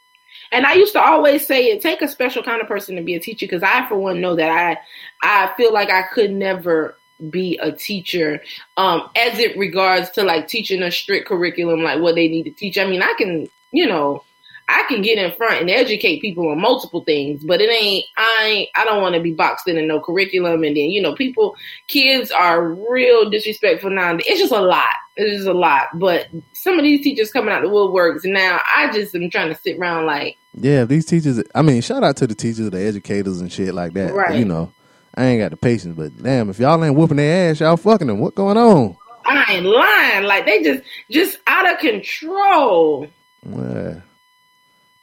And 0.52 0.66
I 0.66 0.74
used 0.76 0.94
to 0.94 1.02
always 1.02 1.46
say 1.46 1.66
it 1.66 1.82
take 1.82 2.02
a 2.02 2.08
special 2.08 2.42
kind 2.42 2.62
of 2.62 2.68
person 2.68 2.96
to 2.96 3.02
be 3.02 3.16
a 3.16 3.20
teacher 3.20 3.46
because 3.46 3.64
I, 3.64 3.88
for 3.90 3.98
one, 3.98 4.22
know 4.22 4.36
that 4.36 4.50
I 4.50 4.78
I 5.24 5.54
feel 5.58 5.74
like 5.74 5.92
I 5.92 6.04
could 6.04 6.32
never 6.32 6.98
be 7.30 7.58
a 7.62 7.72
teacher 7.72 8.42
um 8.78 9.10
as 9.16 9.40
it 9.40 9.58
regards 9.58 10.10
to 10.12 10.24
like 10.24 10.48
teaching 10.48 10.82
a 10.84 10.92
strict 10.92 11.28
curriculum 11.28 11.82
like 11.84 12.00
what 12.02 12.16
they 12.16 12.28
need 12.28 12.44
to 12.44 12.52
teach. 12.52 12.78
I 12.78 12.86
mean, 12.86 13.02
I 13.02 13.14
can, 13.18 13.48
you 13.72 13.86
know, 13.86 14.24
I 14.70 14.84
can 14.88 15.02
get 15.02 15.18
in 15.18 15.32
front 15.34 15.60
and 15.62 15.70
educate 15.70 16.22
people 16.22 16.48
on 16.50 16.62
multiple 16.62 17.04
things, 17.04 17.44
but 17.44 17.60
it 17.60 17.70
ain't 17.70 18.06
I 18.16 18.44
ain't 18.46 18.70
I 18.76 18.86
don't 18.86 19.02
want 19.02 19.16
to 19.16 19.22
be 19.22 19.34
boxed 19.34 19.68
in 19.68 19.78
in 19.78 19.88
no 19.88 20.00
curriculum 20.00 20.64
and 20.64 20.78
then, 20.78 20.90
you 20.92 21.02
know, 21.02 21.14
people 21.14 21.56
kids 21.88 22.32
are 22.32 22.70
real 22.70 23.30
disrespectful 23.30 23.90
now. 23.90 24.16
It's 24.20 24.40
just 24.40 24.54
a 24.54 24.62
lot. 24.62 24.96
It's 25.16 25.38
just 25.38 25.48
a 25.48 25.54
lot. 25.54 25.88
But 25.94 26.28
some 26.54 26.80
of 26.80 26.84
these 26.84 27.04
teachers 27.04 27.32
coming 27.32 27.54
out 27.54 27.62
the 27.62 27.70
woodworks 27.70 28.26
now, 28.26 28.60
I 28.76 28.92
just 28.92 29.14
am 29.14 29.30
trying 29.30 29.54
to 29.54 29.60
sit 29.62 29.78
around 29.78 30.06
like 30.06 30.38
yeah, 30.56 30.86
these 30.86 31.06
teachers. 31.06 31.42
I 31.56 31.62
mean, 31.62 31.82
shout 31.82 32.04
out 32.04 32.18
to 32.18 32.28
the 32.28 32.36
teachers, 32.36 32.70
the 32.70 32.80
educators 32.80 33.42
and 33.42 33.52
shit 33.52 33.74
like 33.74 33.94
that. 33.94 34.14
Right. 34.14 34.38
You 34.38 34.46
know, 34.46 34.72
I 35.16 35.26
ain't 35.26 35.42
got 35.42 35.52
the 35.52 35.58
patience, 35.58 35.96
but 35.98 36.22
damn, 36.22 36.50
if 36.50 36.60
y'all 36.60 36.84
ain't 36.84 36.96
whooping 36.96 37.18
their 37.18 37.52
ass, 37.52 37.60
y'all 37.60 37.78
fucking 37.78 38.08
them. 38.08 38.20
What 38.20 38.36
going 38.36 38.58
on? 38.58 38.96
I 39.26 39.46
ain't 39.50 39.66
lying. 39.66 40.26
Like 40.26 40.46
they 40.46 40.62
just 40.62 40.84
just 41.10 41.40
out 41.48 41.72
of 41.72 41.80
control. 41.80 43.08
Yeah. 43.48 44.02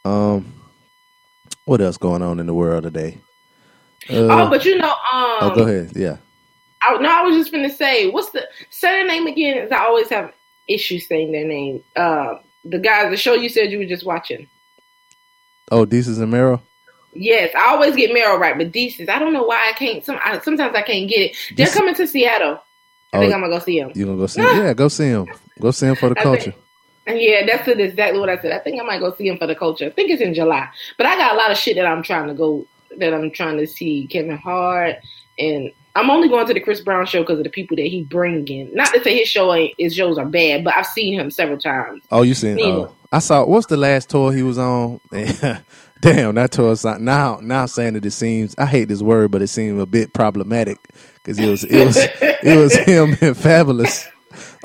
Um, 0.04 0.54
what 1.64 1.80
else 1.80 1.96
going 1.96 2.22
on 2.22 2.38
in 2.38 2.46
the 2.46 2.54
world 2.54 2.84
today? 2.84 3.18
Uh, 4.08 4.46
oh, 4.46 4.50
but 4.50 4.64
you 4.64 4.78
know, 4.78 4.88
um 4.88 5.38
oh, 5.40 5.52
go 5.54 5.62
ahead. 5.62 5.92
Yeah. 5.94 6.16
I, 6.82 6.96
no, 6.98 7.08
I 7.10 7.22
was 7.22 7.36
just 7.36 7.52
gonna 7.52 7.70
say, 7.70 8.08
what's 8.10 8.30
the 8.30 8.46
say 8.70 8.88
their 8.90 9.06
name 9.06 9.26
again? 9.26 9.60
'cause 9.68 9.72
I 9.72 9.84
always 9.84 10.08
have 10.08 10.32
issues 10.68 11.06
saying 11.06 11.32
their 11.32 11.44
name. 11.46 11.82
Uh, 11.96 12.36
the 12.64 12.78
guys, 12.78 13.10
the 13.10 13.16
show 13.16 13.34
you 13.34 13.48
said 13.48 13.70
you 13.70 13.78
were 13.78 13.84
just 13.86 14.04
watching. 14.06 14.46
Oh, 15.70 15.84
Desus 15.86 16.20
and 16.20 16.30
Mero. 16.30 16.60
Yes, 17.12 17.54
I 17.56 17.68
always 17.72 17.96
get 17.96 18.12
Mero 18.12 18.36
right, 18.38 18.56
but 18.56 18.70
Desus, 18.72 19.08
I 19.08 19.18
don't 19.18 19.32
know 19.32 19.42
why 19.42 19.68
I 19.68 19.72
can't. 19.76 20.04
Some 20.04 20.18
I, 20.24 20.38
sometimes 20.40 20.74
I 20.74 20.82
can't 20.82 21.08
get 21.08 21.20
it. 21.30 21.36
They're 21.56 21.66
This- 21.66 21.74
coming 21.74 21.94
to 21.96 22.06
Seattle. 22.06 22.60
I 23.12 23.16
Oh, 23.16 23.20
think 23.20 23.34
I'm 23.34 23.40
gonna 23.40 23.52
go 23.52 23.58
see 23.58 23.80
them. 23.80 23.90
You 23.94 24.04
gonna 24.06 24.16
go 24.18 24.26
see? 24.26 24.40
him? 24.40 24.56
yeah, 24.56 24.72
go 24.72 24.88
see 24.88 25.06
him. 25.08 25.26
Go 25.60 25.70
see 25.72 25.86
him 25.86 25.96
for 25.96 26.08
the 26.08 26.14
culture. 26.14 26.52
think- 27.06 27.20
yeah, 27.22 27.44
that's 27.44 27.66
exactly 27.66 28.20
what 28.20 28.28
I 28.28 28.38
said. 28.40 28.52
I 28.52 28.60
think 28.60 28.80
I 28.80 28.84
might 28.84 29.00
go 29.00 29.12
see 29.16 29.26
him 29.26 29.36
for 29.36 29.48
the 29.48 29.56
culture. 29.56 29.86
I 29.86 29.90
think 29.90 30.10
it's 30.10 30.22
in 30.22 30.32
July, 30.32 30.68
but 30.96 31.06
I 31.06 31.16
got 31.16 31.34
a 31.34 31.36
lot 31.36 31.50
of 31.50 31.56
shit 31.58 31.74
that 31.76 31.86
I'm 31.86 32.02
trying 32.04 32.28
to 32.28 32.34
go. 32.34 32.66
That 32.98 33.12
I'm 33.14 33.30
trying 33.32 33.56
to 33.58 33.66
see 33.66 34.06
Kevin 34.08 34.36
Hart, 34.36 34.96
and 35.38 35.72
I'm 35.96 36.10
only 36.10 36.28
going 36.28 36.46
to 36.46 36.54
the 36.54 36.60
Chris 36.60 36.80
Brown 36.80 37.06
show 37.06 37.22
because 37.22 37.38
of 37.38 37.44
the 37.44 37.50
people 37.50 37.76
that 37.76 37.86
he 37.86 38.04
bringing. 38.04 38.72
Not 38.74 38.92
to 38.94 39.02
say 39.02 39.18
his 39.18 39.28
show 39.28 39.52
ain't 39.52 39.74
his 39.78 39.94
shows 39.94 40.18
are 40.18 40.26
bad, 40.26 40.64
but 40.64 40.76
I've 40.76 40.86
seen 40.86 41.18
him 41.18 41.30
several 41.30 41.58
times. 41.58 42.02
Oh, 42.10 42.22
you 42.22 42.34
seen? 42.34 42.60
Oh, 42.60 42.94
I 43.12 43.18
saw. 43.18 43.44
What's 43.44 43.66
the 43.66 43.76
last 43.76 44.10
tour 44.10 44.32
he 44.32 44.42
was 44.42 44.58
on? 44.58 45.00
Damn, 46.00 46.34
that 46.36 46.52
tour. 46.52 46.74
Now, 46.98 47.40
now 47.42 47.66
saying 47.66 47.94
that 47.94 48.06
it 48.06 48.12
seems. 48.12 48.54
I 48.56 48.66
hate 48.66 48.88
this 48.88 49.02
word, 49.02 49.30
but 49.30 49.42
it 49.42 49.48
seemed 49.48 49.80
a 49.80 49.86
bit 49.86 50.12
problematic 50.14 50.78
because 51.16 51.38
it 51.38 51.48
was 51.48 51.64
it 51.64 51.84
was 51.84 51.96
it 52.20 52.56
was 52.56 52.74
him 52.74 53.10
and 53.20 53.36
Fabolous 53.36 54.06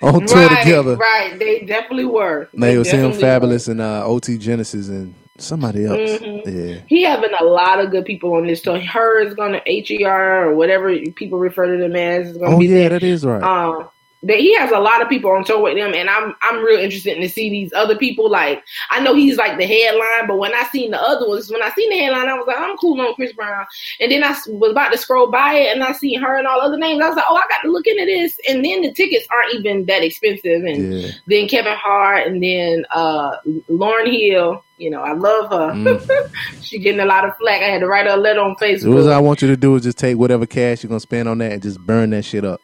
on 0.02 0.26
tour 0.28 0.48
right, 0.48 0.64
together. 0.64 0.96
right. 0.96 1.38
They 1.38 1.62
definitely 1.62 2.06
were. 2.06 2.50
They, 2.54 2.76
it 2.76 2.78
was 2.78 2.92
him, 2.92 3.12
Fabolous, 3.12 3.68
and 3.68 3.82
uh, 3.82 4.06
OT 4.06 4.38
Genasis, 4.38 4.88
and 4.90 5.16
somebody 5.40 5.86
else. 5.86 6.24
Mhm. 6.24 6.42
Yeah. 6.46 6.82
He 6.88 7.04
having 7.04 7.32
a 7.40 7.46
lot 7.46 7.80
of 7.84 7.92
good 7.92 8.06
people 8.06 8.34
on 8.36 8.48
this 8.48 8.62
tour. 8.62 8.80
Her 8.80 9.22
is 9.22 9.36
gonna 9.36 9.62
HER 9.68 10.50
or 10.50 10.56
whatever 10.56 10.96
people 11.16 11.40
refer 11.40 11.76
to 11.78 11.82
them 11.82 11.96
as 11.96 12.30
is 12.30 12.38
gonna 12.38 12.56
Oh 12.56 12.58
be 12.58 12.68
yeah, 12.68 12.90
there. 12.90 12.90
that 12.90 13.04
is 13.04 13.26
right. 13.26 13.50
Um, 13.50 13.90
that 14.26 14.40
he 14.40 14.56
has 14.56 14.72
a 14.72 14.80
lot 14.80 15.02
of 15.02 15.10
people 15.10 15.30
on 15.32 15.44
tour 15.44 15.62
with 15.62 15.78
him, 15.78 15.94
and 15.94 16.10
I'm 16.10 16.34
I'm 16.42 16.64
real 16.64 16.80
interested 16.80 17.16
in 17.16 17.22
to 17.22 17.30
see 17.30 17.50
these 17.50 17.72
other 17.74 17.96
people. 17.96 18.30
Like 18.30 18.64
I 18.90 19.00
know 19.00 19.14
he's 19.14 19.38
like 19.38 19.58
the 19.58 19.66
headline, 19.66 20.28
but 20.28 20.40
when 20.40 20.54
I 20.54 20.64
seen 20.72 20.92
the 20.92 21.02
other 21.02 21.28
ones, 21.28 21.52
when 21.52 21.62
I 21.62 21.70
seen 21.72 21.92
the 21.92 21.98
headline, 21.98 22.28
I 22.28 22.34
was 22.34 22.48
like, 22.48 22.58
I'm 22.58 22.76
cool 22.78 23.00
on 23.00 23.14
Chris 23.14 23.34
Brown. 23.34 23.66
And 24.00 24.12
then 24.12 24.24
I 24.24 24.36
was 24.48 24.72
about 24.72 24.92
to 24.92 24.98
scroll 24.98 25.30
by 25.30 25.54
it, 25.54 25.76
and 25.76 25.84
I 25.84 25.92
seen 25.94 26.20
her 26.22 26.38
and 26.38 26.48
all 26.48 26.60
other 26.60 26.78
names. 26.78 27.04
I 27.04 27.08
was 27.08 27.16
like, 27.16 27.26
oh, 27.30 27.36
I 27.36 27.44
got 27.50 27.62
to 27.62 27.72
look 27.72 27.86
into 27.86 28.06
this. 28.06 28.38
And 28.50 28.66
then 28.66 28.82
the 28.82 28.94
tickets 28.94 29.28
aren't 29.32 29.54
even 29.54 29.86
that 29.86 30.04
expensive, 30.04 30.64
and 30.64 30.94
yeah. 30.94 31.12
then 31.28 31.48
Kevin 31.48 31.76
Hart, 31.76 32.26
and 32.28 32.42
then 32.42 32.86
uh 32.92 33.38
Lauryn 33.70 34.12
Hill. 34.12 34.64
You 34.78 34.90
know, 34.90 35.02
I 35.02 35.14
love 35.14 35.52
her. 35.52 35.72
Mm. 35.72 36.32
she 36.62 36.80
getting 36.80 37.00
a 37.00 37.06
lot 37.06 37.24
of 37.24 37.38
flack. 37.38 37.62
I 37.62 37.68
had 37.68 37.80
to 37.80 37.88
write 37.88 38.08
her 38.08 38.16
a 38.16 38.18
letter 38.18 38.42
on 38.42 38.56
Facebook. 38.56 38.94
what 38.94 39.10
I 39.10 39.20
want 39.20 39.42
you 39.42 39.48
to 39.48 39.56
do 39.56 39.74
is 39.76 39.84
just 39.84 39.98
take 39.98 40.18
whatever 40.18 40.46
cash 40.46 40.84
you're 40.84 40.90
gonna 40.90 41.00
spend 41.00 41.30
on 41.30 41.38
that 41.38 41.54
and 41.54 41.62
just 41.62 41.80
burn 41.80 42.10
that 42.10 42.26
shit 42.26 42.44
up. 42.44 42.60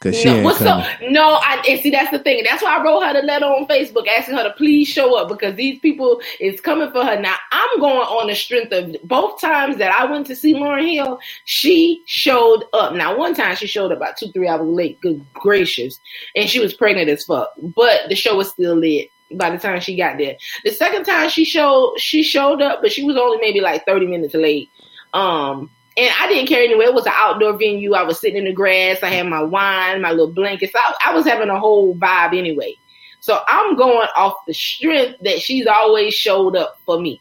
Cause 0.00 0.16
she 0.16 0.24
no, 0.24 0.36
ain't 0.36 0.44
what's 0.46 0.58
coming. 0.58 0.82
up? 0.82 1.00
No, 1.10 1.34
I 1.42 1.62
and 1.68 1.78
see 1.78 1.90
that's 1.90 2.10
the 2.10 2.20
thing. 2.20 2.42
That's 2.48 2.62
why 2.62 2.78
I 2.78 2.82
wrote 2.82 3.02
her 3.02 3.12
the 3.12 3.20
letter 3.20 3.44
on 3.44 3.66
Facebook 3.66 4.08
asking 4.08 4.34
her 4.34 4.44
to 4.44 4.52
please 4.52 4.88
show 4.88 5.14
up 5.14 5.28
because 5.28 5.56
these 5.56 5.78
people 5.80 6.22
is 6.40 6.58
coming 6.58 6.90
for 6.90 7.04
her. 7.04 7.20
Now 7.20 7.36
I'm 7.52 7.78
going 7.78 8.00
on 8.00 8.28
the 8.28 8.34
strength 8.34 8.72
of 8.72 8.96
both 9.04 9.38
times 9.42 9.76
that 9.76 9.92
I 9.92 10.10
went 10.10 10.26
to 10.28 10.36
see 10.36 10.54
Lauryn 10.54 10.90
Hill, 10.90 11.20
she 11.44 12.02
showed 12.06 12.64
up. 12.72 12.94
Now 12.94 13.14
one 13.14 13.34
time 13.34 13.56
she 13.56 13.66
showed 13.66 13.92
up 13.92 13.98
about 13.98 14.16
two, 14.16 14.32
three 14.32 14.48
hours 14.48 14.66
late, 14.66 14.98
good 15.02 15.22
gracious. 15.34 16.00
And 16.34 16.48
she 16.48 16.60
was 16.60 16.72
pregnant 16.72 17.10
as 17.10 17.24
fuck. 17.24 17.52
But 17.62 18.08
the 18.08 18.14
show 18.14 18.36
was 18.36 18.48
still 18.48 18.76
lit 18.76 19.10
by 19.34 19.50
the 19.50 19.58
time 19.58 19.80
she 19.80 19.96
got 19.96 20.16
there. 20.16 20.36
The 20.64 20.70
second 20.70 21.04
time 21.04 21.28
she 21.28 21.44
showed 21.44 21.96
she 21.98 22.22
showed 22.22 22.62
up, 22.62 22.80
but 22.80 22.90
she 22.90 23.04
was 23.04 23.18
only 23.18 23.36
maybe 23.36 23.60
like 23.60 23.84
30 23.84 24.06
minutes 24.06 24.32
late. 24.32 24.70
Um 25.12 25.68
and 25.96 26.12
I 26.18 26.28
didn't 26.28 26.48
care 26.48 26.62
anyway. 26.62 26.84
It 26.84 26.94
was 26.94 27.06
an 27.06 27.12
outdoor 27.14 27.58
venue. 27.58 27.94
I 27.94 28.02
was 28.02 28.20
sitting 28.20 28.38
in 28.38 28.44
the 28.44 28.52
grass. 28.52 29.02
I 29.02 29.08
had 29.08 29.26
my 29.26 29.42
wine, 29.42 30.00
my 30.02 30.10
little 30.10 30.32
blankets. 30.32 30.72
I, 30.74 30.94
I 31.06 31.14
was 31.14 31.26
having 31.26 31.48
a 31.48 31.58
whole 31.58 31.94
vibe 31.96 32.36
anyway. 32.38 32.76
So 33.20 33.38
I'm 33.46 33.76
going 33.76 34.08
off 34.16 34.34
the 34.46 34.54
strength 34.54 35.18
that 35.22 35.40
she's 35.40 35.66
always 35.66 36.14
showed 36.14 36.56
up 36.56 36.80
for 36.86 37.00
me. 37.00 37.20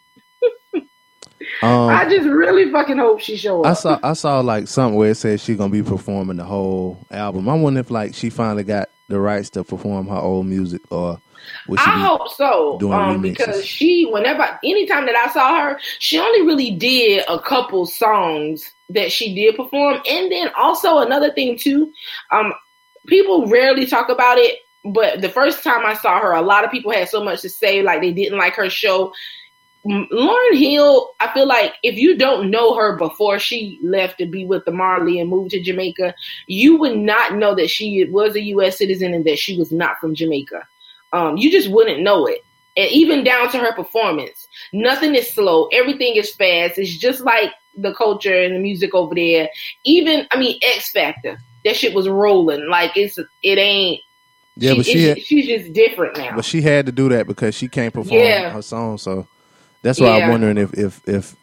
Um, 1.63 1.89
I 1.89 2.07
just 2.09 2.27
really 2.27 2.69
fucking 2.69 2.97
hope 2.97 3.21
she 3.21 3.37
show 3.37 3.61
up. 3.61 3.67
I 3.67 3.73
saw 3.73 3.99
I 4.03 4.11
saw 4.11 4.41
like 4.41 4.67
something 4.67 4.97
where 4.97 5.11
it 5.11 5.15
said 5.15 5.39
she's 5.39 5.55
gonna 5.55 5.71
be 5.71 5.81
performing 5.81 6.35
the 6.35 6.43
whole 6.43 6.99
album. 7.11 7.47
I 7.47 7.53
wonder 7.53 7.79
if 7.79 7.89
like 7.89 8.13
she 8.13 8.29
finally 8.29 8.65
got 8.65 8.89
the 9.07 9.19
rights 9.19 9.49
to 9.51 9.63
perform 9.63 10.07
her 10.07 10.17
old 10.17 10.47
music 10.47 10.81
or 10.91 11.21
I 11.77 11.99
hope 11.99 12.31
so. 12.33 12.77
doing 12.79 12.93
Um, 12.93 13.21
because 13.21 13.65
she, 13.65 14.05
whenever, 14.05 14.59
anytime 14.63 15.05
that 15.05 15.15
I 15.15 15.31
saw 15.31 15.59
her, 15.61 15.79
she 15.99 16.19
only 16.19 16.41
really 16.41 16.71
did 16.71 17.23
a 17.27 17.39
couple 17.39 17.85
songs 17.85 18.71
that 18.89 19.11
she 19.11 19.33
did 19.35 19.55
perform. 19.55 20.01
And 20.09 20.31
then 20.31 20.49
also 20.57 20.99
another 20.99 21.31
thing 21.31 21.57
too, 21.57 21.91
um, 22.31 22.53
people 23.07 23.47
rarely 23.47 23.85
talk 23.85 24.09
about 24.09 24.37
it, 24.37 24.59
but 24.85 25.21
the 25.21 25.29
first 25.29 25.63
time 25.63 25.85
I 25.85 25.93
saw 25.93 26.19
her, 26.19 26.31
a 26.31 26.41
lot 26.41 26.63
of 26.63 26.71
people 26.71 26.91
had 26.91 27.09
so 27.09 27.23
much 27.23 27.41
to 27.41 27.49
say, 27.49 27.81
like 27.81 28.01
they 28.01 28.11
didn't 28.11 28.37
like 28.37 28.55
her 28.55 28.69
show. 28.69 29.13
Lauryn 29.85 30.57
Hill, 30.57 31.11
I 31.19 31.33
feel 31.33 31.47
like 31.47 31.75
if 31.83 31.95
you 31.95 32.17
don't 32.17 32.51
know 32.51 32.75
her 32.75 32.97
before 32.97 33.39
she 33.39 33.79
left 33.81 34.17
to 34.17 34.25
be 34.25 34.45
with 34.45 34.65
the 34.65 34.71
Marley 34.71 35.19
and 35.19 35.29
moved 35.29 35.51
to 35.51 35.61
Jamaica, 35.61 36.13
you 36.47 36.77
would 36.77 36.97
not 36.97 37.35
know 37.35 37.55
that 37.55 37.69
she 37.69 38.05
was 38.09 38.35
a 38.35 38.43
U.S. 38.43 38.77
citizen 38.77 39.13
and 39.13 39.25
that 39.25 39.39
she 39.39 39.57
was 39.57 39.71
not 39.71 39.97
from 39.99 40.15
Jamaica. 40.15 40.67
Um, 41.13 41.37
you 41.37 41.51
just 41.51 41.69
wouldn't 41.69 42.01
know 42.01 42.25
it. 42.25 42.39
And 42.77 42.89
even 42.91 43.23
down 43.23 43.51
to 43.51 43.57
her 43.57 43.73
performance, 43.73 44.47
nothing 44.73 45.15
is 45.15 45.33
slow. 45.33 45.67
Everything 45.73 46.15
is 46.15 46.33
fast. 46.33 46.77
It's 46.77 46.95
just 46.97 47.21
like 47.21 47.51
the 47.75 47.93
culture 47.93 48.33
and 48.43 48.55
the 48.55 48.59
music 48.59 48.93
over 48.93 49.15
there. 49.15 49.49
Even, 49.83 50.27
I 50.31 50.37
mean, 50.39 50.57
Ex-Factor. 50.61 51.39
That 51.65 51.75
shit 51.75 51.93
was 51.93 52.07
rolling. 52.07 52.67
Like 52.69 52.95
it's, 52.95 53.17
it 53.17 53.57
ain't. 53.57 54.01
Yeah, 54.55 54.75
but 54.75 54.85
she 54.85 55.03
had, 55.03 55.21
she's 55.21 55.45
just 55.47 55.73
different 55.73 56.17
now. 56.17 56.35
but 56.35 56.45
she 56.45 56.61
had 56.61 56.85
to 56.85 56.91
do 56.91 57.09
that 57.09 57.27
because 57.27 57.55
she 57.55 57.67
can't 57.67 57.93
perform 57.93 58.21
Yeah. 58.21 58.49
her 58.51 58.61
song. 58.61 58.97
So 58.97 59.27
that's 59.81 59.99
why 59.99 60.17
Yeah. 60.17 60.25
I'm 60.25 60.29
wondering 60.31 60.57
if 60.57 60.73
if 60.73 61.01
if 61.07 61.35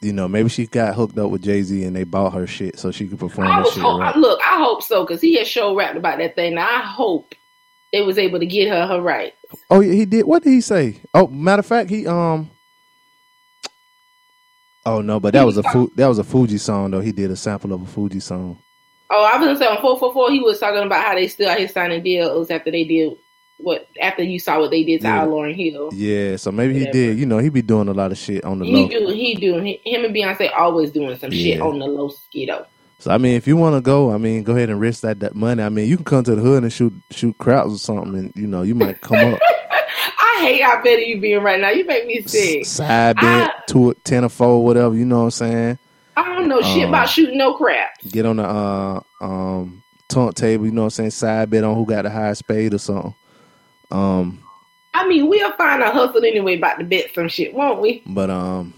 you 0.00 0.12
know, 0.12 0.26
maybe 0.28 0.48
she 0.48 0.66
got 0.66 0.94
hooked 0.94 1.16
up 1.18 1.30
with 1.30 1.42
Jay 1.42 1.62
Z 1.62 1.82
and 1.84 1.94
they 1.96 2.04
bought 2.04 2.34
her 2.34 2.46
shit 2.46 2.78
so 2.78 2.90
she 2.90 3.06
could 3.06 3.18
perform 3.18 3.46
I 3.48 3.60
was 3.60 3.72
shit. 3.72 3.82
Right? 3.82 4.14
look, 4.16 4.40
I 4.42 4.58
hope 4.58 4.82
so 4.82 5.04
because 5.06 5.20
he 5.20 5.36
had 5.36 5.46
show 5.46 5.74
rapped 5.76 5.96
about 5.96 6.18
that 6.18 6.34
thing. 6.34 6.54
Now 6.56 6.68
I 6.68 6.80
hope 6.82 7.34
they 7.94 8.02
was 8.02 8.18
able 8.18 8.40
to 8.40 8.46
get 8.46 8.68
her 8.68 8.86
her 8.88 9.00
right. 9.00 9.32
Oh, 9.70 9.78
yeah, 9.78 9.92
he 9.92 10.04
did. 10.04 10.26
What 10.26 10.42
did 10.42 10.50
he 10.50 10.60
say? 10.60 11.00
Oh, 11.14 11.28
matter 11.28 11.60
of 11.60 11.66
fact, 11.66 11.88
he 11.90 12.06
um. 12.08 12.50
Oh 14.84 15.00
no, 15.00 15.18
but 15.20 15.32
that 15.32 15.44
was 15.46 15.56
a 15.56 15.62
Fu- 15.62 15.92
that 15.96 16.08
was 16.08 16.18
a 16.18 16.24
Fugees 16.24 16.60
song 16.60 16.90
though. 16.90 17.00
He 17.00 17.12
did 17.12 17.30
a 17.30 17.36
sample 17.36 17.72
of 17.72 17.80
a 17.82 17.84
Fugees 17.86 18.22
song. 18.22 18.58
Oh, 19.10 19.24
I 19.32 19.38
was 19.38 19.46
gonna 19.46 19.58
say 19.58 19.66
on 19.66 19.80
four 19.80 19.98
four 19.98 20.12
four, 20.12 20.30
he 20.30 20.40
was 20.40 20.58
talking 20.58 20.82
about 20.82 21.04
how 21.04 21.14
they 21.14 21.28
still 21.28 21.48
out 21.48 21.58
here 21.58 21.68
signing 21.68 22.02
deals 22.02 22.50
after 22.50 22.70
they 22.70 22.84
did 22.84 23.16
what 23.58 23.88
after 24.02 24.22
you 24.24 24.38
saw 24.40 24.58
what 24.58 24.70
they 24.72 24.82
did 24.84 25.00
to 25.02 25.06
Yeah. 25.06 25.20
our 25.20 25.26
Lauryn 25.26 25.54
Hill. 25.54 25.90
Yeah, 25.94 26.36
so 26.36 26.50
maybe 26.52 26.78
he 26.78 26.86
did. 26.90 27.16
You 27.18 27.24
know, 27.26 27.38
he 27.38 27.48
be 27.48 27.62
doing 27.62 27.88
a 27.88 27.94
lot 27.94 28.10
of 28.12 28.18
shit 28.18 28.44
on 28.44 28.58
the 28.58 28.66
He 28.66 28.72
low. 28.74 28.88
do, 28.88 29.06
he 29.06 29.34
do. 29.36 29.58
He, 29.60 29.76
doing 29.76 29.78
him 29.84 30.04
and 30.04 30.14
Beyonce 30.14 30.50
always 30.54 30.90
doing 30.90 31.16
some 31.16 31.30
shit 31.30 31.60
on 31.60 31.78
the 31.78 31.86
low 31.86 32.10
skiddo. 32.10 32.66
So 32.98 33.10
I 33.10 33.18
mean, 33.18 33.34
if 33.34 33.46
you 33.46 33.56
want 33.56 33.76
to 33.76 33.80
go, 33.82 34.12
I 34.12 34.18
mean, 34.18 34.42
go 34.44 34.54
ahead 34.56 34.70
and 34.70 34.80
risk 34.80 35.02
that, 35.02 35.20
that 35.20 35.34
money. 35.34 35.62
I 35.62 35.68
mean, 35.68 35.88
you 35.88 35.96
can 35.96 36.04
come 36.04 36.24
to 36.24 36.34
the 36.34 36.40
hood 36.40 36.62
and 36.62 36.72
shoot 36.72 36.92
shoot 37.10 37.36
crowds 37.38 37.74
or 37.74 37.78
something, 37.78 38.14
and 38.14 38.32
you 38.34 38.46
know, 38.46 38.62
you 38.62 38.74
might 38.74 39.00
come 39.00 39.34
up 39.34 39.40
I 40.36 40.38
hate 40.40 40.62
how 40.62 40.82
better 40.82 41.00
you 41.00 41.20
being 41.20 41.42
right 41.42 41.60
now. 41.60 41.70
You 41.70 41.84
make 41.86 42.06
me 42.06 42.22
sick. 42.22 42.64
side 42.66 43.16
bet 43.16 43.50
I- 43.50 43.52
to 43.68 43.90
it, 43.90 44.04
ten 44.04 44.24
or 44.24 44.28
four, 44.28 44.64
whatever. 44.64 44.94
You 44.94 45.04
know 45.04 45.18
what 45.18 45.24
I'm 45.24 45.30
saying? 45.32 45.78
I 46.16 46.24
don't 46.34 46.48
know 46.48 46.60
shit 46.62 46.84
Um, 46.84 46.88
about 46.90 47.08
shooting 47.08 47.38
no 47.38 47.54
crap. 47.54 47.90
Get 48.10 48.24
on 48.26 48.36
the 48.36 48.44
uh 48.44 49.00
um 49.20 49.82
taunt 50.08 50.36
table. 50.36 50.64
You 50.66 50.72
know 50.72 50.82
what 50.82 50.86
I'm 50.86 50.90
saying? 50.90 51.10
Side 51.10 51.50
bet 51.50 51.64
on 51.64 51.74
who 51.76 51.84
got 51.86 52.02
the 52.02 52.10
highest 52.10 52.40
spade 52.40 52.74
or 52.74 52.78
something. 52.78 53.14
Um, 53.90 54.42
I 54.92 55.06
mean, 55.08 55.28
we'll 55.28 55.52
find 55.52 55.82
a 55.82 55.90
hustle 55.90 56.24
anyway 56.24 56.56
about 56.56 56.78
to 56.78 56.84
bet 56.84 57.12
some 57.14 57.28
shit, 57.28 57.52
won't 57.54 57.80
we? 57.80 58.02
but 58.06 58.30
um, 58.30 58.74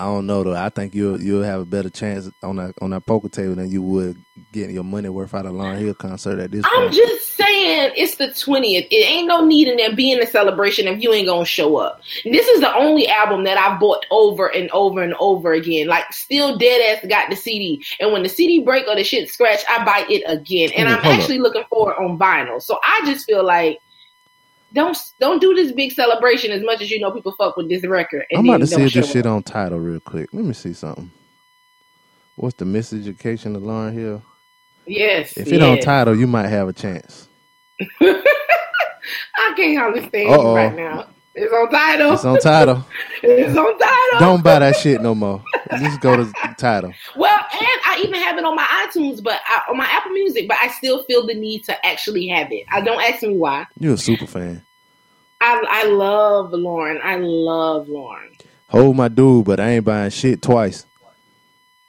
I 0.00 0.04
don't 0.04 0.26
know 0.26 0.42
though. 0.42 0.54
I 0.56 0.70
think 0.70 0.94
you'll 0.94 1.20
you'll 1.20 1.42
have 1.42 1.60
a 1.60 1.64
better 1.66 1.90
chance 1.90 2.30
on 2.42 2.56
that 2.56 2.74
on 2.80 2.90
that 2.90 3.04
poker 3.04 3.28
table 3.28 3.54
than 3.54 3.70
you 3.70 3.82
would 3.82 4.16
getting 4.52 4.74
your 4.74 4.84
money 4.84 5.08
worth 5.10 5.34
out 5.34 5.44
of 5.44 5.52
Lauryn 5.52 5.78
Hill 5.78 5.92
concert 5.94 6.38
at 6.38 6.50
this 6.50 6.64
I'm 6.64 6.84
point. 6.84 6.94
just 6.94 7.36
saying, 7.36 7.92
it's 7.96 8.16
the 8.16 8.28
20th. 8.28 8.88
It 8.90 8.94
ain't 8.94 9.28
no 9.28 9.44
need 9.44 9.68
in 9.68 9.76
there 9.76 9.94
being 9.94 10.20
a 10.22 10.26
celebration 10.26 10.88
if 10.88 11.02
you 11.02 11.12
ain't 11.12 11.28
gonna 11.28 11.44
show 11.44 11.76
up. 11.76 12.00
This 12.24 12.48
is 12.48 12.60
the 12.60 12.74
only 12.74 13.06
album 13.08 13.44
that 13.44 13.58
I've 13.58 13.78
bought 13.78 14.06
over 14.10 14.46
and 14.46 14.70
over 14.70 15.02
and 15.02 15.14
over 15.20 15.52
again. 15.52 15.86
Like, 15.88 16.10
still 16.12 16.56
dead 16.56 16.96
ass 16.96 17.06
got 17.06 17.28
the 17.28 17.36
CD. 17.36 17.84
And 18.00 18.12
when 18.12 18.22
the 18.22 18.28
CD 18.30 18.60
break 18.64 18.86
or 18.88 18.96
the 18.96 19.04
shit 19.04 19.28
scratch, 19.28 19.60
I 19.68 19.84
buy 19.84 20.06
it 20.08 20.22
again. 20.26 20.70
And 20.74 20.88
Hold 20.88 21.00
I'm 21.00 21.04
up, 21.06 21.12
up. 21.12 21.20
actually 21.20 21.38
looking 21.40 21.64
for 21.68 21.92
it 21.92 21.98
on 21.98 22.18
vinyl. 22.18 22.62
So 22.62 22.78
I 22.82 23.02
just 23.04 23.26
feel 23.26 23.44
like, 23.44 23.78
don't 24.72 24.96
don't 25.18 25.40
do 25.40 25.54
this 25.54 25.72
big 25.72 25.92
celebration 25.92 26.50
as 26.50 26.62
much 26.62 26.80
as 26.80 26.90
you 26.90 27.00
know 27.00 27.10
people 27.10 27.32
fuck 27.32 27.56
with 27.56 27.68
this 27.68 27.84
record. 27.84 28.24
And 28.30 28.40
I'm 28.40 28.48
about 28.48 28.58
to 28.58 28.66
see 28.66 28.82
if 28.82 28.92
this 28.92 29.10
shit 29.10 29.26
up. 29.26 29.32
on 29.32 29.42
Tidal 29.42 29.80
real 29.80 30.00
quick. 30.00 30.30
Let 30.32 30.44
me 30.44 30.52
see 30.52 30.72
something. 30.72 31.10
What's 32.36 32.56
the 32.56 32.64
miseducation 32.64 33.56
of 33.56 33.62
Lauryn 33.62 33.92
Hill? 33.92 34.22
Yes. 34.86 35.36
If 35.36 35.52
it 35.52 35.62
on 35.62 35.78
Tidal, 35.78 36.16
you 36.16 36.26
might 36.26 36.48
have 36.48 36.68
a 36.68 36.72
chance. 36.72 37.28
I 38.00 39.52
can't 39.56 39.82
understand 39.84 40.30
Uh-oh. 40.30 40.54
right 40.54 40.74
now. 40.74 41.08
It's 41.40 41.52
on 41.52 41.70
Tidal. 41.70 42.12
It's 42.12 42.24
on 42.24 42.38
Tidal. 42.38 42.86
It's 43.22 43.56
on 43.56 43.78
Tidal. 43.78 44.18
Don't 44.18 44.42
buy 44.42 44.58
that 44.60 44.76
shit 44.76 45.02
no 45.02 45.14
more. 45.14 45.42
Just 45.78 46.00
go 46.00 46.16
to 46.16 46.32
Tidal. 46.56 46.92
Well, 47.16 47.38
and 47.52 47.80
I 47.86 48.00
even 48.02 48.14
have 48.14 48.38
it 48.38 48.44
on 48.44 48.56
my 48.56 48.64
iTunes, 48.86 49.22
but 49.22 49.40
I, 49.46 49.62
on 49.68 49.76
my 49.76 49.84
Apple 49.84 50.12
Music, 50.12 50.48
but 50.48 50.56
I 50.58 50.68
still 50.68 51.02
feel 51.04 51.26
the 51.26 51.34
need 51.34 51.64
to 51.64 51.86
actually 51.86 52.28
have 52.28 52.50
it. 52.50 52.64
I 52.70 52.80
don't 52.80 53.00
ask 53.02 53.22
me 53.22 53.36
why. 53.36 53.66
You're 53.78 53.94
a 53.94 53.98
super 53.98 54.26
fan. 54.26 54.62
I 55.40 55.62
I 55.68 55.84
love 55.86 56.52
Lauryn. 56.52 57.00
I 57.02 57.16
love 57.16 57.88
Lauryn. 57.88 58.40
Hold 58.68 58.96
my 58.96 59.08
dude, 59.08 59.44
but 59.46 59.60
I 59.60 59.70
ain't 59.70 59.84
buying 59.84 60.10
shit 60.10 60.42
twice. 60.42 60.86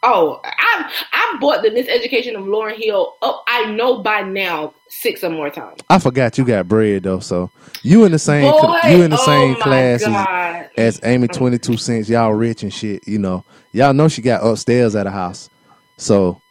Oh, 0.04 0.42
I've 0.44 0.92
I've 1.14 1.40
bought 1.40 1.62
the 1.62 1.70
Miseducation 1.70 2.36
of 2.36 2.46
Lauryn 2.46 2.76
Hill 2.76 3.16
up. 3.22 3.44
I 3.48 3.72
know 3.72 4.02
by 4.02 4.22
now 4.22 4.74
six 4.92 5.24
or 5.24 5.30
more 5.30 5.50
times. 5.50 5.80
I 5.90 5.98
forgot 6.00 6.38
you 6.38 6.46
got 6.46 6.68
bread 6.68 7.04
though, 7.04 7.20
so 7.20 7.50
you 7.82 8.04
in 8.06 8.12
the 8.12 8.20
same 8.20 8.52
Boy, 8.52 8.80
you 8.90 9.02
in 9.02 9.12
the 9.12 9.18
oh 9.20 9.26
same 9.26 9.56
class 9.56 10.02
as, 10.02 10.08
God. 10.08 10.70
as 10.78 11.00
Amy 11.04 11.28
Twenty 11.28 11.58
Two 11.58 11.78
Cents. 11.78 12.10
Y'all 12.10 12.34
rich 12.34 12.62
and 12.64 12.74
shit. 12.74 13.08
You 13.08 13.18
know, 13.18 13.44
y'all 13.72 13.94
know 13.94 14.08
she 14.08 14.22
got 14.22 14.46
upstairs 14.46 14.96
at 14.96 15.08
a 15.08 15.12
house. 15.12 15.50
So 15.98 16.42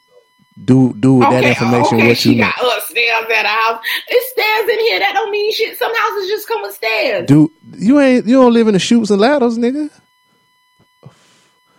do 0.65 0.95
do 0.95 1.15
with 1.15 1.31
that 1.31 1.45
information 1.45 1.99
okay, 1.99 2.09
what 2.09 2.17
she 2.19 2.33
you 2.35 2.41
know. 2.41 2.51
got 2.59 2.79
upstairs 2.79 3.27
at 3.35 3.45
a 3.45 3.49
house. 3.49 3.85
It's 4.09 4.31
stairs 4.33 4.69
in 4.69 4.81
here. 4.87 4.99
That 5.01 5.13
don't 5.15 5.31
mean 5.31 5.53
shit. 5.55 5.79
Some 5.79 5.95
houses 5.95 6.29
just 6.29 6.49
come 6.49 6.63
with 6.63 6.75
stairs. 6.75 7.27
Do 7.27 7.53
you 7.79 8.01
ain't 8.01 8.27
you 8.27 8.37
don't 8.37 8.53
live 8.53 8.67
in 8.69 8.73
the 8.75 8.81
Chutes 8.81 9.11
and 9.11 9.21
Ladders, 9.21 9.59
nigga? 9.59 9.91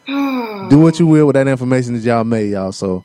Do 0.69 0.79
what 0.79 0.99
you 0.99 1.07
will 1.07 1.27
with 1.27 1.35
that 1.35 1.47
information 1.47 1.93
that 1.93 2.03
y'all 2.03 2.23
made, 2.23 2.51
y'all. 2.51 2.71
So 2.71 3.03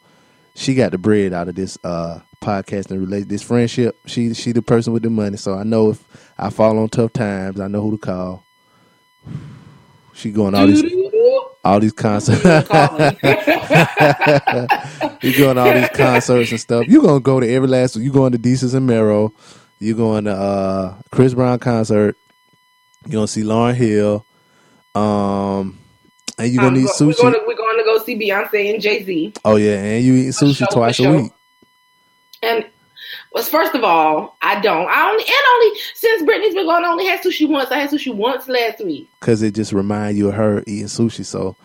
she 0.54 0.74
got 0.74 0.92
the 0.92 0.98
bread 0.98 1.32
out 1.32 1.48
of 1.48 1.54
this 1.54 1.78
uh 1.84 2.20
podcast 2.46 2.90
and 2.90 3.00
relate 3.00 3.28
this 3.28 3.42
friendship. 3.42 3.98
She 4.06 4.32
she 4.34 4.52
the 4.52 4.62
person 4.62 4.92
with 4.92 5.02
the 5.02 5.10
money. 5.10 5.36
So 5.36 5.54
I 5.54 5.64
know 5.64 5.90
if 5.90 6.04
I 6.38 6.50
fall 6.50 6.78
on 6.78 6.88
tough 6.88 7.12
times, 7.12 7.60
I 7.60 7.66
know 7.66 7.82
who 7.82 7.90
to 7.92 7.98
call. 7.98 8.44
She 10.14 10.30
going 10.30 10.54
all 10.54 10.66
these 10.66 10.82
all 11.64 11.80
these 11.80 11.92
concerts. 11.92 12.42
you 15.22 15.36
going 15.36 15.58
all 15.58 15.72
these 15.72 15.88
concerts 15.90 16.50
and 16.52 16.60
stuff. 16.60 16.86
You 16.88 17.02
gonna 17.02 17.20
go 17.20 17.40
to 17.40 17.48
every 17.48 17.68
last. 17.68 17.96
You 17.96 18.12
going 18.12 18.32
to 18.32 18.38
Desus 18.38 18.74
and 18.74 18.86
Mero. 18.86 19.34
You 19.78 19.94
going 19.94 20.24
to 20.24 20.32
uh 20.32 20.94
Chris 21.10 21.34
Brown 21.34 21.58
concert. 21.58 22.16
You 23.04 23.12
gonna 23.12 23.28
see 23.28 23.42
Lauryn 23.42 23.74
Hill. 23.74 24.24
Um, 24.94 25.78
and 26.38 26.50
you 26.50 26.58
gonna 26.60 26.78
eat 26.78 26.84
We're 26.84 27.12
sushi. 27.12 27.20
going, 27.20 27.34
to, 27.34 27.40
we're 27.46 27.56
going 27.56 27.76
to 27.76 27.84
go 27.84 27.98
see 28.02 28.16
Beyonce 28.18 28.72
and 28.72 28.80
Jay 28.80 29.04
Z. 29.04 29.34
oh 29.44 29.56
yeah, 29.56 29.82
and 29.82 30.04
you 30.04 30.14
eat 30.14 30.28
sushi 30.28 30.56
sure, 30.58 30.68
twice 30.72 30.98
a 31.00 31.10
week. 31.12 31.32
And 32.42 32.64
was 33.32 33.48
first 33.48 33.74
of 33.74 33.84
all, 33.84 34.36
I 34.42 34.60
don't. 34.60 34.88
I 34.88 35.10
only 35.10 35.24
and 35.24 35.34
only 35.54 35.80
since 35.94 36.22
Britney's 36.22 36.54
been 36.54 36.66
gone, 36.66 36.84
I 36.84 36.88
only 36.88 37.06
had 37.06 37.20
sushi 37.20 37.48
once. 37.48 37.70
I 37.70 37.78
had 37.78 37.90
sushi 37.90 38.14
once 38.14 38.48
last 38.48 38.84
week. 38.84 39.08
Cause 39.20 39.42
it 39.42 39.54
just 39.54 39.72
remind 39.72 40.18
you 40.18 40.28
of 40.28 40.34
her 40.34 40.62
eating 40.66 40.86
sushi. 40.86 41.24
So 41.24 41.56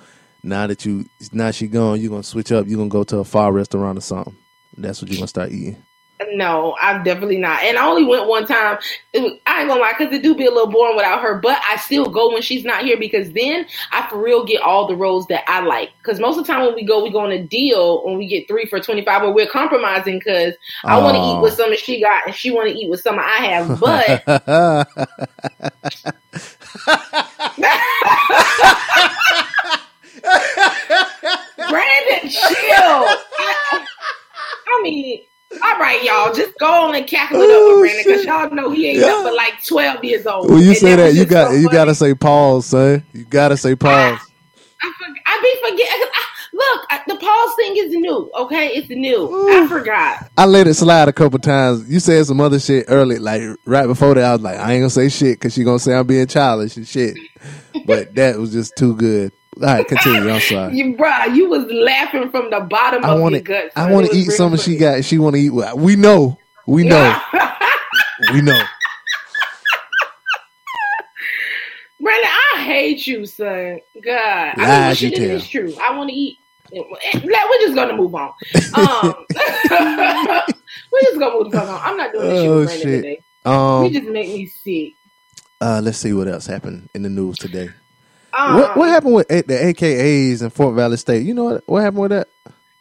now 0.43 0.67
that 0.67 0.85
you 0.85 1.05
now 1.31 1.51
she 1.51 1.67
gone, 1.67 1.99
you're 1.99 2.09
gonna 2.11 2.23
switch 2.23 2.51
up. 2.51 2.67
You're 2.67 2.77
gonna 2.77 2.89
go 2.89 3.03
to 3.05 3.19
a 3.19 3.23
far 3.23 3.51
restaurant 3.51 3.97
or 3.97 4.01
something. 4.01 4.35
That's 4.77 5.01
what 5.01 5.09
you're 5.09 5.17
gonna 5.17 5.27
start 5.27 5.51
eating. 5.51 5.83
No, 6.29 6.75
I'm 6.81 7.03
definitely 7.03 7.37
not. 7.37 7.63
And 7.63 7.77
I 7.77 7.85
only 7.85 8.03
went 8.03 8.27
one 8.27 8.45
time. 8.45 8.77
Was, 9.13 9.33
I 9.45 9.61
ain't 9.61 9.69
gonna 9.69 9.81
lie, 9.81 9.93
because 9.97 10.13
it 10.13 10.23
do 10.23 10.35
be 10.35 10.45
a 10.45 10.51
little 10.51 10.71
boring 10.71 10.95
without 10.95 11.21
her. 11.21 11.39
But 11.39 11.61
I 11.67 11.77
still 11.77 12.09
go 12.09 12.31
when 12.31 12.41
she's 12.41 12.63
not 12.63 12.83
here 12.83 12.97
because 12.97 13.31
then 13.31 13.65
I 13.91 14.07
for 14.09 14.21
real 14.21 14.45
get 14.45 14.61
all 14.61 14.87
the 14.87 14.95
rolls 14.95 15.27
that 15.27 15.43
I 15.47 15.61
like. 15.61 15.89
Because 15.97 16.19
most 16.19 16.37
of 16.37 16.45
the 16.45 16.51
time 16.51 16.65
when 16.65 16.75
we 16.75 16.83
go, 16.83 17.03
we 17.03 17.09
go 17.09 17.19
on 17.19 17.31
a 17.31 17.41
deal 17.41 18.05
when 18.05 18.17
we 18.17 18.27
get 18.27 18.47
three 18.47 18.65
for 18.65 18.79
twenty 18.79 19.03
five, 19.03 19.21
but 19.21 19.33
we're 19.33 19.47
compromising 19.47 20.19
because 20.19 20.53
I 20.83 20.99
want 20.99 21.15
to 21.15 21.21
eat 21.21 21.37
oh. 21.37 21.41
with 21.41 21.53
some 21.53 21.69
that 21.69 21.79
she 21.79 22.01
got 22.01 22.27
and 22.27 22.35
she 22.35 22.51
want 22.51 22.69
to 22.69 22.75
eat 22.75 22.89
with 22.89 23.01
some 23.01 23.19
I 23.19 23.37
have. 23.37 23.79
But 23.79 24.25
Brandon, 31.71 32.29
chill. 32.29 32.41
I, 33.39 33.85
I 34.67 34.81
mean, 34.83 35.21
all 35.63 35.79
right, 35.79 36.01
y'all, 36.03 36.33
just 36.33 36.57
go 36.59 36.67
on 36.87 36.95
and 36.95 37.05
cackle 37.07 37.39
it 37.41 37.43
up 37.43 37.49
Oh, 37.51 37.81
with 37.81 37.91
Brandon 37.91 38.13
because 38.13 38.25
y'all 38.25 38.49
know 38.55 38.71
he 38.71 38.89
ain't 38.89 38.99
Yeah. 38.99 39.19
but 39.23 39.35
like 39.35 39.63
twelve 39.65 40.03
years 40.03 40.25
old. 40.25 40.49
when 40.49 40.61
you 40.61 40.69
And 40.69 40.77
say 40.77 40.95
that, 40.95 41.07
was 41.07 41.17
you 41.17 41.25
got 41.25 41.49
so 41.49 41.53
you 41.55 41.63
funny. 41.67 41.77
gotta 41.77 41.95
say 41.95 42.13
pause, 42.13 42.65
son. 42.67 43.03
You 43.13 43.25
gotta 43.25 43.57
say 43.57 43.73
ah, 43.73 43.75
pause. 43.75 44.19
I, 44.83 44.93
for, 44.97 45.05
I 45.27 45.39
be 45.41 45.69
forgetting. 45.71 46.07
I, 46.13 46.25
look, 46.53 46.87
I, 46.89 47.01
the 47.07 47.15
pause 47.15 47.55
thing 47.55 47.77
is 47.77 47.91
new. 47.91 48.31
Okay, 48.35 48.67
it's 48.69 48.89
new. 48.89 49.17
Ooh. 49.31 49.63
I 49.63 49.67
forgot. 49.67 50.31
I 50.37 50.45
let 50.45 50.67
it 50.67 50.73
slide 50.73 51.07
a 51.07 51.13
couple 51.13 51.37
times. 51.39 51.87
You 51.89 51.99
said 51.99 52.25
some 52.25 52.39
other 52.41 52.59
shit 52.59 52.85
early, 52.87 53.19
like 53.19 53.41
right 53.65 53.85
before 53.87 54.13
that. 54.15 54.23
I 54.23 54.31
was 54.33 54.41
like, 54.41 54.57
I 54.57 54.73
ain't 54.73 54.81
gonna 54.81 54.89
say 54.89 55.09
shit 55.09 55.39
because 55.39 55.53
she 55.53 55.63
gonna 55.63 55.79
say 55.79 55.93
I'm 55.93 56.07
being 56.07 56.27
childish 56.27 56.77
and 56.77 56.87
shit. 56.87 57.15
But 57.85 58.15
that 58.15 58.37
was 58.37 58.51
just 58.53 58.75
too 58.77 58.95
good. 58.95 59.31
All 59.57 59.63
right, 59.67 59.87
continue. 59.87 60.29
I'm 60.29 60.39
sorry. 60.41 60.73
You, 60.77 60.95
bruh, 60.95 61.35
you 61.35 61.49
was 61.49 61.65
laughing 61.71 62.29
from 62.31 62.49
the 62.49 62.61
bottom 62.61 63.03
I 63.03 63.13
of 63.13 63.19
want 63.21 63.33
your 63.33 63.41
guts. 63.41 63.73
I 63.75 63.91
want 63.91 64.09
to 64.09 64.15
eat 64.15 64.29
something 64.31 64.59
she 64.59 64.77
got. 64.77 65.03
She 65.03 65.17
want 65.17 65.35
to 65.35 65.41
eat. 65.41 65.49
We 65.75 65.95
know. 65.95 66.37
We 66.67 66.83
know. 66.83 67.19
We 68.33 68.41
know. 68.41 68.63
Brandon, 71.99 72.29
I 72.55 72.61
hate 72.63 73.05
you, 73.07 73.25
son. 73.25 73.79
God, 74.03 74.53
I 74.57 74.87
mean, 74.87 74.95
shit 74.95 75.17
you 75.17 75.23
is 75.31 75.47
true? 75.47 75.73
I 75.81 75.95
want 75.97 76.09
to 76.11 76.15
eat. 76.15 76.37
We're 76.71 77.59
just 77.61 77.75
gonna 77.75 77.95
move 77.95 78.13
on. 78.15 78.31
Um, 78.75 79.15
we're 80.91 81.01
just 81.01 81.19
gonna 81.19 81.43
move 81.43 81.53
on. 81.55 81.67
I'm 81.83 81.97
not 81.97 82.13
doing 82.13 82.27
this 82.27 82.41
shit 82.41 82.49
Oh, 82.49 82.55
with 82.59 82.65
Brandon 82.67 82.81
shit. 82.87 83.03
today. 83.03 83.21
Um. 83.45 83.85
you 83.85 83.91
just 83.99 84.07
make 84.11 84.27
me 84.29 84.45
sick. 84.45 84.93
Uh. 85.59 85.81
Let's 85.83 85.97
see 85.97 86.13
what 86.13 86.27
else 86.27 86.45
happened 86.45 86.89
in 86.95 87.01
the 87.03 87.09
news 87.09 87.37
today. 87.37 87.69
Um, 88.33 88.55
What 88.55 88.77
What 88.77 88.89
happened 88.89 89.13
with 89.15 89.31
A- 89.31 89.41
the 89.43 89.53
AKAs 89.53 90.41
in 90.41 90.49
Fort 90.49 90.75
Valley 90.75 90.97
State? 90.97 91.25
You 91.25 91.33
know 91.33 91.45
what? 91.45 91.63
What 91.67 91.81
happened 91.83 92.01
with 92.01 92.11
that? 92.11 92.27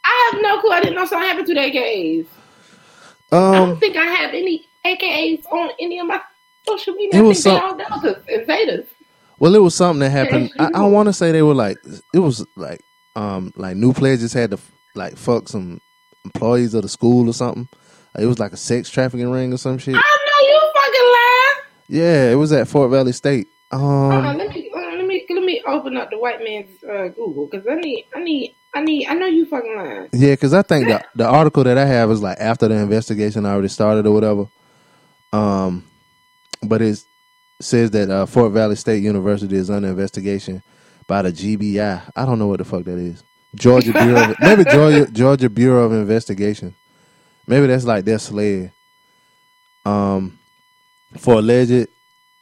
I 0.04 0.30
have 0.32 0.42
no 0.42 0.60
clue. 0.60 0.70
I 0.70 0.80
didn't 0.80 0.94
know 0.96 1.04
something 1.06 1.28
happened 1.28 1.46
to 1.48 1.54
the 1.54 1.60
AKAs. 1.60 2.26
I 3.32 3.36
Um. 3.36 3.54
don't 3.70 3.80
think 3.80 3.96
I 3.96 4.04
have 4.04 4.30
any 4.34 4.66
AKAs 4.84 5.44
on 5.52 5.70
any 5.80 5.98
of 5.98 6.06
my 6.06 6.20
social 6.66 6.94
media. 6.94 7.20
It 7.20 7.24
I 7.24 7.26
was 7.26 7.42
think 7.42 7.60
some- 7.60 7.78
they 7.78 7.84
all 7.84 8.00
and. 8.04 8.86
Well, 9.38 9.54
it 9.54 9.62
was 9.62 9.74
something 9.74 10.00
that 10.00 10.10
happened. 10.10 10.52
I, 10.58 10.70
I 10.74 10.82
want 10.86 11.06
to 11.08 11.12
say 11.14 11.32
they 11.32 11.42
were 11.42 11.54
like 11.54 11.78
it 12.14 12.18
was 12.18 12.44
like 12.56 12.80
um 13.16 13.52
like 13.56 13.74
new 13.76 13.92
pledges 13.94 14.32
had 14.34 14.50
to 14.50 14.58
like 14.94 15.16
fuck 15.16 15.48
some 15.48 15.80
employees 16.26 16.74
of 16.74 16.82
the 16.82 16.88
school 16.88 17.28
or 17.28 17.32
something. 17.32 17.66
It 18.18 18.26
was 18.26 18.38
like 18.38 18.52
a 18.52 18.56
sex 18.58 18.90
trafficking 18.90 19.30
ring 19.30 19.52
or 19.52 19.56
some 19.56 19.78
shit. 19.78 19.94
I 19.94 19.98
know 19.98 20.48
you 20.48 20.60
fucking 20.74 21.12
lying. 21.12 22.02
Yeah, 22.02 22.30
it 22.32 22.34
was 22.34 22.52
at 22.52 22.68
Fort 22.68 22.90
Valley 22.90 23.12
State. 23.12 23.46
Um, 23.72 24.08
let 24.10 24.22
me 24.22 24.28
uh, 24.28 24.34
let 24.34 24.54
me 24.54 24.69
me 25.50 25.62
open 25.66 25.96
up 25.96 26.10
the 26.10 26.18
white 26.18 26.42
man's 26.42 26.82
uh, 26.84 27.08
Google 27.08 27.46
because 27.46 27.66
I 27.66 27.74
need 27.74 28.06
I 28.14 28.20
need 28.20 28.54
I 28.74 28.82
need 28.82 29.06
I 29.06 29.14
know 29.14 29.26
you 29.26 29.46
fucking 29.46 29.76
lying. 29.76 30.08
yeah, 30.12 30.32
because 30.32 30.54
I 30.54 30.62
think 30.62 30.86
the 30.86 31.04
the 31.14 31.26
article 31.26 31.64
that 31.64 31.78
I 31.78 31.86
have 31.86 32.10
is 32.10 32.22
like 32.22 32.38
after 32.38 32.68
the 32.68 32.76
investigation 32.76 33.46
already 33.46 33.68
started 33.68 34.06
or 34.06 34.12
whatever. 34.12 34.46
Um, 35.32 35.84
but 36.62 36.82
it 36.82 37.04
says 37.60 37.90
that 37.92 38.10
uh, 38.10 38.26
Fort 38.26 38.52
Valley 38.52 38.76
State 38.76 39.02
University 39.02 39.56
is 39.56 39.70
under 39.70 39.88
investigation 39.88 40.62
by 41.06 41.22
the 41.22 41.32
GBI. 41.32 42.12
I 42.14 42.24
don't 42.24 42.38
know 42.38 42.46
what 42.46 42.58
the 42.58 42.64
fuck 42.64 42.84
that 42.84 42.98
is. 42.98 43.22
Georgia 43.54 43.92
Bureau, 43.92 44.30
of, 44.30 44.36
maybe 44.40 44.64
Georgia 44.64 45.10
Georgia 45.10 45.50
Bureau 45.50 45.84
of 45.84 45.92
Investigation. 45.92 46.74
Maybe 47.46 47.66
that's 47.66 47.84
like 47.84 48.04
their 48.04 48.18
sled. 48.18 48.72
Um, 49.84 50.38
for 51.18 51.34
alleged 51.34 51.88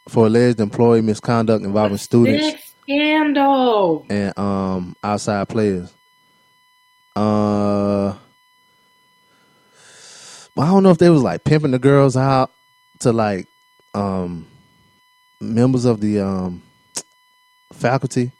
for 0.08 0.26
alleged 0.26 0.60
employee 0.60 1.00
misconduct 1.00 1.64
involving 1.64 1.96
students 1.98 2.67
scandal. 2.88 4.06
and 4.08 4.38
um 4.38 4.96
outside 5.02 5.48
players. 5.48 5.94
Uh, 7.14 8.14
but 10.54 10.62
I 10.62 10.66
don't 10.66 10.82
know 10.82 10.90
if 10.90 10.98
they 10.98 11.10
was 11.10 11.22
like 11.22 11.44
pimping 11.44 11.72
the 11.72 11.78
girls 11.78 12.16
out 12.16 12.52
to 13.00 13.12
like 13.12 13.48
um 13.94 14.46
members 15.40 15.84
of 15.84 16.00
the 16.00 16.20
um 16.20 16.62
faculty. 17.72 18.32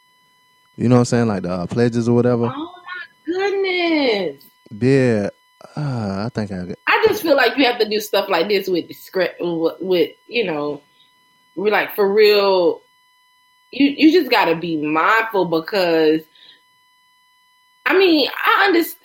You 0.76 0.88
know 0.88 0.96
what 0.96 1.00
I'm 1.00 1.04
saying, 1.06 1.28
like 1.28 1.42
the 1.42 1.50
uh, 1.50 1.66
pledges 1.66 2.08
or 2.08 2.14
whatever. 2.14 2.52
Oh 2.54 2.74
my 2.84 3.32
goodness. 3.32 4.44
Yeah, 4.70 5.30
uh, 5.76 6.26
I 6.26 6.30
think 6.32 6.52
I 6.52 6.66
got. 6.66 6.78
I 6.86 7.04
just 7.08 7.22
feel 7.22 7.36
like 7.36 7.56
you 7.56 7.64
have 7.64 7.80
to 7.80 7.88
do 7.88 8.00
stuff 8.00 8.28
like 8.28 8.48
this 8.48 8.68
with 8.68 8.86
with, 9.10 9.74
with 9.80 10.10
you 10.28 10.44
know, 10.44 10.82
we're 11.56 11.72
like 11.72 11.94
for 11.96 12.10
real. 12.12 12.82
You 13.70 13.94
you 13.96 14.12
just 14.12 14.30
got 14.30 14.46
to 14.46 14.56
be 14.56 14.76
mindful 14.76 15.46
because, 15.46 16.22
I 17.86 17.98
mean, 17.98 18.28
I 18.46 18.66
understand. 18.66 19.04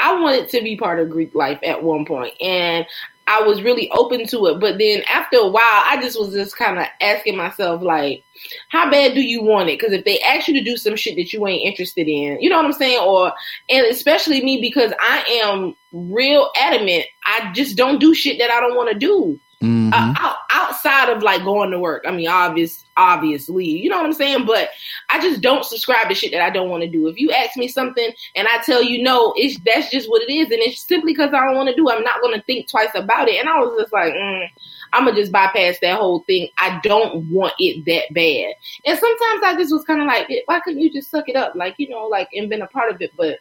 I 0.00 0.20
wanted 0.20 0.48
to 0.50 0.62
be 0.62 0.76
part 0.76 1.00
of 1.00 1.10
Greek 1.10 1.34
life 1.34 1.58
at 1.62 1.82
one 1.82 2.04
point, 2.04 2.32
and 2.40 2.86
I 3.28 3.42
was 3.42 3.62
really 3.62 3.90
open 3.90 4.26
to 4.28 4.46
it. 4.46 4.58
But 4.58 4.78
then 4.78 5.02
after 5.08 5.36
a 5.36 5.48
while, 5.48 5.62
I 5.62 5.98
just 6.00 6.18
was 6.18 6.32
just 6.32 6.56
kind 6.56 6.78
of 6.78 6.86
asking 7.00 7.36
myself, 7.36 7.82
like, 7.82 8.24
how 8.70 8.90
bad 8.90 9.14
do 9.14 9.20
you 9.20 9.42
want 9.42 9.68
it? 9.68 9.78
Because 9.78 9.92
if 9.92 10.04
they 10.04 10.18
ask 10.20 10.48
you 10.48 10.54
to 10.54 10.64
do 10.64 10.76
some 10.76 10.96
shit 10.96 11.16
that 11.16 11.32
you 11.32 11.46
ain't 11.46 11.66
interested 11.66 12.08
in, 12.08 12.40
you 12.40 12.48
know 12.48 12.56
what 12.56 12.64
I'm 12.64 12.72
saying? 12.72 13.00
Or, 13.00 13.32
and 13.68 13.86
especially 13.86 14.42
me 14.42 14.60
because 14.60 14.92
I 14.98 15.42
am 15.44 15.76
real 15.92 16.50
adamant. 16.56 17.04
I 17.26 17.52
just 17.52 17.76
don't 17.76 18.00
do 18.00 18.14
shit 18.14 18.38
that 18.38 18.50
I 18.50 18.60
don't 18.60 18.76
want 18.76 18.92
to 18.92 18.98
do 18.98 19.38
Mhm. 19.62 19.92
uh, 19.92 20.14
out, 20.20 20.36
outside 20.50 21.08
of 21.08 21.20
like 21.22 21.42
going 21.42 21.72
to 21.72 21.80
work. 21.80 22.04
I 22.06 22.12
mean, 22.12 22.28
obvious, 22.28 22.84
obviously, 22.96 23.64
you 23.64 23.90
know 23.90 23.96
what 23.96 24.06
I'm 24.06 24.12
saying. 24.12 24.46
But 24.46 24.70
I 25.10 25.20
just 25.20 25.40
don't 25.40 25.64
subscribe 25.64 26.08
to 26.08 26.14
shit 26.14 26.30
that 26.30 26.42
I 26.42 26.50
don't 26.50 26.68
want 26.70 26.84
to 26.84 26.88
do. 26.88 27.08
If 27.08 27.18
you 27.18 27.32
ask 27.32 27.56
me 27.56 27.66
something 27.66 28.08
and 28.36 28.46
I 28.46 28.58
tell 28.62 28.82
you 28.84 29.02
no, 29.02 29.32
it's 29.36 29.58
that's 29.64 29.90
just 29.90 30.08
what 30.08 30.22
it 30.22 30.32
is, 30.32 30.46
and 30.50 30.60
it's 30.60 30.80
simply 30.86 31.12
because 31.12 31.34
I 31.34 31.44
don't 31.44 31.56
want 31.56 31.68
to 31.70 31.74
do. 31.74 31.90
I'm 31.90 32.04
not 32.04 32.20
going 32.22 32.38
to 32.38 32.44
think 32.46 32.68
twice 32.68 32.90
about 32.94 33.28
it. 33.28 33.40
And 33.40 33.48
I 33.48 33.58
was 33.58 33.76
just 33.80 33.92
like, 33.92 34.12
mm, 34.14 34.48
I'm 34.92 35.04
gonna 35.04 35.16
just 35.16 35.32
bypass 35.32 35.78
that 35.80 35.98
whole 35.98 36.20
thing. 36.20 36.48
I 36.58 36.78
don't 36.84 37.24
want 37.28 37.54
it 37.58 37.84
that 37.86 38.14
bad. 38.14 38.54
And 38.86 38.98
sometimes 38.98 39.42
I 39.44 39.56
just 39.58 39.72
was 39.72 39.84
kind 39.84 40.00
of 40.00 40.06
like, 40.06 40.28
why 40.46 40.60
couldn't 40.60 40.80
you 40.80 40.92
just 40.92 41.10
suck 41.10 41.28
it 41.28 41.36
up, 41.36 41.54
like 41.56 41.74
you 41.78 41.88
know, 41.88 42.06
like 42.06 42.28
and 42.32 42.48
been 42.48 42.62
a 42.62 42.68
part 42.68 42.92
of 42.92 43.02
it, 43.02 43.10
but. 43.16 43.38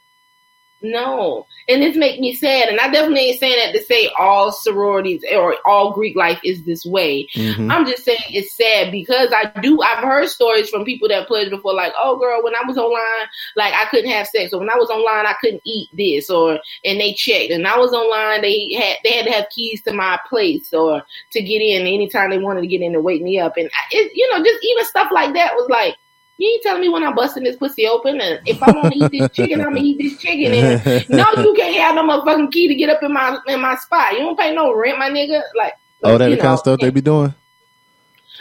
No, 0.82 1.48
and 1.68 1.82
this 1.82 1.96
make 1.96 2.20
me 2.20 2.36
sad, 2.36 2.70
and 2.70 2.80
I 2.80 2.92
definitely 2.92 3.30
ain't 3.30 3.40
saying 3.40 3.58
that 3.58 3.78
to 3.78 3.84
say 3.86 4.12
all 4.20 4.52
sororities 4.52 5.24
or 5.34 5.56
all 5.66 5.92
Greek 5.92 6.16
life 6.16 6.40
is 6.44 6.64
this 6.66 6.86
way. 6.86 7.28
Mhm. 7.34 7.72
I'm 7.72 7.86
just 7.88 8.06
saying 8.06 8.20
it's 8.30 8.56
sad 8.56 8.92
because 8.92 9.34
I 9.34 9.52
do. 9.60 9.82
I've 9.82 10.04
heard 10.04 10.30
stories 10.30 10.70
from 10.70 10.86
people 10.86 11.08
that 11.08 11.28
pledged 11.28 11.50
before, 11.50 11.74
like, 11.74 11.94
"Oh, 12.00 12.18
girl, 12.18 12.44
when 12.44 12.54
I 12.56 12.62
was 12.68 12.78
online, 12.78 13.28
like 13.56 13.74
I 13.74 13.86
couldn't 13.86 14.12
have 14.12 14.28
sex, 14.28 14.54
or 14.54 14.60
when 14.60 14.70
I 14.70 14.76
was 14.76 14.92
online, 14.92 15.26
I 15.26 15.34
couldn't 15.42 15.64
eat 15.66 15.90
this, 15.94 16.30
or 16.30 16.60
and 16.86 17.00
they 17.00 17.14
checked, 17.14 17.50
and 17.50 17.66
I 17.68 17.78
was 17.78 17.92
online, 17.94 18.42
they 18.42 18.72
had 18.74 18.98
they 19.04 19.14
had 19.14 19.26
to 19.26 19.32
have 19.32 19.50
keys 19.50 19.82
to 19.84 19.94
my 19.94 20.20
place 20.30 20.72
or 20.74 21.02
to 21.32 21.42
get 21.42 21.62
in 21.62 21.88
anytime 21.88 22.30
they 22.30 22.38
wanted 22.38 22.62
to 22.62 22.68
get 22.68 22.82
in 22.82 22.94
and 22.94 23.04
wake 23.04 23.24
me 23.24 23.40
up, 23.40 23.58
and 23.58 23.68
I, 23.74 23.96
it, 23.98 24.12
you 24.14 24.30
know, 24.32 24.44
just 24.44 24.64
even 24.64 24.86
stuff 24.86 25.12
like 25.12 25.34
that 25.34 25.56
was 25.56 25.68
like." 25.70 25.96
You 26.38 26.50
ain't 26.50 26.64
telling 26.64 26.82
me 26.82 26.90
when 26.90 27.04
I'm 27.04 27.16
busting 27.16 27.44
this 27.44 27.56
pussy 27.56 27.88
open, 27.88 28.22
and 28.22 28.40
if 28.46 28.62
I 28.62 28.72
want 28.72 28.94
to 28.94 29.00
eat 29.00 29.12
this 29.12 29.36
chicken, 29.36 29.60
I'm 29.62 29.74
gonna 29.74 29.82
eat 29.82 29.98
this 29.98 30.22
chicken. 30.22 30.54
And 30.54 31.10
no, 31.10 31.26
you 31.44 31.54
can't 31.56 31.76
have 31.78 31.96
no 31.96 32.04
motherfucking 32.04 32.52
key 32.52 32.68
to 32.68 32.76
get 32.76 32.90
up 32.90 33.02
in 33.02 33.12
my 33.12 33.40
in 33.48 33.60
my 33.60 33.76
spot. 33.76 34.14
You 34.14 34.20
don't 34.20 34.38
pay 34.38 34.54
no 34.54 34.74
rent, 34.74 35.00
my 35.00 35.10
nigga. 35.10 35.42
Like, 35.56 35.74
Oh, 36.04 36.18
that 36.18 36.30
the 36.30 36.38
kind 36.38 36.54
of 36.54 36.60
stuff 36.60 36.80
they 36.80 36.92
be 36.92 37.02
doing. 37.02 37.34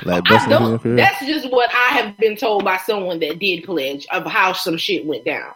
Like 0.05 0.24
busting 0.24 0.52
in 0.52 0.59
don't. 0.59 0.97
That's 0.97 1.24
just 1.24 1.51
what 1.51 1.70
I 1.74 1.97
have 1.97 2.18
been 2.18 2.36
told 2.36 2.64
by 2.64 2.77
someone 2.78 3.18
that 3.20 3.39
did 3.39 3.64
pledge 3.64 4.06
of 4.12 4.27
how 4.27 4.52
some 4.52 4.77
shit 4.77 5.06
went 5.06 5.24
down. 5.24 5.52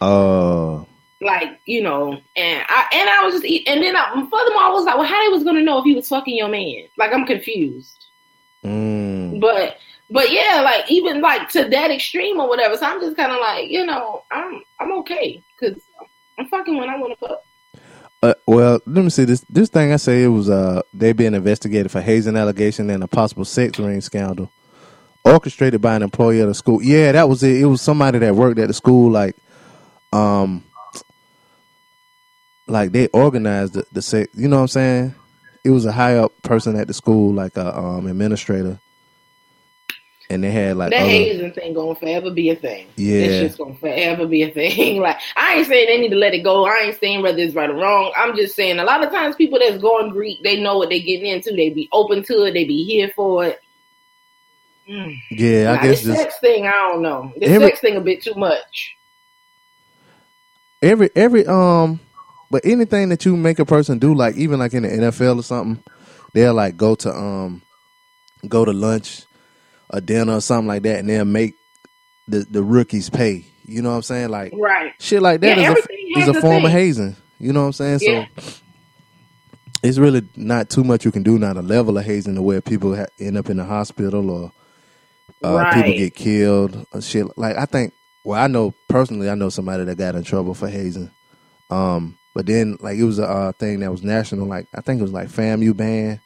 Oh, 0.00 0.86
Like 1.20 1.60
you 1.66 1.82
know, 1.82 2.20
and 2.36 2.64
I 2.68 2.86
and 2.92 3.10
I 3.10 3.22
was 3.24 3.34
just 3.34 3.44
eat- 3.44 3.68
and 3.68 3.82
then 3.82 3.96
I, 3.96 4.10
furthermore 4.12 4.62
I 4.62 4.70
was 4.72 4.84
like, 4.84 4.96
well, 4.96 5.06
how 5.06 5.20
they 5.22 5.28
was 5.28 5.42
gonna 5.44 5.62
know 5.62 5.78
if 5.78 5.84
he 5.84 5.94
was 5.94 6.08
fucking 6.08 6.36
your 6.36 6.48
man? 6.48 6.84
Like 6.96 7.12
I'm 7.12 7.26
confused. 7.26 8.06
mm. 8.64 9.40
But 9.40 9.76
but 10.10 10.32
yeah, 10.32 10.60
like 10.64 10.90
even 10.90 11.20
like 11.20 11.48
to 11.50 11.68
that 11.68 11.90
extreme 11.90 12.40
or 12.40 12.48
whatever. 12.48 12.76
So 12.76 12.86
I'm 12.86 13.00
just 13.00 13.16
kind 13.16 13.32
of 13.32 13.38
like, 13.38 13.70
you 13.70 13.86
know, 13.86 14.22
I'm 14.30 14.62
I'm 14.78 14.92
okay 14.98 15.42
because 15.58 15.80
I'm 16.38 16.46
fucking 16.48 16.76
when 16.76 16.88
I 16.88 16.96
want 16.98 17.18
to 17.18 17.26
fuck. 17.26 17.42
Uh, 18.22 18.34
well, 18.46 18.80
let 18.84 19.02
me 19.02 19.10
see 19.10 19.24
this. 19.24 19.44
This 19.48 19.70
thing 19.70 19.92
I 19.92 19.96
say 19.96 20.24
it 20.24 20.28
was 20.28 20.50
uh 20.50 20.82
they 20.92 21.12
being 21.12 21.34
investigated 21.34 21.90
for 21.90 22.00
hazing 22.00 22.36
allegation 22.36 22.90
and 22.90 23.02
a 23.02 23.08
possible 23.08 23.44
sex 23.44 23.78
ring 23.78 24.00
scandal, 24.00 24.50
orchestrated 25.24 25.80
by 25.80 25.94
an 25.94 26.02
employee 26.02 26.40
of 26.40 26.48
the 26.48 26.54
school. 26.54 26.82
Yeah, 26.82 27.12
that 27.12 27.28
was 27.28 27.42
it. 27.42 27.60
It 27.60 27.66
was 27.66 27.80
somebody 27.80 28.18
that 28.18 28.34
worked 28.34 28.58
at 28.58 28.68
the 28.68 28.74
school, 28.74 29.10
like, 29.10 29.36
um, 30.12 30.64
like 32.66 32.92
they 32.92 33.06
organized 33.08 33.74
the, 33.74 33.86
the 33.92 34.02
sex. 34.02 34.28
You 34.34 34.48
know 34.48 34.56
what 34.56 34.62
I'm 34.62 34.68
saying? 34.68 35.14
It 35.64 35.70
was 35.70 35.86
a 35.86 35.92
high 35.92 36.16
up 36.16 36.32
person 36.42 36.76
at 36.76 36.88
the 36.88 36.94
school, 36.94 37.32
like 37.32 37.56
a 37.56 37.78
um 37.78 38.06
administrator, 38.06 38.80
and 40.30 40.44
they 40.44 40.50
had 40.50 40.76
like 40.76 40.90
that 40.90 41.00
other, 41.00 41.08
hazing 41.10 41.52
thing 41.52 41.74
gonna 41.74 41.94
forever 41.94 42.30
be 42.30 42.50
a 42.50 42.56
thing. 42.56 42.86
Yeah. 42.96 43.16
It's 43.22 43.48
just 43.48 43.58
gonna 43.58 43.74
forever 43.74 44.26
be 44.26 44.42
a 44.42 44.50
thing. 44.50 45.00
Like 45.02 45.18
I 45.36 45.54
ain't 45.56 45.66
saying 45.66 45.86
they 45.88 45.98
need 45.98 46.10
to 46.10 46.16
let 46.16 46.34
it 46.34 46.40
go. 46.44 46.66
I 46.66 46.84
ain't 46.84 47.00
saying 47.00 47.22
whether 47.22 47.38
it's 47.38 47.54
right 47.54 47.68
or 47.68 47.74
wrong. 47.74 48.12
I'm 48.16 48.36
just 48.36 48.54
saying 48.54 48.78
a 48.78 48.84
lot 48.84 49.04
of 49.04 49.10
times 49.10 49.36
people 49.36 49.58
that's 49.58 49.78
going 49.78 50.10
Greek, 50.10 50.42
they 50.42 50.60
know 50.62 50.78
what 50.78 50.88
they 50.88 51.00
getting 51.00 51.26
into. 51.26 51.50
They 51.50 51.70
be 51.70 51.88
open 51.92 52.22
to 52.24 52.44
it. 52.44 52.52
They 52.52 52.64
be 52.64 52.84
here 52.84 53.10
for 53.16 53.44
it. 53.44 53.60
Mm. 54.88 55.16
yeah. 55.30 55.72
I 55.78 55.82
guess 55.82 56.02
this 56.02 56.04
just 56.04 56.18
sex 56.18 56.34
thing, 56.40 56.66
I 56.66 56.72
don't 56.72 57.02
know. 57.02 57.32
This 57.36 57.50
Every- 57.50 57.68
sex 57.68 57.80
thing 57.80 57.96
a 57.96 58.00
bit 58.00 58.22
too 58.22 58.34
much. 58.34 58.96
every 60.82 61.10
every 61.14 61.46
um 61.46 62.00
but 62.50 62.64
anything 62.64 63.10
that 63.10 63.24
you 63.24 63.36
make 63.36 63.58
a 63.58 63.64
person 63.64 63.98
do 63.98 64.14
like 64.14 64.36
even 64.36 64.58
like 64.58 64.72
in 64.74 64.82
the 64.82 64.88
NFL 64.88 65.38
or 65.38 65.42
something 65.42 65.82
they'll 66.32 66.54
like 66.54 66.76
go 66.76 66.94
to 66.94 67.14
um 67.14 67.62
go 68.48 68.64
to 68.64 68.72
lunch 68.72 69.24
or 69.92 70.00
dinner 70.00 70.34
or 70.36 70.40
something 70.40 70.68
like 70.68 70.82
that 70.84 70.98
and 71.00 71.08
they'll 71.08 71.24
make 71.24 71.54
the 72.28 72.46
the 72.50 72.62
rookies 72.62 73.10
pay 73.10 73.44
you 73.64 73.82
know 73.82 73.90
what 73.90 73.96
I'm 73.96 74.02
saying 74.02 74.28
like 74.30 74.52
Right. 74.56 74.92
shit 75.00 75.22
like 75.22 75.40
that 75.42 75.58
Yeah, 75.58 75.72
is 75.72 75.78
a 75.86 76.18
is 76.20 76.28
a 76.28 76.30
a 76.30 76.40
form 76.40 76.64
of 76.64 76.70
hazing 76.72 77.16
you 77.38 77.52
know 77.52 77.60
what 77.62 77.66
I'm 77.66 77.72
saying 77.72 78.00
Yeah. 78.02 78.26
so 78.26 78.44
it's 79.82 79.98
really 79.98 80.22
not 80.36 80.70
too 80.70 80.84
much 80.84 81.04
you 81.04 81.10
can 81.12 81.22
do 81.22 81.38
not 81.38 81.56
a 81.56 81.62
level 81.62 81.96
of 81.98 82.04
hazing 82.04 82.34
to 82.34 82.42
where 82.42 82.60
people 82.60 82.96
ha- 82.96 83.06
end 83.18 83.36
up 83.38 83.48
in 83.50 83.56
the 83.56 83.64
hospital 83.64 84.30
or 84.30 84.52
uh, 85.42 85.64
people 85.74 85.92
get 85.94 86.14
killed 86.14 86.86
or 86.92 87.00
shit. 87.00 87.26
Like 87.38 87.56
I 87.56 87.64
think, 87.66 87.94
well, 88.24 88.40
I 88.42 88.46
know 88.46 88.72
personally, 88.88 89.30
I 89.30 89.34
know 89.34 89.48
somebody 89.48 89.84
that 89.84 89.96
got 89.98 90.14
in 90.14 90.22
trouble 90.22 90.54
for 90.54 90.68
hazing. 90.68 91.10
Um, 91.70 92.18
but 92.34 92.46
then 92.46 92.76
like 92.80 92.98
it 92.98 93.04
was 93.04 93.18
a 93.18 93.26
uh, 93.26 93.52
thing 93.52 93.80
that 93.80 93.90
was 93.90 94.02
national. 94.02 94.46
Like 94.46 94.68
I 94.74 94.80
think 94.82 94.98
it 95.00 95.02
was 95.02 95.12
like 95.12 95.28
FAMU 95.28 95.76
band. 95.76 96.20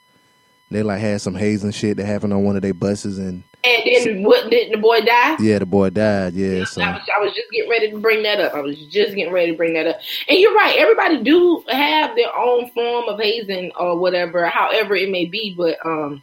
They 0.70 0.82
like 0.82 1.01
had 1.01 1.20
some 1.20 1.35
hazing 1.35 1.70
shit 1.70 1.97
that 1.99 2.07
happened 2.07 2.32
on 2.32 2.43
one 2.45 2.57
of 2.57 2.62
their 2.62 2.74
buses, 2.74 3.19
and 3.19 3.45
And 3.65 3.82
then 3.86 4.23
what 4.23 4.51
Didn't 4.51 4.73
the 4.73 4.78
boy 4.78 5.01
die? 5.01 5.36
yeah, 5.41 5.59
the 5.59 5.66
boy 5.66 5.91
died. 5.91 6.35
Yeah, 6.35 6.65
so 6.65 6.82
I 6.82 6.93
was, 6.93 7.03
I 7.16 7.20
was 7.20 7.32
just 7.35 7.51
getting 7.51 7.70
ready 7.70 7.91
to 7.91 7.99
bring 7.99 8.23
that 8.24 8.41
up. 8.41 8.55
I 8.55 8.61
was 8.61 8.77
just 8.86 9.15
getting 9.15 9.32
ready 9.32 9.53
to 9.53 9.57
bring 9.57 9.73
that 9.74 9.86
up. 9.86 10.01
And 10.28 10.39
you're 10.39 10.55
right. 10.55 10.77
Everybody 10.78 11.23
do 11.23 11.65
have 11.69 12.15
their 12.15 12.35
own 12.36 12.70
form 12.73 13.09
of 13.09 13.19
hazing 13.19 13.73
or 13.78 13.99
whatever, 13.99 14.47
however 14.47 14.95
it 14.95 15.11
may 15.11 15.24
be. 15.24 15.55
But 15.57 15.78
um, 15.85 16.23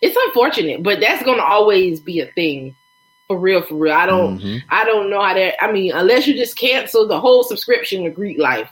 it's 0.00 0.16
unfortunate. 0.28 0.82
But 0.82 1.00
that's 1.00 1.22
gonna 1.22 1.42
always 1.42 2.00
be 2.00 2.20
a 2.20 2.26
thing, 2.32 2.76
for 3.28 3.38
real. 3.38 3.60
For 3.62 3.74
real. 3.74 3.92
I 3.92 4.06
don't. 4.06 4.38
Mhm. 4.40 4.62
I 4.70 4.84
don't 4.86 5.10
know 5.10 5.20
how 5.20 5.34
that. 5.34 5.62
I 5.62 5.70
mean, 5.70 5.92
unless 5.92 6.26
you 6.26 6.34
just 6.34 6.56
cancel 6.56 7.06
the 7.06 7.20
whole 7.20 7.42
subscription 7.42 8.04
to 8.04 8.10
Greek 8.10 8.38
life. 8.38 8.68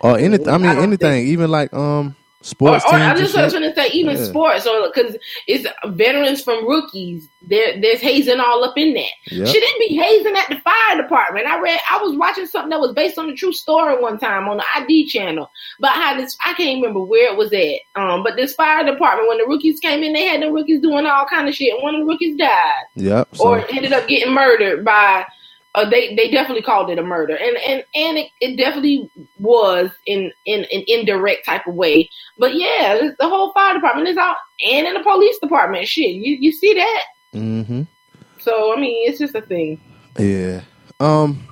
Or 0.00 0.18
anything. 0.18 0.48
I 0.48 0.58
mean, 0.58 0.66
I 0.66 0.82
anything. 0.82 1.26
Even 1.26 1.50
like 1.50 1.72
um, 1.74 2.14
Sports 2.44 2.84
or, 2.84 2.94
or 2.94 2.98
I 2.98 3.14
just 3.16 3.34
was 3.34 3.52
going 3.54 3.64
to 3.64 3.74
say 3.74 3.88
even 3.92 4.18
Yeah. 4.18 4.24
sports, 4.24 4.66
or 4.66 4.90
because 4.94 5.16
it's 5.46 5.66
veterans 5.86 6.42
from 6.42 6.68
rookies. 6.68 7.26
There, 7.40 7.80
there's 7.80 8.00
hazing 8.02 8.38
all 8.38 8.62
up 8.62 8.76
in 8.76 8.92
that. 8.92 9.10
Yep. 9.30 9.46
Should 9.48 9.62
it 9.62 9.88
be 9.88 9.96
hazing 9.96 10.36
at 10.36 10.48
the 10.50 10.60
fire 10.60 11.00
department? 11.02 11.46
I 11.46 11.58
read, 11.58 11.80
I 11.90 12.02
was 12.02 12.14
watching 12.18 12.46
something 12.46 12.68
that 12.68 12.80
was 12.80 12.92
based 12.92 13.16
on 13.18 13.30
a 13.30 13.34
true 13.34 13.52
story 13.54 14.00
one 14.00 14.18
time 14.18 14.46
on 14.46 14.58
the 14.58 14.64
ID 14.76 15.06
channel 15.08 15.50
about 15.78 15.94
how 15.94 16.16
this. 16.20 16.36
I 16.44 16.52
can't 16.52 16.82
remember 16.82 17.02
where 17.02 17.32
it 17.32 17.36
was 17.38 17.50
at. 17.54 17.80
Um, 18.00 18.22
but 18.22 18.36
this 18.36 18.54
fire 18.54 18.84
department, 18.84 19.28
when 19.30 19.38
the 19.38 19.46
rookies 19.46 19.80
came 19.80 20.02
in, 20.02 20.12
they 20.12 20.24
had 20.26 20.42
the 20.42 20.52
rookies 20.52 20.80
doing 20.82 21.06
all 21.06 21.24
kind 21.24 21.48
of 21.48 21.54
shit, 21.54 21.72
and 21.72 21.82
one 21.82 21.94
of 21.94 22.00
the 22.02 22.06
rookies 22.06 22.36
died 22.36 22.84
Yep. 22.96 23.28
So, 23.36 23.44
or 23.48 23.64
ended 23.70 23.94
up 23.94 24.06
getting 24.06 24.34
murdered 24.34 24.84
by. 24.84 25.24
Uh, 25.74 25.88
they 25.88 26.14
they 26.14 26.30
definitely 26.30 26.62
called 26.62 26.90
it 26.90 26.98
a 26.98 27.02
murder, 27.02 27.36
and 27.36 27.56
and 27.58 27.84
and 27.94 28.18
it, 28.18 28.28
it 28.40 28.56
definitely 28.56 29.10
was 29.38 29.90
in 30.06 30.32
in 30.46 30.60
an 30.72 30.84
indirect 30.86 31.44
type 31.46 31.66
of 31.66 31.74
way. 31.74 32.08
But 32.38 32.54
yeah, 32.54 33.10
the 33.18 33.28
whole 33.28 33.52
fire 33.52 33.74
department 33.74 34.08
is 34.08 34.16
out, 34.16 34.36
and 34.64 34.86
in 34.86 34.94
the 34.94 35.02
police 35.02 35.38
department, 35.40 35.88
shit, 35.88 36.10
you 36.10 36.36
you 36.40 36.52
see 36.52 36.74
that. 36.74 37.02
hmm 37.32 37.82
So 38.38 38.72
I 38.76 38.80
mean, 38.80 39.08
it's 39.08 39.18
just 39.18 39.34
a 39.34 39.42
thing. 39.42 39.80
Yeah. 40.18 40.62
Um. 41.00 41.48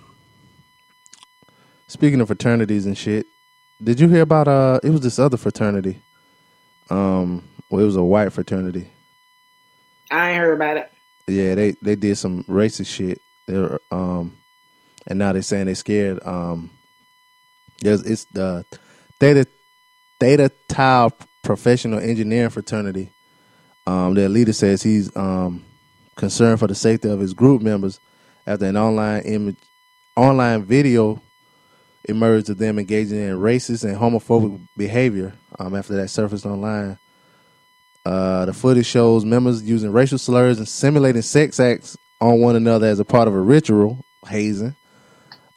Speaking 1.89 2.20
of 2.20 2.28
fraternities 2.28 2.86
and 2.86 2.97
shit, 2.97 3.27
did 3.82 4.01
you 4.01 4.09
hear 4.09 4.23
about 4.23 4.49
uh? 4.49 4.81
It 4.85 4.90
was 4.90 5.01
this 5.01 5.19
other 5.19 5.36
fraternity. 5.36 6.01
Um. 6.90 7.49
Well, 7.70 7.82
it 7.82 7.86
was 7.86 7.97
a 7.97 8.05
white 8.05 8.32
fraternity. 8.32 8.90
I 10.11 10.31
ain't 10.31 10.39
heard 10.39 10.55
about 10.55 10.77
it. 10.77 10.93
Yeah, 11.27 11.55
they 11.55 11.74
they 11.82 11.97
did 11.97 12.19
some 12.19 12.44
racist 12.44 12.86
shit. 12.94 13.20
They're 13.53 13.81
um, 13.91 14.39
and 15.07 15.19
now 15.19 15.33
they're 15.33 15.43
saying 15.43 15.66
they're 15.66 15.74
scared. 15.74 16.24
Um, 16.24 16.70
there's 17.81 18.03
it's 18.03 18.24
the 18.27 18.65
Theta 19.20 19.47
Theta 20.19 20.51
Tau 20.69 21.11
Professional 21.43 21.99
Engineering 21.99 22.51
Fraternity. 22.51 23.11
Um, 23.87 24.15
their 24.15 24.29
leader 24.29 24.53
says 24.53 24.83
he's 24.83 25.15
um 25.16 25.65
concerned 26.16 26.61
for 26.61 26.66
the 26.66 26.74
safety 26.74 27.09
of 27.09 27.20
his 27.20 27.35
group 27.35 27.62
members 27.62 27.99
after 28.47 28.66
an 28.66 28.77
online 28.77 29.23
image, 29.23 29.57
online 30.16 30.65
video 30.65 31.20
emerged 32.05 32.51
of 32.51 32.59
them 32.59 32.79
engaging 32.79 33.19
in 33.19 33.37
racist 33.37 33.85
and 33.85 33.97
homophobic 33.97 34.61
behavior. 34.77 35.35
Um, 35.59 35.74
after 35.74 35.95
that 35.97 36.09
surfaced 36.09 36.47
online. 36.47 36.99
Uh, 38.05 38.47
the 38.47 38.53
footage 38.53 38.87
shows 38.87 39.24
members 39.24 39.62
using 39.62 39.93
racial 39.93 40.19
slurs 40.19 40.59
and 40.59 40.66
simulating 40.66 41.23
sex 41.23 41.61
acts 41.61 41.97
on 42.23 42.40
one 42.40 42.55
another 42.57 42.86
as 42.86 43.01
a 43.01 43.05
part 43.05 43.27
of 43.27 43.35
a 43.35 43.40
ritual 43.40 44.05
hazing. 44.28 44.77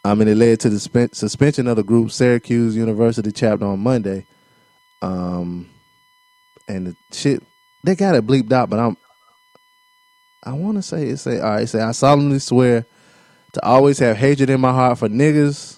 Um, 0.04 0.22
and 0.22 0.30
it 0.30 0.36
led 0.36 0.60
to 0.62 0.70
the 0.70 0.80
spen- 0.80 1.14
suspension 1.14 1.68
of 1.68 1.76
the 1.76 1.84
group 1.84 2.12
Syracuse 2.12 2.76
University 2.76 3.32
chapter 3.32 3.66
on 3.66 3.80
Monday. 3.80 4.26
Um, 5.02 5.70
and 6.68 6.88
the 6.88 6.96
shit 7.12 7.44
they 7.84 7.96
got 7.96 8.16
it 8.16 8.26
bleeped 8.26 8.52
out, 8.52 8.70
but 8.70 8.80
I'm 8.80 8.98
I 10.44 10.54
want 10.54 10.78
to 10.78 10.82
say 10.82 11.08
it 11.10 11.18
say 11.18 11.40
all 11.40 11.52
right. 11.52 11.70
Say 11.70 11.82
I 11.82 11.92
solemnly 11.92 12.40
swear 12.40 12.86
to 13.54 13.66
always 13.66 14.00
have 14.00 14.18
hatred 14.18 14.50
in 14.50 14.60
my 14.60 14.72
heart 14.72 15.00
for 15.00 15.08
niggas. 15.08 15.78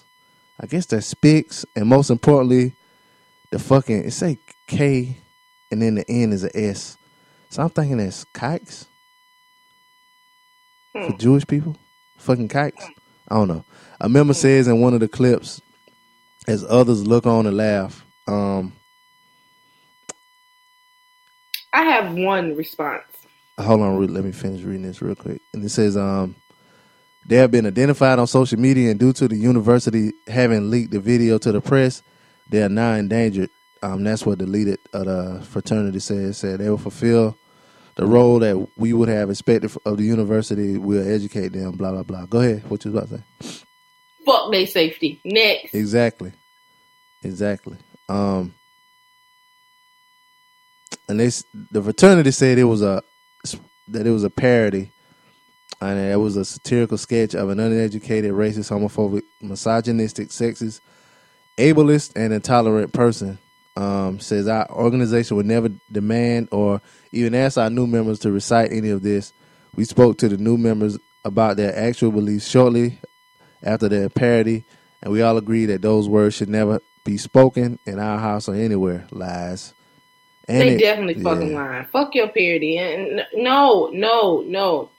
I 0.60 0.66
guess 0.66 0.86
that 0.86 1.02
speaks, 1.02 1.64
and 1.76 1.86
most 1.86 2.10
importantly, 2.10 2.72
the 3.50 3.58
fucking 3.58 4.04
it 4.04 4.12
say 4.12 4.38
K, 4.66 5.18
and 5.70 5.82
then 5.82 5.96
the 5.96 6.10
N 6.10 6.32
is 6.32 6.44
a 6.44 6.58
S. 6.58 6.96
So 7.50 7.62
I'm 7.62 7.70
thinking 7.70 7.98
that's 7.98 8.24
kikes 8.24 8.86
for 10.92 11.12
Hmm. 11.12 11.18
Jewish 11.18 11.46
people. 11.46 11.76
Fucking 12.18 12.48
kikes. 12.48 12.84
I 13.28 13.36
don't 13.36 13.48
know. 13.48 13.64
A 14.00 14.08
member 14.08 14.34
says 14.34 14.68
in 14.68 14.80
one 14.80 14.94
of 14.94 15.00
the 15.00 15.08
clips, 15.08 15.60
as 16.48 16.64
others 16.64 17.06
look 17.06 17.26
on 17.26 17.46
and 17.46 17.56
laugh. 17.56 18.04
Um, 18.26 18.72
I 21.72 21.84
have 21.84 22.14
one 22.14 22.56
response. 22.56 23.04
hold 23.60 23.80
on, 23.82 24.14
let 24.14 24.24
me 24.24 24.32
finish 24.32 24.62
reading 24.62 24.82
this 24.82 25.02
real 25.02 25.14
quick. 25.14 25.42
And 25.54 25.64
it 25.64 25.70
says, 25.70 25.96
um, 25.96 26.36
they 27.26 27.36
have 27.36 27.50
been 27.50 27.66
identified 27.66 28.18
on 28.18 28.26
social 28.26 28.58
media, 28.58 28.90
and 28.90 29.00
due 29.00 29.12
to 29.14 29.28
the 29.28 29.36
university 29.36 30.12
having 30.28 30.70
leaked 30.70 30.92
the 30.92 31.00
video 31.00 31.38
to 31.38 31.52
the 31.52 31.60
press, 31.60 32.02
they 32.48 32.62
are 32.62 32.68
now 32.70 32.94
endangered. 32.94 33.50
Um, 33.82 34.04
that's 34.04 34.26
what 34.26 34.38
the 34.38 34.46
leader 34.46 34.76
of 34.92 35.06
the 35.06 35.42
fraternity 35.46 36.00
said. 36.00 36.34
Said 36.36 36.60
they 36.60 36.70
will 36.70 36.78
fulfill 36.78 37.36
the 37.98 38.06
role 38.06 38.38
that 38.38 38.68
we 38.76 38.92
would 38.92 39.08
have 39.08 39.28
expected 39.28 39.72
of 39.84 39.98
the 39.98 40.04
university. 40.04 40.78
We'll 40.78 41.06
educate 41.06 41.48
them. 41.48 41.72
Blah 41.72 41.90
blah 41.92 42.04
blah. 42.04 42.26
Go 42.26 42.40
ahead. 42.40 42.70
What 42.70 42.84
you 42.84 42.92
was 42.92 43.02
about 43.04 43.18
to 43.40 43.48
say? 43.48 43.64
Fuck 44.24 44.52
their 44.52 44.66
safety. 44.66 45.20
Next. 45.24 45.74
Exactly. 45.74 46.32
Exactly. 47.22 47.76
Um 48.08 48.54
and 51.08 51.18
they 51.18 51.30
the 51.72 51.82
fraternity 51.82 52.30
said 52.30 52.58
it 52.58 52.64
was 52.64 52.82
a 52.82 53.02
that 53.88 54.06
it 54.06 54.10
was 54.10 54.22
a 54.24 54.30
parody 54.30 54.92
and 55.80 55.98
it 55.98 56.16
was 56.16 56.36
a 56.36 56.44
satirical 56.44 56.98
sketch 56.98 57.34
of 57.34 57.50
an 57.50 57.58
uneducated, 57.60 58.32
racist, 58.32 58.70
homophobic, 58.70 59.22
misogynistic, 59.40 60.28
sexist, 60.28 60.80
ableist, 61.56 62.12
and 62.16 62.32
intolerant 62.32 62.92
person. 62.92 63.38
Um, 63.78 64.18
says 64.18 64.48
our 64.48 64.68
organization 64.72 65.36
would 65.36 65.46
never 65.46 65.68
demand 65.92 66.48
or 66.50 66.82
even 67.12 67.32
ask 67.36 67.56
our 67.56 67.70
new 67.70 67.86
members 67.86 68.18
to 68.20 68.32
recite 68.32 68.72
any 68.72 68.90
of 68.90 69.04
this. 69.04 69.32
We 69.72 69.84
spoke 69.84 70.18
to 70.18 70.28
the 70.28 70.36
new 70.36 70.58
members 70.58 70.98
about 71.24 71.58
their 71.58 71.78
actual 71.78 72.10
beliefs 72.10 72.48
shortly 72.48 72.98
after 73.62 73.88
their 73.88 74.08
parody, 74.08 74.64
and 75.00 75.12
we 75.12 75.22
all 75.22 75.36
agree 75.36 75.66
that 75.66 75.82
those 75.82 76.08
words 76.08 76.34
should 76.34 76.48
never 76.48 76.80
be 77.04 77.18
spoken 77.18 77.78
in 77.86 78.00
our 78.00 78.18
house 78.18 78.48
or 78.48 78.56
anywhere. 78.56 79.06
Lies. 79.12 79.74
And 80.48 80.60
they 80.60 80.74
it- 80.74 80.80
definitely 80.80 81.22
fucking 81.22 81.52
yeah. 81.52 81.62
lying. 81.62 81.84
Fuck 81.92 82.16
your 82.16 82.30
parody. 82.30 82.78
And 82.78 83.22
no, 83.34 83.90
no, 83.92 84.40
no. 84.40 84.90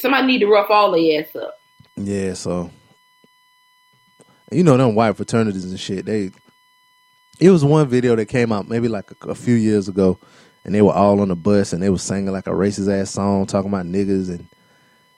Somebody 0.00 0.26
need 0.26 0.38
to 0.40 0.48
rough 0.48 0.70
all 0.70 0.90
their 0.90 1.20
ass 1.22 1.36
up. 1.36 1.56
Yeah, 1.94 2.34
so 2.34 2.68
you 4.50 4.64
know 4.64 4.76
them 4.76 4.96
white 4.96 5.16
fraternities 5.16 5.64
and 5.64 5.78
shit. 5.78 6.04
They 6.04 6.32
it 7.38 7.50
was 7.50 7.64
one 7.64 7.88
video 7.88 8.16
that 8.16 8.26
came 8.26 8.52
out 8.52 8.68
maybe 8.68 8.88
like 8.88 9.10
a, 9.10 9.30
a 9.30 9.34
few 9.34 9.54
years 9.54 9.88
ago, 9.88 10.18
and 10.64 10.74
they 10.74 10.82
were 10.82 10.92
all 10.92 11.20
on 11.20 11.28
the 11.28 11.36
bus 11.36 11.72
and 11.72 11.82
they 11.82 11.90
was 11.90 12.02
singing 12.02 12.32
like 12.32 12.46
a 12.46 12.50
racist 12.50 12.92
ass 12.92 13.10
song 13.10 13.46
talking 13.46 13.70
about 13.70 13.86
niggas 13.86 14.28
and 14.28 14.48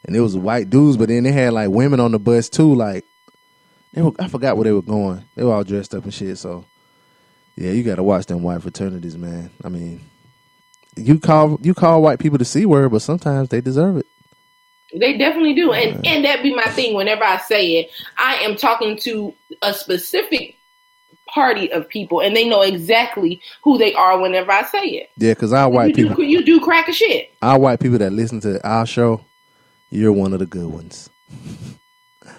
and 0.04 0.16
it 0.16 0.20
was 0.20 0.36
white 0.36 0.70
dudes, 0.70 0.96
but 0.96 1.08
then 1.08 1.24
they 1.24 1.32
had 1.32 1.52
like 1.52 1.70
women 1.70 2.00
on 2.00 2.12
the 2.12 2.18
bus 2.18 2.48
too. 2.48 2.74
Like 2.74 3.04
they 3.92 4.02
were, 4.02 4.12
I 4.18 4.28
forgot 4.28 4.56
where 4.56 4.64
they 4.64 4.72
were 4.72 4.82
going. 4.82 5.24
They 5.34 5.44
were 5.44 5.54
all 5.54 5.64
dressed 5.64 5.94
up 5.94 6.04
and 6.04 6.14
shit. 6.14 6.38
So 6.38 6.64
yeah, 7.56 7.72
you 7.72 7.82
got 7.82 7.96
to 7.96 8.02
watch 8.02 8.26
them 8.26 8.42
white 8.42 8.62
fraternities, 8.62 9.16
man. 9.16 9.50
I 9.64 9.68
mean, 9.68 10.02
you 10.96 11.18
call 11.18 11.58
you 11.62 11.74
call 11.74 12.02
white 12.02 12.18
people 12.18 12.38
the 12.38 12.44
c 12.44 12.66
word, 12.66 12.90
but 12.90 13.02
sometimes 13.02 13.48
they 13.48 13.60
deserve 13.60 13.96
it. 13.96 14.06
They 14.94 15.18
definitely 15.18 15.54
do. 15.54 15.72
And 15.72 16.06
and 16.06 16.24
that 16.24 16.42
be 16.42 16.54
my 16.54 16.66
thing 16.66 16.94
whenever 16.94 17.24
I 17.24 17.38
say 17.38 17.78
it. 17.78 17.90
I 18.16 18.36
am 18.36 18.56
talking 18.56 18.96
to 18.98 19.34
a 19.62 19.74
specific 19.74 20.57
party 21.38 21.70
of 21.70 21.88
people 21.88 22.20
and 22.20 22.34
they 22.34 22.48
know 22.48 22.62
exactly 22.62 23.40
who 23.62 23.78
they 23.78 23.94
are 23.94 24.18
whenever 24.18 24.50
I 24.50 24.64
say 24.64 24.84
it. 24.84 25.10
Yeah, 25.16 25.34
because 25.34 25.52
our 25.52 25.70
white 25.70 25.96
you, 25.96 26.08
people. 26.08 26.16
do, 26.16 26.22
you 26.24 26.44
do 26.44 26.58
crack 26.58 26.88
a 26.88 26.92
shit. 26.92 27.32
our 27.40 27.60
white 27.60 27.78
people 27.78 27.98
that 27.98 28.12
listen 28.12 28.40
to 28.40 28.66
our 28.68 28.84
show, 28.84 29.24
you're 29.88 30.12
one 30.12 30.32
of 30.32 30.40
the 30.40 30.46
good 30.46 30.66
ones. 30.66 31.08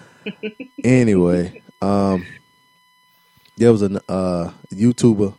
anyway, 0.84 1.62
um, 1.80 2.26
there 3.56 3.72
was 3.72 3.82
a 3.82 4.02
uh, 4.06 4.52
YouTuber 4.70 5.34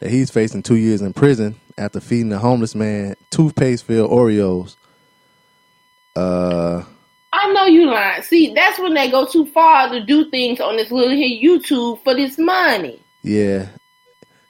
that 0.00 0.10
he's 0.10 0.30
facing 0.30 0.64
two 0.64 0.74
years 0.74 1.00
in 1.00 1.12
prison 1.12 1.60
after 1.78 2.00
feeding 2.00 2.32
a 2.32 2.38
homeless 2.38 2.74
man 2.74 3.14
toothpaste 3.30 3.84
filled 3.84 4.10
Oreos. 4.10 4.74
Uh, 6.16 6.82
I 7.42 7.52
know 7.52 7.64
you 7.64 7.86
lying. 7.86 8.22
See, 8.22 8.52
that's 8.54 8.78
when 8.78 8.94
they 8.94 9.10
go 9.10 9.26
too 9.26 9.46
far 9.46 9.88
to 9.88 10.00
do 10.04 10.30
things 10.30 10.60
on 10.60 10.76
this 10.76 10.90
little 10.90 11.16
here 11.16 11.40
YouTube 11.42 12.02
for 12.04 12.14
this 12.14 12.38
money. 12.38 13.00
yeah, 13.22 13.68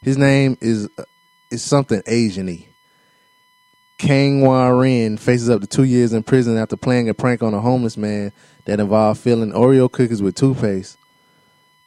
his 0.02 0.16
name 0.18 0.58
is 0.60 0.88
is 1.50 1.62
something 1.62 2.02
Asian-y. 2.06 2.68
Kang 3.98 4.48
Rin 4.48 5.18
faces 5.18 5.50
up 5.50 5.60
to 5.60 5.66
two 5.66 5.84
years 5.84 6.14
in 6.14 6.22
prison 6.22 6.56
after 6.56 6.76
playing 6.76 7.08
a 7.10 7.14
prank 7.14 7.42
on 7.42 7.52
a 7.52 7.60
homeless 7.60 7.98
man 7.98 8.32
that 8.64 8.80
involved 8.80 9.20
filling 9.20 9.52
Oreo 9.52 9.92
cookies 9.92 10.22
with 10.22 10.34
toothpaste. 10.36 10.96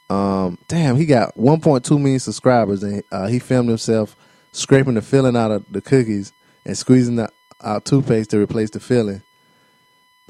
Um, 0.10 0.60
damn, 0.68 0.96
he 0.96 1.08
got 1.08 1.36
1.2 1.36 1.98
million 1.98 2.20
subscribers, 2.20 2.84
and 2.84 3.04
uh, 3.12 3.28
he 3.28 3.40
filmed 3.40 3.70
himself 3.70 4.16
scraping 4.52 4.94
the 4.94 5.02
filling 5.02 5.36
out 5.36 5.50
of 5.50 5.66
the 5.72 5.82
cookies 5.82 6.34
and 6.66 6.78
squeezing 6.78 7.16
the, 7.16 7.30
out 7.64 7.86
toothpaste 7.86 8.30
to 8.30 8.40
replace 8.40 8.70
the 8.70 8.80
filling. 8.80 9.24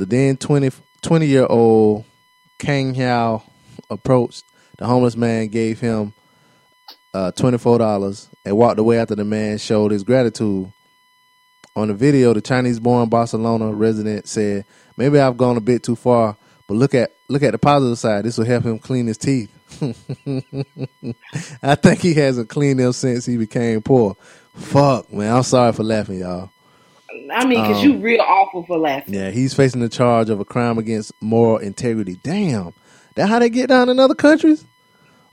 The 0.04 0.18
then 0.18 0.36
20, 0.36 0.70
20 1.02 1.28
year 1.28 1.48
old 1.50 2.04
Kang 2.60 2.94
Hiao 2.94 3.42
approached 3.90 4.44
the 4.78 4.86
homeless 4.86 5.16
man, 5.16 5.48
gave 5.48 5.80
him 5.80 6.14
uh, 7.14 7.32
$24, 7.32 8.28
and 8.44 8.58
walked 8.58 8.80
away 8.80 9.00
after 9.00 9.16
the 9.16 9.24
man 9.24 9.60
showed 9.60 9.92
his 9.92 10.04
gratitude. 10.04 10.70
On 11.78 11.88
the 11.88 11.94
video, 11.94 12.34
the 12.34 12.42
Chinese-born 12.42 13.08
Barcelona 13.08 13.72
resident 13.72 14.28
said, 14.28 14.66
"Maybe 14.98 15.20
I've 15.20 15.38
gone 15.38 15.56
a 15.56 15.62
bit 15.62 15.84
too 15.84 15.96
far, 15.96 16.36
but 16.68 16.74
look 16.74 16.94
at 16.94 17.14
look 17.30 17.42
at 17.42 17.54
the 17.54 17.58
positive 17.58 17.98
side. 17.98 18.26
This 18.26 18.38
will 18.38 18.44
help 18.44 18.66
him 18.66 18.80
clean 18.80 19.08
his 19.08 19.18
teeth." 19.18 19.52
I 21.64 21.76
think 21.76 22.02
he 22.02 22.14
hasn't 22.14 22.50
cleaned 22.50 22.82
them 22.82 22.92
since 22.92 23.26
he 23.26 23.38
became 23.38 23.82
poor. 23.82 24.18
Fuck, 24.54 25.14
man. 25.14 25.34
I'm 25.34 25.44
sorry 25.44 25.72
for 25.72 25.84
laughing, 25.84 26.20
y'all. 26.20 26.50
I 27.34 27.46
mean, 27.46 27.62
because 27.62 27.78
Um, 27.78 27.84
you 27.84 27.98
real 27.98 28.22
awful 28.22 28.66
for 28.66 28.78
laughing. 28.78 29.14
Yeah, 29.14 29.32
he's 29.32 29.54
facing 29.54 29.82
the 29.82 29.90
charge 29.90 30.30
of 30.30 30.40
a 30.40 30.46
crime 30.46 30.78
against 30.78 31.12
moral 31.22 31.58
integrity. 31.58 32.18
Damn. 32.24 32.74
That 33.16 33.28
how 33.30 33.40
they 33.40 33.50
get 33.50 33.70
down 33.70 33.90
in 33.90 34.00
other 34.00 34.16
countries? 34.16 34.66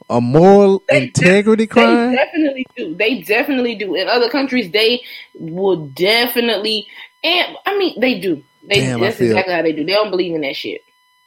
A 0.09 0.21
moral 0.21 0.83
They- 0.89 1.05
integrity 1.05 1.67
crime? 1.67 2.11
They 2.11 2.17
definitely 2.17 2.67
do. 2.77 2.95
They 2.97 3.21
definitely 3.23 3.75
do. 3.77 3.95
In 3.95 4.09
other 4.09 4.29
countries, 4.29 4.71
they 4.71 5.01
will 5.35 5.87
definitely. 5.87 6.87
And 7.23 7.57
I 7.67 7.79
mean, 7.79 7.99
they 8.01 8.19
do. 8.19 8.43
They, 8.69 8.81
Damn, 8.81 9.03
I 9.03 9.07
that's 9.07 9.21
exactly 9.21 9.55
how 9.55 9.63
they 9.63 9.73
do. 9.73 9.85
They 9.85 9.93
don't 9.93 10.11
believe 10.11 10.35
in 10.35 10.43
that 10.43 10.57
shit. 10.57 10.83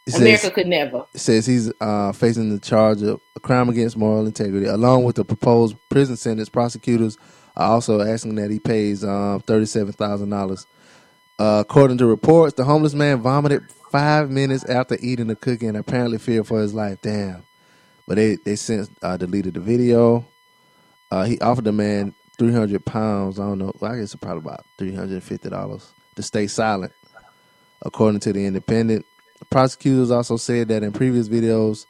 It 0.05 0.15
America 0.15 0.41
says, 0.41 0.51
could 0.51 0.67
never. 0.67 1.05
says 1.15 1.45
he's 1.45 1.71
uh, 1.80 2.11
facing 2.11 2.49
the 2.49 2.59
charge 2.59 3.01
of 3.01 3.21
a 3.38 3.39
crime 3.39 3.69
against 3.69 3.95
moral 3.95 4.25
integrity, 4.25 4.65
along 4.65 5.05
with 5.05 5.15
the 5.15 5.23
proposed 5.23 5.77
prison 5.89 6.17
sentence. 6.17 6.49
Prosecutors 6.49 7.17
are 7.55 7.71
also 7.71 8.01
asking 8.01 8.35
that 8.35 8.51
he 8.51 8.59
pays 8.59 9.03
um, 9.03 9.41
thirty-seven 9.41 9.93
thousand 9.93 10.30
dollars. 10.30 10.65
Uh, 11.39 11.63
according 11.67 11.97
to 11.97 12.05
reports, 12.05 12.53
the 12.55 12.63
homeless 12.63 12.93
man 12.93 13.21
vomited 13.21 13.63
five 13.91 14.30
minutes 14.30 14.63
after 14.65 14.97
eating 15.01 15.27
the 15.27 15.35
cookie 15.35 15.67
and 15.67 15.77
apparently 15.77 16.17
feared 16.17 16.47
for 16.47 16.59
his 16.59 16.73
life. 16.73 16.99
Damn! 17.01 17.43
But 18.07 18.15
they 18.15 18.38
they 18.43 18.55
since 18.55 18.89
uh, 19.01 19.17
deleted 19.17 19.55
the 19.55 19.59
video. 19.59 20.27
Uh, 21.11 21.25
he 21.25 21.39
offered 21.39 21.65
the 21.65 21.71
man 21.71 22.15
three 22.38 22.53
hundred 22.53 22.85
pounds. 22.85 23.39
I 23.39 23.47
don't 23.47 23.59
know. 23.59 23.73
I 23.81 23.95
guess 23.95 24.13
it's 24.13 24.15
probably 24.15 24.39
about 24.39 24.65
three 24.77 24.93
hundred 24.93 25.13
and 25.13 25.23
fifty 25.23 25.49
dollars 25.49 25.93
to 26.15 26.23
stay 26.23 26.47
silent. 26.47 26.93
According 27.85 28.21
to 28.21 28.34
the 28.34 28.45
Independent, 28.45 29.05
prosecutors 29.49 30.09
also 30.09 30.38
said 30.38 30.69
that 30.69 30.84
in 30.84 30.93
previous 30.93 31.27
videos, 31.27 31.85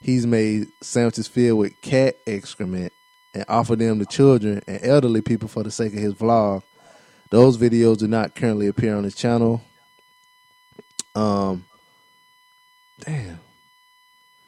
he's 0.00 0.26
made 0.26 0.66
sandwiches 0.82 1.28
filled 1.28 1.60
with 1.60 1.80
cat 1.80 2.16
excrement 2.26 2.92
and 3.36 3.44
offered 3.48 3.78
them 3.80 3.98
to 3.98 4.06
children 4.06 4.62
and 4.66 4.80
elderly 4.82 5.20
people 5.20 5.46
for 5.46 5.62
the 5.62 5.70
sake 5.70 5.92
of 5.92 5.98
his 5.98 6.14
vlog. 6.14 6.62
Those 7.28 7.58
videos 7.58 7.98
do 7.98 8.06
not 8.08 8.34
currently 8.34 8.66
appear 8.66 8.96
on 8.96 9.04
his 9.04 9.14
channel. 9.14 9.60
Um, 11.14 11.66
damn. 13.00 13.38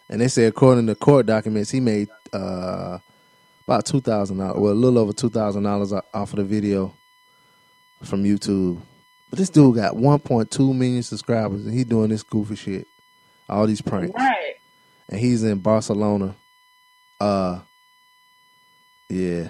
And 0.09 0.21
they 0.23 0.29
say, 0.29 0.45
according 0.45 0.87
to 0.87 0.95
court 0.95 1.27
documents, 1.27 1.71
he 1.71 1.81
made 1.81 2.09
uh, 2.33 2.99
about 3.67 3.85
two 3.85 4.01
thousand 4.01 4.39
dollars, 4.39 4.59
well, 4.59 4.73
a 4.73 4.75
little 4.75 4.99
over 4.99 5.13
two 5.13 5.29
thousand 5.29 5.65
dollars 5.65 5.93
off 5.93 6.33
of 6.33 6.37
the 6.37 6.45
video 6.45 6.95
from 8.03 8.25
YouTube. 8.25 8.81
But 9.29 9.39
this 9.39 9.51
dude 9.51 9.77
got 9.77 9.97
one 9.97 10.19
point 10.19 10.51
two 10.51 10.73
million 10.73 11.03
subscribers, 11.03 11.67
and 11.67 11.75
he 11.75 11.85
doing 11.85 12.09
this 12.09 12.23
goofy 12.23 12.57
shit, 12.57 12.87
all 13.51 13.67
these 13.67 13.83
pranks, 13.83 14.15
Right. 14.15 14.55
and 15.11 15.21
he's 15.21 15.43
in 15.45 15.59
Barcelona. 15.59 16.35
Uh, 17.21 17.61
yeah, 19.09 19.49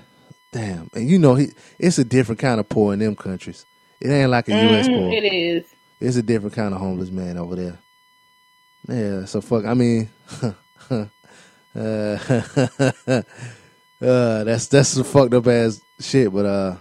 damn, 0.52 0.90
and 0.94 1.08
you 1.08 1.18
know 1.18 1.34
he, 1.34 1.48
it's 1.78 1.98
a 1.98 2.04
different 2.04 2.38
kind 2.40 2.60
of 2.60 2.68
poor 2.68 2.92
in 2.92 2.98
them 2.98 3.16
countries. 3.16 3.64
It 4.00 4.08
ain't 4.10 4.30
like 4.30 4.48
a 4.48 4.52
U.S. 4.52 4.88
Mhm, 4.88 4.94
poor. 4.94 5.12
it 5.12 5.24
is. 5.32 5.64
It's 6.00 6.16
a 6.16 6.22
different 6.22 6.54
kind 6.54 6.72
of 6.72 6.80
homeless 6.80 7.10
man 7.10 7.36
over 7.36 7.56
there. 7.56 7.78
Yeah, 8.88 9.24
so 9.24 9.40
fuck. 9.40 9.64
I 9.64 9.74
mean, 9.74 10.08
uh, 10.90 11.06
uh, 11.74 13.22
that's 14.44 14.66
that's 14.68 14.88
some 14.90 15.04
fucked 15.04 15.34
up 15.34 15.46
ass 15.46 15.80
shit. 16.00 16.32
But 16.32 16.46
uh, 16.46 16.76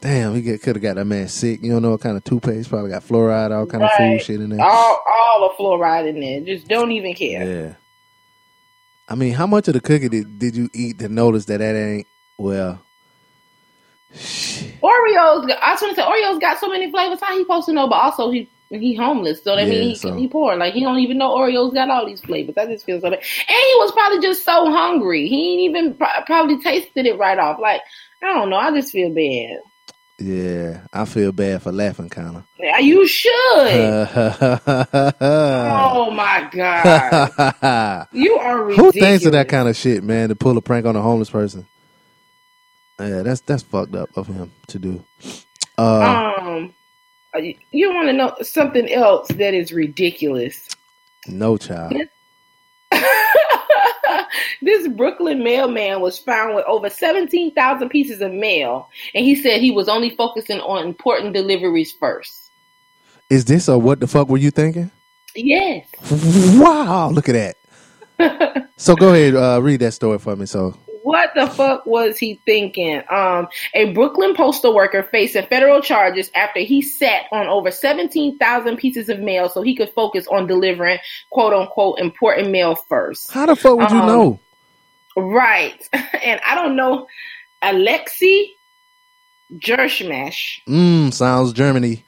damn, 0.00 0.34
he 0.34 0.42
get 0.42 0.62
could 0.62 0.76
have 0.76 0.82
got 0.82 0.94
that 0.96 1.04
man 1.04 1.28
sick. 1.28 1.62
You 1.62 1.72
don't 1.72 1.82
know 1.82 1.90
what 1.90 2.00
kind 2.00 2.16
of 2.16 2.24
toothpaste. 2.24 2.68
Probably 2.68 2.90
got 2.90 3.02
fluoride, 3.02 3.50
all 3.50 3.66
kind 3.66 3.82
of 3.84 3.90
food 3.96 4.22
shit 4.22 4.40
in 4.40 4.50
there. 4.50 4.64
All 4.64 5.00
all 5.08 5.48
the 5.48 5.62
fluoride 5.62 6.08
in 6.08 6.20
there. 6.20 6.40
Just 6.40 6.68
don't 6.68 6.92
even 6.92 7.14
care. 7.14 7.76
I 9.08 9.14
mean, 9.14 9.34
how 9.34 9.46
much 9.46 9.68
of 9.68 9.74
the 9.74 9.80
cookie 9.80 10.08
did, 10.08 10.38
did 10.38 10.56
you 10.56 10.68
eat 10.74 10.98
to 10.98 11.08
notice 11.08 11.44
that 11.46 11.58
that 11.58 11.76
ain't 11.76 12.06
well? 12.38 12.82
Shit. 14.14 14.80
Oreos. 14.80 15.50
I 15.60 15.72
was 15.72 15.80
gonna 15.80 15.94
say 15.94 16.02
Oreos 16.02 16.40
got 16.40 16.58
so 16.58 16.68
many 16.68 16.90
flavors. 16.90 17.20
How 17.20 17.36
he 17.36 17.42
supposed 17.44 17.66
to 17.66 17.72
know? 17.72 17.88
But 17.88 17.96
also 17.96 18.30
he 18.30 18.48
he 18.70 18.94
homeless, 18.96 19.42
so 19.44 19.54
that 19.54 19.66
Yeah, 19.68 19.74
means 19.80 20.02
he, 20.02 20.08
so- 20.08 20.16
he 20.16 20.26
poor. 20.28 20.56
Like 20.56 20.74
he 20.74 20.80
don't 20.80 20.98
even 20.98 21.18
know 21.18 21.36
Oreos 21.36 21.74
got 21.74 21.90
all 21.90 22.06
these 22.06 22.20
flavors. 22.20 22.56
I 22.56 22.66
just 22.66 22.84
feel 22.86 23.00
so 23.00 23.10
bad. 23.10 23.18
And 23.20 23.24
he 23.48 23.74
was 23.78 23.92
probably 23.92 24.20
just 24.20 24.44
so 24.44 24.70
hungry. 24.70 25.28
He 25.28 25.52
ain't 25.52 25.70
even 25.76 25.94
pro- 25.94 26.22
probably 26.24 26.58
tasted 26.60 27.06
it 27.06 27.18
right 27.18 27.38
off. 27.38 27.58
Like 27.60 27.82
I 28.22 28.32
don't 28.34 28.50
know. 28.50 28.56
I 28.56 28.70
just 28.72 28.92
feel 28.92 29.10
bad. 29.10 29.58
Yeah, 30.18 30.80
I 30.94 31.04
feel 31.04 31.30
bad 31.32 31.62
for 31.62 31.72
laughing, 31.72 32.08
kind 32.08 32.36
of. 32.38 32.44
Yeah, 32.58 32.78
you 32.78 33.06
should. 33.06 33.32
Uh, 33.34 35.12
oh 35.20 36.10
my 36.10 36.48
god, 36.50 38.08
you 38.12 38.36
are 38.38 38.70
Who 38.72 38.92
thinks 38.92 39.26
of 39.26 39.32
that 39.32 39.48
kind 39.48 39.68
of 39.68 39.76
shit, 39.76 40.02
man? 40.02 40.30
To 40.30 40.34
pull 40.34 40.56
a 40.56 40.62
prank 40.62 40.86
on 40.86 40.96
a 40.96 41.02
homeless 41.02 41.28
person? 41.30 41.66
Yeah, 42.98 43.22
that's 43.22 43.42
that's 43.42 43.62
fucked 43.62 43.94
up 43.94 44.16
of 44.16 44.26
him 44.28 44.52
to 44.68 44.78
do. 44.78 45.04
Uh, 45.76 46.32
Um, 46.38 46.74
you 47.70 47.92
want 47.94 48.08
to 48.08 48.14
know 48.14 48.34
something 48.40 48.90
else 48.90 49.28
that 49.28 49.52
is 49.52 49.70
ridiculous? 49.72 50.68
no 51.28 51.58
child. 51.58 51.92
this 54.62 54.88
Brooklyn 54.88 55.42
mailman 55.42 56.00
was 56.00 56.18
found 56.18 56.54
with 56.54 56.64
over 56.66 56.90
17,000 56.90 57.88
pieces 57.88 58.20
of 58.20 58.32
mail, 58.32 58.88
and 59.14 59.24
he 59.24 59.34
said 59.34 59.60
he 59.60 59.70
was 59.70 59.88
only 59.88 60.10
focusing 60.10 60.60
on 60.60 60.86
important 60.86 61.34
deliveries 61.34 61.92
first. 61.92 62.50
Is 63.30 63.44
this 63.44 63.68
or 63.68 63.80
what 63.80 64.00
the 64.00 64.06
fuck 64.06 64.28
were 64.28 64.38
you 64.38 64.50
thinking? 64.50 64.90
Yes. 65.34 65.86
Wow, 66.58 67.10
look 67.10 67.28
at 67.28 67.56
that. 68.18 68.66
So 68.78 68.94
go 68.94 69.14
ahead, 69.14 69.34
uh, 69.34 69.58
read 69.62 69.80
that 69.80 69.92
story 69.92 70.18
for 70.18 70.36
me. 70.36 70.44
So 70.44 70.76
What 71.06 71.30
the 71.36 71.46
fuck 71.46 71.86
was 71.86 72.18
he 72.18 72.40
thinking? 72.44 73.00
Um, 73.08 73.46
a 73.74 73.92
Brooklyn 73.92 74.34
postal 74.34 74.74
worker 74.74 75.04
facing 75.04 75.46
federal 75.46 75.80
charges 75.80 76.32
after 76.34 76.58
he 76.60 76.82
sat 76.82 77.26
on 77.30 77.46
over 77.46 77.70
17,000 77.70 78.76
pieces 78.76 79.08
of 79.08 79.20
mail 79.20 79.48
so 79.48 79.62
he 79.62 79.76
could 79.76 79.90
focus 79.90 80.26
on 80.26 80.48
delivering 80.48 80.98
quote 81.30 81.52
unquote 81.52 82.00
important 82.00 82.50
mail 82.50 82.74
first. 82.88 83.30
how 83.30 83.46
the 83.46 83.54
fuck 83.54 83.78
would 83.78 83.90
you 83.92 83.98
Um, 83.98 84.06
know? 84.08 84.40
Right. 85.16 85.80
And 86.24 86.40
I 86.44 86.54
don't 86.56 86.74
know, 86.74 87.06
Alexi 87.62 88.54
Jershmash. 89.54 90.60
Mmm, 90.68 91.12
sounds 91.12 91.52
Germany. 91.52 92.04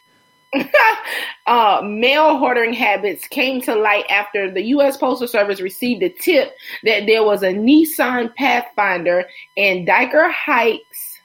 uh, 1.46 1.80
mail 1.84 2.38
hoarding 2.38 2.72
habits 2.72 3.26
came 3.28 3.60
to 3.62 3.74
light 3.74 4.04
after 4.10 4.50
the 4.50 4.62
U.S. 4.68 4.96
Postal 4.96 5.28
Service 5.28 5.60
received 5.60 6.02
a 6.02 6.08
tip 6.08 6.52
that 6.84 7.06
there 7.06 7.22
was 7.22 7.42
a 7.42 7.52
Nissan 7.52 8.34
Pathfinder 8.34 9.24
in 9.56 9.84
Dyker 9.86 10.30
Heights 10.32 11.20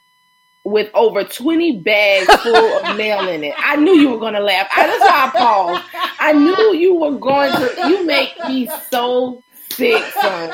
with 0.64 0.90
over 0.94 1.24
20 1.24 1.80
bags 1.80 2.34
full 2.42 2.78
of 2.78 2.96
mail 2.96 3.28
in 3.28 3.44
it. 3.44 3.54
I 3.58 3.76
knew 3.76 3.94
you 3.96 4.10
were 4.10 4.18
going 4.18 4.34
to 4.34 4.40
laugh. 4.40 4.66
I, 4.74 4.86
that's 4.86 5.00
why 5.00 5.26
I 5.26 5.30
paused. 5.38 5.84
I 6.20 6.32
knew 6.32 6.74
you 6.74 6.94
were 6.94 7.18
going 7.18 7.52
to. 7.52 7.88
You 7.88 8.04
make 8.06 8.32
me 8.46 8.68
so 8.90 9.42
sick, 9.70 10.02
son. 10.22 10.50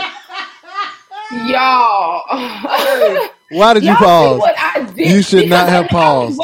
Y'all. 1.47 2.23
Why 3.53 3.75
did 3.75 3.85
you 3.85 3.91
Y'all 3.91 3.99
see 3.99 4.05
pause? 4.05 4.39
what 4.41 4.55
I 4.59 4.83
did? 4.95 5.11
You 5.11 5.23
should 5.23 5.49
not 5.49 5.67
Because 5.67 5.71
have 5.71 5.85
I- 5.85 5.87
I 5.87 5.91
paused. 5.91 6.41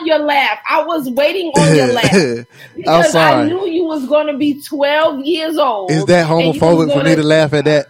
On 0.00 0.06
your 0.06 0.18
laugh. 0.18 0.58
I 0.68 0.82
was 0.84 1.08
waiting 1.10 1.48
on 1.56 1.76
your 1.76 1.92
laugh. 1.92 2.12
I'm 2.12 2.46
Because 2.76 3.14
I 3.14 3.44
knew 3.46 3.66
you 3.66 3.84
was 3.84 4.06
going 4.06 4.26
to 4.28 4.36
be 4.36 4.62
12 4.62 5.20
years 5.24 5.58
old. 5.58 5.90
Is 5.90 6.04
that 6.06 6.30
and 6.30 6.40
you 6.40 6.46
was 6.48 6.56
homophobic 6.56 6.92
for 6.92 7.04
me 7.04 7.14
gonna- 7.16 7.22
laugh 7.26 7.52
at 7.52 7.64
that? 7.66 7.86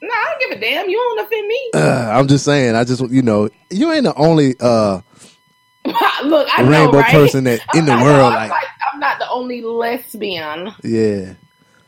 No, 0.00 0.08
I 0.12 0.36
don't 0.38 0.50
give 0.50 0.58
a 0.58 0.60
damn. 0.60 0.88
You 0.90 0.96
don't 0.96 1.24
offend 1.26 1.46
me. 1.46 1.70
Uh, 1.74 2.10
I'm 2.12 2.26
just 2.26 2.44
saying. 2.44 2.74
I 2.74 2.82
just 2.82 3.08
you 3.10 3.22
know 3.22 3.48
you 3.70 3.92
ain't 3.92 4.02
the 4.04 4.14
only 4.16 4.56
uh 4.58 5.00
Look, 6.24 6.48
I 6.52 6.62
know, 6.62 6.70
rainbow 6.70 6.98
right? 6.98 7.10
person 7.12 7.44
that 7.44 7.60
in 7.74 7.84
the 7.86 7.94
not- 7.94 8.04
world 8.04 8.32
I'm, 8.34 8.48
like 8.48 8.64
I'm 8.92 8.98
not 9.00 9.18
the 9.20 9.28
only 9.30 9.62
lesbian 9.62 10.72
yeah 10.82 11.34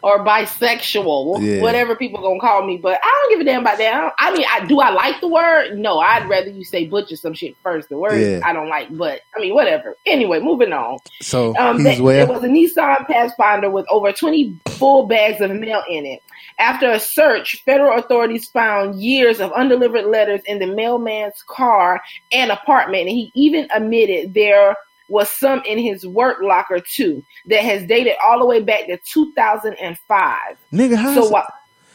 or 0.05 0.22
bisexual, 0.24 1.40
Yeah. 1.40 1.62
whatever 1.62 1.97
people 1.97 2.20
gonna 2.20 2.39
call 2.40 2.66
me. 2.66 2.76
But 2.76 3.01
I 3.02 3.20
don't 3.22 3.31
give 3.31 3.40
a 3.40 3.44
damn 3.44 3.62
about 3.62 3.78
that. 3.78 4.12
I, 4.18 4.28
I 4.28 4.32
mean, 4.36 4.47
I 4.51 4.66
do. 4.66 4.81
I 4.81 4.90
like 4.90 5.20
the 5.20 5.28
word. 5.28 5.78
No, 5.78 5.98
I'd 5.98 6.28
rather 6.28 6.51
you 6.51 6.64
say 6.64 6.86
butcher 6.86 7.16
some 7.16 7.32
shit 7.35 7.56
first. 7.62 7.89
The 7.89 7.97
word 7.97 8.20
Yeah. 8.20 8.40
I 8.44 8.52
don't 8.52 8.68
like, 8.68 8.89
but 8.97 9.20
I 9.36 9.40
mean, 9.40 9.55
whatever. 9.55 9.97
Anyway, 10.06 10.40
moving 10.40 10.72
on. 10.72 10.98
so 11.22 11.56
Um, 11.56 11.78
he's 11.78 11.86
th- 11.86 12.01
where 12.01 12.26
There 12.26 12.35
was 12.35 12.44
a 12.44 12.48
Nissan 12.48 13.06
Pathfinder 13.06 13.70
with 13.70 13.86
over 13.90 14.12
20 14.12 14.55
full 14.68 15.06
bags 15.06 15.40
of 15.40 15.51
mail 15.51 15.82
in 15.89 16.05
it. 16.05 16.20
After 16.59 16.90
a 16.90 17.01
search, 17.01 17.62
federal 17.64 17.98
authorities 17.98 18.47
found 18.48 19.01
years 19.01 19.40
of 19.40 19.51
undelivered 19.52 20.05
letters 20.06 20.40
in 20.47 20.59
the 20.59 20.66
mailman's 20.66 21.43
car 21.48 22.01
and 22.31 22.51
apartment, 22.52 23.02
and 23.02 23.10
he 23.10 23.32
even 23.35 23.66
admitted 23.74 24.35
there 24.35 24.76
was 25.15 25.31
some 25.31 25.62
in 25.65 25.78
his 25.78 26.05
work 26.07 26.39
locker 26.43 26.81
too 26.81 27.24
that 27.47 27.62
has 27.62 27.86
dated 27.86 28.15
all 28.27 28.41
the 28.41 28.45
way 28.45 28.61
back 28.61 28.86
to 28.86 28.99
2005. 28.99 30.39
nigga 30.73 30.97
how 30.97 31.15
So 31.15 31.28
what? 31.28 31.47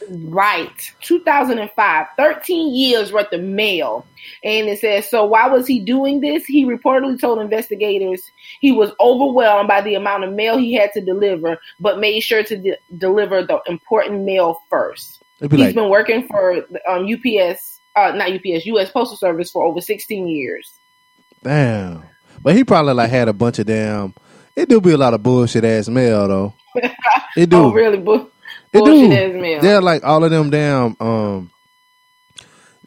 Right, 0.08 0.92
2005, 1.02 2.06
13 2.16 2.74
years 2.74 3.12
worth 3.12 3.30
of 3.34 3.42
mail. 3.42 4.06
And 4.42 4.66
it 4.66 4.80
says, 4.80 5.08
so 5.08 5.26
why 5.26 5.46
was 5.46 5.66
he 5.66 5.78
doing 5.78 6.20
this? 6.20 6.46
He 6.46 6.64
reportedly 6.64 7.20
told 7.20 7.38
investigators 7.38 8.30
he 8.60 8.72
was 8.72 8.92
overwhelmed 8.98 9.68
by 9.68 9.82
the 9.82 9.96
amount 9.96 10.24
of 10.24 10.32
mail 10.32 10.56
he 10.56 10.72
had 10.72 10.90
to 10.94 11.02
deliver, 11.02 11.58
but 11.80 12.00
made 12.00 12.20
sure 12.20 12.42
to 12.42 12.56
de- 12.56 12.78
deliver 12.96 13.42
the 13.44 13.60
important 13.66 14.24
mail 14.24 14.62
first. 14.70 15.22
Be 15.40 15.48
He's 15.48 15.66
like, 15.66 15.74
been 15.74 15.90
working 15.90 16.26
for 16.28 16.64
um, 16.88 17.06
UPS, 17.06 17.80
uh, 17.94 18.12
not 18.12 18.32
UPS, 18.32 18.64
U.S. 18.64 18.90
Postal 18.90 19.18
Service 19.18 19.50
for 19.50 19.64
over 19.64 19.82
16 19.82 20.26
years. 20.26 20.80
damn. 21.42 22.09
But 22.42 22.54
he 22.56 22.64
probably 22.64 22.94
like 22.94 23.10
had 23.10 23.28
a 23.28 23.32
bunch 23.32 23.58
of 23.58 23.66
damn. 23.66 24.14
It 24.56 24.68
do 24.68 24.80
be 24.80 24.92
a 24.92 24.96
lot 24.96 25.14
of 25.14 25.22
bullshit 25.22 25.64
ass 25.64 25.88
mail 25.88 26.26
though. 26.28 26.54
It 27.36 27.50
do. 27.50 27.56
Oh, 27.56 27.72
really? 27.72 27.98
Bu- 27.98 28.28
It 28.72 28.78
bullshit 28.78 29.10
do. 29.10 29.16
ass 29.16 29.32
mail. 29.40 29.60
They're 29.60 29.80
like 29.82 30.04
all 30.04 30.24
of 30.24 30.30
them 30.30 30.50
damn 30.50 30.96
um 31.00 31.50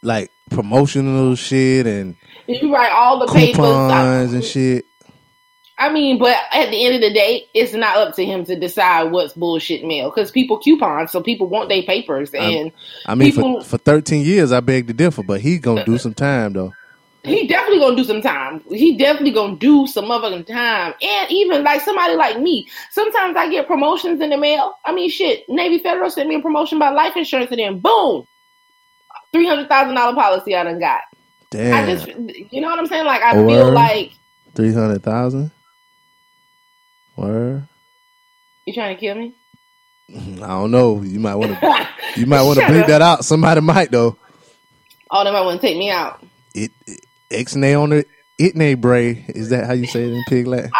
like 0.01 0.31
promotional 0.49 1.35
shit 1.35 1.87
and 1.87 2.15
You 2.47 2.73
write 2.73 2.91
all 2.91 3.19
the 3.19 3.27
papers. 3.31 3.55
coupons 3.55 4.33
I, 4.33 4.35
and 4.35 4.43
shit. 4.43 4.85
I 5.77 5.91
mean, 5.91 6.19
but 6.19 6.37
at 6.53 6.69
the 6.69 6.85
end 6.85 6.95
of 6.95 7.01
the 7.01 7.11
day, 7.13 7.45
it's 7.53 7.73
not 7.73 7.97
up 7.97 8.15
to 8.15 8.23
him 8.25 8.45
to 8.45 8.55
decide 8.59 9.11
what's 9.11 9.33
bullshit 9.33 9.83
mail 9.83 10.09
because 10.09 10.29
people 10.29 10.59
coupon, 10.59 11.07
so 11.07 11.21
people 11.21 11.47
want 11.47 11.67
their 11.67 11.81
papers, 11.81 12.31
and 12.33 12.71
I 13.07 13.15
mean, 13.15 13.31
People- 13.31 13.61
for, 13.63 13.69
for 13.69 13.77
13 13.79 14.23
years, 14.23 14.51
I 14.51 14.59
beg 14.59 14.87
to 14.87 14.93
differ, 14.93 15.23
but 15.23 15.41
he 15.41 15.57
gonna 15.57 15.83
do 15.83 15.97
some 15.97 16.13
time 16.13 16.53
though. 16.53 16.73
He 17.23 17.47
definitely 17.47 17.79
gonna 17.79 17.95
do 17.95 18.03
some 18.03 18.21
time. 18.21 18.61
He 18.69 18.97
definitely 18.97 19.31
gonna 19.31 19.55
do 19.55 19.87
some 19.87 20.05
motherfucking 20.05 20.45
time, 20.45 20.93
and 21.01 21.31
even 21.31 21.63
like 21.63 21.81
somebody 21.81 22.15
like 22.15 22.39
me, 22.39 22.67
sometimes 22.91 23.37
I 23.37 23.49
get 23.49 23.67
promotions 23.67 24.19
in 24.19 24.29
the 24.29 24.37
mail. 24.37 24.73
I 24.85 24.93
mean, 24.93 25.09
shit, 25.09 25.47
Navy 25.47 25.79
Federal 25.79 26.09
sent 26.09 26.27
me 26.27 26.35
a 26.35 26.41
promotion 26.41 26.79
by 26.79 26.89
life 26.89 27.15
insurance, 27.15 27.49
and 27.51 27.59
then 27.59 27.79
boom, 27.79 28.25
three 29.31 29.47
hundred 29.47 29.69
thousand 29.69 29.95
dollar 29.95 30.13
policy 30.13 30.55
I 30.55 30.63
done 30.63 30.79
got. 30.79 31.01
Damn. 31.49 31.73
I 31.73 31.85
just, 31.85 32.07
you 32.07 32.59
know 32.59 32.67
what 32.67 32.79
I'm 32.79 32.87
saying? 32.87 33.05
Like 33.05 33.21
I 33.21 33.33
feel 33.33 33.71
like 33.71 34.11
three 34.53 34.73
hundred 34.73 35.03
thousand. 35.03 35.51
Word. 37.15 37.67
you 38.65 38.73
trying 38.73 38.95
to 38.95 38.99
kill 38.99 39.15
me. 39.15 39.33
I 40.09 40.47
don't 40.47 40.71
know. 40.71 41.01
You 41.03 41.19
might 41.19 41.35
want 41.35 41.59
to. 41.59 41.87
You 42.15 42.27
might 42.27 42.43
want 42.43 42.59
to 42.59 42.65
bleep 42.65 42.81
up. 42.81 42.87
that 42.87 43.01
out. 43.01 43.25
Somebody 43.25 43.59
might 43.59 43.89
though. 43.89 44.15
Oh, 45.09 45.23
they 45.23 45.31
might 45.31 45.41
want 45.41 45.59
to 45.59 45.67
take 45.67 45.77
me 45.77 45.89
out. 45.89 46.23
It 46.53 46.71
X 46.87 47.02
nay 47.55 47.73
on 47.73 47.89
the 47.89 48.05
it 48.37 48.55
nay 48.55 48.73
bray. 48.75 49.25
Is 49.29 49.49
that 49.49 49.65
how 49.65 49.73
you 49.73 49.85
say 49.87 50.03
it 50.03 50.13
in 50.13 50.23
pig 50.27 50.47
Latin? 50.47 50.71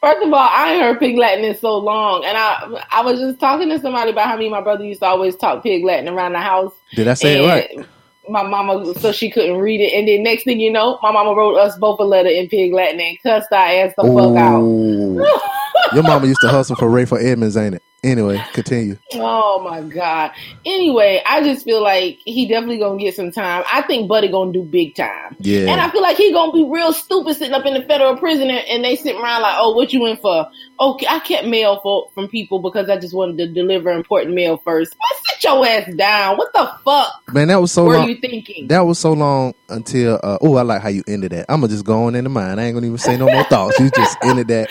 First 0.00 0.24
of 0.24 0.32
all, 0.32 0.48
I 0.48 0.72
ain't 0.72 0.82
heard 0.82 0.98
pig 1.00 1.16
Latin 1.16 1.44
in 1.44 1.56
so 1.56 1.78
long, 1.78 2.24
and 2.24 2.36
I 2.36 2.84
I 2.92 3.02
was 3.02 3.18
just 3.18 3.40
talking 3.40 3.68
to 3.70 3.80
somebody 3.80 4.10
about 4.10 4.28
how 4.28 4.36
me 4.36 4.46
and 4.46 4.52
my 4.52 4.60
brother 4.60 4.84
used 4.84 5.00
to 5.00 5.06
always 5.06 5.34
talk 5.36 5.62
pig 5.62 5.84
Latin 5.84 6.08
around 6.08 6.32
the 6.32 6.40
house. 6.40 6.72
Did 6.94 7.08
I 7.08 7.14
say 7.14 7.42
it 7.42 7.48
right? 7.48 7.88
My 8.28 8.42
mama, 8.42 8.92
so 8.94 9.12
she 9.12 9.30
couldn't 9.30 9.58
read 9.58 9.80
it, 9.80 9.92
and 9.96 10.06
then 10.06 10.22
next 10.22 10.44
thing 10.44 10.60
you 10.60 10.72
know, 10.72 10.98
my 11.02 11.12
mama 11.12 11.34
wrote 11.34 11.56
us 11.56 11.76
both 11.78 11.98
a 12.00 12.04
letter 12.04 12.28
in 12.28 12.48
pig 12.48 12.72
Latin 12.72 13.00
and 13.00 13.20
cussed 13.22 13.52
our 13.52 13.66
ass 13.66 13.92
the 13.96 14.02
fuck 14.02 14.36
out. 14.36 14.62
Your 15.94 16.02
mama 16.02 16.26
used 16.26 16.40
to 16.40 16.48
hustle 16.48 16.76
for 16.76 16.88
Rayful 16.88 17.22
Edmonds, 17.22 17.56
ain't 17.56 17.76
it? 17.76 17.82
Anyway, 18.06 18.40
continue. 18.52 18.96
Oh 19.14 19.60
my 19.68 19.80
god. 19.80 20.30
Anyway, 20.64 21.20
I 21.26 21.42
just 21.42 21.64
feel 21.64 21.82
like 21.82 22.20
he 22.24 22.46
definitely 22.46 22.78
gonna 22.78 23.00
get 23.00 23.16
some 23.16 23.32
time. 23.32 23.64
I 23.66 23.82
think 23.82 24.08
Buddy 24.08 24.28
gonna 24.28 24.52
do 24.52 24.62
big 24.62 24.94
time. 24.94 25.34
Yeah. 25.40 25.72
And 25.72 25.80
I 25.80 25.90
feel 25.90 26.02
like 26.02 26.16
he 26.16 26.32
gonna 26.32 26.52
be 26.52 26.64
real 26.64 26.92
stupid 26.92 27.34
sitting 27.34 27.52
up 27.52 27.66
in 27.66 27.74
the 27.74 27.82
federal 27.82 28.16
prison 28.16 28.48
and, 28.48 28.84
they 28.84 28.94
sitting 28.94 29.20
around 29.20 29.42
like, 29.42 29.56
oh, 29.58 29.74
what 29.74 29.92
you 29.92 30.06
in 30.06 30.18
for? 30.18 30.46
Okay, 30.78 31.06
I 31.10 31.18
kept 31.18 31.48
mail 31.48 31.80
for 31.82 32.08
from 32.14 32.28
people 32.28 32.60
because 32.60 32.88
I 32.88 32.96
just 32.96 33.12
wanted 33.12 33.38
to 33.38 33.52
deliver 33.52 33.90
important 33.90 34.36
mail 34.36 34.58
first. 34.58 34.94
Man, 34.94 35.20
sit 35.24 35.42
your 35.42 35.66
ass 35.66 35.92
down. 35.96 36.36
What 36.36 36.52
the 36.52 36.70
fuck 36.84 37.12
Man, 37.32 37.48
that 37.48 37.60
was 37.60 37.72
so 37.72 37.86
were 37.86 37.96
long. 37.96 38.08
you 38.08 38.20
thinking? 38.20 38.68
That 38.68 38.82
was 38.82 39.00
so 39.00 39.14
long 39.14 39.52
until. 39.68 40.20
Uh, 40.22 40.38
oh, 40.40 40.54
I 40.54 40.62
like 40.62 40.80
how 40.80 40.90
you 40.90 41.02
ended 41.08 41.32
that. 41.32 41.46
I'm 41.48 41.60
gonna 41.60 41.72
just 41.72 41.84
go 41.84 42.04
on 42.04 42.14
into 42.14 42.30
mine. 42.30 42.60
I 42.60 42.66
ain't 42.66 42.74
gonna 42.74 42.86
even 42.86 42.98
say 42.98 43.16
no 43.16 43.26
more 43.26 43.42
thoughts. 43.44 43.80
You 43.80 43.90
just 43.90 44.16
ended 44.22 44.46
that 44.46 44.70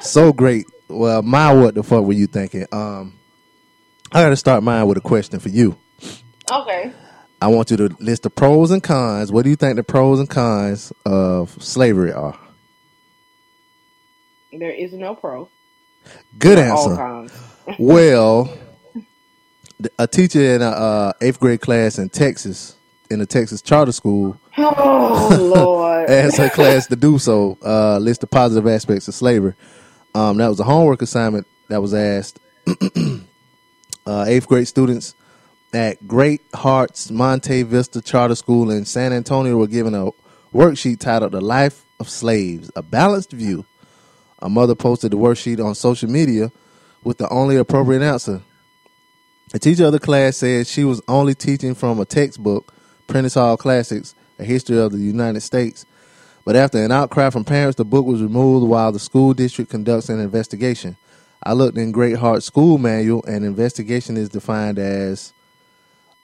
so 0.00 0.32
great. 0.32 0.64
Well, 0.88 1.22
my 1.22 1.52
what 1.52 1.74
the 1.74 1.82
fuck 1.82 2.04
were 2.04 2.12
you 2.12 2.26
thinking? 2.26 2.66
Um, 2.72 3.18
I 4.12 4.22
got 4.22 4.28
to 4.30 4.36
start 4.36 4.62
mine 4.62 4.86
with 4.86 4.98
a 4.98 5.00
question 5.00 5.40
for 5.40 5.48
you. 5.48 5.76
okay. 6.50 6.92
I 7.40 7.48
want 7.48 7.70
you 7.70 7.76
to 7.76 7.96
list 8.00 8.22
the 8.22 8.30
pros 8.30 8.70
and 8.70 8.82
cons. 8.82 9.30
What 9.30 9.44
do 9.44 9.50
you 9.50 9.56
think 9.56 9.76
the 9.76 9.82
pros 9.82 10.18
and 10.18 10.30
cons 10.30 10.92
of 11.04 11.62
slavery 11.62 12.12
are? 12.12 12.38
There 14.52 14.70
is 14.70 14.92
no 14.92 15.14
pro. 15.14 15.48
Good 16.38 16.58
answer. 16.58 17.28
Well, 17.78 18.54
a 19.98 20.06
teacher 20.06 20.54
in 20.54 20.60
a 20.60 20.68
uh, 20.68 21.12
eighth 21.22 21.40
grade 21.40 21.62
class 21.62 21.98
in 21.98 22.10
Texas, 22.10 22.76
in 23.10 23.22
a 23.22 23.26
Texas 23.26 23.62
charter 23.62 23.90
school, 23.92 24.38
Oh 24.58 25.50
Lord. 25.54 26.10
asked 26.10 26.36
her 26.36 26.50
class 26.50 26.86
to 26.88 26.96
do 26.96 27.18
so. 27.18 27.56
Uh, 27.64 27.96
list 27.98 28.20
the 28.20 28.26
positive 28.26 28.66
aspects 28.66 29.08
of 29.08 29.14
slavery. 29.14 29.54
Um, 30.14 30.36
that 30.36 30.48
was 30.48 30.60
a 30.60 30.64
homework 30.64 31.02
assignment 31.02 31.46
that 31.68 31.82
was 31.82 31.92
asked. 31.92 32.38
uh, 34.06 34.24
eighth 34.28 34.46
grade 34.46 34.68
students 34.68 35.14
at 35.72 36.06
Great 36.06 36.40
Hearts 36.54 37.10
Monte 37.10 37.64
Vista 37.64 38.00
Charter 38.00 38.36
School 38.36 38.70
in 38.70 38.84
San 38.84 39.12
Antonio 39.12 39.56
were 39.56 39.66
given 39.66 39.94
a 39.94 40.10
worksheet 40.52 41.00
titled 41.00 41.32
"The 41.32 41.40
Life 41.40 41.84
of 41.98 42.08
Slaves: 42.08 42.70
A 42.76 42.82
Balanced 42.82 43.32
View." 43.32 43.66
A 44.40 44.48
mother 44.48 44.74
posted 44.74 45.10
the 45.10 45.16
worksheet 45.16 45.64
on 45.64 45.74
social 45.74 46.08
media 46.08 46.52
with 47.02 47.18
the 47.18 47.28
only 47.30 47.56
appropriate 47.56 48.02
answer. 48.02 48.42
A 49.52 49.58
teacher 49.58 49.86
of 49.86 49.92
the 49.92 49.98
class 49.98 50.36
said 50.36 50.66
she 50.66 50.84
was 50.84 51.00
only 51.08 51.34
teaching 51.34 51.74
from 51.74 51.98
a 51.98 52.04
textbook, 52.04 52.72
Prentice 53.06 53.34
Hall 53.34 53.56
Classics, 53.56 54.14
A 54.38 54.44
History 54.44 54.78
of 54.78 54.92
the 54.92 54.98
United 54.98 55.40
States. 55.40 55.86
But 56.44 56.56
after 56.56 56.82
an 56.82 56.92
outcry 56.92 57.30
from 57.30 57.44
parents, 57.44 57.76
the 57.76 57.84
book 57.84 58.04
was 58.04 58.22
removed 58.22 58.68
while 58.68 58.92
the 58.92 58.98
school 58.98 59.32
district 59.32 59.70
conducts 59.70 60.08
an 60.08 60.20
investigation. 60.20 60.96
I 61.42 61.52
looked 61.54 61.78
in 61.78 61.92
Great 61.92 62.16
Heart 62.16 62.42
School 62.42 62.78
Manual, 62.78 63.24
and 63.26 63.44
investigation 63.44 64.16
is 64.16 64.28
defined 64.28 64.78
as 64.78 65.32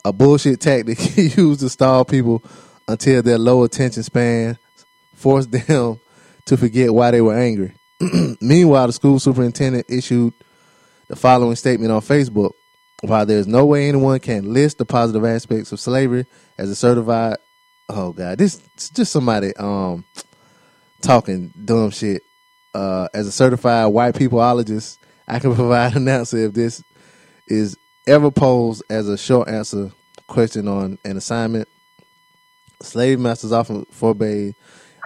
a 0.05 0.13
bullshit 0.13 0.61
tactic 0.61 1.17
used 1.37 1.61
to 1.61 1.69
stall 1.69 2.05
people 2.05 2.43
until 2.89 3.23
their 3.23 3.39
low 3.39 3.65
attention 3.65 4.03
span 4.03 4.59
forced 5.15 5.51
them 5.51 6.01
to 6.47 6.57
forget 6.57 6.93
why 6.93 7.11
they 7.11 7.21
were 7.21 7.37
angry. 7.37 7.75
Meanwhile, 8.41 8.89
the 8.89 8.93
school 8.93 9.19
superintendent 9.19 9.87
issued 9.89 10.33
the 11.09 11.17
following 11.17 11.57
statement 11.57 11.93
on 11.93 12.01
Facebook. 12.01 12.53
While 13.03 13.25
there's 13.25 13.47
no 13.47 13.65
way 13.65 13.89
anyone 13.89 14.21
can 14.21 14.53
list 14.53 14.79
the 14.79 14.85
positive 14.85 15.25
aspects 15.25 15.73
of 15.73 15.81
slavery 15.81 16.27
as 16.59 16.71
a 16.71 16.75
certified 16.75 17.37
oh 17.93 18.13
god, 18.13 18.39
this 18.39 18.61
is 18.77 18.91
just 18.91 19.13
somebody 19.13 19.55
um 19.57 20.05
talking 21.03 21.53
dumb 21.65 21.91
shit. 21.91 22.23
Uh 22.75 23.09
as 23.15 23.27
a 23.27 23.33
certified 23.33 23.93
white 23.93 24.15
peopleologist, 24.15 24.99
I 25.27 25.39
can 25.39 25.55
provide 25.57 25.97
an 25.97 26.09
answer 26.09 26.39
if 26.39 26.53
this 26.53 26.83
is 27.47 27.77
ever 28.07 28.31
posed 28.31 28.83
as 28.91 29.09
a 29.09 29.19
short 29.19 29.49
answer 29.49 29.91
question 30.27 30.69
on 30.69 30.99
an 31.05 31.17
assignment. 31.17 31.69
Slave 32.83 33.21
masters 33.21 33.53
often 33.53 33.85
forbade 33.91 34.55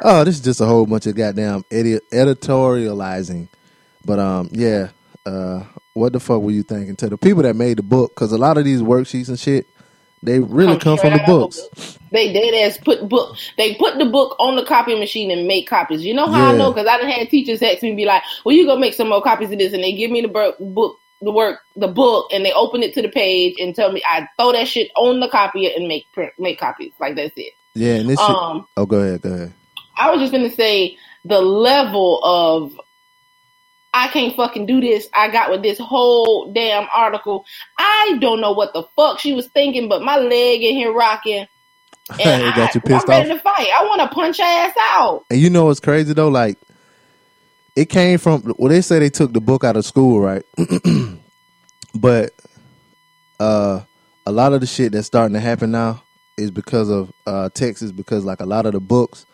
Oh, 0.03 0.25
this 0.25 0.37
is 0.37 0.41
just 0.41 0.61
a 0.61 0.67
whole 0.67 0.87
bunch 0.87 1.07
of 1.07 1.15
goddamn 1.15 1.65
edi- 1.71 2.01
editorializing. 2.13 3.49
But 4.05 4.19
um, 4.19 4.49
yeah. 4.53 4.89
Uh, 5.25 5.65
what 5.95 6.13
the 6.13 6.21
fuck 6.21 6.43
were 6.43 6.51
you 6.51 6.63
thinking 6.63 6.97
to 6.97 7.09
the 7.09 7.17
people 7.17 7.43
that 7.43 7.55
made 7.57 7.79
the 7.79 7.83
book? 7.83 8.15
Because 8.15 8.33
a 8.33 8.39
lot 8.39 8.59
of 8.59 8.65
these 8.65 8.83
worksheets 8.83 9.29
and 9.29 9.39
shit, 9.39 9.67
they 10.25 10.39
really 10.41 10.79
come 10.79 10.97
Come 10.97 11.11
from 11.11 11.13
the 11.19 11.23
books. 11.27 11.61
book. 11.61 12.01
They 12.11 12.33
dead 12.33 12.55
ass 12.69 12.79
put 12.79 13.09
book. 13.09 13.37
They 13.59 13.75
put 13.75 13.99
the 13.99 14.05
book 14.07 14.37
on 14.39 14.57
the 14.57 14.65
copy 14.65 14.99
machine 14.99 15.31
and 15.31 15.47
make 15.47 15.69
copies. 15.69 16.05
You 16.05 16.15
know 16.15 16.27
how 16.27 16.39
Yeah. 16.39 16.49
I 16.55 16.57
know? 16.57 16.73
Because 16.73 16.87
I 16.89 16.99
done 16.99 17.09
had 17.11 17.29
teachers 17.29 17.59
text 17.61 17.83
me 17.83 17.91
and 17.91 17.97
be 17.97 18.05
like, 18.07 18.23
"Well, 18.45 18.55
you 18.55 18.67
go 18.67 18.77
make 18.77 18.95
some 18.95 19.09
more 19.09 19.23
copies 19.23 19.51
of 19.53 19.59
this," 19.59 19.73
and 19.73 19.83
they 19.83 19.93
give 19.93 20.11
me 20.11 20.21
the 20.23 20.29
book, 20.29 20.57
the 21.21 21.33
work, 21.33 21.61
the 21.77 21.89
book, 21.89 22.31
and 22.33 22.45
they 22.45 22.53
open 22.53 22.83
it 22.83 22.95
to 22.95 23.03
the 23.03 23.09
page 23.09 23.55
and 23.59 23.75
tell 23.75 23.91
me 23.93 24.03
I 24.09 24.29
throw 24.39 24.53
that 24.53 24.69
shit 24.69 24.91
on 24.97 25.21
the 25.21 25.29
copier 25.29 25.71
and 25.77 25.89
make 25.89 26.05
print, 26.13 26.33
make 26.39 26.59
copies. 26.61 26.93
Like 27.01 27.17
that's 27.17 27.33
it. 27.37 27.53
Yeah, 27.75 27.95
and 27.97 28.09
this 28.09 28.21
shit. 28.21 28.29
Um, 28.31 28.67
Oh, 28.77 28.87
go 28.87 28.99
ahead, 29.01 29.23
go 29.23 29.33
ahead. 29.33 29.53
I 29.97 30.11
was 30.11 30.21
just 30.21 30.33
gonna 30.33 30.51
say 30.51 30.97
the 31.25 31.41
level 31.41 32.21
of 32.25 32.79
I 33.95 34.09
can't 34.09 34.35
fucking 34.35 34.67
do 34.67 34.81
this. 34.81 35.09
I 35.15 35.31
got 35.31 35.53
with 35.53 35.63
this 35.63 35.79
whole 35.79 36.53
damn 36.53 36.89
article. 36.93 37.47
I 37.79 38.19
don't 38.21 38.41
know 38.41 38.51
what 38.51 38.73
the 38.73 38.83
fuck 38.97 39.21
she 39.21 39.33
was 39.33 39.47
thinking, 39.47 39.89
but 39.89 40.03
my 40.03 40.17
leg 40.19 40.63
in 40.63 40.75
here 40.75 40.93
rocking. 40.93 41.47
And 42.23 42.43
it 42.43 42.55
got 42.55 42.75
you 42.75 42.83
I, 42.85 42.89
pissed 42.89 43.09
I'm 43.09 43.11
ready 43.11 43.31
off. 43.31 43.37
to 43.39 43.43
fight. 43.43 43.69
I 43.81 43.85
want 43.85 44.03
to 44.03 44.15
punch 44.15 44.39
ass 44.39 44.75
out. 44.79 45.25
And 45.31 45.41
you 45.41 45.49
know 45.49 45.65
what's 45.65 45.81
crazy 45.81 46.13
though? 46.13 46.29
Like, 46.29 46.59
it 47.77 47.87
came 47.87 48.19
from. 48.19 48.53
Well, 48.59 48.69
they 48.69 48.83
say 48.83 48.99
they 48.99 49.09
took 49.09 49.33
the 49.33 49.41
book 49.41 49.65
out 49.65 49.75
of 49.79 49.87
school, 49.87 50.21
right? 50.21 50.43
but 51.95 52.35
uh, 53.41 53.81
a 54.27 54.33
lot 54.33 54.53
of 54.53 54.61
the 54.61 54.67
shit 54.67 54.93
that's 54.93 55.07
starting 55.07 55.33
to 55.33 55.41
happen 55.41 55.71
now 55.71 56.03
is 56.37 56.51
because 56.51 56.91
of 56.91 57.11
uh, 57.27 57.49
Texas. 57.55 57.91
Because 57.91 58.27
like 58.27 58.41
a 58.41 58.47
lot 58.47 58.67
of 58.67 58.73
the 58.75 58.81
books 58.81 59.25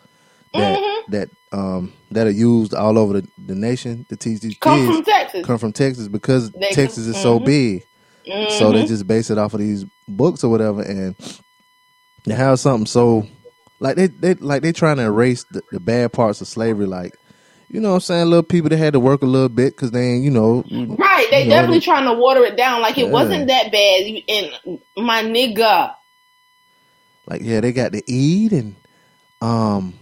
that 0.53 0.77
Mm-hmm. 0.79 1.11
that 1.11 1.29
um 1.53 1.93
that 2.11 2.27
are 2.27 2.31
used 2.31 2.73
all 2.73 2.97
over 2.97 3.21
the, 3.21 3.27
the 3.45 3.55
nation 3.55 4.05
to 4.09 4.15
teach 4.17 4.41
these 4.41 4.57
Come 4.59 4.79
kids 4.79 4.95
from 4.95 5.03
Texas. 5.05 5.45
come 5.45 5.57
from 5.57 5.71
Texas 5.73 6.07
because 6.07 6.51
They 6.51 6.67
come- 6.69 6.75
Texas 6.75 7.07
is 7.07 7.17
so 7.21 7.39
mhm. 7.39 7.45
big. 7.45 7.83
So 8.59 8.71
they 8.71 8.83
Mhm. 8.83 8.87
just 8.87 9.07
base 9.07 9.29
it 9.31 9.37
off 9.37 9.53
of 9.53 9.59
these 9.61 9.85
books 10.07 10.43
or 10.43 10.49
whatever, 10.49 10.81
and 10.83 11.15
they 12.25 12.35
have 12.35 12.59
something 12.59 12.85
so 12.85 13.27
like 13.79 13.95
they 13.95 14.07
they 14.07 14.35
like 14.35 14.61
they 14.61 14.71
trying 14.71 14.97
to 14.97 15.03
erase 15.03 15.43
the, 15.51 15.61
the 15.71 15.79
bad 15.79 16.13
parts 16.13 16.39
of 16.41 16.47
slavery. 16.47 16.85
Like 16.85 17.15
you 17.69 17.79
know 17.79 17.89
what 17.89 17.95
I'm 17.95 18.01
saying, 18.01 18.25
little 18.27 18.43
people 18.43 18.69
that 18.69 18.77
had 18.77 18.93
to 18.93 18.99
work 18.99 19.21
a 19.23 19.25
little 19.25 19.49
bit 19.49 19.75
because 19.75 19.91
they 19.91 20.03
ain't, 20.05 20.23
you 20.25 20.29
know, 20.29 20.63
Right, 20.69 21.27
they 21.31 21.43
You 21.43 21.49
know, 21.49 21.55
definitely 21.55 21.79
they- 21.79 21.85
trying 21.85 22.03
to 22.05 22.13
water 22.13 22.43
it 22.43 22.57
down 22.57 22.81
like 22.81 22.97
it 22.97 23.05
Yeah. 23.05 23.11
wasn't 23.11 23.47
that 23.47 23.71
bad. 23.71 24.21
And 24.29 24.79
my 24.97 25.23
nigga, 25.23 25.93
like 27.27 27.41
yeah, 27.43 27.61
they 27.61 27.71
got 27.71 27.93
to 27.93 28.03
eat 28.11 28.51
and 28.51 28.75
um. 29.41 29.93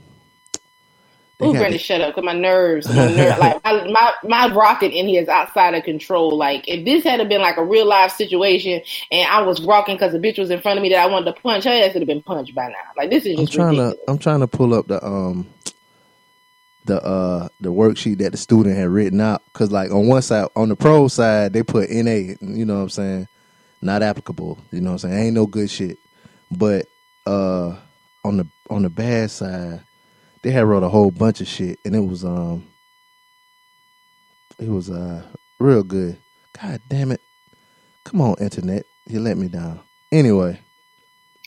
Ooh, 1.43 1.53
the- 1.71 1.77
shut 1.79 2.01
up, 2.01 2.15
cause 2.15 2.23
my 2.23 2.33
nerves, 2.33 2.91
my 2.93 3.07
ner- 3.07 3.33
like 3.37 3.63
my, 3.63 3.87
my 3.89 4.13
my 4.23 4.53
rocket 4.55 4.93
in 4.93 5.07
here 5.07 5.21
is 5.21 5.29
outside 5.29 5.75
of 5.75 5.83
control. 5.83 6.37
Like 6.37 6.67
if 6.67 6.85
this 6.85 7.03
had 7.03 7.27
been 7.29 7.41
like 7.41 7.57
a 7.57 7.65
real 7.65 7.87
life 7.87 8.13
situation, 8.13 8.81
and 9.11 9.29
I 9.29 9.41
was 9.43 9.61
rocking 9.65 9.95
because 9.95 10.13
the 10.13 10.19
bitch 10.19 10.39
was 10.39 10.51
in 10.51 10.61
front 10.61 10.79
of 10.79 10.83
me 10.83 10.89
that 10.89 10.99
I 10.99 11.07
wanted 11.07 11.35
to 11.35 11.41
punch 11.41 11.65
her 11.65 11.71
ass, 11.71 11.93
would 11.93 12.01
have 12.01 12.07
been 12.07 12.23
punched 12.23 12.55
by 12.55 12.67
now. 12.67 12.75
Like 12.97 13.09
this 13.11 13.25
is 13.25 13.37
I'm 13.37 13.45
just 13.45 13.53
trying 13.53 13.75
ridiculous. 13.75 13.95
to 13.95 13.97
I'm 14.07 14.19
trying 14.19 14.41
to 14.41 14.47
pull 14.47 14.73
up 14.73 14.87
the 14.87 15.03
um 15.05 15.47
the 16.85 17.01
uh 17.03 17.47
the 17.61 17.71
worksheet 17.71 18.19
that 18.19 18.31
the 18.31 18.37
student 18.37 18.75
had 18.75 18.89
written 18.89 19.21
out 19.21 19.43
because 19.53 19.71
like 19.71 19.91
on 19.91 20.07
one 20.07 20.21
side 20.21 20.49
on 20.55 20.69
the 20.69 20.75
pro 20.75 21.07
side 21.07 21.53
they 21.53 21.63
put 21.63 21.89
NA 21.91 22.35
you 22.41 22.65
know 22.65 22.75
what 22.77 22.81
I'm 22.83 22.89
saying 22.89 23.27
not 23.81 24.03
applicable 24.03 24.59
you 24.71 24.81
know 24.81 24.91
what 24.93 25.03
I'm 25.05 25.11
saying 25.11 25.25
ain't 25.27 25.35
no 25.35 25.47
good 25.47 25.69
shit 25.69 25.99
but 26.51 26.87
uh 27.27 27.77
on 28.25 28.37
the 28.37 28.47
on 28.69 28.83
the 28.83 28.89
bad 28.89 29.31
side 29.31 29.83
they 30.41 30.51
had 30.51 30.65
wrote 30.65 30.83
a 30.83 30.89
whole 30.89 31.11
bunch 31.11 31.41
of 31.41 31.47
shit 31.47 31.79
and 31.85 31.95
it 31.95 31.99
was 31.99 32.23
um 32.23 32.67
it 34.59 34.69
was 34.69 34.89
uh 34.89 35.23
real 35.59 35.83
good. 35.83 36.17
God 36.61 36.81
damn 36.87 37.11
it. 37.11 37.21
Come 38.03 38.21
on 38.21 38.35
internet. 38.39 38.85
You 39.05 39.19
let 39.19 39.37
me 39.37 39.47
down. 39.47 39.81
Anyway. 40.11 40.59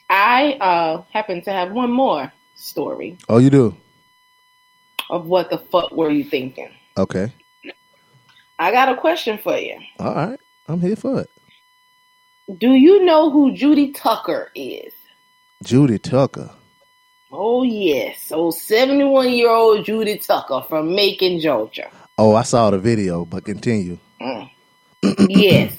I 0.08 0.54
uh 0.54 1.02
happen 1.12 1.42
to 1.42 1.50
have 1.52 1.72
one 1.72 1.90
more 1.90 2.32
story. 2.54 3.18
Oh 3.28 3.38
you 3.38 3.50
do? 3.50 3.76
Of 5.10 5.26
what 5.26 5.50
the 5.50 5.58
fuck 5.58 5.92
were 5.92 6.10
you 6.10 6.24
thinking? 6.24 6.70
okay. 6.96 7.32
I 8.58 8.70
got 8.70 8.88
a 8.90 8.96
question 8.96 9.38
for 9.38 9.56
you. 9.56 9.76
all 9.98 10.14
right. 10.14 10.38
I'm 10.68 10.80
here 10.80 10.94
for 10.96 11.20
it. 11.20 11.30
Do 12.58 12.72
you 12.74 13.04
know 13.04 13.30
who 13.30 13.52
Judy 13.54 13.92
Tucker 13.92 14.50
is? 14.54 14.92
Judy 15.64 15.98
Tucker. 15.98 16.50
Oh 17.32 17.62
yes, 17.62 18.30
old 18.30 18.54
seventy-one-year-old 18.56 19.86
Judy 19.86 20.18
Tucker 20.18 20.64
from 20.68 20.94
Macon, 20.94 21.40
Georgia. 21.40 21.90
Oh, 22.18 22.34
I 22.34 22.42
saw 22.42 22.70
the 22.70 22.78
video, 22.78 23.24
but 23.24 23.44
continue. 23.44 23.98
Mm. 24.20 24.50
yes. 25.28 25.74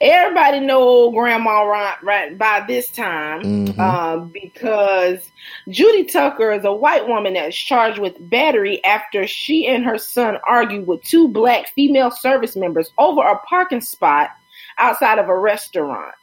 Everybody 0.00 0.60
know 0.60 0.80
old 0.80 1.14
grandma 1.14 1.62
right, 1.62 1.96
right 2.04 2.38
by 2.38 2.64
this 2.66 2.88
time 2.88 3.42
Mhm. 3.42 3.78
um, 3.78 4.28
because 4.28 5.30
Judy 5.68 6.04
Tucker 6.04 6.52
is 6.52 6.64
a 6.64 6.72
white 6.72 7.06
woman 7.08 7.34
that's 7.34 7.56
charged 7.56 7.98
with 7.98 8.14
battery 8.30 8.82
after 8.84 9.26
she 9.26 9.66
and 9.66 9.84
her 9.84 9.98
son 9.98 10.38
argued 10.46 10.86
with 10.86 11.02
two 11.02 11.28
black 11.28 11.68
female 11.74 12.12
service 12.12 12.54
members 12.54 12.92
over 12.96 13.22
a 13.22 13.38
parking 13.40 13.80
spot 13.80 14.30
outside 14.78 15.18
of 15.18 15.28
a 15.28 15.36
restaurant. 15.36 16.14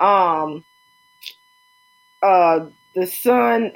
Um, 0.00 0.64
uh, 2.20 2.66
the 2.94 3.06
son 3.06 3.72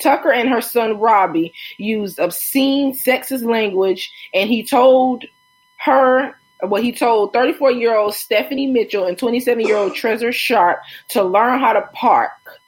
Tucker 0.00 0.32
and 0.32 0.48
her 0.48 0.60
son 0.60 0.98
Robbie 0.98 1.54
used 1.78 2.18
obscene 2.18 2.92
sexist 2.92 3.44
language, 3.44 4.12
and 4.34 4.48
he 4.48 4.64
told 4.64 5.24
her 5.78 6.34
well, 6.62 6.82
he 6.82 6.92
told 6.92 7.32
34 7.32 7.72
year 7.72 7.96
old 7.96 8.14
Stephanie 8.14 8.66
Mitchell 8.66 9.06
and 9.06 9.18
27 9.18 9.66
year 9.66 9.76
old 9.76 9.94
Treasure 9.94 10.32
Sharp 10.32 10.80
to 11.08 11.22
learn 11.22 11.60
how 11.60 11.74
to 11.74 11.82
park. 11.92 12.60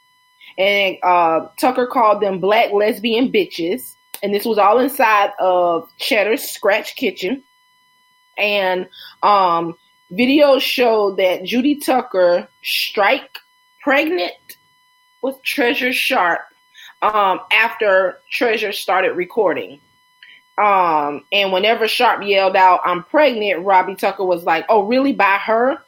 And 0.58 0.96
uh, 1.02 1.48
Tucker 1.58 1.86
called 1.86 2.20
them 2.20 2.40
black 2.40 2.72
lesbian 2.72 3.32
bitches. 3.32 3.94
And 4.22 4.34
this 4.34 4.44
was 4.44 4.58
all 4.58 4.78
inside 4.78 5.30
of 5.38 5.88
Cheddar's 5.96 6.42
Scratch 6.42 6.96
Kitchen. 6.96 7.42
And 8.36 8.88
um, 9.22 9.74
videos 10.12 10.60
show 10.60 11.14
that 11.14 11.44
Judy 11.44 11.76
Tucker 11.76 12.48
strike 12.62 13.38
pregnant 13.82 14.32
with 15.22 15.42
Treasure 15.42 15.92
Sharp 15.92 16.40
um, 17.02 17.40
after 17.52 18.20
Treasure 18.30 18.72
started 18.72 19.12
recording. 19.12 19.80
Um, 20.58 21.24
and 21.32 21.52
whenever 21.52 21.86
Sharp 21.86 22.22
yelled 22.24 22.56
out, 22.56 22.80
I'm 22.84 23.04
pregnant, 23.04 23.64
Robbie 23.64 23.94
Tucker 23.94 24.24
was 24.24 24.44
like, 24.44 24.66
Oh, 24.68 24.82
really? 24.82 25.12
By 25.12 25.38
her? 25.38 25.78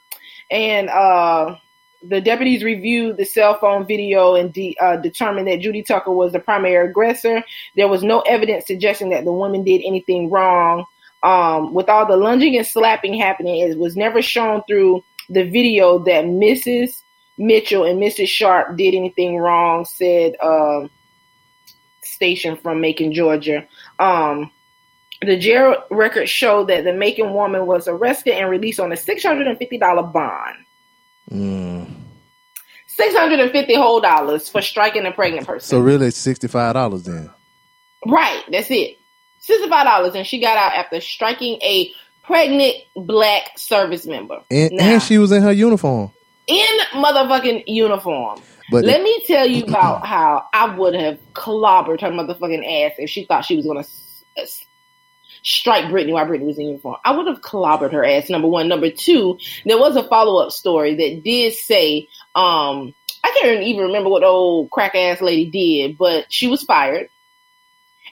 And 0.51 0.89
uh, 0.89 1.57
the 2.03 2.21
deputies 2.21 2.65
reviewed 2.65 3.17
the 3.17 3.25
cell 3.25 3.59
phone 3.59 3.87
video 3.87 4.35
and 4.35 4.53
de- 4.53 4.77
uh, 4.81 4.97
determined 4.97 5.49
that 5.49 5.61
Judy 5.61 5.83
Tucker 5.83 6.13
was 6.13 6.33
the 6.33 6.39
primary 6.39 6.89
aggressor. 6.89 7.43
There 7.77 7.89
was 7.89 8.03
no 8.03 8.21
evidence 8.21 8.67
suggesting 8.67 9.11
that 9.11 9.25
the 9.25 9.33
woman 9.33 9.65
did 9.65 9.83
anything 9.85 10.31
wrong. 10.31 10.85
Um, 11.23 11.75
with 11.75 11.89
all 11.91 12.07
the 12.07 12.17
lunging 12.17 12.57
and 12.57 12.67
slapping 12.67 13.13
happening, 13.13 13.61
it 13.61 13.79
was 13.79 13.95
never 13.95 14.23
shown 14.23 14.63
through 14.67 15.05
the 15.29 15.45
video 15.45 15.99
that 15.99 16.25
Mrs. 16.25 17.03
Mitchell 17.41 17.85
and 17.85 18.01
Mrs. 18.01 18.29
Sharp 18.29 18.77
did 18.77 18.95
anything 18.95 19.39
wrong, 19.39 19.87
said 19.87 20.37
uh, 20.43 20.87
station 22.03 22.57
from 22.57 22.83
Macon, 22.83 23.15
Georgia. 23.15 23.67
Um, 23.99 24.51
the 25.23 25.39
jail 25.39 25.83
records 25.91 26.29
show 26.31 26.65
that 26.67 26.85
the 26.85 26.93
Macon 26.93 27.33
woman 27.33 27.67
was 27.67 27.89
arrested 27.89 28.35
and 28.35 28.51
released 28.51 28.79
on 28.79 28.93
a 28.93 28.95
$650 28.95 30.13
bond. 30.13 30.57
Mm. 31.31 31.95
650 32.89 33.75
whole 33.75 34.01
dollars 34.01 34.51
for 34.51 34.61
striking 34.61 35.07
a 35.07 35.13
pregnant 35.13 35.47
person. 35.47 35.67
So 35.67 35.81
really, 35.81 36.09
it's 36.09 36.19
sixty 36.19 36.49
five 36.49 36.75
dollars 36.75 37.05
then. 37.05 37.31
right, 38.07 38.43
that's 38.51 38.71
it. 38.71 38.99
$65 39.49 40.15
and 40.17 40.27
she 40.27 40.39
got 40.39 40.59
out 40.59 40.75
after 40.75 41.01
striking 41.01 41.59
a 41.63 41.91
pregnant 42.23 42.75
black 42.95 43.57
service 43.57 44.05
member. 44.05 44.43
And, 44.51 44.73
Now, 44.73 44.85
and 44.85 45.03
she 45.03 45.17
was 45.17 45.33
in 45.33 45.43
her 45.43 45.53
uniform. 45.53 46.13
In 46.51 46.79
motherfucking 46.93 47.65
uniform. 47.67 48.41
But 48.71 48.85
Let 48.85 49.03
me 49.03 49.23
tell 49.27 49.47
you 49.47 49.65
about 49.69 50.07
how 50.07 50.45
I 50.53 50.75
would 50.75 50.95
have 50.95 51.19
clobbered 51.33 52.01
her 52.01 52.11
motherfucking 52.11 52.87
ass 52.87 52.93
if 52.99 53.09
she 53.09 53.25
thought 53.25 53.45
she 53.45 53.57
was 53.57 53.65
going 53.65 53.83
to 53.83 53.89
strike 55.43 55.91
Brittany 55.91 56.13
while 56.13 56.27
Brittany 56.27 56.47
was 56.47 56.59
in 56.59 56.67
uniform. 56.67 56.97
I 57.05 57.17
would 57.17 57.27
have 57.27 57.41
clobbered 57.41 57.93
her 57.93 58.05
ass. 58.05 58.29
Number 58.29 58.49
one. 58.49 58.69
Number 58.69 58.91
two. 58.91 59.39
There 59.65 59.79
was 59.79 59.97
a 59.97 60.03
follow 60.03 60.43
up 60.43 60.53
story 60.53 60.95
that 60.95 61.23
did 61.25 61.55
say, 61.55 62.09
um, 62.35 62.95
I 63.23 63.37
can't 63.41 63.63
even 63.63 63.85
remember 63.87 64.11
what 64.11 64.21
the 64.21 64.27
old 64.27 64.71
crack 64.71 64.95
ass 64.95 65.21
lady 65.21 65.51
did, 65.51 65.99
but 65.99 66.27
she 66.33 66.49
was 66.49 66.63
fired. 66.63 67.09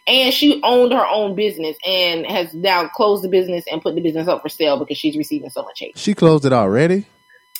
And 0.07 0.33
she 0.33 0.61
owned 0.63 0.93
her 0.93 1.07
own 1.07 1.35
business 1.35 1.77
and 1.87 2.25
has 2.27 2.55
now 2.55 2.89
closed 2.89 3.23
the 3.23 3.29
business 3.29 3.65
and 3.71 3.83
put 3.83 3.95
the 3.95 4.01
business 4.01 4.27
up 4.27 4.41
for 4.41 4.49
sale 4.49 4.79
because 4.79 4.97
she's 4.97 5.19
receiving 5.19 5.51
so 5.51 5.63
much 5.63 5.81
hate. 5.81 5.99
she 5.99 6.15
closed 6.15 6.47
it 6.47 6.53
already. 6.53 7.05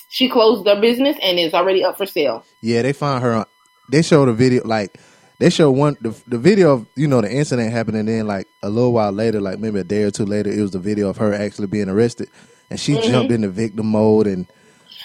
She 0.09 0.29
closed 0.29 0.65
their 0.65 0.81
business 0.81 1.17
and 1.23 1.39
is 1.39 1.55
already 1.55 1.85
up 1.85 1.97
for 1.99 2.07
sale. 2.07 2.45
Yeah, 2.63 2.83
they 2.83 2.93
found 2.93 3.23
her. 3.23 3.35
on 3.35 3.47
They 3.91 4.03
showed 4.03 4.29
a 4.29 4.33
video 4.33 4.63
like 4.67 4.99
they 5.39 5.51
showed 5.51 5.73
one 5.73 5.97
the, 6.01 6.11
the 6.27 6.39
video 6.39 6.73
of 6.75 6.87
you 6.97 7.07
know 7.09 7.21
the 7.21 7.31
incident 7.33 7.73
happening. 7.73 8.07
Then 8.07 8.27
like 8.27 8.47
a 8.63 8.71
little 8.71 8.93
while 8.93 9.13
later, 9.13 9.41
like 9.41 9.59
maybe 9.59 9.81
a 9.81 9.85
day 9.85 10.03
or 10.05 10.11
two 10.11 10.25
later, 10.27 10.51
it 10.51 10.61
was 10.61 10.73
the 10.73 10.79
video 10.79 11.09
of 11.09 11.19
her 11.19 11.35
actually 11.35 11.69
being 11.69 11.89
arrested, 11.89 12.29
and 12.71 12.81
she 12.81 12.95
Mm-hmm. 12.95 13.11
jumped 13.11 13.33
into 13.33 13.49
victim 13.49 13.87
mode 13.87 14.27
and 14.27 14.47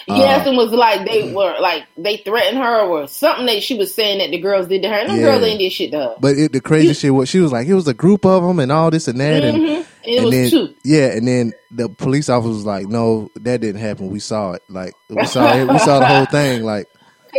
Yes, 0.06 0.46
and 0.46 0.56
was 0.56 0.70
like 0.72 1.06
they 1.06 1.32
were 1.32 1.56
like 1.60 1.84
they 1.96 2.18
threatened 2.18 2.58
her 2.58 2.80
or 2.82 3.06
something 3.08 3.46
that 3.46 3.62
she 3.62 3.76
was 3.76 3.94
saying 3.94 4.18
that 4.18 4.30
the 4.30 4.38
girls 4.38 4.66
did 4.68 4.82
to 4.82 4.88
her, 4.88 4.94
and 4.94 5.08
them 5.10 5.16
Yeah. 5.16 5.22
girls 5.24 5.42
ain't 5.44 5.58
did 5.60 5.72
shit 5.72 5.92
to 5.92 5.98
her. 5.98 6.16
But 6.20 6.36
it, 6.36 6.52
the 6.52 6.60
crazy 6.60 6.92
shit 6.94 7.14
was 7.14 7.28
she 7.28 7.40
was 7.40 7.52
like, 7.52 7.66
it 7.66 7.74
was 7.74 7.88
a 7.88 7.94
group 7.94 8.24
of 8.26 8.42
them 8.42 8.58
and 8.58 8.70
all 8.72 8.90
this 8.90 9.08
and 9.08 9.18
that, 9.20 9.42
and, 9.44 9.58
Mhm. 9.58 9.76
And 9.76 10.12
it 10.12 10.16
and 10.16 10.24
was 10.26 10.34
then 10.34 10.50
two. 10.50 10.74
yeah, 10.84 11.06
and 11.06 11.26
then 11.26 11.52
the 11.70 11.88
police 11.88 12.28
officer 12.28 12.50
was 12.50 12.66
like, 12.66 12.86
no, 12.86 13.30
that 13.36 13.62
didn't 13.62 13.80
happen. 13.80 14.10
We 14.10 14.20
saw 14.20 14.52
it. 14.52 14.62
Like 14.68 14.92
we 15.08 15.24
saw 15.26 15.54
it. 15.56 15.66
We 15.66 15.78
saw 15.78 15.98
the 16.00 16.06
whole 16.06 16.26
thing. 16.26 16.62
Like 16.62 16.86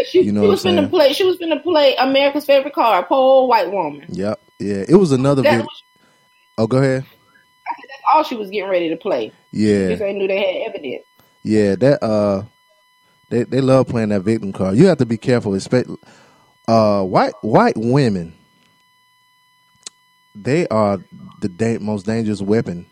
She, 0.08 0.22
You 0.24 0.32
know 0.32 0.42
she 0.42 0.48
was 0.48 0.64
finna 0.64 0.76
saying? 0.78 0.90
play. 0.90 1.14
She 1.14 1.24
was 1.26 1.38
finna 1.38 1.62
play 1.62 1.96
America's 1.98 2.46
favorite 2.46 2.74
car, 2.74 3.02
a 3.02 3.04
poor 3.06 3.48
white 3.48 3.72
woman. 3.72 4.06
yep, 4.10 4.42
yeah. 4.60 4.84
It 4.90 4.96
was 4.96 5.12
another 5.12 5.44
video. 5.44 5.66
Oh, 6.58 6.66
go 6.68 6.78
ahead. 6.80 7.04
that's 7.04 8.02
all 8.14 8.24
she 8.24 8.36
was 8.36 8.50
getting 8.50 8.70
ready 8.70 8.90
to 8.90 8.98
play. 8.98 9.32
Yeah, 9.52 9.84
Because 9.88 10.00
they 10.00 10.14
knew 10.14 10.28
they 10.28 10.38
had 10.40 10.70
evidence. 10.70 11.04
yeah. 11.44 11.76
That 11.76 12.04
uh, 12.04 12.44
they 13.30 13.44
they 13.44 13.62
love 13.62 13.88
playing 13.88 14.10
that 14.10 14.22
victim 14.22 14.54
card. 14.54 14.78
You 14.78 14.88
have 14.88 15.00
to 15.00 15.06
be 15.06 15.18
careful, 15.18 15.56
uh, 16.68 17.04
white 17.04 17.34
white 17.42 17.78
women. 17.78 18.36
They 20.36 20.68
are 20.68 21.00
the 21.42 21.50
da- 21.50 21.78
most 21.80 22.06
dangerous 22.06 22.42
weapon 22.42 22.88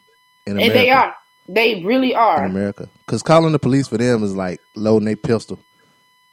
in 0.46 0.54
America. 0.58 0.78
And 0.78 0.86
they 0.86 0.90
are. 0.92 1.16
They 1.50 1.84
really 1.84 2.16
are 2.16 2.46
in. 2.46 2.52
America. 2.52 2.90
Because 3.06 3.22
calling 3.22 3.52
the 3.52 3.60
police 3.60 3.88
for 3.88 3.98
them 3.98 4.24
is 4.24 4.36
like 4.36 4.60
loading 4.76 5.10
a 5.10 5.16
pistol. 5.16 5.60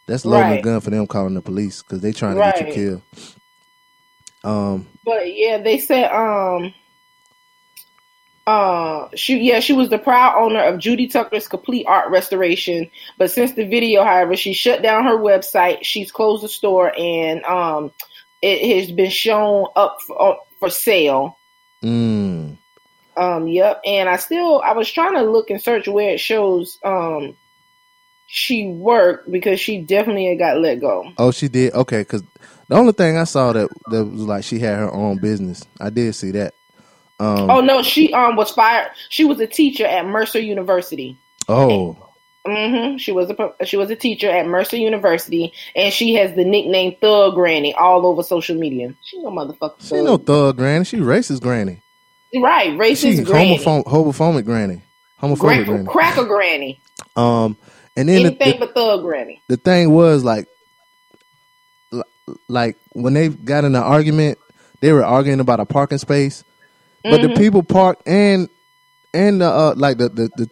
That's 0.07 0.25
loading 0.25 0.53
a 0.53 0.63
gun 0.63 0.81
for 0.81 0.91
them 0.91 1.07
calling 1.07 1.35
the 1.35 1.43
police 1.43 1.83
because 1.83 2.01
they 2.01 2.13
trying 2.13 2.37
to 2.37 2.43
get 2.43 2.61
you 2.61 2.67
killed. 2.75 3.03
Um, 4.45 4.89
But 5.05 5.35
yeah, 5.35 5.59
they 5.59 5.79
said 5.79 6.11
um 6.11 6.73
uh 8.51 9.09
she 9.15 9.39
yeah, 9.39 9.61
she 9.61 9.73
was 9.73 9.91
the 9.91 9.99
proud 9.99 10.37
owner 10.37 10.61
of 10.61 10.81
Judy 10.81 11.07
Tucker's 11.07 11.47
complete 11.47 11.87
art 11.87 12.11
restoration. 12.11 12.91
But 13.17 13.31
since 13.31 13.53
the 13.53 13.67
video, 13.67 14.03
however, 14.03 14.37
she 14.37 14.53
shut 14.53 14.83
down 14.83 15.05
her 15.05 15.17
website, 15.17 15.79
she's 15.83 16.11
closed 16.11 16.43
the 16.43 16.49
store 16.49 16.93
and 16.99 17.45
um 17.45 17.93
it 18.43 18.81
has 18.81 18.91
been 18.91 19.11
shown 19.11 19.67
up 19.77 19.99
for, 20.03 20.39
for 20.59 20.71
sale. 20.71 21.39
Mm. 21.85 22.57
Um, 23.17 23.47
yep. 23.47 23.81
And 23.85 24.09
I 24.09 24.17
still 24.17 24.61
I 24.63 24.73
was 24.73 24.91
trying 24.91 25.15
to 25.15 25.23
look 25.23 25.51
and 25.51 25.63
search 25.63 25.87
where 25.87 26.11
it 26.11 26.21
shows 26.21 26.79
um 26.83 27.37
she 28.27 28.67
worked 28.69 29.31
because 29.31 29.61
she 29.61 29.81
definitely 29.81 30.35
got 30.37 30.59
let 30.59 30.81
go. 30.81 31.13
Oh, 31.19 31.31
she 31.31 31.49
did. 31.49 31.75
Okay, 31.75 31.99
because 31.99 32.23
the 32.69 32.75
only 32.75 32.93
thing 32.93 33.17
I 33.17 33.25
saw 33.25 33.53
that 33.53 33.69
that 33.91 34.05
was 34.05 34.23
like 34.23 34.43
she 34.43 34.59
had 34.59 34.79
her 34.79 34.93
own 34.93 35.19
business. 35.19 35.65
I 35.81 35.91
did 35.91 36.15
see 36.15 36.33
that. 36.33 36.55
Um, 37.21 37.51
Oh 37.51 37.61
no, 37.61 37.83
she 37.83 38.13
um 38.15 38.35
was 38.35 38.51
fired. 38.51 38.91
She 39.11 39.25
was 39.25 39.39
a 39.41 39.47
teacher 39.47 39.87
at 39.87 40.07
Mercer 40.07 40.41
University. 40.41 41.17
oh, 41.49 41.97
Mm-hmm. 42.47 42.97
She 42.97 43.13
was 43.13 43.29
a 43.31 43.65
she 43.67 43.77
was 43.77 43.91
a 43.91 43.97
teacher 43.97 44.31
at 44.31 44.47
Mercer 44.47 44.79
University, 44.79 45.53
and 45.77 45.93
she 45.93 46.15
has 46.15 46.35
the 46.35 46.45
nickname 46.45 46.97
Thug 46.99 47.35
Granny 47.35 47.75
all 47.75 48.07
over 48.07 48.23
social 48.23 48.57
media. 48.57 48.95
She 49.05 49.23
no 49.23 49.29
motherfucker. 49.31 49.75
she 49.87 49.97
no 50.03 50.17
thug 50.17 50.57
granny. 50.57 50.87
She 50.87 50.97
racist 50.97 51.43
granny. 51.43 51.83
right, 52.35 52.71
racist 52.79 53.17
She 53.19 53.23
granny, 53.25 53.59
homophobic, 53.59 53.85
homophobic 53.85 54.45
granny. 54.47 54.81
Homophobic 55.23 55.39
Gra- 55.39 55.65
granny. 55.67 55.87
cracker 55.87 56.25
granny, 56.25 56.81
Um, 57.15 57.59
and 57.95 58.09
then 58.09 58.23
the, 58.23 58.29
anything 58.31 58.59
the, 58.59 58.67
but 58.67 58.75
thug 58.75 59.03
granny. 59.03 59.43
the 59.49 59.59
thing 59.59 59.93
was 59.93 60.25
like, 60.25 60.49
like 62.49 62.77
when 62.93 63.13
they 63.13 63.29
got 63.29 63.65
in 63.65 63.75
an 63.75 63.83
argument, 63.83 64.39
they 64.81 64.93
were 64.95 65.05
arguing 65.05 65.41
about 65.41 65.61
a 65.61 65.67
parking 65.67 65.99
space, 65.99 66.43
but 67.03 67.23
the 67.23 67.29
Mhm. 67.29 67.39
people 67.39 67.63
parked 67.63 68.07
and 68.07 68.49
and 69.13 69.41
the 69.41 69.47
uh, 69.47 69.75
like 69.77 69.99
the 69.99 70.09
the, 70.09 70.31
the 70.37 70.51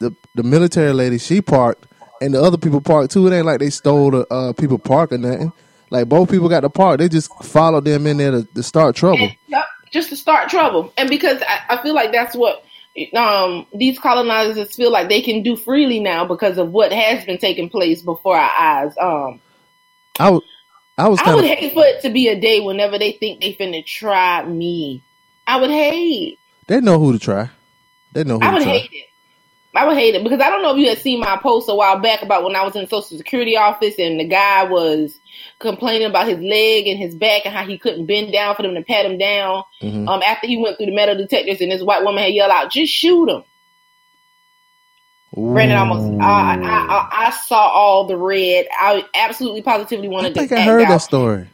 the 0.00 0.16
the 0.34 0.42
military 0.42 0.92
lady 0.92 1.18
she 1.18 1.40
parked 1.40 1.86
and 2.20 2.34
the 2.34 2.42
other 2.42 2.58
people 2.58 2.80
parked 2.80 3.12
too. 3.12 3.26
It 3.26 3.36
ain't 3.36 3.46
like 3.46 3.60
they 3.60 3.70
stole 3.70 4.10
the 4.10 4.26
uh, 4.32 4.52
people 4.52 4.78
park 4.78 5.12
or 5.12 5.18
nothing. 5.18 5.52
Like 5.90 6.08
both 6.08 6.30
people 6.30 6.48
got 6.48 6.62
the 6.62 6.70
park, 6.70 6.98
they 6.98 7.08
just 7.08 7.32
followed 7.44 7.84
them 7.84 8.06
in 8.06 8.16
there 8.16 8.32
to, 8.32 8.44
to 8.44 8.62
start 8.62 8.96
trouble. 8.96 9.26
And, 9.26 9.36
yep, 9.46 9.66
just 9.92 10.08
to 10.08 10.16
start 10.16 10.48
trouble. 10.48 10.92
And 10.96 11.08
because 11.08 11.40
I, 11.46 11.76
I 11.76 11.82
feel 11.82 11.94
like 11.94 12.12
that's 12.12 12.34
what 12.34 12.64
um, 13.14 13.66
these 13.74 13.98
colonizers 13.98 14.74
feel 14.74 14.90
like 14.90 15.08
they 15.08 15.22
can 15.22 15.42
do 15.42 15.56
freely 15.56 16.00
now 16.00 16.24
because 16.24 16.58
of 16.58 16.70
what 16.70 16.92
has 16.92 17.24
been 17.24 17.38
taking 17.38 17.68
place 17.68 18.02
before 18.02 18.36
our 18.36 18.50
eyes. 18.58 18.94
Um, 19.00 19.40
I 20.18 20.30
was 20.30 20.42
I 20.98 21.08
was 21.08 21.20
I 21.22 21.34
would 21.34 21.44
of 21.44 21.50
hate 21.50 21.72
for 21.72 21.84
it 21.84 22.02
to 22.02 22.10
be 22.10 22.28
a 22.28 22.40
day 22.40 22.60
whenever 22.60 22.98
they 22.98 23.12
think 23.12 23.40
they 23.40 23.54
finna 23.54 23.84
try 23.84 24.44
me. 24.44 25.02
I 25.46 25.60
would 25.60 25.70
hate. 25.70 26.38
they 26.66 26.80
know 26.80 26.98
who 26.98 27.12
to 27.12 27.18
try. 27.18 27.50
They 28.12 28.24
know 28.24 28.38
who 28.38 28.44
I 28.44 28.48
to 28.50 28.54
would 28.56 28.62
hate 28.64 28.90
it. 28.92 29.06
I 29.74 29.86
would 29.86 29.96
hate 29.98 30.14
it 30.14 30.22
because 30.24 30.40
I 30.40 30.48
don't 30.48 30.62
know 30.62 30.72
if 30.72 30.78
you 30.78 30.88
had 30.88 30.96
seen 30.98 31.20
my 31.20 31.36
post 31.36 31.68
a 31.68 31.74
while 31.74 31.98
back 31.98 32.22
about 32.22 32.44
when 32.44 32.56
I 32.56 32.64
was 32.64 32.74
in 32.74 32.82
the 32.82 32.88
Social 32.88 33.18
Security 33.18 33.58
office 33.58 33.94
and 33.98 34.18
the 34.18 34.24
guy 34.24 34.64
was 34.64 35.18
complaining 35.58 36.06
about 36.08 36.26
his 36.28 36.38
leg 36.38 36.86
and 36.86 36.98
his 36.98 37.14
back 37.14 37.42
and 37.44 37.54
how 37.54 37.66
he 37.66 37.76
couldn't 37.76 38.06
bend 38.06 38.32
down 38.32 38.56
for 38.56 38.62
them 38.62 38.74
to 38.74 38.82
pat 38.82 39.04
him 39.04 39.18
down. 39.18 39.62
Mhm. 39.82 40.08
Um, 40.08 40.22
after 40.22 40.46
he 40.46 40.56
went 40.56 40.78
through 40.78 40.86
the 40.86 40.94
metal 40.94 41.14
detectors 41.14 41.60
and 41.60 41.70
this 41.70 41.82
white 41.82 42.02
woman 42.04 42.22
had 42.24 42.32
yelled 42.32 42.52
out, 42.52 42.70
"Just 42.72 42.90
shoot 42.90 43.28
him!" 43.28 43.44
Brandon 45.34 45.76
almost. 45.76 46.22
I, 46.22 46.54
I, 46.54 46.58
I, 46.64 47.26
I 47.26 47.30
saw 47.30 47.68
all 47.68 48.06
the 48.06 48.16
red. 48.16 48.66
I 48.78 49.04
absolutely 49.14 49.60
positively 49.60 50.08
I 50.08 50.10
wanted 50.10 50.34
think 50.34 50.48
to. 50.48 50.56
I 50.56 50.60
heard 50.62 50.84
out. 50.84 50.88
that 50.88 51.02
story. 51.02 51.48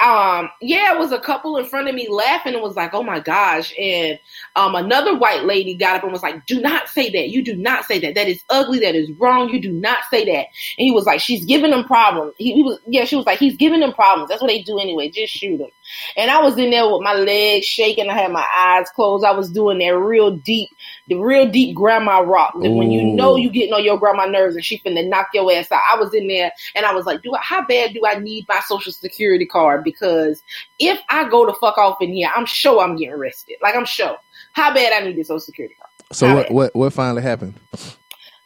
Um 0.00 0.48
yeah 0.60 0.94
it 0.94 0.98
was 0.98 1.10
a 1.10 1.18
couple 1.18 1.56
in 1.56 1.64
front 1.64 1.88
of 1.88 1.94
me 1.94 2.08
laughing 2.08 2.54
and 2.54 2.62
was 2.62 2.76
like 2.76 2.94
oh 2.94 3.02
my 3.02 3.20
gosh. 3.20 3.74
And 3.78 4.18
um 4.56 4.74
another 4.74 5.16
white 5.18 5.44
lady 5.44 5.74
got 5.74 5.96
up 5.96 6.02
and 6.04 6.12
was 6.12 6.22
like 6.22 6.46
do 6.46 6.60
not 6.60 6.88
say 6.88 7.10
that. 7.10 7.30
You 7.30 7.42
do 7.42 7.56
not 7.56 7.84
say 7.84 7.98
that. 8.00 8.14
That 8.14 8.28
is 8.28 8.42
ugly. 8.50 8.78
That 8.80 8.94
is 8.94 9.10
wrong. 9.18 9.48
You 9.48 9.60
do 9.60 9.72
not 9.72 9.98
say 10.10 10.24
that. 10.26 10.46
And 10.78 10.84
he 10.84 10.92
was 10.92 11.06
like 11.06 11.20
she's 11.20 11.44
giving 11.44 11.70
them 11.70 11.84
problems. 11.84 12.34
He, 12.38 12.54
he 12.54 12.62
was 12.62 12.78
yeah 12.86 13.04
she 13.04 13.16
was 13.16 13.26
like 13.26 13.38
he's 13.38 13.56
giving 13.56 13.80
them 13.80 13.92
problems. 13.92 14.28
That's 14.28 14.40
what 14.42 14.48
they 14.48 14.62
do 14.62 14.78
anyway. 14.78 15.08
Just 15.10 15.32
shoot 15.32 15.60
him 15.60 15.70
and 16.16 16.30
i 16.30 16.40
was 16.40 16.56
in 16.58 16.70
there 16.70 16.90
with 16.90 17.02
my 17.02 17.14
legs 17.14 17.66
shaking. 17.66 18.08
I 18.08 18.14
had 18.14 18.32
my 18.32 18.46
eyes 18.56 18.88
closed. 18.94 19.24
I 19.24 19.32
was 19.32 19.50
doing 19.50 19.78
that 19.78 19.96
real 19.96 20.36
deep 20.36 20.68
the 21.08 21.16
real 21.16 21.48
deep 21.48 21.74
grandma 21.74 22.20
rock 22.20 22.52
that 22.60 22.70
when 22.70 22.90
you 22.90 23.02
know 23.02 23.36
you 23.36 23.50
getting 23.50 23.72
on 23.72 23.84
your 23.84 23.98
grandma 23.98 24.26
nerves 24.26 24.54
and 24.54 24.64
she 24.64 24.78
finna 24.80 25.06
knock 25.08 25.28
your 25.32 25.50
ass 25.52 25.70
out 25.72 25.80
i 25.92 25.98
was 25.98 26.12
in 26.14 26.28
there 26.28 26.52
and 26.74 26.86
I 26.86 26.92
was 26.94 27.06
like, 27.06 27.22
do 27.22 27.34
I, 27.34 27.40
how 27.42 27.64
bad 27.64 27.94
do 27.94 28.02
I 28.06 28.18
need 28.18 28.46
my 28.48 28.60
social 28.60 28.92
security 28.92 29.46
card? 29.46 29.84
Because 29.84 30.42
if 30.78 31.00
I 31.10 31.28
go 31.28 31.46
to 31.46 31.52
fuck 31.54 31.78
off 31.78 32.00
in 32.00 32.12
here, 32.12 32.30
I'm 32.34 32.46
sure 32.46 32.82
I'm 32.82 32.96
getting 32.96 33.14
arrested. 33.14 33.56
Like 33.62 33.74
I'm 33.74 33.84
sure. 33.84 34.16
How 34.52 34.72
bad 34.72 34.92
I 34.92 35.04
need 35.04 35.16
this 35.16 35.28
social 35.28 35.40
security 35.40 35.74
card? 35.78 35.90
So 36.12 36.26
How 36.26 36.34
what 36.36 36.46
bad? 36.46 36.54
what 36.54 36.76
what 36.76 36.92
finally 36.92 37.22
happened? 37.22 37.54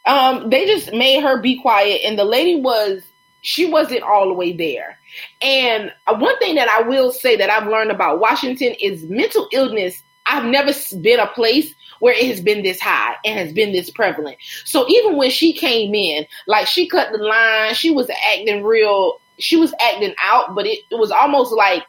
Um, 0.07 0.51
they 0.51 0.67
just 0.67 0.93
made 0.93 1.23
her 1.23 1.41
be 1.41 1.61
quiet, 1.61 2.01
and 2.05 2.19
the 2.19 2.25
lady 2.25 2.61
was 2.61 3.03
she 3.43 3.71
wasn't 3.71 4.03
all 4.03 4.29
the 4.29 4.35
way 4.35 4.53
there. 4.53 4.99
And 5.41 5.93
uh, 6.07 6.17
one 6.17 6.39
thing 6.39 6.57
that 6.57 6.69
I 6.69 6.83
will 6.83 7.13
say 7.13 7.37
that 7.37 7.51
I've 7.51 7.69
learned 7.69 7.91
about 7.91 8.21
Washington 8.21 8.75
is 8.81 9.05
mental 9.05 9.49
illness. 9.53 10.03
I've 10.27 10.45
never 10.45 10.73
been 11.01 11.21
a 11.21 11.27
place 11.29 11.75
where 12.03 12.15
it 12.15 12.27
has 12.27 12.41
been 12.41 12.65
this 12.65 12.81
high 12.81 13.15
and 13.25 13.39
has 13.39 13.53
been 13.53 13.71
this 13.71 13.89
prevalent. 13.89 14.37
So 14.65 14.89
even 14.89 15.17
when 15.17 15.31
she 15.31 15.53
came 15.53 15.95
in, 15.95 16.27
like 16.49 16.67
she 16.67 16.89
cut 16.89 17.13
the 17.13 17.19
line, 17.19 17.75
she 17.75 17.93
was 17.93 18.11
acting 18.11 18.65
real. 18.65 19.21
She 19.39 19.57
was 19.57 19.73
acting 19.81 20.13
out, 20.21 20.57
but 20.57 20.67
it, 20.67 20.81
it 20.91 20.97
was 20.97 21.13
almost 21.13 21.53
like 21.53 21.87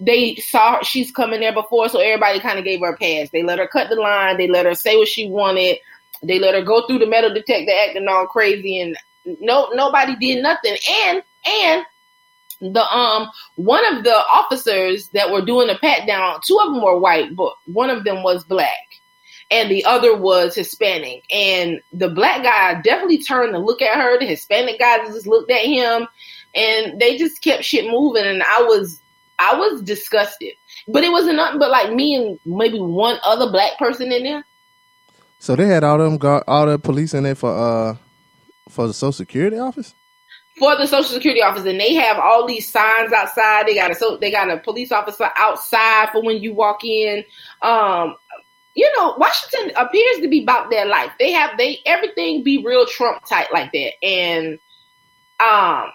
they 0.00 0.34
saw 0.34 0.78
her, 0.78 0.82
she's 0.82 1.12
coming 1.12 1.38
there 1.38 1.52
before, 1.52 1.88
so 1.88 2.00
everybody 2.00 2.40
kind 2.40 2.58
of 2.58 2.64
gave 2.64 2.80
her 2.80 2.94
a 2.94 2.96
pass. 2.96 3.30
They 3.30 3.44
let 3.44 3.60
her 3.60 3.68
cut 3.68 3.90
the 3.90 3.94
line. 3.94 4.38
They 4.38 4.48
let 4.48 4.66
her 4.66 4.74
say 4.74 4.96
what 4.96 5.06
she 5.06 5.28
wanted. 5.30 5.78
They 6.20 6.40
let 6.40 6.56
her 6.56 6.62
go 6.62 6.84
through 6.88 6.98
the 6.98 7.06
metal 7.06 7.32
detector 7.32 7.70
acting 7.86 8.08
all 8.08 8.26
crazy, 8.26 8.80
and 8.80 8.98
no 9.24 9.70
nobody 9.72 10.16
did 10.16 10.42
nothing. 10.42 10.76
And 11.06 11.22
and 11.46 11.86
the 12.74 12.82
um 12.92 13.30
one 13.54 13.86
of 13.94 14.02
the 14.02 14.16
officers 14.16 15.10
that 15.10 15.30
were 15.30 15.44
doing 15.44 15.68
the 15.68 15.76
pat 15.76 16.08
down, 16.08 16.40
two 16.44 16.58
of 16.60 16.72
them 16.72 16.82
were 16.82 16.98
white, 16.98 17.36
but 17.36 17.54
one 17.66 17.88
of 17.88 18.02
them 18.02 18.24
was 18.24 18.42
black. 18.42 19.03
And 19.50 19.70
the 19.70 19.84
other 19.84 20.16
was 20.16 20.54
Hispanic. 20.54 21.24
And 21.30 21.80
the 21.92 22.08
black 22.08 22.42
guy 22.42 22.80
definitely 22.80 23.22
turned 23.22 23.52
to 23.52 23.58
look 23.58 23.82
at 23.82 23.96
her. 23.96 24.18
The 24.18 24.26
Hispanic 24.26 24.78
guy 24.78 24.98
just 25.06 25.26
looked 25.26 25.50
at 25.50 25.64
him 25.64 26.06
and 26.54 27.00
they 27.00 27.16
just 27.16 27.42
kept 27.42 27.64
shit 27.64 27.90
moving 27.90 28.24
and 28.24 28.42
I 28.42 28.62
was 28.62 29.00
I 29.38 29.56
was 29.56 29.82
disgusted. 29.82 30.54
But 30.88 31.04
it 31.04 31.10
wasn't 31.10 31.36
nothing 31.36 31.58
but 31.58 31.70
like 31.70 31.92
me 31.92 32.14
and 32.14 32.38
maybe 32.46 32.78
one 32.78 33.18
other 33.24 33.50
black 33.50 33.78
person 33.78 34.12
in 34.12 34.22
there. 34.22 34.44
So 35.38 35.56
they 35.56 35.66
had 35.66 35.84
all 35.84 35.98
them 35.98 36.16
guard, 36.16 36.44
all 36.46 36.66
the 36.66 36.78
police 36.78 37.12
in 37.14 37.24
there 37.24 37.34
for 37.34 37.50
uh 37.50 37.96
for 38.68 38.86
the 38.86 38.94
Social 38.94 39.12
Security 39.12 39.58
office. 39.58 39.94
for 40.58 40.76
the 40.76 40.86
social 40.86 41.14
security 41.14 41.42
office 41.42 41.64
and 41.64 41.80
they 41.80 41.94
have 41.94 42.16
all 42.18 42.46
these 42.46 42.70
signs 42.70 43.12
outside 43.12 43.66
they 43.66 43.74
got 43.74 43.90
a 43.90 43.94
so 43.94 44.16
they 44.18 44.30
got 44.30 44.48
a 44.50 44.58
police 44.58 44.92
officer 44.92 45.28
outside 45.36 46.08
for 46.12 46.22
when 46.22 46.38
you 46.38 46.54
walk 46.54 46.84
in 46.84 47.24
um 47.62 48.14
you 48.74 48.90
know 48.96 49.14
washington 49.18 49.72
appears 49.76 50.20
to 50.20 50.28
be 50.28 50.42
about 50.42 50.70
their 50.70 50.86
life. 50.86 51.12
They 51.18 51.32
have 51.32 51.56
they 51.56 51.80
everything 51.86 52.42
be 52.42 52.64
real 52.64 52.86
trump 52.86 53.24
tight 53.26 53.52
like 53.52 53.72
that. 53.72 53.92
And 54.04 54.54
um 55.40 55.90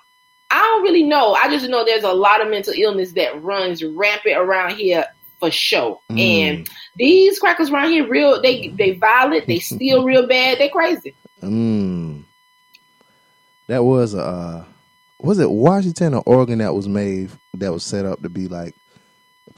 i 0.51 0.57
don't 0.57 0.83
really 0.83 1.03
know. 1.03 1.33
I 1.33 1.49
just 1.49 1.69
know 1.69 1.85
there's 1.85 2.03
a 2.03 2.13
lot 2.13 2.41
of 2.41 2.49
mental 2.49 2.73
illness 2.75 3.13
that 3.13 3.41
runs 3.41 3.83
rampant 3.83 4.37
around 4.37 4.75
here 4.75 5.05
for 5.39 5.51
sure. 5.51 5.99
Mm. 6.11 6.19
and 6.19 6.69
these 6.97 7.39
crackers 7.39 7.69
around 7.69 7.91
here 7.91 8.07
real 8.07 8.41
they 8.41 8.69
they 8.69 8.91
violent 8.91 9.47
they 9.47 9.59
steal 9.59 10.03
real 10.03 10.27
bad 10.27 10.59
they 10.59 10.69
crazy. 10.69 11.15
Mm. 11.41 12.23
That 13.67 13.83
was 13.83 14.13
a 14.13 14.21
uh, 14.21 14.65
was 15.19 15.39
it 15.39 15.51
Washington 15.51 16.13
or 16.13 16.23
Oregon 16.25 16.59
that 16.59 16.73
was 16.73 16.87
made 16.87 17.29
that 17.55 17.73
was 17.73 17.83
set 17.83 18.05
up 18.05 18.21
to 18.21 18.29
be 18.29 18.47
like 18.47 18.75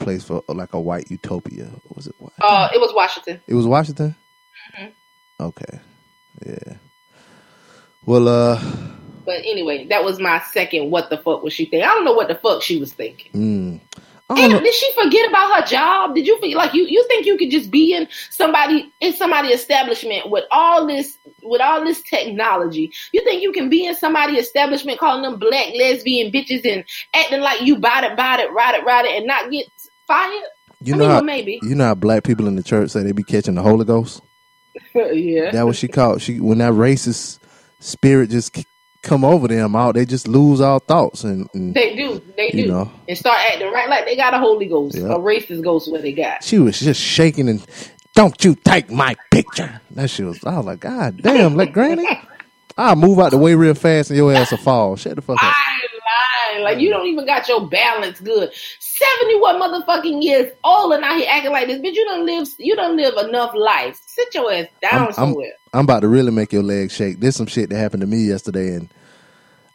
place 0.02 0.24
for 0.24 0.42
like 0.48 0.72
a 0.74 0.80
white 0.80 1.10
utopia. 1.10 1.70
Was 1.94 2.06
it? 2.06 2.14
uh 2.42 2.68
it 2.74 2.80
was 2.80 2.92
washington 2.94 3.40
It 3.46 3.54
was 3.54 3.66
Washington. 3.66 4.14
Mhm. 4.78 4.92
Okay. 5.40 5.80
Yeah. 6.46 6.74
Well, 8.04 8.28
uh, 8.28 8.60
But 9.24 9.40
anyway, 9.44 9.86
that 9.88 10.04
was 10.04 10.18
my 10.18 10.40
second. 10.52 10.90
What 10.90 11.08
the 11.10 11.18
fuck 11.18 11.42
was 11.42 11.52
she 11.52 11.64
thinking? 11.64 11.82
I 11.84 11.94
don't 11.94 12.04
know 12.04 12.12
what 12.14 12.28
the 12.28 12.34
fuck 12.34 12.62
she 12.62 12.78
was 12.78 12.92
thinking. 12.92 13.30
mm, 13.32 13.80
And 14.30 14.52
know. 14.52 14.60
did 14.60 14.74
she 14.74 14.92
forget 15.00 15.28
about 15.28 15.54
her 15.60 15.66
job? 15.66 16.14
Did 16.14 16.26
you 16.26 16.38
feel 16.40 16.56
like 16.58 16.74
you 16.74 16.84
you 16.86 17.04
think 17.08 17.26
you 17.26 17.36
could 17.38 17.50
just 17.50 17.70
be 17.70 17.94
in 17.94 18.08
somebody 18.30 18.92
in 19.00 19.12
somebody 19.12 19.48
establishment 19.48 20.30
with 20.30 20.44
all 20.50 20.86
this 20.86 21.18
with 21.42 21.60
all 21.60 21.84
this 21.84 22.02
technology? 22.02 22.90
You 23.12 23.22
think 23.24 23.42
you 23.42 23.52
can 23.52 23.68
be 23.68 23.86
in 23.86 23.94
somebody 23.94 24.34
establishment 24.38 24.98
calling 24.98 25.22
them 25.22 25.38
black 25.38 25.68
lesbian 25.76 26.32
bitches 26.32 26.64
and 26.64 26.84
acting 27.14 27.40
like 27.40 27.60
you 27.62 27.78
bought 27.78 28.04
it, 28.04 28.16
bought 28.16 28.40
it, 28.40 28.50
ride 28.52 28.74
it, 28.74 28.84
ride 28.84 29.04
it, 29.04 29.16
and 29.18 29.26
not 29.26 29.50
get 29.50 29.66
fired? 30.06 30.42
You 30.84 30.94
I 30.94 30.96
know 30.98 31.02
mean, 31.04 31.08
how 31.10 31.14
well, 31.16 31.24
maybe. 31.24 31.58
you 31.62 31.74
know 31.74 31.84
how 31.84 31.94
black 31.94 32.24
people 32.24 32.46
in 32.48 32.56
the 32.56 32.62
church 32.62 32.90
say 32.90 33.02
they 33.02 33.12
be 33.12 33.22
catching 33.22 33.54
the 33.54 33.62
Holy 33.62 33.84
Ghost. 33.84 34.20
yeah. 34.94 35.50
That 35.52 35.64
what 35.66 35.76
she 35.76 35.88
called. 35.88 36.22
She 36.22 36.40
when 36.40 36.58
that 36.58 36.72
racist 36.72 37.38
spirit 37.80 38.30
just 38.30 38.56
come 39.02 39.24
over 39.24 39.48
them 39.48 39.74
out, 39.76 39.94
they 39.96 40.04
just 40.04 40.28
lose 40.28 40.60
all 40.60 40.78
thoughts 40.78 41.24
and, 41.24 41.48
and 41.54 41.74
They 41.74 41.96
do. 41.96 42.22
They 42.36 42.50
do. 42.50 42.66
know. 42.68 42.92
And 43.08 43.18
start 43.18 43.38
acting 43.50 43.70
right 43.72 43.88
like 43.88 44.06
they 44.06 44.16
got 44.16 44.34
a 44.34 44.38
Holy 44.38 44.66
Ghost, 44.66 44.96
Yeah. 44.96 45.04
a 45.14 45.18
racist 45.18 45.62
ghost 45.62 45.90
what 45.90 46.02
they 46.02 46.12
got. 46.12 46.42
She 46.44 46.58
was 46.58 46.78
just 46.80 47.00
shaking 47.00 47.48
and 47.48 47.64
don't 48.14 48.42
you 48.44 48.54
take 48.54 48.90
my 48.90 49.16
picture. 49.30 49.80
That 49.92 50.08
shit 50.10 50.26
was 50.26 50.42
I 50.44 50.56
was 50.56 50.66
like, 50.66 50.80
God 50.80 51.20
damn, 51.22 51.56
like 51.56 51.72
granny. 51.72 52.06
I'll 52.78 52.96
move 52.96 53.18
out 53.18 53.30
the 53.32 53.38
way 53.38 53.54
real 53.54 53.74
fast 53.74 54.10
and 54.10 54.16
your 54.16 54.32
ass 54.32 54.50
will 54.50 54.58
fall. 54.58 54.96
Shut 54.96 55.16
the 55.16 55.22
fuck 55.22 55.36
up. 55.36 55.42
I 55.44 55.78
mind. 56.52 56.64
Like 56.64 56.78
you 56.78 56.90
don't 56.90 57.06
even 57.06 57.26
got 57.26 57.48
your 57.48 57.68
balance 57.68 58.20
good. 58.20 58.50
Seventy 58.78 59.40
one 59.40 59.60
motherfucking 59.60 60.22
years 60.22 60.52
old 60.64 60.92
and 60.92 61.04
out 61.04 61.16
here 61.16 61.26
acting 61.30 61.52
like 61.52 61.66
this, 61.66 61.78
bitch. 61.78 61.94
You 61.94 62.04
don't 62.04 62.26
live. 62.26 62.48
You 62.58 62.76
don't 62.76 62.96
live 62.96 63.14
enough 63.28 63.54
life. 63.54 64.00
Sit 64.06 64.34
your 64.34 64.52
ass 64.52 64.66
down 64.80 65.08
I'm, 65.08 65.12
somewhere. 65.12 65.52
I'm, 65.72 65.80
I'm 65.80 65.84
about 65.84 66.00
to 66.00 66.08
really 66.08 66.32
make 66.32 66.52
your 66.52 66.62
legs 66.62 66.94
shake. 66.94 67.20
There's 67.20 67.36
some 67.36 67.46
shit 67.46 67.70
that 67.70 67.76
happened 67.76 68.02
to 68.02 68.06
me 68.06 68.24
yesterday, 68.24 68.74
and 68.74 68.92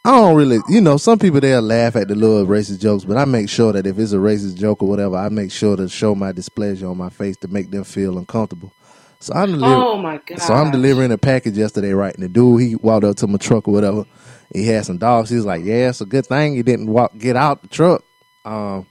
I 0.05 0.11
don't 0.11 0.37
really, 0.37 0.59
you 0.69 0.79
know, 0.79 0.97
some 0.97 1.19
people 1.19 1.41
they'll 1.41 1.61
laugh 1.61 1.95
at 1.95 2.07
the 2.07 2.15
little 2.15 2.45
racist 2.45 2.79
jokes, 2.79 3.03
but 3.03 3.17
I 3.17 3.25
make 3.25 3.49
sure 3.49 3.73
that 3.73 3.85
if 3.85 3.99
it's 3.99 4.13
a 4.13 4.17
racist 4.17 4.55
joke 4.55 4.81
or 4.81 4.87
whatever, 4.87 5.17
I 5.17 5.29
make 5.29 5.51
sure 5.51 5.75
to 5.75 5.89
show 5.89 6.15
my 6.15 6.31
displeasure 6.31 6.87
on 6.87 6.97
my 6.97 7.09
face 7.09 7.35
to 7.37 7.47
make 7.47 7.71
them 7.71 7.83
feel 7.83 8.17
uncomfortable. 8.17 8.71
So 9.19 9.33
I'm 9.33 9.51
delivering. 9.51 9.73
oh 9.73 9.97
my 9.97 10.21
god. 10.25 10.39
So 10.39 10.53
I'm 10.53 10.71
delivering 10.71 11.11
a 11.11 11.17
package 11.17 11.57
yesterday, 11.57 11.91
right? 11.91 12.13
And 12.13 12.23
the 12.23 12.29
dude 12.29 12.61
he 12.61 12.75
walked 12.75 13.03
up 13.03 13.15
to 13.17 13.27
my 13.27 13.37
truck 13.37 13.67
or 13.67 13.71
whatever. 13.73 14.05
He 14.53 14.65
had 14.67 14.85
some 14.85 14.97
dogs. 14.97 15.29
He 15.29 15.35
was 15.35 15.45
like, 15.45 15.63
"Yeah, 15.63 15.89
it's 15.89 16.01
a 16.01 16.05
good 16.05 16.25
thing 16.25 16.55
he 16.55 16.63
didn't 16.63 16.87
walk 16.87 17.17
get 17.17 17.35
out 17.35 17.61
the 17.61 17.67
truck." 17.67 18.03
Um, 18.45 18.87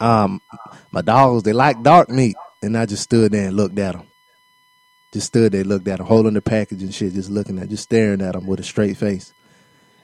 um, 0.00 0.42
my 0.90 1.02
dogs 1.02 1.42
they 1.42 1.52
like 1.52 1.82
dark 1.82 2.10
meat, 2.10 2.36
and 2.62 2.76
I 2.76 2.86
just 2.86 3.04
stood 3.04 3.32
there 3.32 3.48
and 3.48 3.56
looked 3.56 3.78
at 3.78 3.94
them. 3.94 4.06
Just 5.12 5.28
stood 5.28 5.52
there, 5.52 5.64
looked 5.64 5.88
at 5.88 6.00
him, 6.00 6.06
holding 6.06 6.34
the 6.34 6.42
package 6.42 6.82
and 6.82 6.94
shit, 6.94 7.14
just 7.14 7.30
looking 7.30 7.58
at, 7.58 7.70
just 7.70 7.84
staring 7.84 8.20
at 8.20 8.34
him 8.34 8.46
with 8.46 8.60
a 8.60 8.64
straight 8.64 8.96
face. 8.96 9.32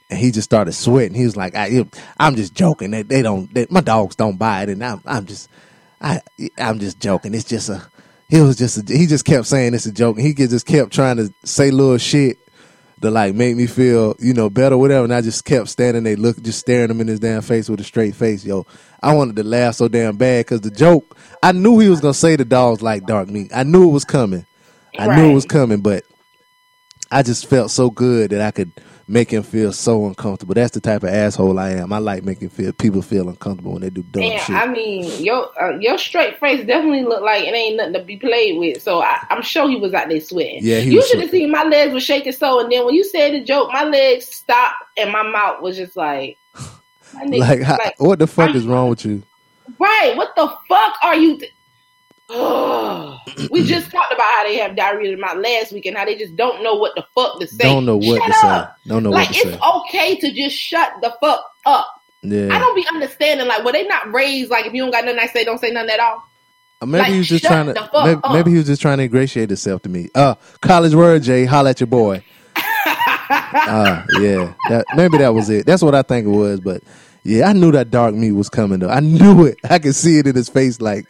And 0.09 0.19
he 0.19 0.31
just 0.31 0.45
started 0.45 0.73
sweating. 0.73 1.15
He 1.17 1.25
was 1.25 1.37
like, 1.37 1.55
I, 1.55 1.85
"I'm 2.19 2.37
just 2.37 2.55
joking. 2.55 2.93
They, 2.93 3.03
they 3.03 3.23
don't. 3.23 3.53
They, 3.53 3.67
my 3.69 3.81
dogs 3.81 4.17
don't 4.17 4.39
buy 4.39 4.63
it, 4.63 4.69
and 4.71 4.83
I'm, 4.83 5.03
I'm 5.05 5.27
just, 5.27 5.51
I, 6.01 6.21
I'm 6.57 6.79
just 6.79 6.99
joking. 6.99 7.35
It's 7.35 7.45
just 7.45 7.69
a." 7.69 7.87
He 8.29 8.41
was 8.41 8.57
just, 8.57 8.79
a, 8.79 8.97
he 8.97 9.07
just 9.07 9.27
kept 9.27 9.47
saying 9.47 9.75
it's 9.75 9.85
a 9.85 9.93
joke. 9.93 10.17
And 10.17 10.27
he 10.27 10.33
just 10.33 10.65
kept 10.65 10.91
trying 10.91 11.19
to 11.19 11.35
say 11.45 11.71
little 11.71 11.99
shit 11.99 12.39
to 13.03 13.11
like 13.11 13.35
make 13.35 13.57
me 13.57 13.67
feel, 13.67 14.17
you 14.19 14.33
know, 14.33 14.49
better, 14.49 14.77
whatever. 14.77 15.05
And 15.05 15.15
I 15.15 15.21
just 15.21 15.45
kept 15.45 15.69
standing 15.69 16.05
there, 16.05 16.17
look, 16.17 16.41
just 16.43 16.61
staring 16.61 16.91
him 16.91 17.01
in 17.01 17.09
his 17.09 17.21
damn 17.21 17.43
face 17.43 17.69
with 17.69 17.81
a 17.81 17.85
straight 17.85 18.15
face. 18.15 18.45
Yo, 18.45 18.67
I 19.03 19.15
wanted 19.15 19.37
to 19.37 19.45
laugh 19.45 19.75
so 19.75 19.89
damn 19.89 20.17
bad 20.17 20.47
because 20.47 20.63
the 20.63 20.71
joke, 20.71 21.17
I 21.43 21.53
knew 21.53 21.79
he 21.79 21.89
was 21.89 22.01
gonna 22.01 22.15
say 22.15 22.37
the 22.37 22.45
dogs 22.45 22.83
like 22.83 23.07
dark 23.07 23.29
meat. 23.29 23.51
I 23.55 23.65
knew 23.65 23.89
it 23.89 23.93
was 23.93 24.05
coming. 24.05 24.47
I 24.99 25.17
knew 25.17 25.31
it 25.31 25.35
was 25.35 25.47
coming, 25.47 25.81
but 25.81 26.05
I 27.11 27.23
just 27.23 27.47
felt 27.47 27.71
so 27.71 27.91
good 27.91 28.31
that 28.31 28.41
I 28.41 28.51
could 28.51 28.73
make 29.09 29.31
him 29.31 29.43
feel 29.43 29.73
so 29.73 30.07
uncomfortable. 30.07 30.55
That's 30.55 30.73
the 30.73 30.81
type 30.81 31.03
of 31.03 31.11
asshole 31.11 31.59
I 31.59 31.71
am. 31.71 31.93
I 31.93 31.99
like 31.99 32.25
making 32.25 32.51
feel 32.51 32.73
people 32.73 33.03
feel 33.03 33.29
uncomfortable 33.29 33.73
when 33.73 33.83
they 33.83 33.91
do 33.91 34.03
dumb 34.03 34.23
And 34.23 34.41
shit. 34.41 34.57
I 34.57 34.67
mean, 34.67 35.25
your 35.25 35.51
uh, 35.63 35.79
your 35.79 35.99
straight 35.99 36.39
face 36.39 36.65
definitely 36.67 37.03
looked 37.05 37.23
like 37.23 37.45
it 37.45 37.55
ain't 37.55 37.77
nothing 37.77 37.93
to 37.95 38.03
be 38.05 38.17
played 38.17 38.59
with. 38.59 38.83
So 38.83 39.03
I, 39.03 39.27
I'm 39.31 39.43
sure 39.43 39.69
he 39.69 39.77
was 39.77 39.93
out 39.95 40.09
there 40.09 40.21
sweating. 40.21 40.61
Yeah, 40.63 40.81
he 40.81 40.93
you 40.93 41.07
should 41.07 41.21
have 41.21 41.31
seen 41.31 41.51
my 41.51 41.65
legs 41.65 41.93
were 41.93 42.01
shaking 42.01 42.33
so. 42.33 42.61
And 42.61 42.71
then 42.71 42.85
when 42.85 42.95
you 42.95 43.05
said 43.05 43.33
the 43.33 43.45
joke, 43.45 43.71
my 43.73 43.85
legs 43.85 44.27
stopped 44.27 44.77
and 44.97 45.11
my 45.13 45.23
mouth 45.23 45.61
was 45.63 45.77
just 45.77 45.97
like, 45.97 46.39
my 47.15 47.25
nigga, 47.25 47.39
like, 47.39 47.61
how, 47.63 47.79
like, 47.79 48.01
what 48.01 48.19
the 48.19 48.27
fuck 48.27 48.49
I'm- 48.49 48.57
is 48.57 48.67
wrong 48.67 48.91
with 48.91 49.05
you? 49.05 49.23
right? 49.79 50.15
What 50.17 50.35
the 50.37 50.49
fuck 50.69 50.95
are 51.03 51.15
you? 51.17 51.39
Th- 51.39 51.53
Ugh. 52.31 53.19
we 53.51 53.65
just 53.65 53.91
talked 53.91 54.13
about 54.13 54.27
how 54.33 54.45
they 54.45 54.57
have 54.59 54.77
diarrhea 54.77 55.13
in 55.13 55.21
my 55.21 55.35
last 55.35 55.73
week 55.73 55.87
and 55.87 55.97
how 55.97 56.05
they 56.05 56.17
just 56.17 56.37
don't 56.37 56.63
know 56.63 56.75
what 56.75 56.95
the 56.95 57.05
fuck 57.15 57.41
to 57.41 57.47
say. 57.47 57.65
Don't 57.65 57.85
know 57.85 57.97
what 57.97 58.23
Shut 58.23 58.41
to 58.41 58.47
up. 58.47 58.77
say. 58.85 58.89
Don't 58.89 59.03
know 59.03 59.11
like 59.11 59.29
what 59.29 59.35
to 59.37 59.49
it's 59.49 59.59
say. 59.59 59.61
okay 59.77 60.17
to 60.17 60.33
just 60.33 60.57
shut 60.57 60.93
the 61.03 61.15
fuck 61.21 61.45
up. 61.67 61.89
Yeah. 62.23 62.49
I 62.55 62.59
don't 62.59 62.75
be 62.77 62.87
understanding 62.93 63.47
like 63.49 63.65
were 63.65 63.73
they 63.73 63.87
not 63.87 64.13
raised 64.13 64.51
like 64.51 64.67
if 64.67 64.73
you 64.73 64.83
don't 64.83 64.93
got 64.93 65.05
nothing 65.05 65.21
to 65.21 65.29
say, 65.29 65.45
don't 65.45 65.59
say 65.59 65.71
nothing 65.71 65.91
at 65.91 66.01
all. 66.01 66.23
Uh, 66.81 66.87
Maybe 66.87 67.03
Like, 67.03 67.13
he 67.13 67.19
was 67.19 67.29
just 67.29 67.45
trying 67.45 67.67
to. 67.75 67.91
Maybe, 68.05 68.21
maybe 68.33 68.51
he 68.53 68.57
was 68.59 68.67
just 68.67 68.83
trying 68.83 68.99
to 68.99 69.05
ingratiate 69.05 69.51
himself 69.51 69.83
to 69.83 69.89
me. 69.89 70.09
Uh, 70.15 70.35
college 70.61 70.95
word, 70.95 71.23
Jay. 71.23 71.45
Holla 71.45 71.71
at 71.71 71.81
your 71.81 71.87
boy. 71.89 72.25
Uh, 73.35 74.05
yeah. 74.21 74.53
That 74.69 74.85
maybe 74.95 75.17
that 75.19 75.33
was 75.33 75.49
it. 75.49 75.65
That's 75.65 75.83
what 75.83 75.95
I 75.95 76.03
think 76.03 76.27
it 76.27 76.31
was. 76.31 76.61
But 76.61 76.83
yeah, 77.25 77.49
I 77.49 77.53
knew 77.53 77.73
that 77.73 77.91
dark 77.91 78.15
meat 78.15 78.33
was 78.33 78.49
coming 78.49 78.81
though. 78.81 78.89
I 78.89 79.01
knew 79.01 79.47
it. 79.47 79.59
I 79.69 79.79
could 79.79 79.95
see 79.95 80.19
it 80.19 80.27
in 80.27 80.35
his 80.35 80.49
face. 80.49 80.81
Like, 80.81 81.07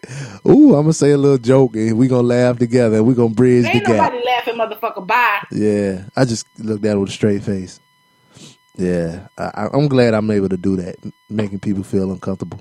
ooh, 0.46 0.74
I'm 0.74 0.82
gonna 0.82 0.92
say 0.92 1.12
a 1.12 1.18
little 1.18 1.38
joke 1.38 1.76
and 1.76 1.96
we 1.98 2.08
gonna 2.08 2.22
laugh 2.26 2.58
together 2.58 2.96
and 2.96 3.06
we 3.06 3.14
gonna 3.14 3.34
bridge 3.34 3.64
the 3.64 3.70
Ain't 3.70 3.86
gap. 3.86 4.12
nobody 4.12 4.24
laughing, 4.24 4.54
motherfucker. 4.56 5.06
Bye. 5.06 5.42
Yeah. 5.50 6.04
I 6.16 6.24
just 6.24 6.46
looked 6.58 6.84
at 6.84 6.96
it 6.96 6.98
with 6.98 7.08
a 7.10 7.12
straight 7.12 7.42
face. 7.42 7.80
Yeah, 8.76 9.28
I, 9.36 9.68
I'm 9.72 9.88
glad 9.88 10.14
I'm 10.14 10.30
able 10.30 10.48
to 10.48 10.56
do 10.56 10.76
that, 10.76 10.96
making 11.28 11.60
people 11.60 11.82
feel 11.82 12.10
uncomfortable. 12.10 12.58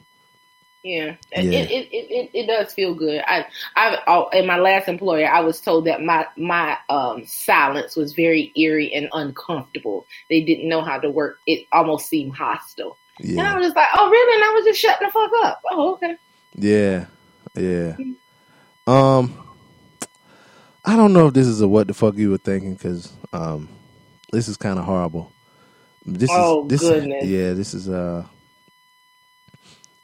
Yeah, 0.84 1.15
Yeah. 1.32 1.41
It, 1.60 1.72
it, 1.72 1.90
it, 1.94 2.11
it, 2.11 2.30
it 2.34 2.48
does 2.48 2.73
feel 2.73 2.95
good. 2.95 3.22
I, 3.28 3.45
I, 3.76 3.98
oh, 4.07 4.30
in 4.30 4.48
my 4.48 4.57
last 4.57 4.88
employer, 4.90 5.30
I 5.30 5.40
was 5.41 5.61
told 5.61 5.86
that 5.86 6.02
my 6.02 6.26
my 6.38 6.76
um, 6.90 7.23
silence 7.28 7.95
was 7.95 8.14
very 8.14 8.52
eerie 8.56 8.91
and 8.94 9.07
uncomfortable. 9.14 10.06
They 10.30 10.41
didn't 10.41 10.68
know 10.68 10.82
how 10.82 10.99
to 10.99 11.10
work. 11.11 11.38
It 11.45 11.68
almost 11.72 12.10
seemed 12.10 12.36
hostile, 12.36 12.98
and 13.23 13.48
I 13.48 13.57
was 13.57 13.68
just 13.68 13.76
like, 13.76 13.88
"Oh, 13.95 14.10
really?" 14.10 14.35
And 14.35 14.43
I 14.43 14.53
was 14.56 14.65
just 14.65 14.80
shutting 14.81 15.07
the 15.07 15.11
fuck 15.11 15.31
up. 15.43 15.61
Oh, 15.72 15.93
okay. 15.95 16.15
yeah, 16.56 17.06
yeah. 17.56 17.95
Um, 18.88 19.38
I 20.85 20.95
don't 20.95 21.14
know 21.14 21.27
if 21.27 21.34
this 21.34 21.48
is 21.48 21.61
a 21.61 21.68
what 21.68 21.88
the 21.88 21.93
fuck 21.93 22.15
you 22.18 22.31
were 22.31 22.38
thinking 22.38 22.73
because 22.76 23.14
um, 23.34 23.69
this 24.31 24.48
is 24.48 24.57
kind 24.57 24.80
of 24.80 24.85
horrible. 24.85 25.31
This 26.06 26.30
Oh, 26.34 26.64
is 26.65 26.69
this 26.69 26.81
goodness. 26.81 27.26
yeah. 27.26 27.53
This 27.53 27.73
is 27.73 27.89
uh. 27.89 28.26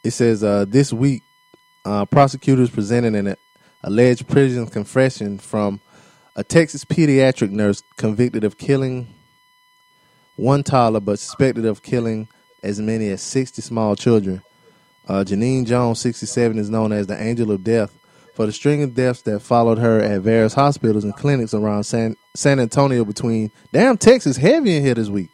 It 0.04 0.12
says 0.12 0.44
uh, 0.44 0.66
this 0.68 0.94
week, 0.94 1.24
uh, 1.86 2.06
prosecutors 2.06 2.70
presented 2.70 3.16
an 3.16 3.36
alleged 3.84 4.28
prison 4.28 4.68
confession 4.68 5.38
from 5.40 5.82
a 6.36 6.44
Texas 6.44 6.86
pediatric 6.86 7.52
nurse 7.52 7.84
convicted 7.98 8.44
of 8.44 8.58
killing 8.58 9.14
one 10.38 10.64
toddler, 10.64 11.00
but 11.02 11.20
suspected 11.20 11.66
of 11.66 11.84
killing 11.84 12.30
as 12.64 12.80
many 12.80 13.10
as 13.10 13.22
60 13.22 13.62
small 13.62 13.96
children. 13.96 14.42
Uh, 15.08 15.24
Genene 15.26 15.66
Jones, 15.66 16.00
67, 16.00 16.58
is 16.58 16.70
known 16.70 16.92
as 16.92 17.08
the 17.08 17.22
Angel 17.22 17.52
of 17.52 17.64
Death 17.64 17.98
for 18.38 18.46
the 18.46 18.52
string 18.52 18.84
of 18.84 18.94
deaths 18.94 19.24
that 19.24 19.40
followed 19.40 19.80
her 19.80 20.00
at 20.00 20.22
various 20.22 20.54
hospitals 20.54 21.04
and 21.04 21.16
clinics 21.16 21.56
around 21.56 21.86
San, 21.86 22.16
San 22.36 22.60
Antonio 22.60 23.04
between. 23.04 23.52
Damn, 23.74 23.98
Texas 23.98 24.38
heavy 24.38 24.76
in 24.76 24.84
here 24.84 24.94
this 24.94 25.10
week. 25.10 25.32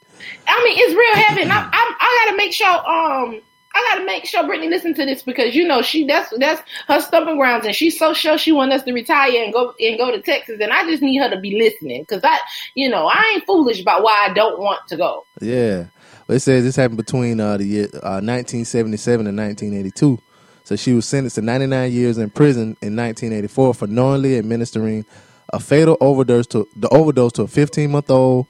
I 0.48 0.64
mean, 0.64 0.78
it's 0.78 0.96
real 0.96 1.26
heavy. 1.26 1.44
I, 1.44 1.70
I, 1.72 1.96
I 2.00 2.26
gotta 2.26 2.38
make 2.38 2.54
sure. 2.54 2.68
Um, 2.68 3.42
I 3.76 3.82
gotta 3.92 4.06
make 4.06 4.26
sure 4.26 4.46
Brittany 4.46 4.70
listen 4.70 4.94
to 4.94 5.06
this 5.06 5.24
because 5.24 5.56
you 5.56 5.68
know 5.68 5.82
she 5.82 6.06
that's 6.06 6.32
that's 6.38 6.62
her 6.88 7.02
stumping 7.02 7.38
grounds, 7.38 7.66
and 7.66 7.76
she's 7.76 7.98
so 7.98 8.14
sure 8.14 8.38
she 8.38 8.52
want 8.52 8.72
us 8.72 8.84
to 8.84 8.94
retire 8.94 9.44
and 9.44 9.52
go 9.52 9.74
and 9.80 9.98
go 9.98 10.12
to 10.12 10.22
Texas, 10.22 10.60
and 10.62 10.72
I 10.72 10.86
just 10.86 11.02
need 11.02 11.18
her 11.18 11.30
to 11.30 11.40
be 11.40 11.58
listening 11.58 12.04
because 12.04 12.24
I, 12.24 12.38
you 12.76 12.88
know, 12.88 13.08
I 13.08 13.34
ain't 13.34 13.46
foolish 13.46 13.82
about 13.82 14.04
why 14.04 14.28
I 14.30 14.34
don't 14.34 14.60
want 14.60 14.88
to 14.90 14.98
go. 14.98 15.26
Yeah. 15.42 15.88
But 16.28 16.38
it 16.38 16.40
says 16.40 16.64
this 16.64 16.76
happened 16.76 16.98
between 16.98 17.40
uh, 17.40 17.58
the 17.58 17.66
year 17.66 17.86
uh, 17.96 18.22
1977 18.22 19.28
and 19.28 19.38
1982. 19.38 20.20
So 20.64 20.76
she 20.76 20.94
was 20.94 21.06
sentenced 21.06 21.36
to 21.36 21.42
99 21.42 21.92
years 21.92 22.18
in 22.18 22.30
prison 22.30 22.78
in 22.82 22.96
1984 22.96 23.74
for 23.74 23.88
knowingly 23.88 24.38
administering 24.38 25.06
a 25.52 25.60
fatal 25.60 25.98
overdose 26.00 26.48
to 26.48 26.68
the 26.76 26.90
overdose 26.90 27.34
to 27.34 27.44
a 27.44 27.48
15 27.48 27.92
month 27.92 28.10
old 28.10 28.48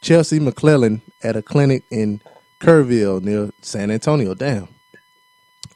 Chelsea 0.00 0.40
McClellan 0.40 1.02
at 1.22 1.36
a 1.36 1.42
clinic 1.42 1.84
in 1.90 2.22
Kerrville 2.60 3.22
near 3.22 3.50
San 3.60 3.90
Antonio. 3.90 4.34
Damn. 4.34 4.68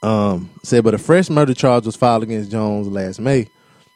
Um, 0.03 0.51
said, 0.63 0.83
but 0.83 0.95
a 0.95 0.99
fresh 0.99 1.31
murder 1.31 1.55
charge 1.55 1.87
was 1.87 1.97
filed 1.97 2.25
against 2.25 2.51
Jones 2.51 2.89
last 2.89 3.21
May, 3.21 3.49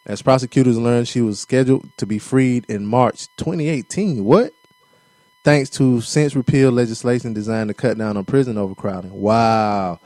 as 0.05 0.23
prosecutors 0.23 0.79
learned 0.79 1.09
she 1.09 1.21
was 1.21 1.41
scheduled 1.41 1.89
to 1.97 2.07
be 2.07 2.19
freed 2.21 2.65
in 2.69 2.87
March 2.87 3.27
2018. 3.39 4.25
What? 4.25 4.53
Thanks 5.47 5.71
to 5.71 6.01
since 6.01 6.35
repealed 6.35 6.75
legislation 6.75 7.33
designed 7.33 7.69
to 7.69 7.75
cut 7.75 7.97
down 7.97 8.17
on 8.17 8.25
prison 8.25 8.57
overcrowding. 8.59 9.13
Wow. 9.13 10.01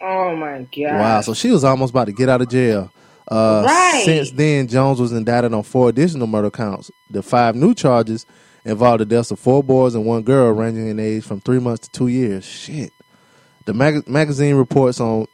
Oh 0.00 0.34
my 0.34 0.62
god! 0.62 0.98
Wow. 0.98 1.20
So 1.20 1.32
she 1.32 1.52
was 1.52 1.62
almost 1.62 1.90
about 1.92 2.06
to 2.06 2.12
get 2.12 2.28
out 2.28 2.40
of 2.42 2.48
jail. 2.48 2.92
Uh, 3.30 3.62
Right. 3.64 4.02
Since 4.04 4.32
then, 4.32 4.66
Jones 4.66 5.00
was 5.00 5.12
indicted 5.12 5.54
on 5.54 5.62
four 5.62 5.90
additional 5.90 6.26
murder 6.26 6.50
counts. 6.50 6.90
The 7.08 7.22
five 7.22 7.54
new 7.54 7.72
charges 7.72 8.26
involved 8.64 9.02
the 9.02 9.04
deaths 9.04 9.30
of 9.30 9.38
four 9.38 9.62
boys 9.62 9.94
and 9.94 10.04
one 10.04 10.22
girl, 10.24 10.50
ranging 10.50 10.88
in 10.88 10.98
age 10.98 11.22
from 11.22 11.40
three 11.40 11.60
months 11.60 11.86
to 11.86 11.90
two 11.96 12.08
years. 12.08 12.44
Shit. 12.44 12.92
The 13.66 13.74
mag- 13.74 14.08
magazine 14.08 14.56
reports 14.56 14.98
on 15.00 15.28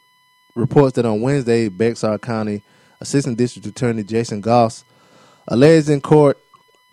reports 0.55 0.97
that 0.97 1.07
on 1.07 1.23
Wednesday, 1.23 1.71
Bexar 1.71 2.19
County 2.19 2.63
Assistant 3.01 3.39
District 3.39 3.67
Attorney 3.67 4.05
Jason 4.05 4.43
Goss 4.43 4.85
alleged 5.49 5.89
in 5.89 6.03
court 6.03 6.39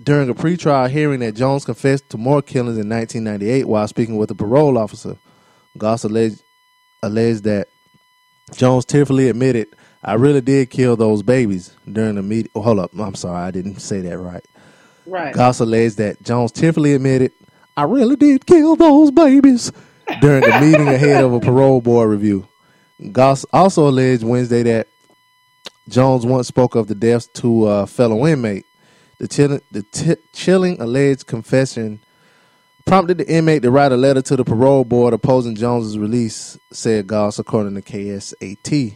during 0.01 0.29
a 0.29 0.33
pretrial 0.33 0.89
hearing 0.89 1.19
that 1.19 1.35
Jones 1.35 1.65
confessed 1.65 2.09
to 2.09 2.17
more 2.17 2.41
killings 2.41 2.77
in 2.77 2.89
1998 2.89 3.67
while 3.67 3.87
speaking 3.87 4.17
with 4.17 4.31
a 4.31 4.35
parole 4.35 4.77
officer. 4.77 5.17
Goss 5.77 6.03
alleged 6.03 6.41
alleged 7.01 7.43
that 7.43 7.67
Jones 8.53 8.85
tearfully 8.85 9.29
admitted, 9.29 9.67
"I 10.03 10.13
really 10.15 10.41
did 10.41 10.69
kill 10.69 10.95
those 10.95 11.23
babies 11.23 11.71
during 11.91 12.15
the 12.15 12.23
meeting." 12.23 12.51
Oh, 12.55 12.61
hold 12.61 12.79
up, 12.79 12.91
I'm 12.97 13.15
sorry, 13.15 13.43
I 13.43 13.51
didn't 13.51 13.79
say 13.79 14.01
that 14.01 14.19
right. 14.19 14.45
right. 15.05 15.33
Goss 15.33 15.59
alleged 15.59 15.97
that 15.97 16.21
Jones 16.23 16.51
tearfully 16.51 16.93
admitted, 16.93 17.31
"I 17.75 17.83
really 17.83 18.15
did 18.15 18.45
kill 18.45 18.75
those 18.75 19.11
babies" 19.11 19.71
during 20.21 20.43
a 20.43 20.61
meeting 20.61 20.87
ahead 20.87 21.23
of 21.23 21.33
a 21.33 21.39
parole 21.39 21.81
board 21.81 22.09
review. 22.09 22.47
Goss 23.11 23.45
also 23.51 23.87
alleged 23.87 24.23
Wednesday 24.23 24.63
that 24.63 24.87
Jones 25.89 26.25
once 26.25 26.47
spoke 26.47 26.75
of 26.75 26.87
the 26.87 26.95
deaths 26.95 27.27
to 27.35 27.67
a 27.67 27.87
fellow 27.87 28.25
inmate. 28.25 28.65
The 29.23 29.29
chilling, 29.29 29.61
the 29.71 29.83
t- 29.83 30.17
chilling 30.33 30.81
alleged 30.81 31.27
confession 31.27 32.01
prompted 32.85 33.19
the 33.19 33.27
inmate 33.29 33.61
to 33.61 33.71
write 33.71 33.93
a 33.93 33.95
letter 33.95 34.21
to 34.21 34.35
the 34.35 34.43
parole 34.43 34.83
board 34.83 35.13
opposing 35.13 35.55
Jones's 35.55 35.97
release, 35.97 36.59
said 36.73 37.07
Goss, 37.07 37.39
according 37.39 37.73
to 37.75 37.81
KSAT. 37.81 38.95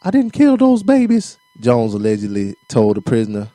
I 0.00 0.10
didn't 0.12 0.30
kill 0.30 0.56
those 0.56 0.84
babies, 0.84 1.40
Jones 1.58 1.92
allegedly 1.92 2.54
told 2.68 2.98
the 2.98 3.00
prisoner. 3.00 3.50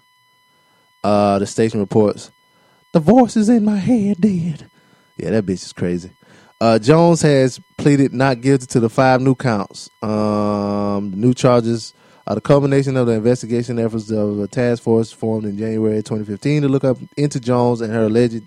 Uh, 1.05 1.39
the 1.39 1.47
station 1.47 1.79
reports, 1.79 2.31
the 2.91 2.99
voices 2.99 3.47
in 3.47 3.63
my 3.63 3.77
head 3.77 4.19
dead. 4.19 4.69
Yeah, 5.15 5.29
that 5.29 5.45
bitch 5.45 5.63
is 5.63 5.71
crazy. 5.71 6.11
Uh, 6.59 6.79
Jones 6.79 7.21
has 7.21 7.61
pleaded 7.77 8.13
not 8.13 8.41
guilty 8.41 8.65
to 8.65 8.81
the 8.81 8.89
five 8.89 9.21
new 9.21 9.35
counts. 9.35 9.89
Um, 10.01 11.13
new 11.15 11.33
charges 11.33 11.93
are 12.25 12.35
the 12.35 12.41
culmination 12.41 12.95
of 12.95 13.07
the 13.07 13.13
investigation 13.13 13.79
efforts 13.79 14.09
of 14.09 14.39
a 14.39 14.47
task 14.47 14.83
force 14.83 15.11
formed 15.11 15.45
in 15.45 15.57
January 15.57 15.97
2015 15.97 16.61
to 16.61 16.67
look 16.69 16.83
up 16.83 16.97
into 17.17 17.39
Jones 17.39 17.81
and 17.81 17.91
her 17.91 18.03
alleged 18.03 18.45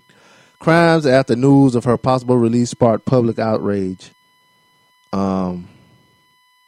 crimes 0.59 1.05
after 1.05 1.35
news 1.35 1.75
of 1.75 1.83
her 1.85 1.97
possible 1.97 2.37
release 2.37 2.71
sparked 2.71 3.05
public 3.05 3.37
outrage. 3.37 4.11
Um, 5.13 5.69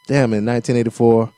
damn, 0.06 0.32
in 0.32 0.46
1984, 0.46 1.32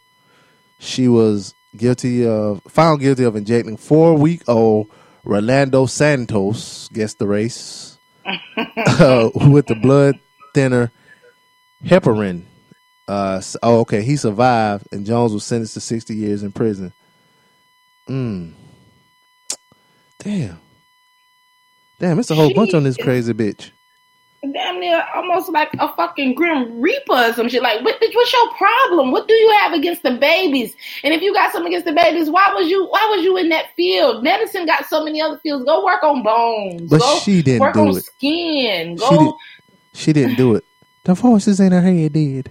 she 0.78 1.08
was 1.08 1.54
guilty 1.76 2.26
of 2.26 2.62
found 2.68 3.00
guilty 3.00 3.24
of 3.24 3.36
injecting 3.36 3.76
four 3.76 4.14
week 4.14 4.42
old 4.48 4.90
Rolando 5.24 5.86
Santos, 5.86 6.88
guess 6.92 7.14
the 7.14 7.26
race, 7.26 7.98
uh, 8.26 9.30
with 9.34 9.66
the 9.66 9.78
blood 9.80 10.18
thinner 10.54 10.90
heparin. 11.84 12.44
Uh, 13.08 13.40
oh, 13.62 13.80
okay, 13.80 14.02
he 14.02 14.16
survived, 14.16 14.86
and 14.92 15.04
Jones 15.04 15.32
was 15.32 15.44
sentenced 15.44 15.74
to 15.74 15.80
60 15.80 16.14
years 16.14 16.42
in 16.42 16.52
prison. 16.52 16.92
Mm. 18.08 18.52
Damn. 20.18 20.58
Damn, 21.98 22.18
it's 22.18 22.30
a 22.30 22.34
whole 22.34 22.48
She 22.48 22.54
bunch 22.54 22.74
on 22.74 22.84
this 22.84 22.96
crazy 22.96 23.32
bitch. 23.32 23.70
damn 24.52 24.80
near 24.80 25.04
almost 25.14 25.50
like 25.52 25.70
a 25.78 25.92
fucking 25.94 26.34
grim 26.34 26.80
reaper 26.80 27.12
or 27.12 27.32
some 27.32 27.48
shit. 27.48 27.62
Like, 27.62 27.82
what, 27.84 27.96
what's 28.12 28.32
your 28.32 28.50
problem? 28.54 29.12
What 29.12 29.28
do 29.28 29.34
you 29.34 29.50
have 29.60 29.72
against 29.72 30.02
the 30.02 30.12
babies? 30.18 30.74
And 31.04 31.14
if 31.14 31.22
you 31.22 31.32
got 31.32 31.52
something 31.52 31.72
against 31.72 31.86
the 31.86 31.92
babies, 31.92 32.28
why 32.30 32.50
was 32.54 32.68
you 32.68 32.86
why 32.86 33.06
was 33.14 33.24
you 33.24 33.36
in 33.36 33.48
that 33.50 33.66
field? 33.76 34.24
Medicine 34.24 34.66
got 34.66 34.86
so 34.86 35.04
many 35.04 35.20
other 35.20 35.38
fields. 35.38 35.64
Go 35.64 35.84
work 35.84 36.02
on 36.02 36.22
bones. 36.24 36.90
But 36.90 37.00
Go 37.00 37.18
she 37.20 37.40
didn't 37.42 37.60
work 37.60 37.74
do 37.74 37.80
on 37.80 37.96
it. 37.96 38.04
skin. 38.04 38.96
She 38.96 39.00
Go 39.04 39.18
did- 39.24 39.34
She 40.00 40.12
didn't 40.12 40.36
do 40.36 40.54
it. 40.56 40.64
The 41.04 41.14
voices 41.14 41.60
in 41.60 41.70
her 41.72 41.80
head 41.80 42.12
did. 42.12 42.50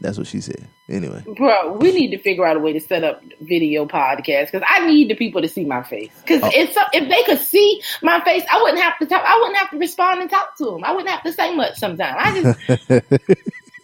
That's 0.00 0.16
what 0.18 0.26
she 0.26 0.40
said. 0.40 0.68
Anyway. 0.88 1.22
Bro, 1.36 1.72
we 1.78 1.92
need 1.92 2.10
to 2.12 2.18
figure 2.18 2.46
out 2.46 2.56
a 2.56 2.60
way 2.60 2.72
to 2.72 2.80
set 2.80 3.04
up 3.04 3.22
video 3.40 3.84
podcast 3.86 4.46
because 4.52 4.62
I 4.66 4.86
need 4.86 5.10
the 5.10 5.14
people 5.14 5.42
to 5.42 5.48
see 5.48 5.64
my 5.64 5.82
face. 5.82 6.10
Because 6.22 6.42
Oh. 6.44 6.50
if 6.54 6.72
so, 6.72 6.80
if 6.92 7.08
they 7.08 7.22
could 7.24 7.38
see 7.44 7.82
my 8.02 8.22
face, 8.24 8.44
I 8.50 8.62
wouldn't 8.62 8.80
have 8.82 8.98
to 8.98 9.06
talk. 9.06 9.22
I 9.26 9.38
wouldn't 9.40 9.56
have 9.58 9.70
to 9.70 9.78
respond 9.78 10.20
and 10.20 10.30
talk 10.30 10.56
to 10.58 10.64
them. 10.66 10.84
I 10.84 10.92
wouldn't 10.92 11.10
have 11.10 11.22
to 11.24 11.32
say 11.32 11.54
much. 11.54 11.76
Sometimes 11.76 12.16
I 12.18 12.40
just, 12.40 13.02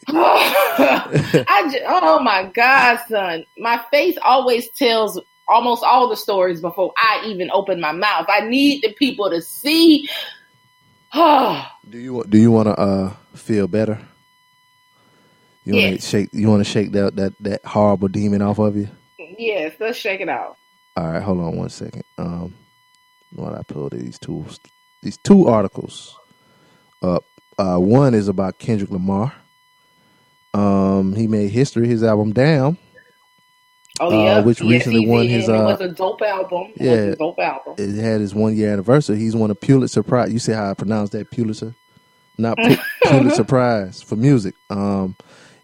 I 0.08 1.62
just, 1.70 1.82
oh 1.86 2.20
my 2.20 2.44
god, 2.54 2.98
son, 3.08 3.44
my 3.58 3.82
face 3.90 4.16
always 4.22 4.68
tells 4.70 5.20
almost 5.48 5.82
all 5.82 6.08
the 6.08 6.16
stories 6.16 6.60
before 6.60 6.92
I 6.96 7.22
even 7.26 7.50
open 7.52 7.80
my 7.80 7.92
mouth. 7.92 8.26
I 8.28 8.40
need 8.48 8.82
the 8.82 8.92
people 8.94 9.30
to 9.30 9.40
see. 9.42 10.08
Do 11.14 11.98
you 11.98 12.24
do 12.28 12.38
you 12.38 12.50
want 12.50 12.66
to 12.68 12.74
uh 12.78 13.12
feel 13.34 13.68
better? 13.68 13.98
You 15.64 15.74
want 15.74 15.84
to 15.86 15.92
Yes. 15.92 16.08
shake 16.08 16.28
you 16.32 16.48
want 16.48 16.64
to 16.64 16.70
shake 16.70 16.92
that 16.92 17.16
that 17.16 17.32
that 17.40 17.64
horrible 17.64 18.08
demon 18.08 18.42
off 18.42 18.58
of 18.58 18.76
you? 18.76 18.88
yes, 19.38 19.72
let's 19.80 19.98
shake 19.98 20.20
it 20.20 20.28
out. 20.28 20.56
All 20.96 21.06
right, 21.10 21.22
hold 21.22 21.40
on 21.40 21.56
one 21.56 21.70
second. 21.70 22.04
Um, 22.18 22.54
while 23.32 23.54
I 23.54 23.62
pull 23.62 23.88
these 23.88 24.18
two 24.18 24.44
these 25.02 25.16
two 25.18 25.46
articles 25.48 26.18
up. 27.02 27.24
Uh, 27.58 27.78
one 27.78 28.14
is 28.14 28.26
about 28.28 28.58
Kendrick 28.58 28.90
Lamar. 28.90 29.32
Um, 30.52 31.14
he 31.14 31.26
made 31.26 31.50
history. 31.50 31.86
His 31.88 32.02
album 32.02 32.32
"Damn" 32.32 32.78
Oh 34.00 34.08
Uh, 34.08 34.24
yeah, 34.24 34.40
which 34.40 34.60
yes, 34.60 34.70
recently 34.70 35.00
he 35.02 35.06
won 35.06 35.22
did. 35.22 35.30
his, 35.30 35.48
It 35.48 35.54
uh, 35.54 35.64
was 35.64 35.80
a 35.80 35.88
dope 35.88 36.22
album. 36.22 36.72
It 36.76 36.80
was 36.80 36.86
yeah. 36.88 36.94
a 37.12 37.16
dope 37.16 37.38
album. 37.38 37.74
it 37.78 37.94
had 38.00 38.20
his 38.20 38.34
one 38.34 38.56
year 38.56 38.72
anniversary. 38.72 39.18
He's 39.18 39.36
won 39.36 39.50
a 39.50 39.54
Pulitzer 39.54 40.02
Prize. 40.02 40.32
You 40.32 40.38
see 40.40 40.52
how 40.52 40.70
I 40.70 40.74
pronounce 40.74 41.10
that 41.10 41.30
Pulitzer? 41.30 41.74
Not 42.38 42.56
Pu- 42.58 42.76
Pulitzer 43.08 43.44
Prize 43.44 44.02
for 44.02 44.16
music. 44.16 44.54
Um, 44.70 45.14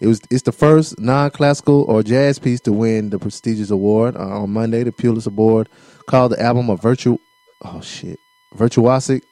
it 0.01 0.07
was 0.07 0.21
it's 0.31 0.43
the 0.43 0.53
first 0.53 0.99
non-classical 0.99 1.83
or 1.83 2.03
jazz 2.03 2.39
piece 2.39 2.61
to 2.63 2.73
win 2.73 3.11
the 3.11 3.19
prestigious 3.19 3.71
award 3.71 4.17
uh, 4.17 4.43
on 4.43 4.51
Monday. 4.51 4.83
The 4.83 4.93
Pulitzer 4.93 5.31
Board 5.31 5.69
called 6.07 6.33
the 6.33 6.43
album 6.43 6.71
a 6.71 6.77
virtu. 6.77 7.19
Oh 7.63 7.81
shit, 7.83 8.19
virtuosic. 8.57 9.23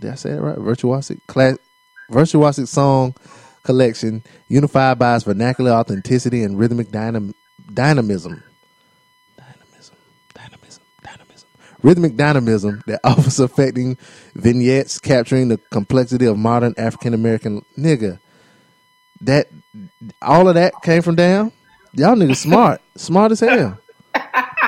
Did 0.00 0.10
I 0.10 0.14
say 0.16 0.30
it 0.32 0.40
right? 0.40 0.58
Virtuosic 0.58 1.26
class, 1.26 1.56
virtuosic 2.10 2.68
song 2.68 3.14
collection 3.62 4.22
unified 4.48 4.98
by 4.98 5.16
its 5.16 5.24
vernacular 5.24 5.72
authenticity 5.72 6.42
and 6.42 6.58
rhythmic 6.58 6.88
dynam- 6.88 7.32
dynamism. 7.72 8.42
Dynamism, 9.38 9.96
dynamism, 10.34 10.82
dynamism. 11.02 11.48
Rhythmic 11.82 12.16
dynamism 12.16 12.82
that 12.86 13.00
offers 13.04 13.40
affecting 13.40 13.96
vignettes 14.34 14.98
capturing 14.98 15.48
the 15.48 15.56
complexity 15.70 16.26
of 16.26 16.36
modern 16.36 16.74
African 16.76 17.14
American 17.14 17.64
nigga. 17.78 18.18
That 19.24 19.48
all 20.20 20.48
of 20.48 20.54
that 20.54 20.74
came 20.82 21.00
from 21.02 21.14
down. 21.14 21.52
Y'all 21.94 22.14
niggas 22.14 22.36
smart, 22.36 22.82
smart 22.96 23.32
as 23.32 23.40
hell. 23.40 23.78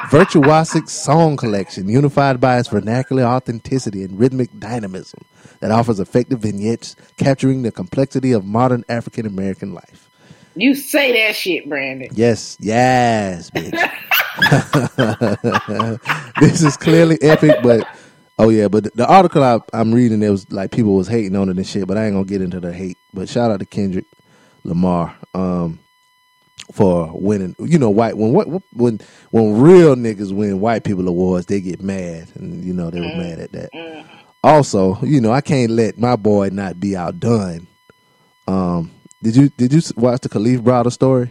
Virtuosic 0.08 0.88
song 0.88 1.36
collection 1.36 1.88
unified 1.88 2.40
by 2.40 2.58
its 2.58 2.68
vernacular 2.68 3.24
authenticity 3.24 4.02
and 4.02 4.18
rhythmic 4.18 4.48
dynamism 4.58 5.20
that 5.60 5.70
offers 5.70 6.00
effective 6.00 6.40
vignettes 6.40 6.96
capturing 7.16 7.62
the 7.62 7.72
complexity 7.72 8.32
of 8.32 8.44
modern 8.44 8.84
African 8.88 9.26
American 9.26 9.74
life. 9.74 10.08
You 10.54 10.74
say 10.74 11.12
that 11.24 11.36
shit, 11.36 11.68
Brandon. 11.68 12.08
Yes, 12.12 12.56
yes, 12.58 13.50
bitch. 13.50 13.72
this 16.40 16.62
is 16.62 16.78
clearly 16.78 17.18
epic, 17.20 17.56
but 17.62 17.86
oh 18.38 18.48
yeah, 18.48 18.68
but 18.68 18.94
the, 18.94 19.06
article 19.06 19.42
I, 19.42 19.58
I'm 19.74 19.92
reading 19.92 20.20
there 20.20 20.30
was 20.30 20.50
like 20.50 20.70
people 20.70 20.94
was 20.94 21.08
hating 21.08 21.36
on 21.36 21.50
it 21.50 21.58
and 21.58 21.66
shit, 21.66 21.86
but 21.86 21.98
I 21.98 22.06
ain't 22.06 22.14
gonna 22.14 22.24
get 22.24 22.40
into 22.40 22.60
the 22.60 22.72
hate. 22.72 22.96
But 23.12 23.28
shout 23.28 23.50
out 23.50 23.58
to 23.58 23.66
Kendrick 23.66 24.06
Lamar 24.66 25.16
um, 25.34 25.78
for 26.72 27.10
winning. 27.14 27.54
You 27.58 27.78
know, 27.78 27.90
white 27.90 28.16
when 28.16 28.32
what 28.32 28.46
when 28.72 29.00
when 29.30 29.60
real 29.60 29.94
niggas 29.94 30.32
win 30.32 30.60
white 30.60 30.84
people 30.84 31.08
awards, 31.08 31.46
they 31.46 31.60
get 31.60 31.82
mad, 31.82 32.28
and 32.34 32.64
you 32.64 32.72
know 32.72 32.90
they 32.90 33.00
were 33.00 33.06
mad 33.06 33.38
at 33.38 33.52
that. 33.52 33.70
Also, 34.42 34.98
you 35.02 35.20
know, 35.20 35.32
I 35.32 35.40
can't 35.40 35.72
let 35.72 35.98
my 35.98 36.16
boy 36.16 36.50
not 36.52 36.78
be 36.78 36.96
outdone. 36.96 37.66
Um, 38.46 38.92
did 39.22 39.34
you 39.36 39.48
did 39.48 39.72
you 39.72 39.80
watch 39.96 40.20
the 40.20 40.28
Kalief 40.28 40.60
Browder 40.60 40.92
story? 40.92 41.30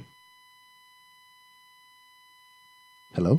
Hello. 3.13 3.37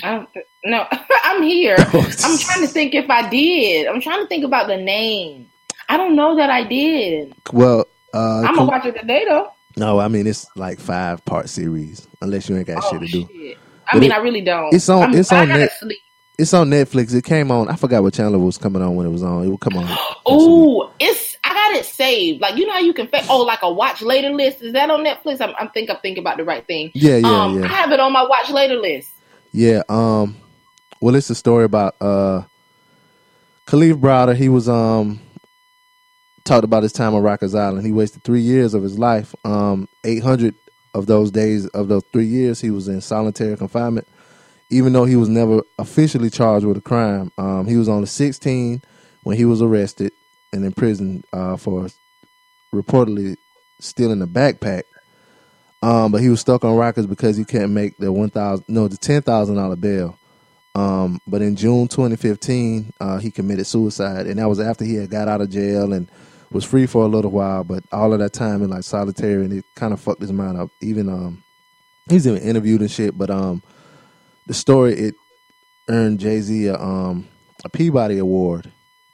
No, 0.64 0.86
I'm 1.24 1.42
here. 1.42 1.76
I'm 1.78 2.38
trying 2.38 2.62
to 2.62 2.66
think 2.66 2.94
if 2.94 3.10
I 3.10 3.28
did. 3.28 3.86
I'm 3.86 4.00
trying 4.00 4.22
to 4.22 4.26
think 4.26 4.44
about 4.44 4.66
the 4.66 4.76
name. 4.76 5.50
I 5.88 5.96
don't 5.96 6.16
know 6.16 6.36
that 6.36 6.50
I 6.50 6.64
did. 6.64 7.34
Well, 7.52 7.86
uh, 8.12 8.42
I'm 8.42 8.54
gonna 8.56 8.64
watch 8.64 8.86
it 8.86 8.98
today 8.98 9.24
though. 9.28 9.52
No, 9.76 9.98
I 10.00 10.08
mean 10.08 10.26
it's 10.26 10.46
like 10.56 10.80
five 10.80 11.24
part 11.24 11.48
series, 11.48 12.06
unless 12.22 12.48
you 12.48 12.56
ain't 12.56 12.66
got 12.66 12.82
Oh, 12.84 12.90
shit 12.90 13.00
to 13.00 13.06
do. 13.06 13.28
shit. 13.32 13.58
I 13.88 13.92
But 13.94 14.00
mean, 14.00 14.10
it- 14.10 14.14
I 14.14 14.18
really 14.18 14.40
don't. 14.40 14.72
it's 14.74 14.88
on- 14.88 15.02
I'm, 15.10 15.14
it's 15.14 15.30
on 15.32 15.48
gotta 15.48 15.60
Net- 15.60 15.72
sleep. 15.78 15.98
It's 16.38 16.52
on 16.52 16.68
Netflix. 16.68 17.14
It 17.14 17.24
came 17.24 17.50
on. 17.50 17.68
I 17.68 17.76
forgot 17.76 18.02
what 18.02 18.12
channel 18.12 18.34
it 18.34 18.44
was 18.44 18.58
coming 18.58 18.82
on 18.82 18.94
when 18.94 19.06
it 19.06 19.10
was 19.10 19.22
on. 19.22 19.44
It 19.46 19.48
would 19.48 19.60
come 19.60 19.76
on. 19.76 19.86
Oh, 20.28 20.90
it's 20.98 21.36
I 21.44 21.54
got 21.54 21.76
it 21.76 21.84
saved. 21.84 22.40
Like 22.40 22.56
you 22.56 22.66
know 22.66 22.72
how 22.72 22.80
you 22.80 22.92
can 22.92 23.06
fa- 23.06 23.24
oh 23.30 23.42
like 23.42 23.60
a 23.62 23.72
watch 23.72 24.02
later 24.02 24.30
list. 24.30 24.60
Is 24.60 24.72
that 24.72 24.90
on 24.90 25.04
Netflix? 25.04 25.40
I'm, 25.40 25.54
I'm 25.58 25.70
think 25.70 25.88
I'm 25.88 25.96
thinking 26.02 26.20
about 26.22 26.36
the 26.36 26.44
right 26.44 26.66
thing. 26.66 26.90
Yeah, 26.94 27.16
yeah, 27.16 27.44
um, 27.44 27.62
I 27.62 27.68
have 27.68 27.92
it 27.92 28.00
on 28.00 28.12
my 28.12 28.22
watch 28.24 28.50
later 28.50 28.74
list. 28.76 29.10
yeah. 29.52 29.82
Um, 29.88 30.36
well, 31.00 31.14
it's 31.14 31.30
a 31.30 31.34
story 31.36 31.64
about 31.64 31.94
uh, 32.00 32.42
Kalief 33.66 33.94
Browder. 34.00 34.34
He 34.34 34.48
was 34.48 34.68
um 34.68 35.20
talked 36.46 36.64
about 36.64 36.82
his 36.82 36.92
time 36.92 37.14
on 37.14 37.22
Rikers 37.22 37.58
Island. 37.58 37.84
He 37.84 37.92
wasted 37.92 38.22
three 38.22 38.40
years 38.40 38.72
of 38.72 38.82
his 38.82 38.98
life. 38.98 39.34
Um, 39.44 39.88
eight 40.04 40.22
hundred 40.22 40.54
of 40.94 41.06
those 41.06 41.30
days 41.30 41.66
of 41.68 41.88
those 41.88 42.04
three 42.12 42.26
years, 42.26 42.60
he 42.60 42.70
was 42.70 42.88
in 42.88 43.00
solitary 43.00 43.56
confinement. 43.56 44.08
Even 44.70 44.92
though 44.92 45.04
he 45.04 45.16
was 45.16 45.28
never 45.28 45.62
officially 45.78 46.30
charged 46.30 46.66
with 46.66 46.76
a 46.76 46.80
crime, 46.80 47.30
um, 47.36 47.66
he 47.66 47.76
was 47.76 47.88
only 47.88 48.06
sixteen 48.06 48.80
when 49.22 49.36
he 49.36 49.44
was 49.44 49.60
arrested 49.60 50.12
and 50.52 50.64
imprisoned 50.64 51.24
uh, 51.32 51.56
for 51.56 51.88
reportedly 52.74 53.36
stealing 53.80 54.22
a 54.22 54.26
backpack. 54.26 54.84
Um, 55.82 56.10
but 56.10 56.22
he 56.22 56.28
was 56.28 56.40
stuck 56.40 56.64
on 56.64 56.76
Rikers 56.76 57.08
because 57.08 57.36
he 57.36 57.44
couldn't 57.44 57.74
make 57.74 57.98
the 57.98 58.10
one 58.10 58.30
thousand 58.30 58.64
no 58.68 58.88
the 58.88 58.96
ten 58.96 59.22
thousand 59.22 59.56
dollar 59.56 59.76
bail. 59.76 60.18
Um, 60.74 61.20
but 61.26 61.40
in 61.40 61.56
June 61.56 61.88
2015, 61.88 62.92
uh, 63.00 63.16
he 63.16 63.30
committed 63.30 63.66
suicide, 63.66 64.26
and 64.26 64.38
that 64.38 64.46
was 64.46 64.60
after 64.60 64.84
he 64.84 64.96
had 64.96 65.08
got 65.08 65.26
out 65.26 65.40
of 65.40 65.48
jail 65.48 65.94
and 65.94 66.10
was 66.50 66.64
free 66.64 66.86
for 66.86 67.04
a 67.04 67.08
little 67.08 67.30
while. 67.30 67.64
But 67.64 67.84
all 67.92 68.12
of 68.12 68.18
that 68.20 68.32
time 68.32 68.62
in 68.62 68.70
like 68.70 68.84
solitary, 68.84 69.44
and 69.44 69.52
it 69.52 69.64
kind 69.74 69.92
of 69.92 70.00
fucked 70.00 70.22
his 70.22 70.32
mind 70.32 70.58
up. 70.58 70.70
Even 70.80 71.08
um, 71.08 71.44
he's 72.08 72.26
even 72.26 72.42
interviewed 72.42 72.80
and 72.80 72.90
shit. 72.90 73.16
But 73.16 73.30
um, 73.30 73.62
the 74.46 74.54
story 74.54 74.94
it 74.94 75.14
earned 75.88 76.20
Jay 76.20 76.40
Z 76.40 76.66
a 76.66 76.76
um 76.80 77.28
a 77.64 77.68
Peabody 77.68 78.18
Award 78.18 78.70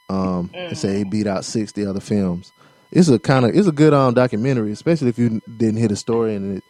Um, 0.08 0.50
and 0.54 0.76
say 0.76 0.98
he 0.98 1.04
beat 1.04 1.26
out 1.26 1.44
sixty 1.44 1.84
other 1.86 2.00
films. 2.00 2.52
It's 2.90 3.08
a 3.08 3.18
kind 3.18 3.44
of 3.46 3.54
it's 3.54 3.68
a 3.68 3.72
good 3.72 3.94
um 3.94 4.14
documentary, 4.14 4.72
especially 4.72 5.08
if 5.08 5.18
you 5.18 5.40
didn't 5.56 5.78
hear 5.78 5.88
the 5.88 5.96
story 5.96 6.34
and 6.34 6.58
it 6.58 6.64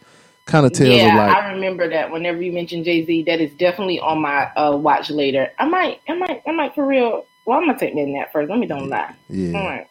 kind 0.44 0.66
of 0.66 0.72
tells 0.72 0.90
yeah, 0.90 1.16
like 1.16 1.36
I 1.36 1.52
remember 1.52 1.88
that. 1.90 2.10
Whenever 2.10 2.42
you 2.42 2.52
mention 2.52 2.84
Jay 2.84 3.04
Z, 3.04 3.24
that 3.24 3.40
is 3.40 3.52
definitely 3.54 4.00
on 4.00 4.20
my 4.20 4.44
uh, 4.56 4.76
watch 4.76 5.10
later. 5.10 5.52
I 5.58 5.66
might, 5.66 6.00
I 6.08 6.14
might, 6.14 6.42
I 6.46 6.52
might 6.52 6.74
for 6.74 6.86
real. 6.86 7.26
Well, 7.44 7.58
I'm 7.58 7.66
gonna 7.66 7.78
take 7.78 7.94
that 7.94 8.06
nap 8.06 8.32
first. 8.32 8.50
Let 8.50 8.58
me 8.58 8.66
don't 8.66 8.88
lie. 8.88 9.14
yeah. 9.28 9.84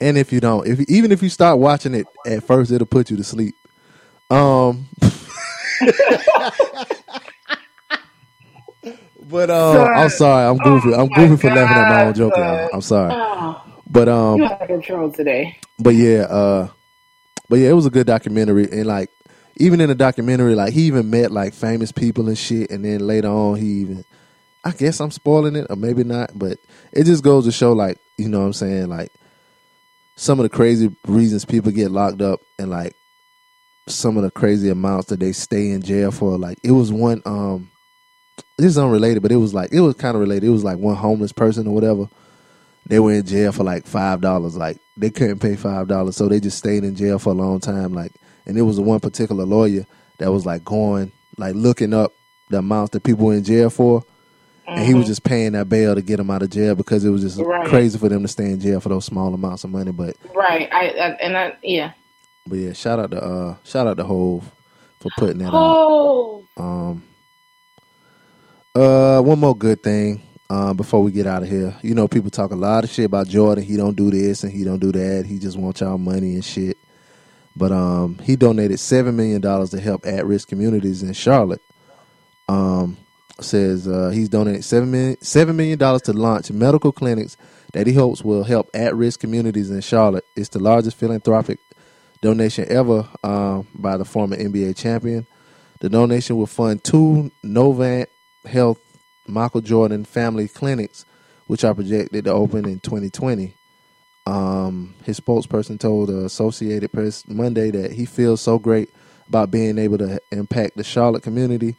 And 0.00 0.18
if 0.18 0.32
you 0.32 0.40
don't, 0.40 0.66
if 0.66 0.80
even 0.90 1.10
if 1.12 1.22
you 1.22 1.28
start 1.28 1.58
watching 1.58 1.94
it 1.94 2.06
at 2.26 2.44
first, 2.44 2.70
it'll 2.70 2.86
put 2.86 3.10
you 3.10 3.16
to 3.16 3.24
sleep. 3.24 3.54
Um, 4.30 4.86
but 9.22 9.50
uh, 9.50 9.84
I'm 9.84 10.10
sorry, 10.10 10.46
I'm 10.48 10.58
goofy. 10.58 10.94
I'm 10.94 11.00
Oh 11.00 11.06
my 11.08 11.16
goofy 11.16 11.48
for 11.48 11.54
laughing 11.54 11.76
at 11.76 11.88
my 11.88 12.04
own 12.06 12.14
joke. 12.14 12.34
I'm 12.36 12.80
sorry, 12.80 13.12
Oh, 13.14 13.62
but 13.86 14.08
you 14.08 14.12
um, 14.14 14.42
out 14.42 14.62
of 14.62 14.68
control 14.68 15.10
today. 15.10 15.58
but 15.78 15.94
yeah, 15.94 16.22
uh, 16.22 16.68
but 17.48 17.56
yeah, 17.58 17.70
it 17.70 17.74
was 17.74 17.86
a 17.86 17.90
good 17.90 18.06
documentary, 18.06 18.70
and 18.70 18.86
like 18.86 19.10
even 19.56 19.80
in 19.80 19.88
the 19.88 19.94
documentary, 19.94 20.54
like 20.54 20.72
he 20.72 20.82
even 20.82 21.08
met 21.10 21.30
like 21.30 21.54
famous 21.54 21.92
people 21.92 22.28
and 22.28 22.36
shit, 22.38 22.70
and 22.70 22.84
then 22.84 23.00
later 23.00 23.28
on, 23.28 23.56
he 23.56 23.66
even, 23.80 24.04
I 24.64 24.72
guess 24.72 25.00
I'm 25.00 25.10
spoiling 25.10 25.56
it 25.56 25.66
or 25.70 25.76
maybe 25.76 26.04
not, 26.04 26.38
but 26.38 26.58
it 26.92 27.04
just 27.04 27.24
goes 27.24 27.44
to 27.46 27.52
show 27.52 27.72
like 27.72 27.98
you 28.18 28.28
know 28.28 28.40
what 28.40 28.46
I'm 28.46 28.52
saying 28.52 28.88
like 28.88 29.12
some 30.16 30.40
of 30.40 30.44
the 30.44 30.48
crazy 30.48 30.94
reasons 31.06 31.44
people 31.44 31.70
get 31.70 31.90
locked 31.90 32.22
up 32.22 32.40
and 32.58 32.70
like 32.70 32.94
some 33.88 34.16
of 34.16 34.22
the 34.22 34.30
crazy 34.30 34.70
amounts 34.70 35.08
that 35.08 35.20
they 35.20 35.32
stay 35.32 35.70
in 35.70 35.82
jail 35.82 36.10
for. 36.10 36.38
Like 36.38 36.58
it 36.64 36.72
was 36.72 36.92
one 36.92 37.22
um 37.24 37.70
this 38.58 38.68
is 38.68 38.78
unrelated, 38.78 39.22
but 39.22 39.32
it 39.32 39.36
was 39.36 39.54
like 39.54 39.72
it 39.72 39.80
was 39.80 39.94
kind 39.94 40.14
of 40.14 40.20
related. 40.20 40.46
It 40.46 40.50
was 40.52 40.64
like 40.64 40.78
one 40.78 40.96
homeless 40.96 41.32
person 41.32 41.66
or 41.66 41.74
whatever. 41.74 42.08
They 42.86 42.98
were 43.00 43.12
in 43.12 43.26
jail 43.26 43.52
for 43.52 43.64
like 43.64 43.86
five 43.86 44.20
dollars. 44.20 44.56
Like 44.56 44.78
they 44.96 45.10
couldn't 45.10 45.40
pay 45.40 45.56
five 45.56 45.88
dollars, 45.88 46.16
so 46.16 46.28
they 46.28 46.40
just 46.40 46.58
stayed 46.58 46.84
in 46.84 46.96
jail 46.96 47.18
for 47.18 47.30
a 47.30 47.36
long 47.36 47.60
time. 47.60 47.92
Like, 47.92 48.12
and 48.46 48.56
it 48.56 48.62
was 48.62 48.80
one 48.80 49.00
particular 49.00 49.44
lawyer 49.44 49.86
that 50.18 50.32
was 50.32 50.46
like 50.46 50.64
going 50.64 51.12
like 51.36 51.54
looking 51.54 51.92
up 51.92 52.12
the 52.48 52.58
amounts 52.58 52.90
that 52.90 53.02
people 53.02 53.26
were 53.26 53.34
in 53.34 53.44
jail 53.44 53.68
for, 53.70 54.02
and 54.66 54.84
he 54.86 54.94
was 54.94 55.06
just 55.06 55.22
paying 55.24 55.52
that 55.52 55.68
bail 55.68 55.94
to 55.94 56.02
get 56.02 56.18
him 56.20 56.30
out 56.30 56.42
of 56.42 56.50
jail 56.50 56.74
because 56.74 57.04
it 57.04 57.10
was 57.10 57.22
just 57.22 57.38
Right. 57.38 57.66
crazy 57.68 57.98
for 57.98 58.08
them 58.08 58.22
to 58.22 58.28
stay 58.28 58.46
in 58.46 58.60
jail 58.60 58.80
for 58.80 58.88
those 58.88 59.04
small 59.04 59.32
amounts 59.34 59.64
of 59.64 59.70
money. 59.70 59.92
But 59.92 60.16
Right. 60.34 60.68
I, 60.72 60.88
I 60.88 61.08
and 61.20 61.36
I 61.36 61.56
yeah. 61.62 61.92
but 62.46 62.58
yeah, 62.58 62.72
shout 62.72 62.98
out 62.98 63.10
to 63.12 63.22
uh 63.22 63.56
shout 63.64 63.86
out 63.86 63.96
to 63.98 64.04
Hove 64.04 64.50
for 65.00 65.10
putting 65.16 65.38
that 65.38 65.48
out. 65.48 65.52
Oh. 65.54 66.44
Um, 66.56 67.02
uh, 68.74 69.20
one 69.22 69.38
more 69.38 69.56
good 69.56 69.82
thing 69.82 70.22
um, 70.50 70.76
before 70.76 71.02
we 71.02 71.10
get 71.10 71.26
out 71.26 71.42
of 71.42 71.48
here. 71.48 71.74
You 71.82 71.94
know, 71.94 72.08
people 72.08 72.30
talk 72.30 72.50
a 72.52 72.56
lot 72.56 72.84
of 72.84 72.90
shit 72.90 73.06
about 73.06 73.28
Jordan. 73.28 73.64
He 73.64 73.76
don't 73.76 73.96
do 73.96 74.10
this 74.10 74.42
and 74.44 74.52
he 74.52 74.64
don't 74.64 74.78
do 74.80 74.92
that. 74.92 75.24
He 75.26 75.38
just 75.38 75.56
wants 75.58 75.80
y'all 75.80 75.98
money 75.98 76.34
and 76.34 76.44
shit. 76.44 76.76
But 77.54 77.72
um, 77.72 78.18
he 78.22 78.36
donated 78.36 78.78
seven 78.78 79.16
million 79.16 79.40
dollars 79.40 79.70
to 79.70 79.80
help 79.80 80.06
at-risk 80.06 80.48
communities 80.48 81.02
in 81.02 81.14
Charlotte. 81.14 81.62
Um, 82.48 82.98
says 83.40 83.86
uh, 83.86 84.10
he's 84.10 84.28
donated 84.28 84.64
seven 84.64 84.90
million 84.90 85.20
seven 85.20 85.56
million 85.56 85.78
dollars 85.78 86.02
to 86.02 86.12
launch 86.12 86.50
medical 86.50 86.92
clinics 86.92 87.36
that 87.72 87.86
he 87.86 87.92
hopes 87.92 88.22
will 88.22 88.44
help 88.44 88.70
at-risk 88.72 89.20
communities 89.20 89.70
in 89.70 89.80
Charlotte. 89.80 90.24
It's 90.34 90.48
the 90.48 90.58
largest 90.58 90.96
philanthropic 90.96 91.58
donation 92.22 92.66
ever 92.70 93.08
um, 93.22 93.66
by 93.74 93.96
the 93.96 94.04
former 94.04 94.36
NBA 94.36 94.76
champion. 94.76 95.26
The 95.80 95.90
donation 95.90 96.36
will 96.36 96.46
fund 96.46 96.82
two 96.82 97.30
Novant 97.44 98.06
Health 98.46 98.80
Michael 99.26 99.60
Jordan 99.60 100.04
family 100.04 100.48
clinics, 100.48 101.04
which 101.46 101.64
are 101.64 101.74
projected 101.74 102.24
to 102.24 102.32
open 102.32 102.66
in 102.66 102.80
2020. 102.80 103.54
Um, 104.26 104.94
his 105.04 105.20
spokesperson 105.20 105.78
told 105.78 106.08
the 106.08 106.24
Associated 106.24 106.92
Press 106.92 107.28
Monday 107.28 107.70
that 107.70 107.92
he 107.92 108.06
feels 108.06 108.40
so 108.40 108.58
great 108.58 108.90
about 109.28 109.50
being 109.50 109.78
able 109.78 109.98
to 109.98 110.20
impact 110.32 110.76
the 110.76 110.84
Charlotte 110.84 111.22
community 111.22 111.76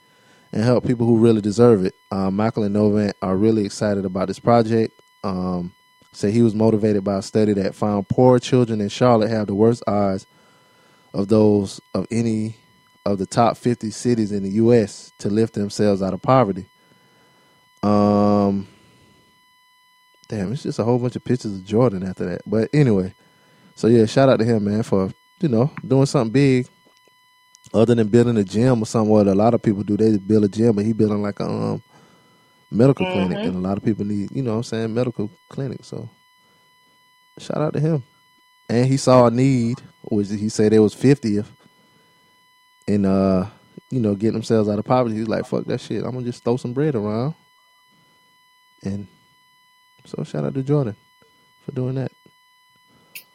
and 0.58 0.66
help 0.66 0.88
people 0.88 1.06
who 1.06 1.20
really 1.20 1.40
deserve 1.40 1.86
it. 1.86 1.94
Um, 2.10 2.36
Michael 2.36 2.64
and 2.64 2.76
Novant 2.76 3.14
are 3.22 3.38
really 3.38 3.64
excited 3.64 4.06
about 4.06 4.28
this 4.28 4.40
project. 4.40 5.00
Um, 5.24 5.72
say 6.14 6.32
he 6.32 6.42
was 6.42 6.56
motivated 6.56 7.04
by 7.04 7.20
a 7.20 7.22
study 7.22 7.54
that 7.54 7.76
found 7.76 8.10
poor 8.10 8.40
children 8.40 8.82
in 8.82 8.90
Charlotte 8.90 9.30
have 9.30 9.46
the 9.46 9.54
worst 9.54 9.84
odds 9.86 10.26
of 11.14 11.28
those 11.28 11.80
of 11.94 12.08
any 12.10 12.56
of 13.06 13.20
the 13.20 13.28
top 13.28 13.56
50 13.56 13.92
cities 13.92 14.32
in 14.32 14.42
the 14.42 14.50
U.S. 14.54 15.14
to 15.20 15.30
lift 15.30 15.54
themselves 15.54 16.02
out 16.02 16.16
of 16.16 16.24
poverty. 16.24 16.66
Um, 17.84 18.68
damn, 20.28 20.52
it's 20.54 20.64
just 20.64 20.80
a 20.80 20.84
whole 20.84 20.98
bunch 20.98 21.16
of 21.16 21.24
pictures 21.24 21.54
of 21.54 21.66
Jordan 21.66 22.02
after 22.02 22.26
that. 22.26 22.42
But 22.48 22.72
anyway, 22.74 23.14
so 23.76 23.86
yeah, 23.86 24.08
shout 24.08 24.28
out 24.28 24.40
to 24.40 24.46
him, 24.46 24.64
man, 24.66 24.82
for 24.82 25.14
you 25.40 25.50
know 25.50 25.72
doing 25.88 26.08
something 26.08 26.32
big. 26.32 26.68
Other 27.78 27.96
than 27.96 28.10
building 28.10 28.38
a 28.38 28.44
gym 28.46 28.84
or 28.84 28.88
something, 28.88 29.12
what 29.12 29.28
a 29.28 29.36
lot 29.36 29.54
of 29.54 29.64
people 29.64 29.84
do, 29.84 29.98
they 29.98 30.18
build 30.18 30.46
a 30.46 30.50
gym, 30.50 30.76
but 30.76 30.86
he 30.86 30.94
building 30.94 31.22
like 31.24 31.40
a 31.40 31.46
um, 31.46 31.84
medical 32.72 33.06
clinic, 33.06 33.44
and 33.44 33.56
a 33.56 33.60
lot 33.60 33.78
of 33.78 33.86
people 33.86 34.06
need, 34.06 34.32
you 34.32 34.44
know, 34.44 34.52
what 34.52 34.58
I'm 34.58 34.64
saying 34.64 34.94
medical 34.94 35.32
clinic. 35.50 35.86
So 35.86 36.10
shout 37.40 37.62
out 37.62 37.74
to 37.74 37.80
him, 37.80 38.04
and 38.70 38.86
he 38.88 38.98
saw 38.98 39.28
a 39.28 39.32
need, 39.32 39.82
which 40.04 40.30
he 40.30 40.50
said 40.50 40.74
it 40.74 40.80
was 40.80 40.96
50th, 40.96 41.48
and 42.88 43.06
uh, 43.06 43.48
you 43.92 44.00
know, 44.02 44.16
getting 44.16 44.34
themselves 44.34 44.70
out 44.70 44.80
of 44.80 44.86
poverty. 44.86 45.16
He's 45.16 45.28
like, 45.28 45.46
fuck 45.46 45.66
that 45.66 45.82
shit. 45.82 46.04
I'm 46.04 46.12
gonna 46.14 46.26
just 46.26 46.44
throw 46.44 46.58
some 46.58 46.74
bread 46.74 46.96
around, 46.96 47.36
and 48.84 49.08
so 50.06 50.24
shout 50.24 50.46
out 50.46 50.56
to 50.56 50.64
Jordan 50.64 50.96
for 51.66 51.72
doing 51.74 51.96
that. 51.96 52.12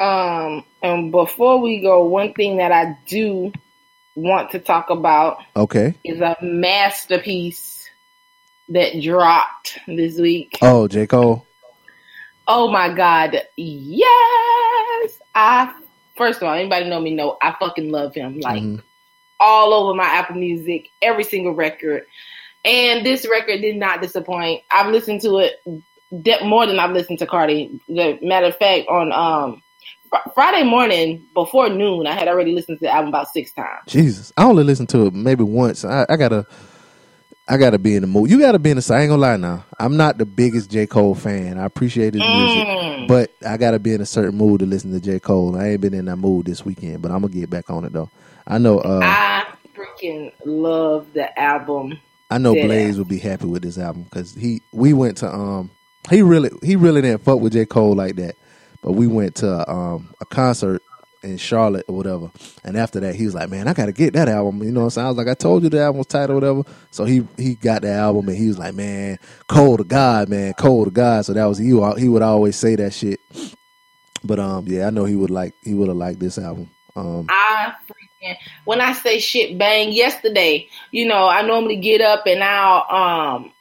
Um, 0.01 0.64
and 0.82 1.12
before 1.12 1.60
we 1.60 1.81
go, 1.81 2.05
one 2.05 2.35
thing 2.35 2.59
that 2.59 2.73
I 2.73 2.98
do 3.06 3.52
want 4.14 4.51
to 4.51 4.59
talk 4.59 4.90
about 4.90 5.39
Okay. 5.56 5.94
is 6.05 6.20
a 6.20 6.36
masterpiece 6.43 7.89
that 8.68 9.01
dropped 9.02 9.78
this 9.86 10.18
week. 10.18 10.59
Oh, 10.62 10.89
J 10.89 11.06
Cole. 11.06 11.47
Oh 12.48 12.68
my 12.70 12.93
god, 12.93 13.40
yes! 13.56 15.18
I 15.34 15.72
first 16.16 16.43
of 16.43 16.48
all, 16.48 16.55
anybody 16.55 16.89
know 16.89 17.01
me 17.01 17.14
know 17.14 17.36
I 17.40 17.55
fucking 17.59 17.90
love 17.90 18.14
him. 18.14 18.40
Like 18.40 18.62
Mhm. 18.62 18.82
all 19.40 19.72
over 19.72 19.94
my 19.94 20.05
Apple 20.05 20.36
Music, 20.36 20.89
every 21.01 21.24
single 21.24 21.55
record. 21.55 22.05
And 22.64 23.05
this 23.05 23.26
record 23.28 23.60
did 23.60 23.76
not 23.76 24.02
disappoint. 24.02 24.62
I've 24.70 24.93
listened 24.93 25.20
to 25.22 25.39
it 25.39 25.60
de- 26.22 26.44
more 26.44 26.66
than 26.66 26.78
I've 26.78 26.93
listened 26.93 27.18
to 27.20 27.26
Cardi. 27.26 27.80
The 27.89 28.18
matter 28.22 28.47
of 28.47 28.56
fact, 28.56 28.89
on 28.89 29.12
um 29.12 29.61
Friday 30.34 30.64
morning 30.64 31.26
before 31.34 31.68
noon, 31.68 32.06
I 32.06 32.12
had 32.12 32.28
already 32.28 32.52
listened 32.55 32.78
to 32.78 32.84
the 32.86 32.93
album 32.93 33.09
about 33.09 33.28
six 33.28 33.52
times. 33.52 33.82
Jesus, 33.86 34.32
I 34.36 34.44
only 34.44 34.64
listened 34.64 34.89
to 34.90 35.06
it 35.06 35.14
maybe 35.14 35.44
once. 35.44 35.84
I, 35.84 36.05
I 36.09 36.16
gotta, 36.16 36.47
I 37.48 37.56
gotta 37.56 37.78
be 37.78 37.94
in 37.97 38.02
the 38.02 38.06
mood. 38.06 38.30
You 38.30 38.39
gotta 38.40 38.59
be 38.59 38.70
in 38.70 38.76
the. 38.78 38.94
I 38.94 39.01
ain't 39.02 39.10
gonna 39.10 39.20
lie 39.22 39.36
now. 39.36 39.64
I'm 39.78 39.97
not 39.97 40.18
the 40.18 40.26
biggest 40.26 40.70
J 40.70 40.86
Cole 40.86 41.14
fan. 41.14 41.59
I 41.59 41.64
appreciate 41.64 42.14
his 42.14 42.22
music, 42.22 42.62
Mm. 42.66 43.09
but 43.09 43.30
I 43.47 43.56
gotta 43.56 43.78
be 43.78 43.94
in 43.94 44.01
a 44.01 44.06
certain 44.06 44.36
mood 44.36 44.60
to 44.60 44.66
listen 44.66 44.93
to 44.93 45.01
J 45.01 45.18
Cole. 45.18 45.56
I 45.56 45.70
ain't 45.70 45.80
been 45.80 45.94
in 45.94 46.05
that 46.06 46.16
mood 46.16 46.47
this 46.47 46.64
weekend, 46.64 47.02
but 47.02 47.10
I'm 47.10 47.22
gonna 47.22 47.32
get 47.32 47.51
back 47.51 47.68
on 47.70 47.84
it 47.84 47.93
though. 47.93 48.10
I 48.47 48.59
know. 48.59 48.78
Uh, 48.80 49.01
I 49.02 49.47
freaking 49.74 50.32
love 50.44 51.12
the 51.14 51.36
album. 51.39 51.98
I 52.30 52.39
know 52.39 52.55
Blaze 52.55 52.98
would 52.98 53.09
be 53.09 53.18
happy 53.18 53.47
with 53.47 53.62
this 53.62 53.76
album 53.78 54.05
because 54.05 54.34
he 54.34 54.62
we 54.72 54.93
went 54.94 55.18
to 55.18 55.28
um 55.32 55.70
he 56.10 56.22
really 56.22 56.51
he 56.62 56.76
really 56.76 57.02
didn't 57.02 57.22
fuck 57.24 57.40
with 57.40 57.52
J 57.52 57.66
Cole 57.66 57.94
like 57.94 58.16
that, 58.16 58.36
but 58.83 58.93
we 58.93 59.07
went 59.07 59.37
to 59.37 59.71
um 59.71 60.15
a 60.21 60.27
concert 60.27 60.83
in 61.23 61.37
Charlotte 61.37 61.85
or 61.89 61.97
whatever, 61.97 62.31
and 62.65 62.77
after 62.77 62.99
that 63.01 63.15
he 63.15 63.25
was 63.25 63.35
like, 63.35 63.49
man, 63.49 63.69
I 63.69 63.75
gotta 63.75 63.93
get 63.93 64.13
that 64.15 64.29
album. 64.29 64.63
You 64.63 64.73
know 64.73 64.85
what 64.85 64.99
I'm 64.99 65.07
was 65.07 65.17
like, 65.17 65.29
I 65.29 65.35
told 65.35 65.63
you 65.63 65.69
the 65.71 65.81
album 65.81 65.99
was 65.99 66.15
or 66.31 66.35
whatever. 66.35 66.63
So 66.91 67.05
he 67.05 67.27
he 67.37 67.55
got 67.55 67.83
the 67.83 67.93
album 67.93 68.29
and 68.29 68.37
he 68.37 68.49
was 68.49 68.59
like, 68.59 68.75
man, 68.75 69.19
Cole 69.47 69.77
to 69.77 69.85
God, 69.85 70.29
man, 70.29 70.53
Cole 70.55 70.85
to 70.85 70.91
God. 70.91 71.25
So 71.25 71.33
that 71.33 71.45
was 71.47 71.61
you. 71.61 71.95
he 71.95 72.09
would 72.09 72.23
always 72.23 72.57
say 72.57 72.77
that 72.77 72.93
shit. 72.93 73.21
But 74.25 74.41
um 74.41 74.67
yeah, 74.67 74.89
I 74.89 74.91
know 74.91 75.05
he 75.05 75.17
would 75.17 75.31
like 75.31 75.55
he 75.63 75.75
would 75.75 75.89
have 75.89 75.97
liked 75.97 76.21
this 76.21 76.39
album. 76.39 76.71
Um 76.97 77.27
I 77.29 77.73
freaking 77.87 78.37
when 78.65 78.81
I 78.81 78.93
say 78.93 79.21
shit 79.21 79.57
bang 79.59 79.93
yesterday, 79.93 80.69
you 80.91 81.07
know, 81.07 81.29
I 81.29 81.43
normally 81.43 81.77
get 81.77 82.01
up 82.01 82.27
and 82.27 82.43
I'll 82.43 82.87
um 83.37 83.53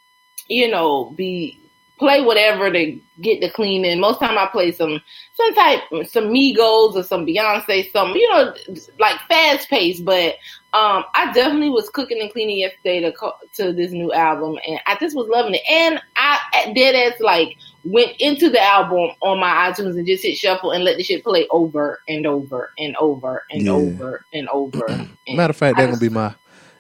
you 0.48 0.70
know, 0.70 1.12
be 1.12 1.61
play 2.02 2.20
whatever 2.24 2.72
to 2.72 3.00
get 3.22 3.42
the 3.42 3.50
cleaning. 3.52 4.00
Most 4.00 4.20
time 4.20 4.36
I 4.36 4.48
play 4.48 4.72
some 4.72 5.00
some 5.36 5.54
type 5.54 5.82
some 6.08 6.26
Migos 6.26 6.96
or 6.96 7.04
some 7.04 7.28
Beyonce, 7.28 7.92
some 7.92 8.10
you 8.16 8.28
know, 8.28 8.54
like 9.00 9.20
fast 9.30 9.70
paced. 9.70 10.04
But 10.04 10.34
um, 10.74 11.04
I 11.14 11.32
definitely 11.32 11.70
was 11.70 11.90
cooking 11.90 12.20
and 12.20 12.32
cleaning 12.32 12.58
yesterday 12.58 13.02
to 13.02 13.14
to 13.54 13.72
this 13.72 13.92
new 13.92 14.12
album, 14.12 14.58
and 14.68 14.80
I 14.88 14.98
just 15.00 15.16
was 15.16 15.30
loving 15.30 15.54
it. 15.54 15.62
And 15.70 16.02
I 16.16 16.74
dead 16.76 16.96
ass 16.96 17.20
like 17.22 17.56
went 17.84 18.14
into 18.20 18.50
the 18.50 18.62
album 18.62 19.12
on 19.22 19.40
my 19.40 19.70
iTunes 19.72 19.96
and 19.96 20.06
just 20.08 20.24
hit 20.24 20.38
shuffle 20.38 20.72
and 20.72 20.84
let 20.84 20.98
the 20.98 21.04
shit 21.04 21.24
play 21.24 21.48
over 21.52 22.02
and 22.08 22.26
over 22.26 22.72
and 22.80 22.96
over 22.98 23.44
and 23.52 23.62
Yeah. 23.62 23.72
over 23.74 24.26
and 24.34 24.50
over. 24.50 24.86
And 25.28 25.38
matter 25.38 25.52
of 25.52 25.58
fact, 25.58 25.78
I 25.78 25.84
that 25.84 25.88
gonna 25.88 26.00
be 26.00 26.10
my 26.10 26.34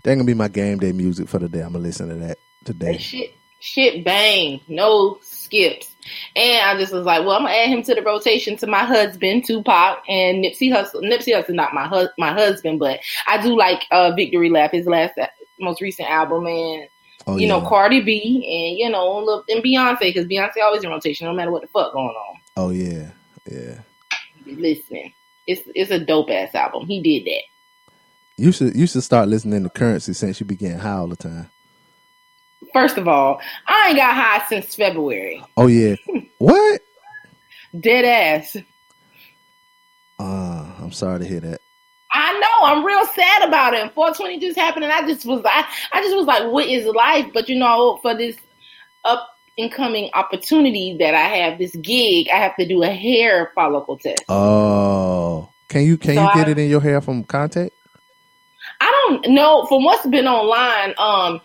that 0.03 0.15
gonna 0.15 0.23
be 0.23 0.34
my 0.34 0.48
game 0.48 0.80
day 0.80 0.91
music 0.91 1.30
for 1.30 1.38
the 1.38 1.48
day. 1.48 1.60
I'm 1.61 1.73
gonna 1.73 1.84
listen 1.84 2.10
to 2.10 2.15
that 2.15 2.39
today. 2.65 2.93
That 2.93 3.02
shit, 3.02 3.35
shit 3.62 4.04
bang, 4.04 4.60
no 4.68 5.18
skips. 5.22 5.96
And 6.36 6.66
I 6.66 6.80
just 6.80 6.92
was 6.92 7.06
like, 7.06 7.22
well, 7.22 7.38
I'm 7.38 7.44
gonna 7.44 7.54
add 7.54 7.70
him 7.70 7.84
to 7.84 7.96
the 7.96 8.02
rotation 8.02 8.58
to 8.58 8.68
my 8.68 8.84
husband, 8.84 9.46
Tupac, 9.46 10.04
and 10.10 10.44
Nipsey 10.44 10.70
Hussle. 10.70 11.02
Nipsey 11.02 11.34
Hussle, 11.34 11.54
not 11.54 11.74
my 11.74 11.88
hu- 11.88 12.10
my 12.18 12.34
husband, 12.34 12.80
but 12.80 13.00
I 13.28 13.42
do 13.42 13.56
like 13.56 13.84
uh, 13.92 14.12
Victory 14.16 14.50
Lap, 14.50 14.72
his 14.72 14.88
last 14.88 15.18
most 15.60 15.80
recent 15.80 16.10
album, 16.10 16.48
and 16.48 16.90
oh, 17.28 17.38
you 17.38 17.48
yeah. 17.48 17.48
know 17.48 17.62
Cardi 17.62 18.02
B, 18.02 18.20
and 18.20 18.78
you 18.78 18.90
know 18.90 19.44
and 19.48 19.64
Beyonce, 19.64 20.00
because 20.00 20.26
Beyonce 20.26 20.62
always 20.64 20.84
in 20.84 20.90
rotation, 20.90 21.28
no 21.28 21.34
matter 21.34 21.52
what 21.52 21.62
the 21.62 21.68
fuck 21.68 21.94
going 21.94 22.08
on. 22.08 22.36
Oh 22.58 22.70
yeah, 22.72 23.12
yeah. 23.50 23.82
Listening, 24.46 25.14
it's 25.46 25.62
it's 25.76 25.92
a 25.92 26.00
dope 26.00 26.32
ass 26.32 26.56
album. 26.56 26.88
He 26.88 27.02
did 27.02 27.26
that. 27.26 27.44
You 28.38 28.52
should 28.52 28.76
you 28.76 28.88
should 28.88 29.04
start 29.04 29.30
listening 29.30 29.64
to 29.64 29.70
Currency 29.70 30.14
since 30.14 30.40
you 30.40 30.48
began 30.48 30.80
high 30.80 30.94
all 30.94 31.08
the 31.08 31.16
time. 31.16 31.52
First 32.74 32.98
of 32.98 33.08
all, 33.08 33.42
I 33.68 33.88
ain't 33.90 33.98
got 33.98 34.16
high 34.16 34.46
since 34.48 34.76
February. 34.76 35.44
Oh 35.58 35.68
yeah, 35.68 35.96
what? 36.38 36.82
Dead 37.80 38.06
ass. 38.06 38.58
Uh, 40.20 40.66
I'm 40.80 40.92
sorry 40.92 41.20
to 41.20 41.26
hear 41.26 41.40
that. 41.40 41.62
I 42.14 42.34
know. 42.34 42.66
I'm 42.68 42.86
real 42.86 43.06
sad 43.08 43.48
about 43.48 43.74
it. 43.74 43.82
And 43.82 43.92
420 43.92 44.40
just 44.40 44.60
happened, 44.60 44.84
and 44.84 44.94
I 44.94 45.06
just 45.08 45.26
was 45.26 45.42
I, 45.46 45.66
I 45.94 46.02
just 46.02 46.16
was 46.16 46.26
like, 46.26 46.52
what 46.52 46.68
is 46.68 46.86
life? 46.86 47.28
But 47.34 47.50
you 47.50 47.58
know, 47.58 48.00
for 48.02 48.16
this 48.16 48.36
up 49.06 49.38
and 49.58 49.72
coming 49.72 50.10
opportunity 50.14 50.98
that 51.00 51.16
I 51.16 51.24
have, 51.38 51.58
this 51.58 51.76
gig, 51.78 52.28
I 52.30 52.38
have 52.38 52.56
to 52.58 52.68
do 52.68 52.84
a 52.84 52.90
hair 52.90 53.52
follicle 53.56 53.98
test. 53.98 54.24
Oh, 54.30 55.50
can 55.68 55.84
you 55.84 55.98
can 55.98 56.16
so 56.16 56.24
you 56.24 56.34
get 56.34 56.48
I, 56.48 56.52
it 56.52 56.58
in 56.60 56.70
your 56.70 56.82
hair 56.82 57.02
from 57.02 57.24
contact? 57.24 57.74
I 58.80 59.08
don't 59.08 59.34
know. 59.34 59.66
From 59.68 59.84
what's 59.84 60.06
been 60.08 60.28
online, 60.28 60.94
um, 60.98 61.42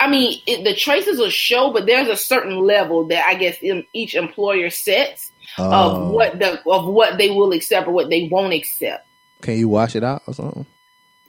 I 0.00 0.08
mean, 0.08 0.40
it, 0.46 0.64
the 0.64 0.74
traces 0.74 1.18
will 1.18 1.30
show, 1.30 1.72
but 1.72 1.86
there's 1.86 2.08
a 2.08 2.16
certain 2.16 2.58
level 2.58 3.04
that 3.08 3.26
I 3.26 3.34
guess 3.34 3.56
each 3.92 4.14
employer 4.14 4.70
sets 4.70 5.32
oh. 5.58 6.06
of 6.06 6.12
what 6.12 6.38
the 6.38 6.62
of 6.70 6.86
what 6.86 7.18
they 7.18 7.30
will 7.30 7.52
accept 7.52 7.88
or 7.88 7.92
what 7.92 8.10
they 8.10 8.28
won't 8.30 8.52
accept. 8.52 9.06
Can 9.42 9.58
you 9.58 9.68
wash 9.68 9.96
it 9.96 10.04
out 10.04 10.22
or 10.26 10.34
something? 10.34 10.66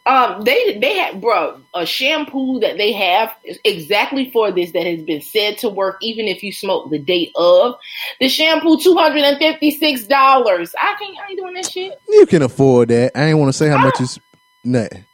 Um, 0.06 0.44
they 0.44 0.78
they 0.80 0.98
have 0.98 1.22
bro 1.22 1.62
a 1.76 1.86
shampoo 1.86 2.60
that 2.62 2.78
they 2.78 2.92
have 2.94 3.36
exactly 3.64 4.32
for 4.32 4.52
this 4.52 4.72
that 4.72 4.86
has 4.88 5.04
been 5.04 5.22
said 5.22 5.58
to 5.60 5.70
work 5.70 5.98
even 6.02 6.28
if 6.28 6.42
you 6.42 6.52
smoke 6.52 6.90
the 6.90 6.98
date 6.98 7.32
of 7.36 7.76
the 8.20 8.28
shampoo 8.30 8.80
two 8.80 8.96
hundred 8.96 9.24
and 9.24 9.38
fifty 9.38 9.72
six 9.72 10.06
dollars. 10.06 10.74
I 10.80 10.96
can't 11.00 11.18
I 11.18 11.30
ain't 11.30 11.40
doing 11.40 11.54
that 11.56 11.70
shit. 11.70 12.00
You 12.08 12.26
can 12.26 12.42
afford 12.42 12.90
that. 12.90 13.12
I 13.16 13.26
ain't 13.26 13.38
want 13.38 13.50
to 13.50 13.58
say 13.58 13.68
how 13.68 13.78
much 13.78 14.00
is 14.00 14.20
nothing. 14.64 15.06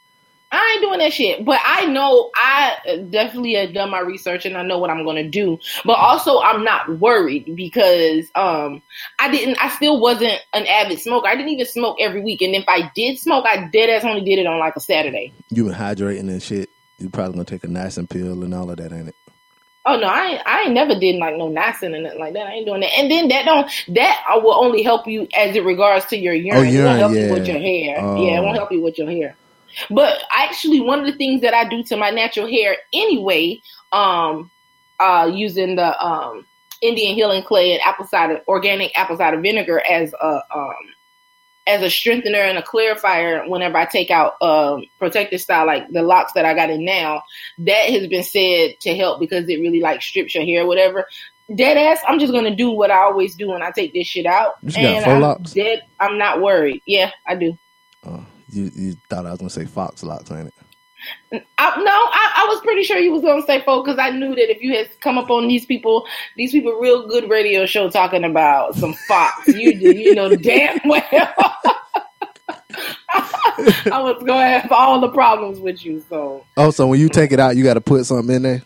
I 0.55 0.73
ain't 0.73 0.81
doing 0.81 0.99
that 0.99 1.13
shit. 1.13 1.45
But 1.45 1.59
I 1.63 1.85
know 1.85 2.31
I 2.35 3.05
definitely 3.09 3.53
have 3.53 3.73
done 3.73 3.89
my 3.89 3.99
research 3.99 4.45
and 4.45 4.57
I 4.57 4.63
know 4.63 4.79
what 4.79 4.89
I'm 4.89 5.05
gonna 5.05 5.29
do. 5.29 5.59
But 5.83 5.93
also 5.93 6.39
I'm 6.41 6.63
not 6.63 6.99
worried 6.99 7.55
because 7.55 8.29
um 8.35 8.81
I 9.19 9.29
didn't 9.29 9.57
I 9.61 9.69
still 9.69 9.99
wasn't 9.99 10.39
an 10.53 10.65
avid 10.67 10.99
smoker. 10.99 11.27
I 11.27 11.35
didn't 11.35 11.49
even 11.49 11.65
smoke 11.65 11.97
every 11.99 12.21
week. 12.21 12.41
And 12.41 12.55
if 12.55 12.65
I 12.67 12.91
did 12.95 13.19
smoke, 13.19 13.45
I 13.45 13.69
dead 13.71 13.89
ass 13.89 14.03
only 14.03 14.21
did 14.21 14.39
it 14.39 14.47
on 14.47 14.59
like 14.59 14.75
a 14.75 14.81
Saturday. 14.81 15.33
You 15.49 15.65
been 15.65 15.73
hydrating 15.73 16.29
and 16.29 16.41
shit. 16.41 16.69
You 16.97 17.09
probably 17.09 17.33
gonna 17.33 17.45
take 17.45 17.63
a 17.63 17.67
niacin 17.67 18.09
pill 18.09 18.43
and 18.43 18.53
all 18.53 18.69
of 18.69 18.77
that, 18.77 18.93
ain't 18.93 19.09
it? 19.09 19.15
Oh 19.87 19.97
no, 19.97 20.07
I 20.07 20.25
ain't, 20.25 20.41
I 20.47 20.61
ain't 20.63 20.73
never 20.73 20.97
did 20.97 21.17
like 21.17 21.35
no 21.35 21.47
niacin 21.49 21.93
and 21.93 22.03
nothing 22.03 22.19
like 22.19 22.33
that. 22.33 22.47
I 22.47 22.53
ain't 22.53 22.65
doing 22.65 22.81
that. 22.81 22.97
And 22.97 23.11
then 23.11 23.27
that 23.27 23.45
don't 23.45 23.69
that 23.95 24.25
will 24.41 24.55
only 24.55 24.81
help 24.81 25.05
you 25.05 25.27
as 25.37 25.55
it 25.55 25.63
regards 25.63 26.05
to 26.05 26.17
your 26.17 26.33
urine. 26.33 26.59
Oh, 26.59 26.63
urine 26.63 26.75
it 26.75 26.85
won't 26.85 26.99
help 26.99 27.13
yeah. 27.13 27.25
you 27.27 27.33
with 27.33 27.47
your 27.47 27.59
hair. 27.59 27.95
Yeah, 27.97 28.39
it 28.39 28.41
won't 28.41 28.55
oh. 28.55 28.59
help 28.59 28.71
you 28.71 28.81
with 28.81 28.97
your 28.97 29.09
hair. 29.11 29.35
But 29.89 30.21
actually, 30.35 30.81
one 30.81 30.99
of 30.99 31.05
the 31.05 31.17
things 31.17 31.41
that 31.41 31.53
I 31.53 31.67
do 31.67 31.83
to 31.83 31.97
my 31.97 32.09
natural 32.09 32.47
hair 32.47 32.77
anyway, 32.93 33.61
um, 33.91 34.51
uh, 34.99 35.29
using 35.33 35.75
the 35.75 36.05
um, 36.05 36.45
Indian 36.81 37.15
healing 37.15 37.43
clay 37.43 37.73
and 37.73 37.81
apple 37.81 38.07
cider, 38.07 38.41
organic 38.47 38.97
apple 38.97 39.17
cider 39.17 39.39
vinegar 39.39 39.81
as 39.89 40.13
a 40.13 40.41
um, 40.53 40.75
as 41.67 41.81
a 41.81 41.89
strengthener 41.89 42.39
and 42.39 42.57
a 42.57 42.61
clarifier 42.61 43.47
whenever 43.49 43.77
I 43.77 43.85
take 43.85 44.11
out 44.11 44.39
um, 44.41 44.83
protective 44.99 45.41
style, 45.41 45.65
like 45.65 45.89
the 45.89 46.03
locks 46.03 46.33
that 46.33 46.45
I 46.45 46.53
got 46.53 46.69
in 46.69 46.85
now, 46.85 47.23
that 47.59 47.89
has 47.89 48.07
been 48.07 48.23
said 48.23 48.79
to 48.81 48.95
help 48.95 49.19
because 49.19 49.49
it 49.49 49.59
really 49.59 49.81
like 49.81 50.01
strips 50.01 50.35
your 50.35 50.45
hair, 50.45 50.67
whatever. 50.67 51.07
Dead 51.53 51.77
ass, 51.77 52.01
I'm 52.07 52.19
just 52.19 52.33
gonna 52.33 52.55
do 52.55 52.71
what 52.71 52.91
I 52.91 52.97
always 53.03 53.35
do 53.35 53.49
when 53.49 53.61
I 53.61 53.71
take 53.71 53.93
this 53.93 54.07
shit 54.07 54.25
out. 54.25 54.55
You 54.63 54.87
and 54.87 55.05
I'm 55.05 55.21
locks. 55.21 55.53
dead. 55.53 55.81
I'm 55.99 56.17
not 56.17 56.41
worried. 56.41 56.81
Yeah, 56.85 57.11
I 57.25 57.35
do. 57.35 57.57
Oh. 58.03 58.25
You 58.55 58.71
you 58.73 58.95
thought 59.09 59.25
I 59.25 59.31
was 59.31 59.39
gonna 59.39 59.49
say 59.49 59.65
Fox 59.65 60.03
locks, 60.03 60.31
ain't 60.31 60.47
it? 60.47 60.53
I, 61.57 61.77
no, 61.77 61.91
I, 61.91 62.33
I, 62.37 62.45
was 62.47 62.61
pretty 62.61 62.83
sure 62.83 62.97
you 62.97 63.11
was 63.11 63.21
gonna 63.21 63.45
say 63.45 63.61
folk 63.63 63.85
because 63.85 63.99
I 63.99 64.09
knew 64.11 64.33
that 64.33 64.49
if 64.49 64.61
you 64.61 64.75
had 64.75 64.89
come 65.01 65.17
up 65.17 65.29
on 65.29 65.47
these 65.47 65.65
people, 65.65 66.07
these 66.37 66.51
people 66.51 66.71
real 66.73 67.07
good 67.07 67.29
radio 67.29 67.65
show 67.65 67.89
talking 67.89 68.23
about 68.23 68.75
some 68.75 68.93
Fox, 69.07 69.47
you 69.49 69.71
you 69.71 70.15
know 70.15 70.35
damn 70.35 70.79
well. 70.85 71.03
I 73.89 74.01
was 74.01 74.23
gonna 74.25 74.59
have 74.59 74.71
all 74.71 74.99
the 74.99 75.09
problems 75.09 75.59
with 75.59 75.85
you. 75.85 76.03
So 76.09 76.45
oh, 76.57 76.71
so 76.71 76.87
when 76.87 76.99
you 76.99 77.09
take 77.09 77.31
it 77.31 77.39
out, 77.39 77.55
you 77.55 77.63
got 77.63 77.75
to 77.75 77.81
put 77.81 78.05
something 78.05 78.35
in 78.35 78.41
there. 78.41 78.63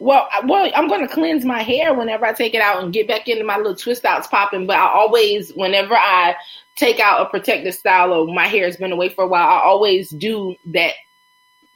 Well, 0.00 0.28
well, 0.44 0.70
I'm 0.76 0.86
going 0.86 1.00
to 1.00 1.12
cleanse 1.12 1.44
my 1.44 1.62
hair 1.62 1.92
whenever 1.92 2.24
I 2.24 2.32
take 2.32 2.54
it 2.54 2.60
out 2.60 2.82
and 2.82 2.92
get 2.92 3.08
back 3.08 3.26
into 3.26 3.42
my 3.42 3.56
little 3.56 3.74
twist 3.74 4.04
outs 4.04 4.28
popping. 4.28 4.66
But 4.66 4.76
I 4.76 4.88
always, 4.88 5.52
whenever 5.54 5.96
I 5.96 6.36
take 6.78 7.00
out 7.00 7.26
a 7.26 7.28
protective 7.28 7.74
style 7.74 8.12
or 8.12 8.32
my 8.32 8.46
hair 8.46 8.64
has 8.64 8.76
been 8.76 8.92
away 8.92 9.08
for 9.08 9.24
a 9.24 9.28
while, 9.28 9.46
I 9.46 9.60
always 9.62 10.10
do 10.10 10.54
that 10.66 10.94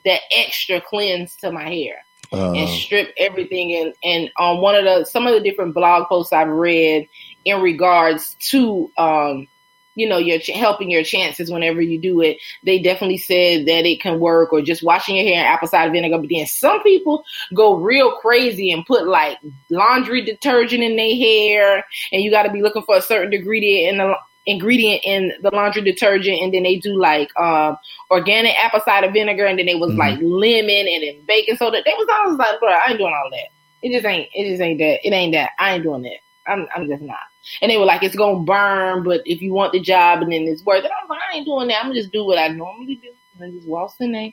that 0.04 0.20
extra 0.36 0.80
cleanse 0.80 1.36
to 1.36 1.52
my 1.52 1.68
hair 1.68 2.04
uh, 2.32 2.52
and 2.52 2.68
strip 2.68 3.12
everything. 3.16 3.74
And 3.74 3.94
and 4.02 4.30
on 4.38 4.60
one 4.60 4.74
of 4.74 4.84
the 4.84 5.04
some 5.04 5.26
of 5.26 5.34
the 5.34 5.40
different 5.40 5.74
blog 5.74 6.08
posts 6.08 6.32
I've 6.32 6.48
read 6.48 7.08
in 7.44 7.60
regards 7.60 8.36
to 8.50 8.90
um, 8.96 9.48
you 9.94 10.08
know, 10.08 10.16
you're 10.16 10.40
helping 10.54 10.90
your 10.90 11.02
chances 11.02 11.50
whenever 11.50 11.82
you 11.82 11.98
do 11.98 12.22
it. 12.22 12.38
They 12.64 12.78
definitely 12.78 13.18
said 13.18 13.66
that 13.66 13.84
it 13.84 14.00
can 14.00 14.20
work, 14.20 14.52
or 14.52 14.62
just 14.62 14.82
washing 14.82 15.16
your 15.16 15.26
hair 15.26 15.40
in 15.40 15.46
apple 15.46 15.68
cider 15.68 15.92
vinegar. 15.92 16.18
But 16.18 16.30
then 16.30 16.46
some 16.46 16.82
people 16.82 17.24
go 17.54 17.74
real 17.74 18.12
crazy 18.12 18.72
and 18.72 18.86
put 18.86 19.06
like 19.06 19.38
laundry 19.70 20.24
detergent 20.24 20.82
in 20.82 20.96
their 20.96 21.16
hair, 21.16 21.84
and 22.10 22.22
you 22.22 22.30
got 22.30 22.44
to 22.44 22.52
be 22.52 22.62
looking 22.62 22.82
for 22.82 22.96
a 22.96 23.02
certain 23.02 23.32
ingredient 23.34 23.92
in 23.92 23.98
the 23.98 24.14
ingredient 24.46 25.02
in 25.04 25.32
the 25.42 25.50
laundry 25.50 25.82
detergent, 25.82 26.40
and 26.40 26.52
then 26.52 26.62
they 26.62 26.76
do 26.76 26.98
like 26.98 27.30
um, 27.38 27.76
organic 28.10 28.54
apple 28.56 28.80
cider 28.84 29.10
vinegar, 29.10 29.46
and 29.46 29.58
then 29.58 29.66
they 29.66 29.74
was 29.74 29.90
mm-hmm. 29.90 30.00
like 30.00 30.18
lemon 30.20 30.88
and 30.88 31.02
then 31.02 31.22
baking 31.26 31.56
soda. 31.56 31.82
They 31.84 31.94
was 31.96 32.08
always 32.10 32.38
like, 32.38 32.58
bro, 32.60 32.70
I 32.70 32.90
ain't 32.90 32.98
doing 32.98 33.14
all 33.14 33.30
that. 33.30 33.48
It 33.82 33.92
just 33.92 34.06
ain't. 34.06 34.28
It 34.34 34.50
just 34.50 34.62
ain't 34.62 34.78
that. 34.78 35.06
It 35.06 35.12
ain't 35.12 35.32
that. 35.32 35.50
I 35.58 35.74
ain't 35.74 35.82
doing 35.82 36.02
that. 36.02 36.18
I'm. 36.46 36.66
I'm 36.74 36.88
just 36.88 37.02
not. 37.02 37.18
And 37.60 37.70
they 37.70 37.76
were 37.76 37.84
like, 37.84 38.02
it's 38.02 38.16
gonna 38.16 38.40
burn, 38.40 39.02
but 39.02 39.22
if 39.24 39.42
you 39.42 39.52
want 39.52 39.72
the 39.72 39.80
job 39.80 40.22
and 40.22 40.32
then 40.32 40.42
it's 40.42 40.64
worth 40.64 40.84
it, 40.84 40.90
I 40.90 41.04
was 41.04 41.10
like, 41.10 41.20
I 41.30 41.36
ain't 41.36 41.46
doing 41.46 41.68
that. 41.68 41.78
I'm 41.78 41.90
gonna 41.90 42.00
just 42.00 42.12
do 42.12 42.24
what 42.24 42.38
I 42.38 42.48
normally 42.48 42.96
do. 42.96 43.08
And 43.40 43.54
just 43.54 43.66
waltz 43.66 43.96
in 43.98 44.12
there, 44.12 44.30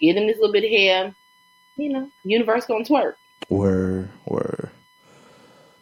get 0.00 0.16
in 0.16 0.26
this 0.26 0.36
little 0.36 0.52
bit 0.52 0.64
of 0.64 0.70
hair. 0.70 1.14
You 1.76 1.92
know, 1.92 2.10
universe 2.22 2.66
gonna 2.66 2.84
twerk. 2.84 3.14
Word, 3.48 4.08
word. 4.26 4.70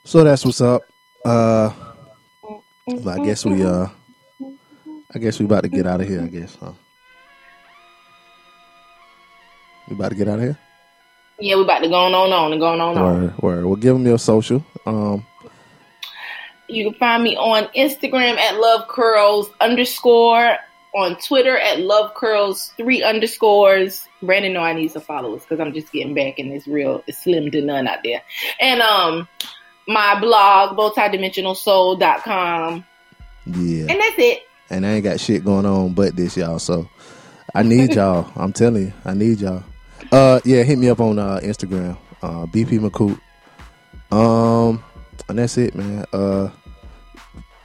So 0.05 0.25
that's 0.25 0.45
what's 0.45 0.61
up. 0.61 0.83
Uh 1.25 1.92
I 2.89 3.19
guess 3.25 3.45
we 3.45 3.63
uh 3.63 3.87
I 5.15 5.19
guess 5.19 5.39
we 5.39 5.45
about 5.45 5.63
to 5.63 5.69
get 5.69 5.87
out 5.87 6.01
of 6.01 6.09
here, 6.09 6.23
I 6.23 6.27
guess, 6.27 6.57
huh? 6.57 6.73
We 9.89 9.95
about 9.97 10.11
to 10.11 10.15
get 10.15 10.29
out 10.29 10.39
of 10.39 10.45
here? 10.45 10.59
Yeah, 11.39 11.57
we 11.57 11.63
about 11.63 11.81
to 11.81 11.89
go 11.89 11.95
on, 11.95 12.15
on, 12.15 12.33
on 12.33 12.53
and 12.53 12.61
going 12.61 12.81
on, 12.81 12.97
on. 12.97 13.23
Word, 13.23 13.39
word. 13.39 13.65
Well, 13.67 13.77
give 13.77 13.95
them 13.95 14.07
your 14.07 14.19
social. 14.19 14.65
Um, 14.87 15.27
you 16.69 16.91
can 16.91 16.99
find 16.99 17.23
me 17.23 17.37
on 17.37 17.65
Instagram 17.77 18.37
at 18.39 18.59
Love 18.59 18.89
Curls 18.89 19.51
underscore, 19.61 20.57
on 20.95 21.17
Twitter 21.17 21.59
at 21.59 21.81
Love 21.81 22.15
Curls 22.15 22.73
three 22.77 23.03
underscores. 23.03 24.09
Brandon 24.23 24.53
know 24.53 24.61
I 24.61 24.73
need 24.73 24.93
some 24.93 25.03
followers 25.03 25.43
because 25.43 25.61
I'm 25.61 25.73
just 25.73 25.93
getting 25.93 26.15
back 26.15 26.39
and 26.39 26.53
it's 26.53 26.67
real 26.67 27.03
it's 27.07 27.23
slim 27.23 27.51
to 27.51 27.61
none 27.61 27.87
out 27.87 28.01
there. 28.05 28.23
And 28.61 28.81
um 28.83 29.29
my 29.87 30.19
blog, 30.21 30.77
bowtiedimensionalsoul.com. 30.77 32.85
Yeah. 33.47 33.87
And 33.89 34.01
that's 34.01 34.19
it. 34.19 34.43
And 34.71 34.87
I 34.87 34.93
ain't 34.93 35.05
got 35.05 35.21
shit 35.21 35.45
going 35.45 35.67
on 35.67 35.93
but 35.95 36.17
this, 36.17 36.37
y'all. 36.37 36.59
So 36.59 36.89
I 37.55 37.63
need 37.63 37.95
y'all. 37.97 38.31
I'm 38.37 38.53
telling 38.53 38.87
you, 38.87 38.93
I 39.05 39.15
need 39.15 39.41
y'all. 39.41 39.63
Uh 40.11 40.41
yeah, 40.45 40.63
hit 40.63 40.79
me 40.79 40.89
up 40.89 41.01
on 41.01 41.19
uh 41.19 41.41
Instagram. 41.43 41.99
Uh 42.23 42.47
BP 42.47 42.79
McCoot. 42.81 43.21
Um 44.17 44.83
and 45.29 45.39
that's 45.39 45.59
it, 45.59 45.75
man. 45.75 46.07
Uh 46.13 46.49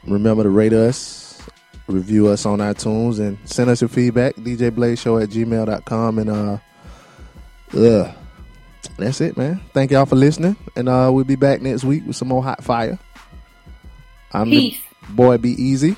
remember 0.05 0.43
to 0.43 0.49
rate 0.49 0.73
us, 0.73 1.41
review 1.87 2.27
us 2.27 2.45
on 2.45 2.59
iTunes 2.59 3.19
and 3.19 3.37
send 3.45 3.69
us 3.69 3.81
your 3.81 3.89
feedback. 3.89 4.35
DJ 4.35 4.73
Blaze 4.73 4.99
Show 4.99 5.17
at 5.19 5.29
gmail.com 5.29 6.19
and 6.19 6.29
uh 6.29 6.57
yeah 7.73 8.13
that's 8.97 9.21
it, 9.21 9.37
man. 9.37 9.61
Thank 9.73 9.91
y'all 9.91 10.05
for 10.05 10.15
listening, 10.15 10.55
and 10.75 10.87
uh, 10.87 11.09
we'll 11.11 11.25
be 11.25 11.35
back 11.35 11.61
next 11.61 11.83
week 11.83 12.05
with 12.05 12.15
some 12.15 12.27
more 12.27 12.43
hot 12.43 12.63
fire. 12.63 12.97
I'm 14.31 14.49
Peace. 14.49 14.79
the 15.07 15.13
boy. 15.13 15.37
Be 15.37 15.51
easy. 15.51 15.95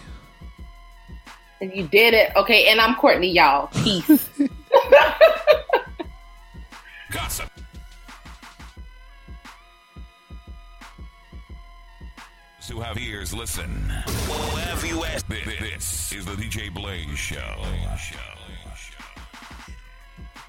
And 1.62 1.74
you 1.76 1.88
did 1.88 2.14
it, 2.14 2.32
okay. 2.36 2.70
And 2.70 2.80
I'm 2.80 2.96
Courtney, 2.96 3.32
y'all. 3.32 3.68
Peace. 3.68 4.30
Gossip. 7.12 7.50
you 12.70 12.80
have 12.82 13.00
ears, 13.00 13.34
listen. 13.34 13.90
Have 13.90 14.86
you 14.86 15.04
asked? 15.04 15.28
This 15.28 16.14
is 16.14 16.26
the 16.26 16.34
DJ 16.34 16.72
Blaze 16.72 17.18
Show. 17.18 17.56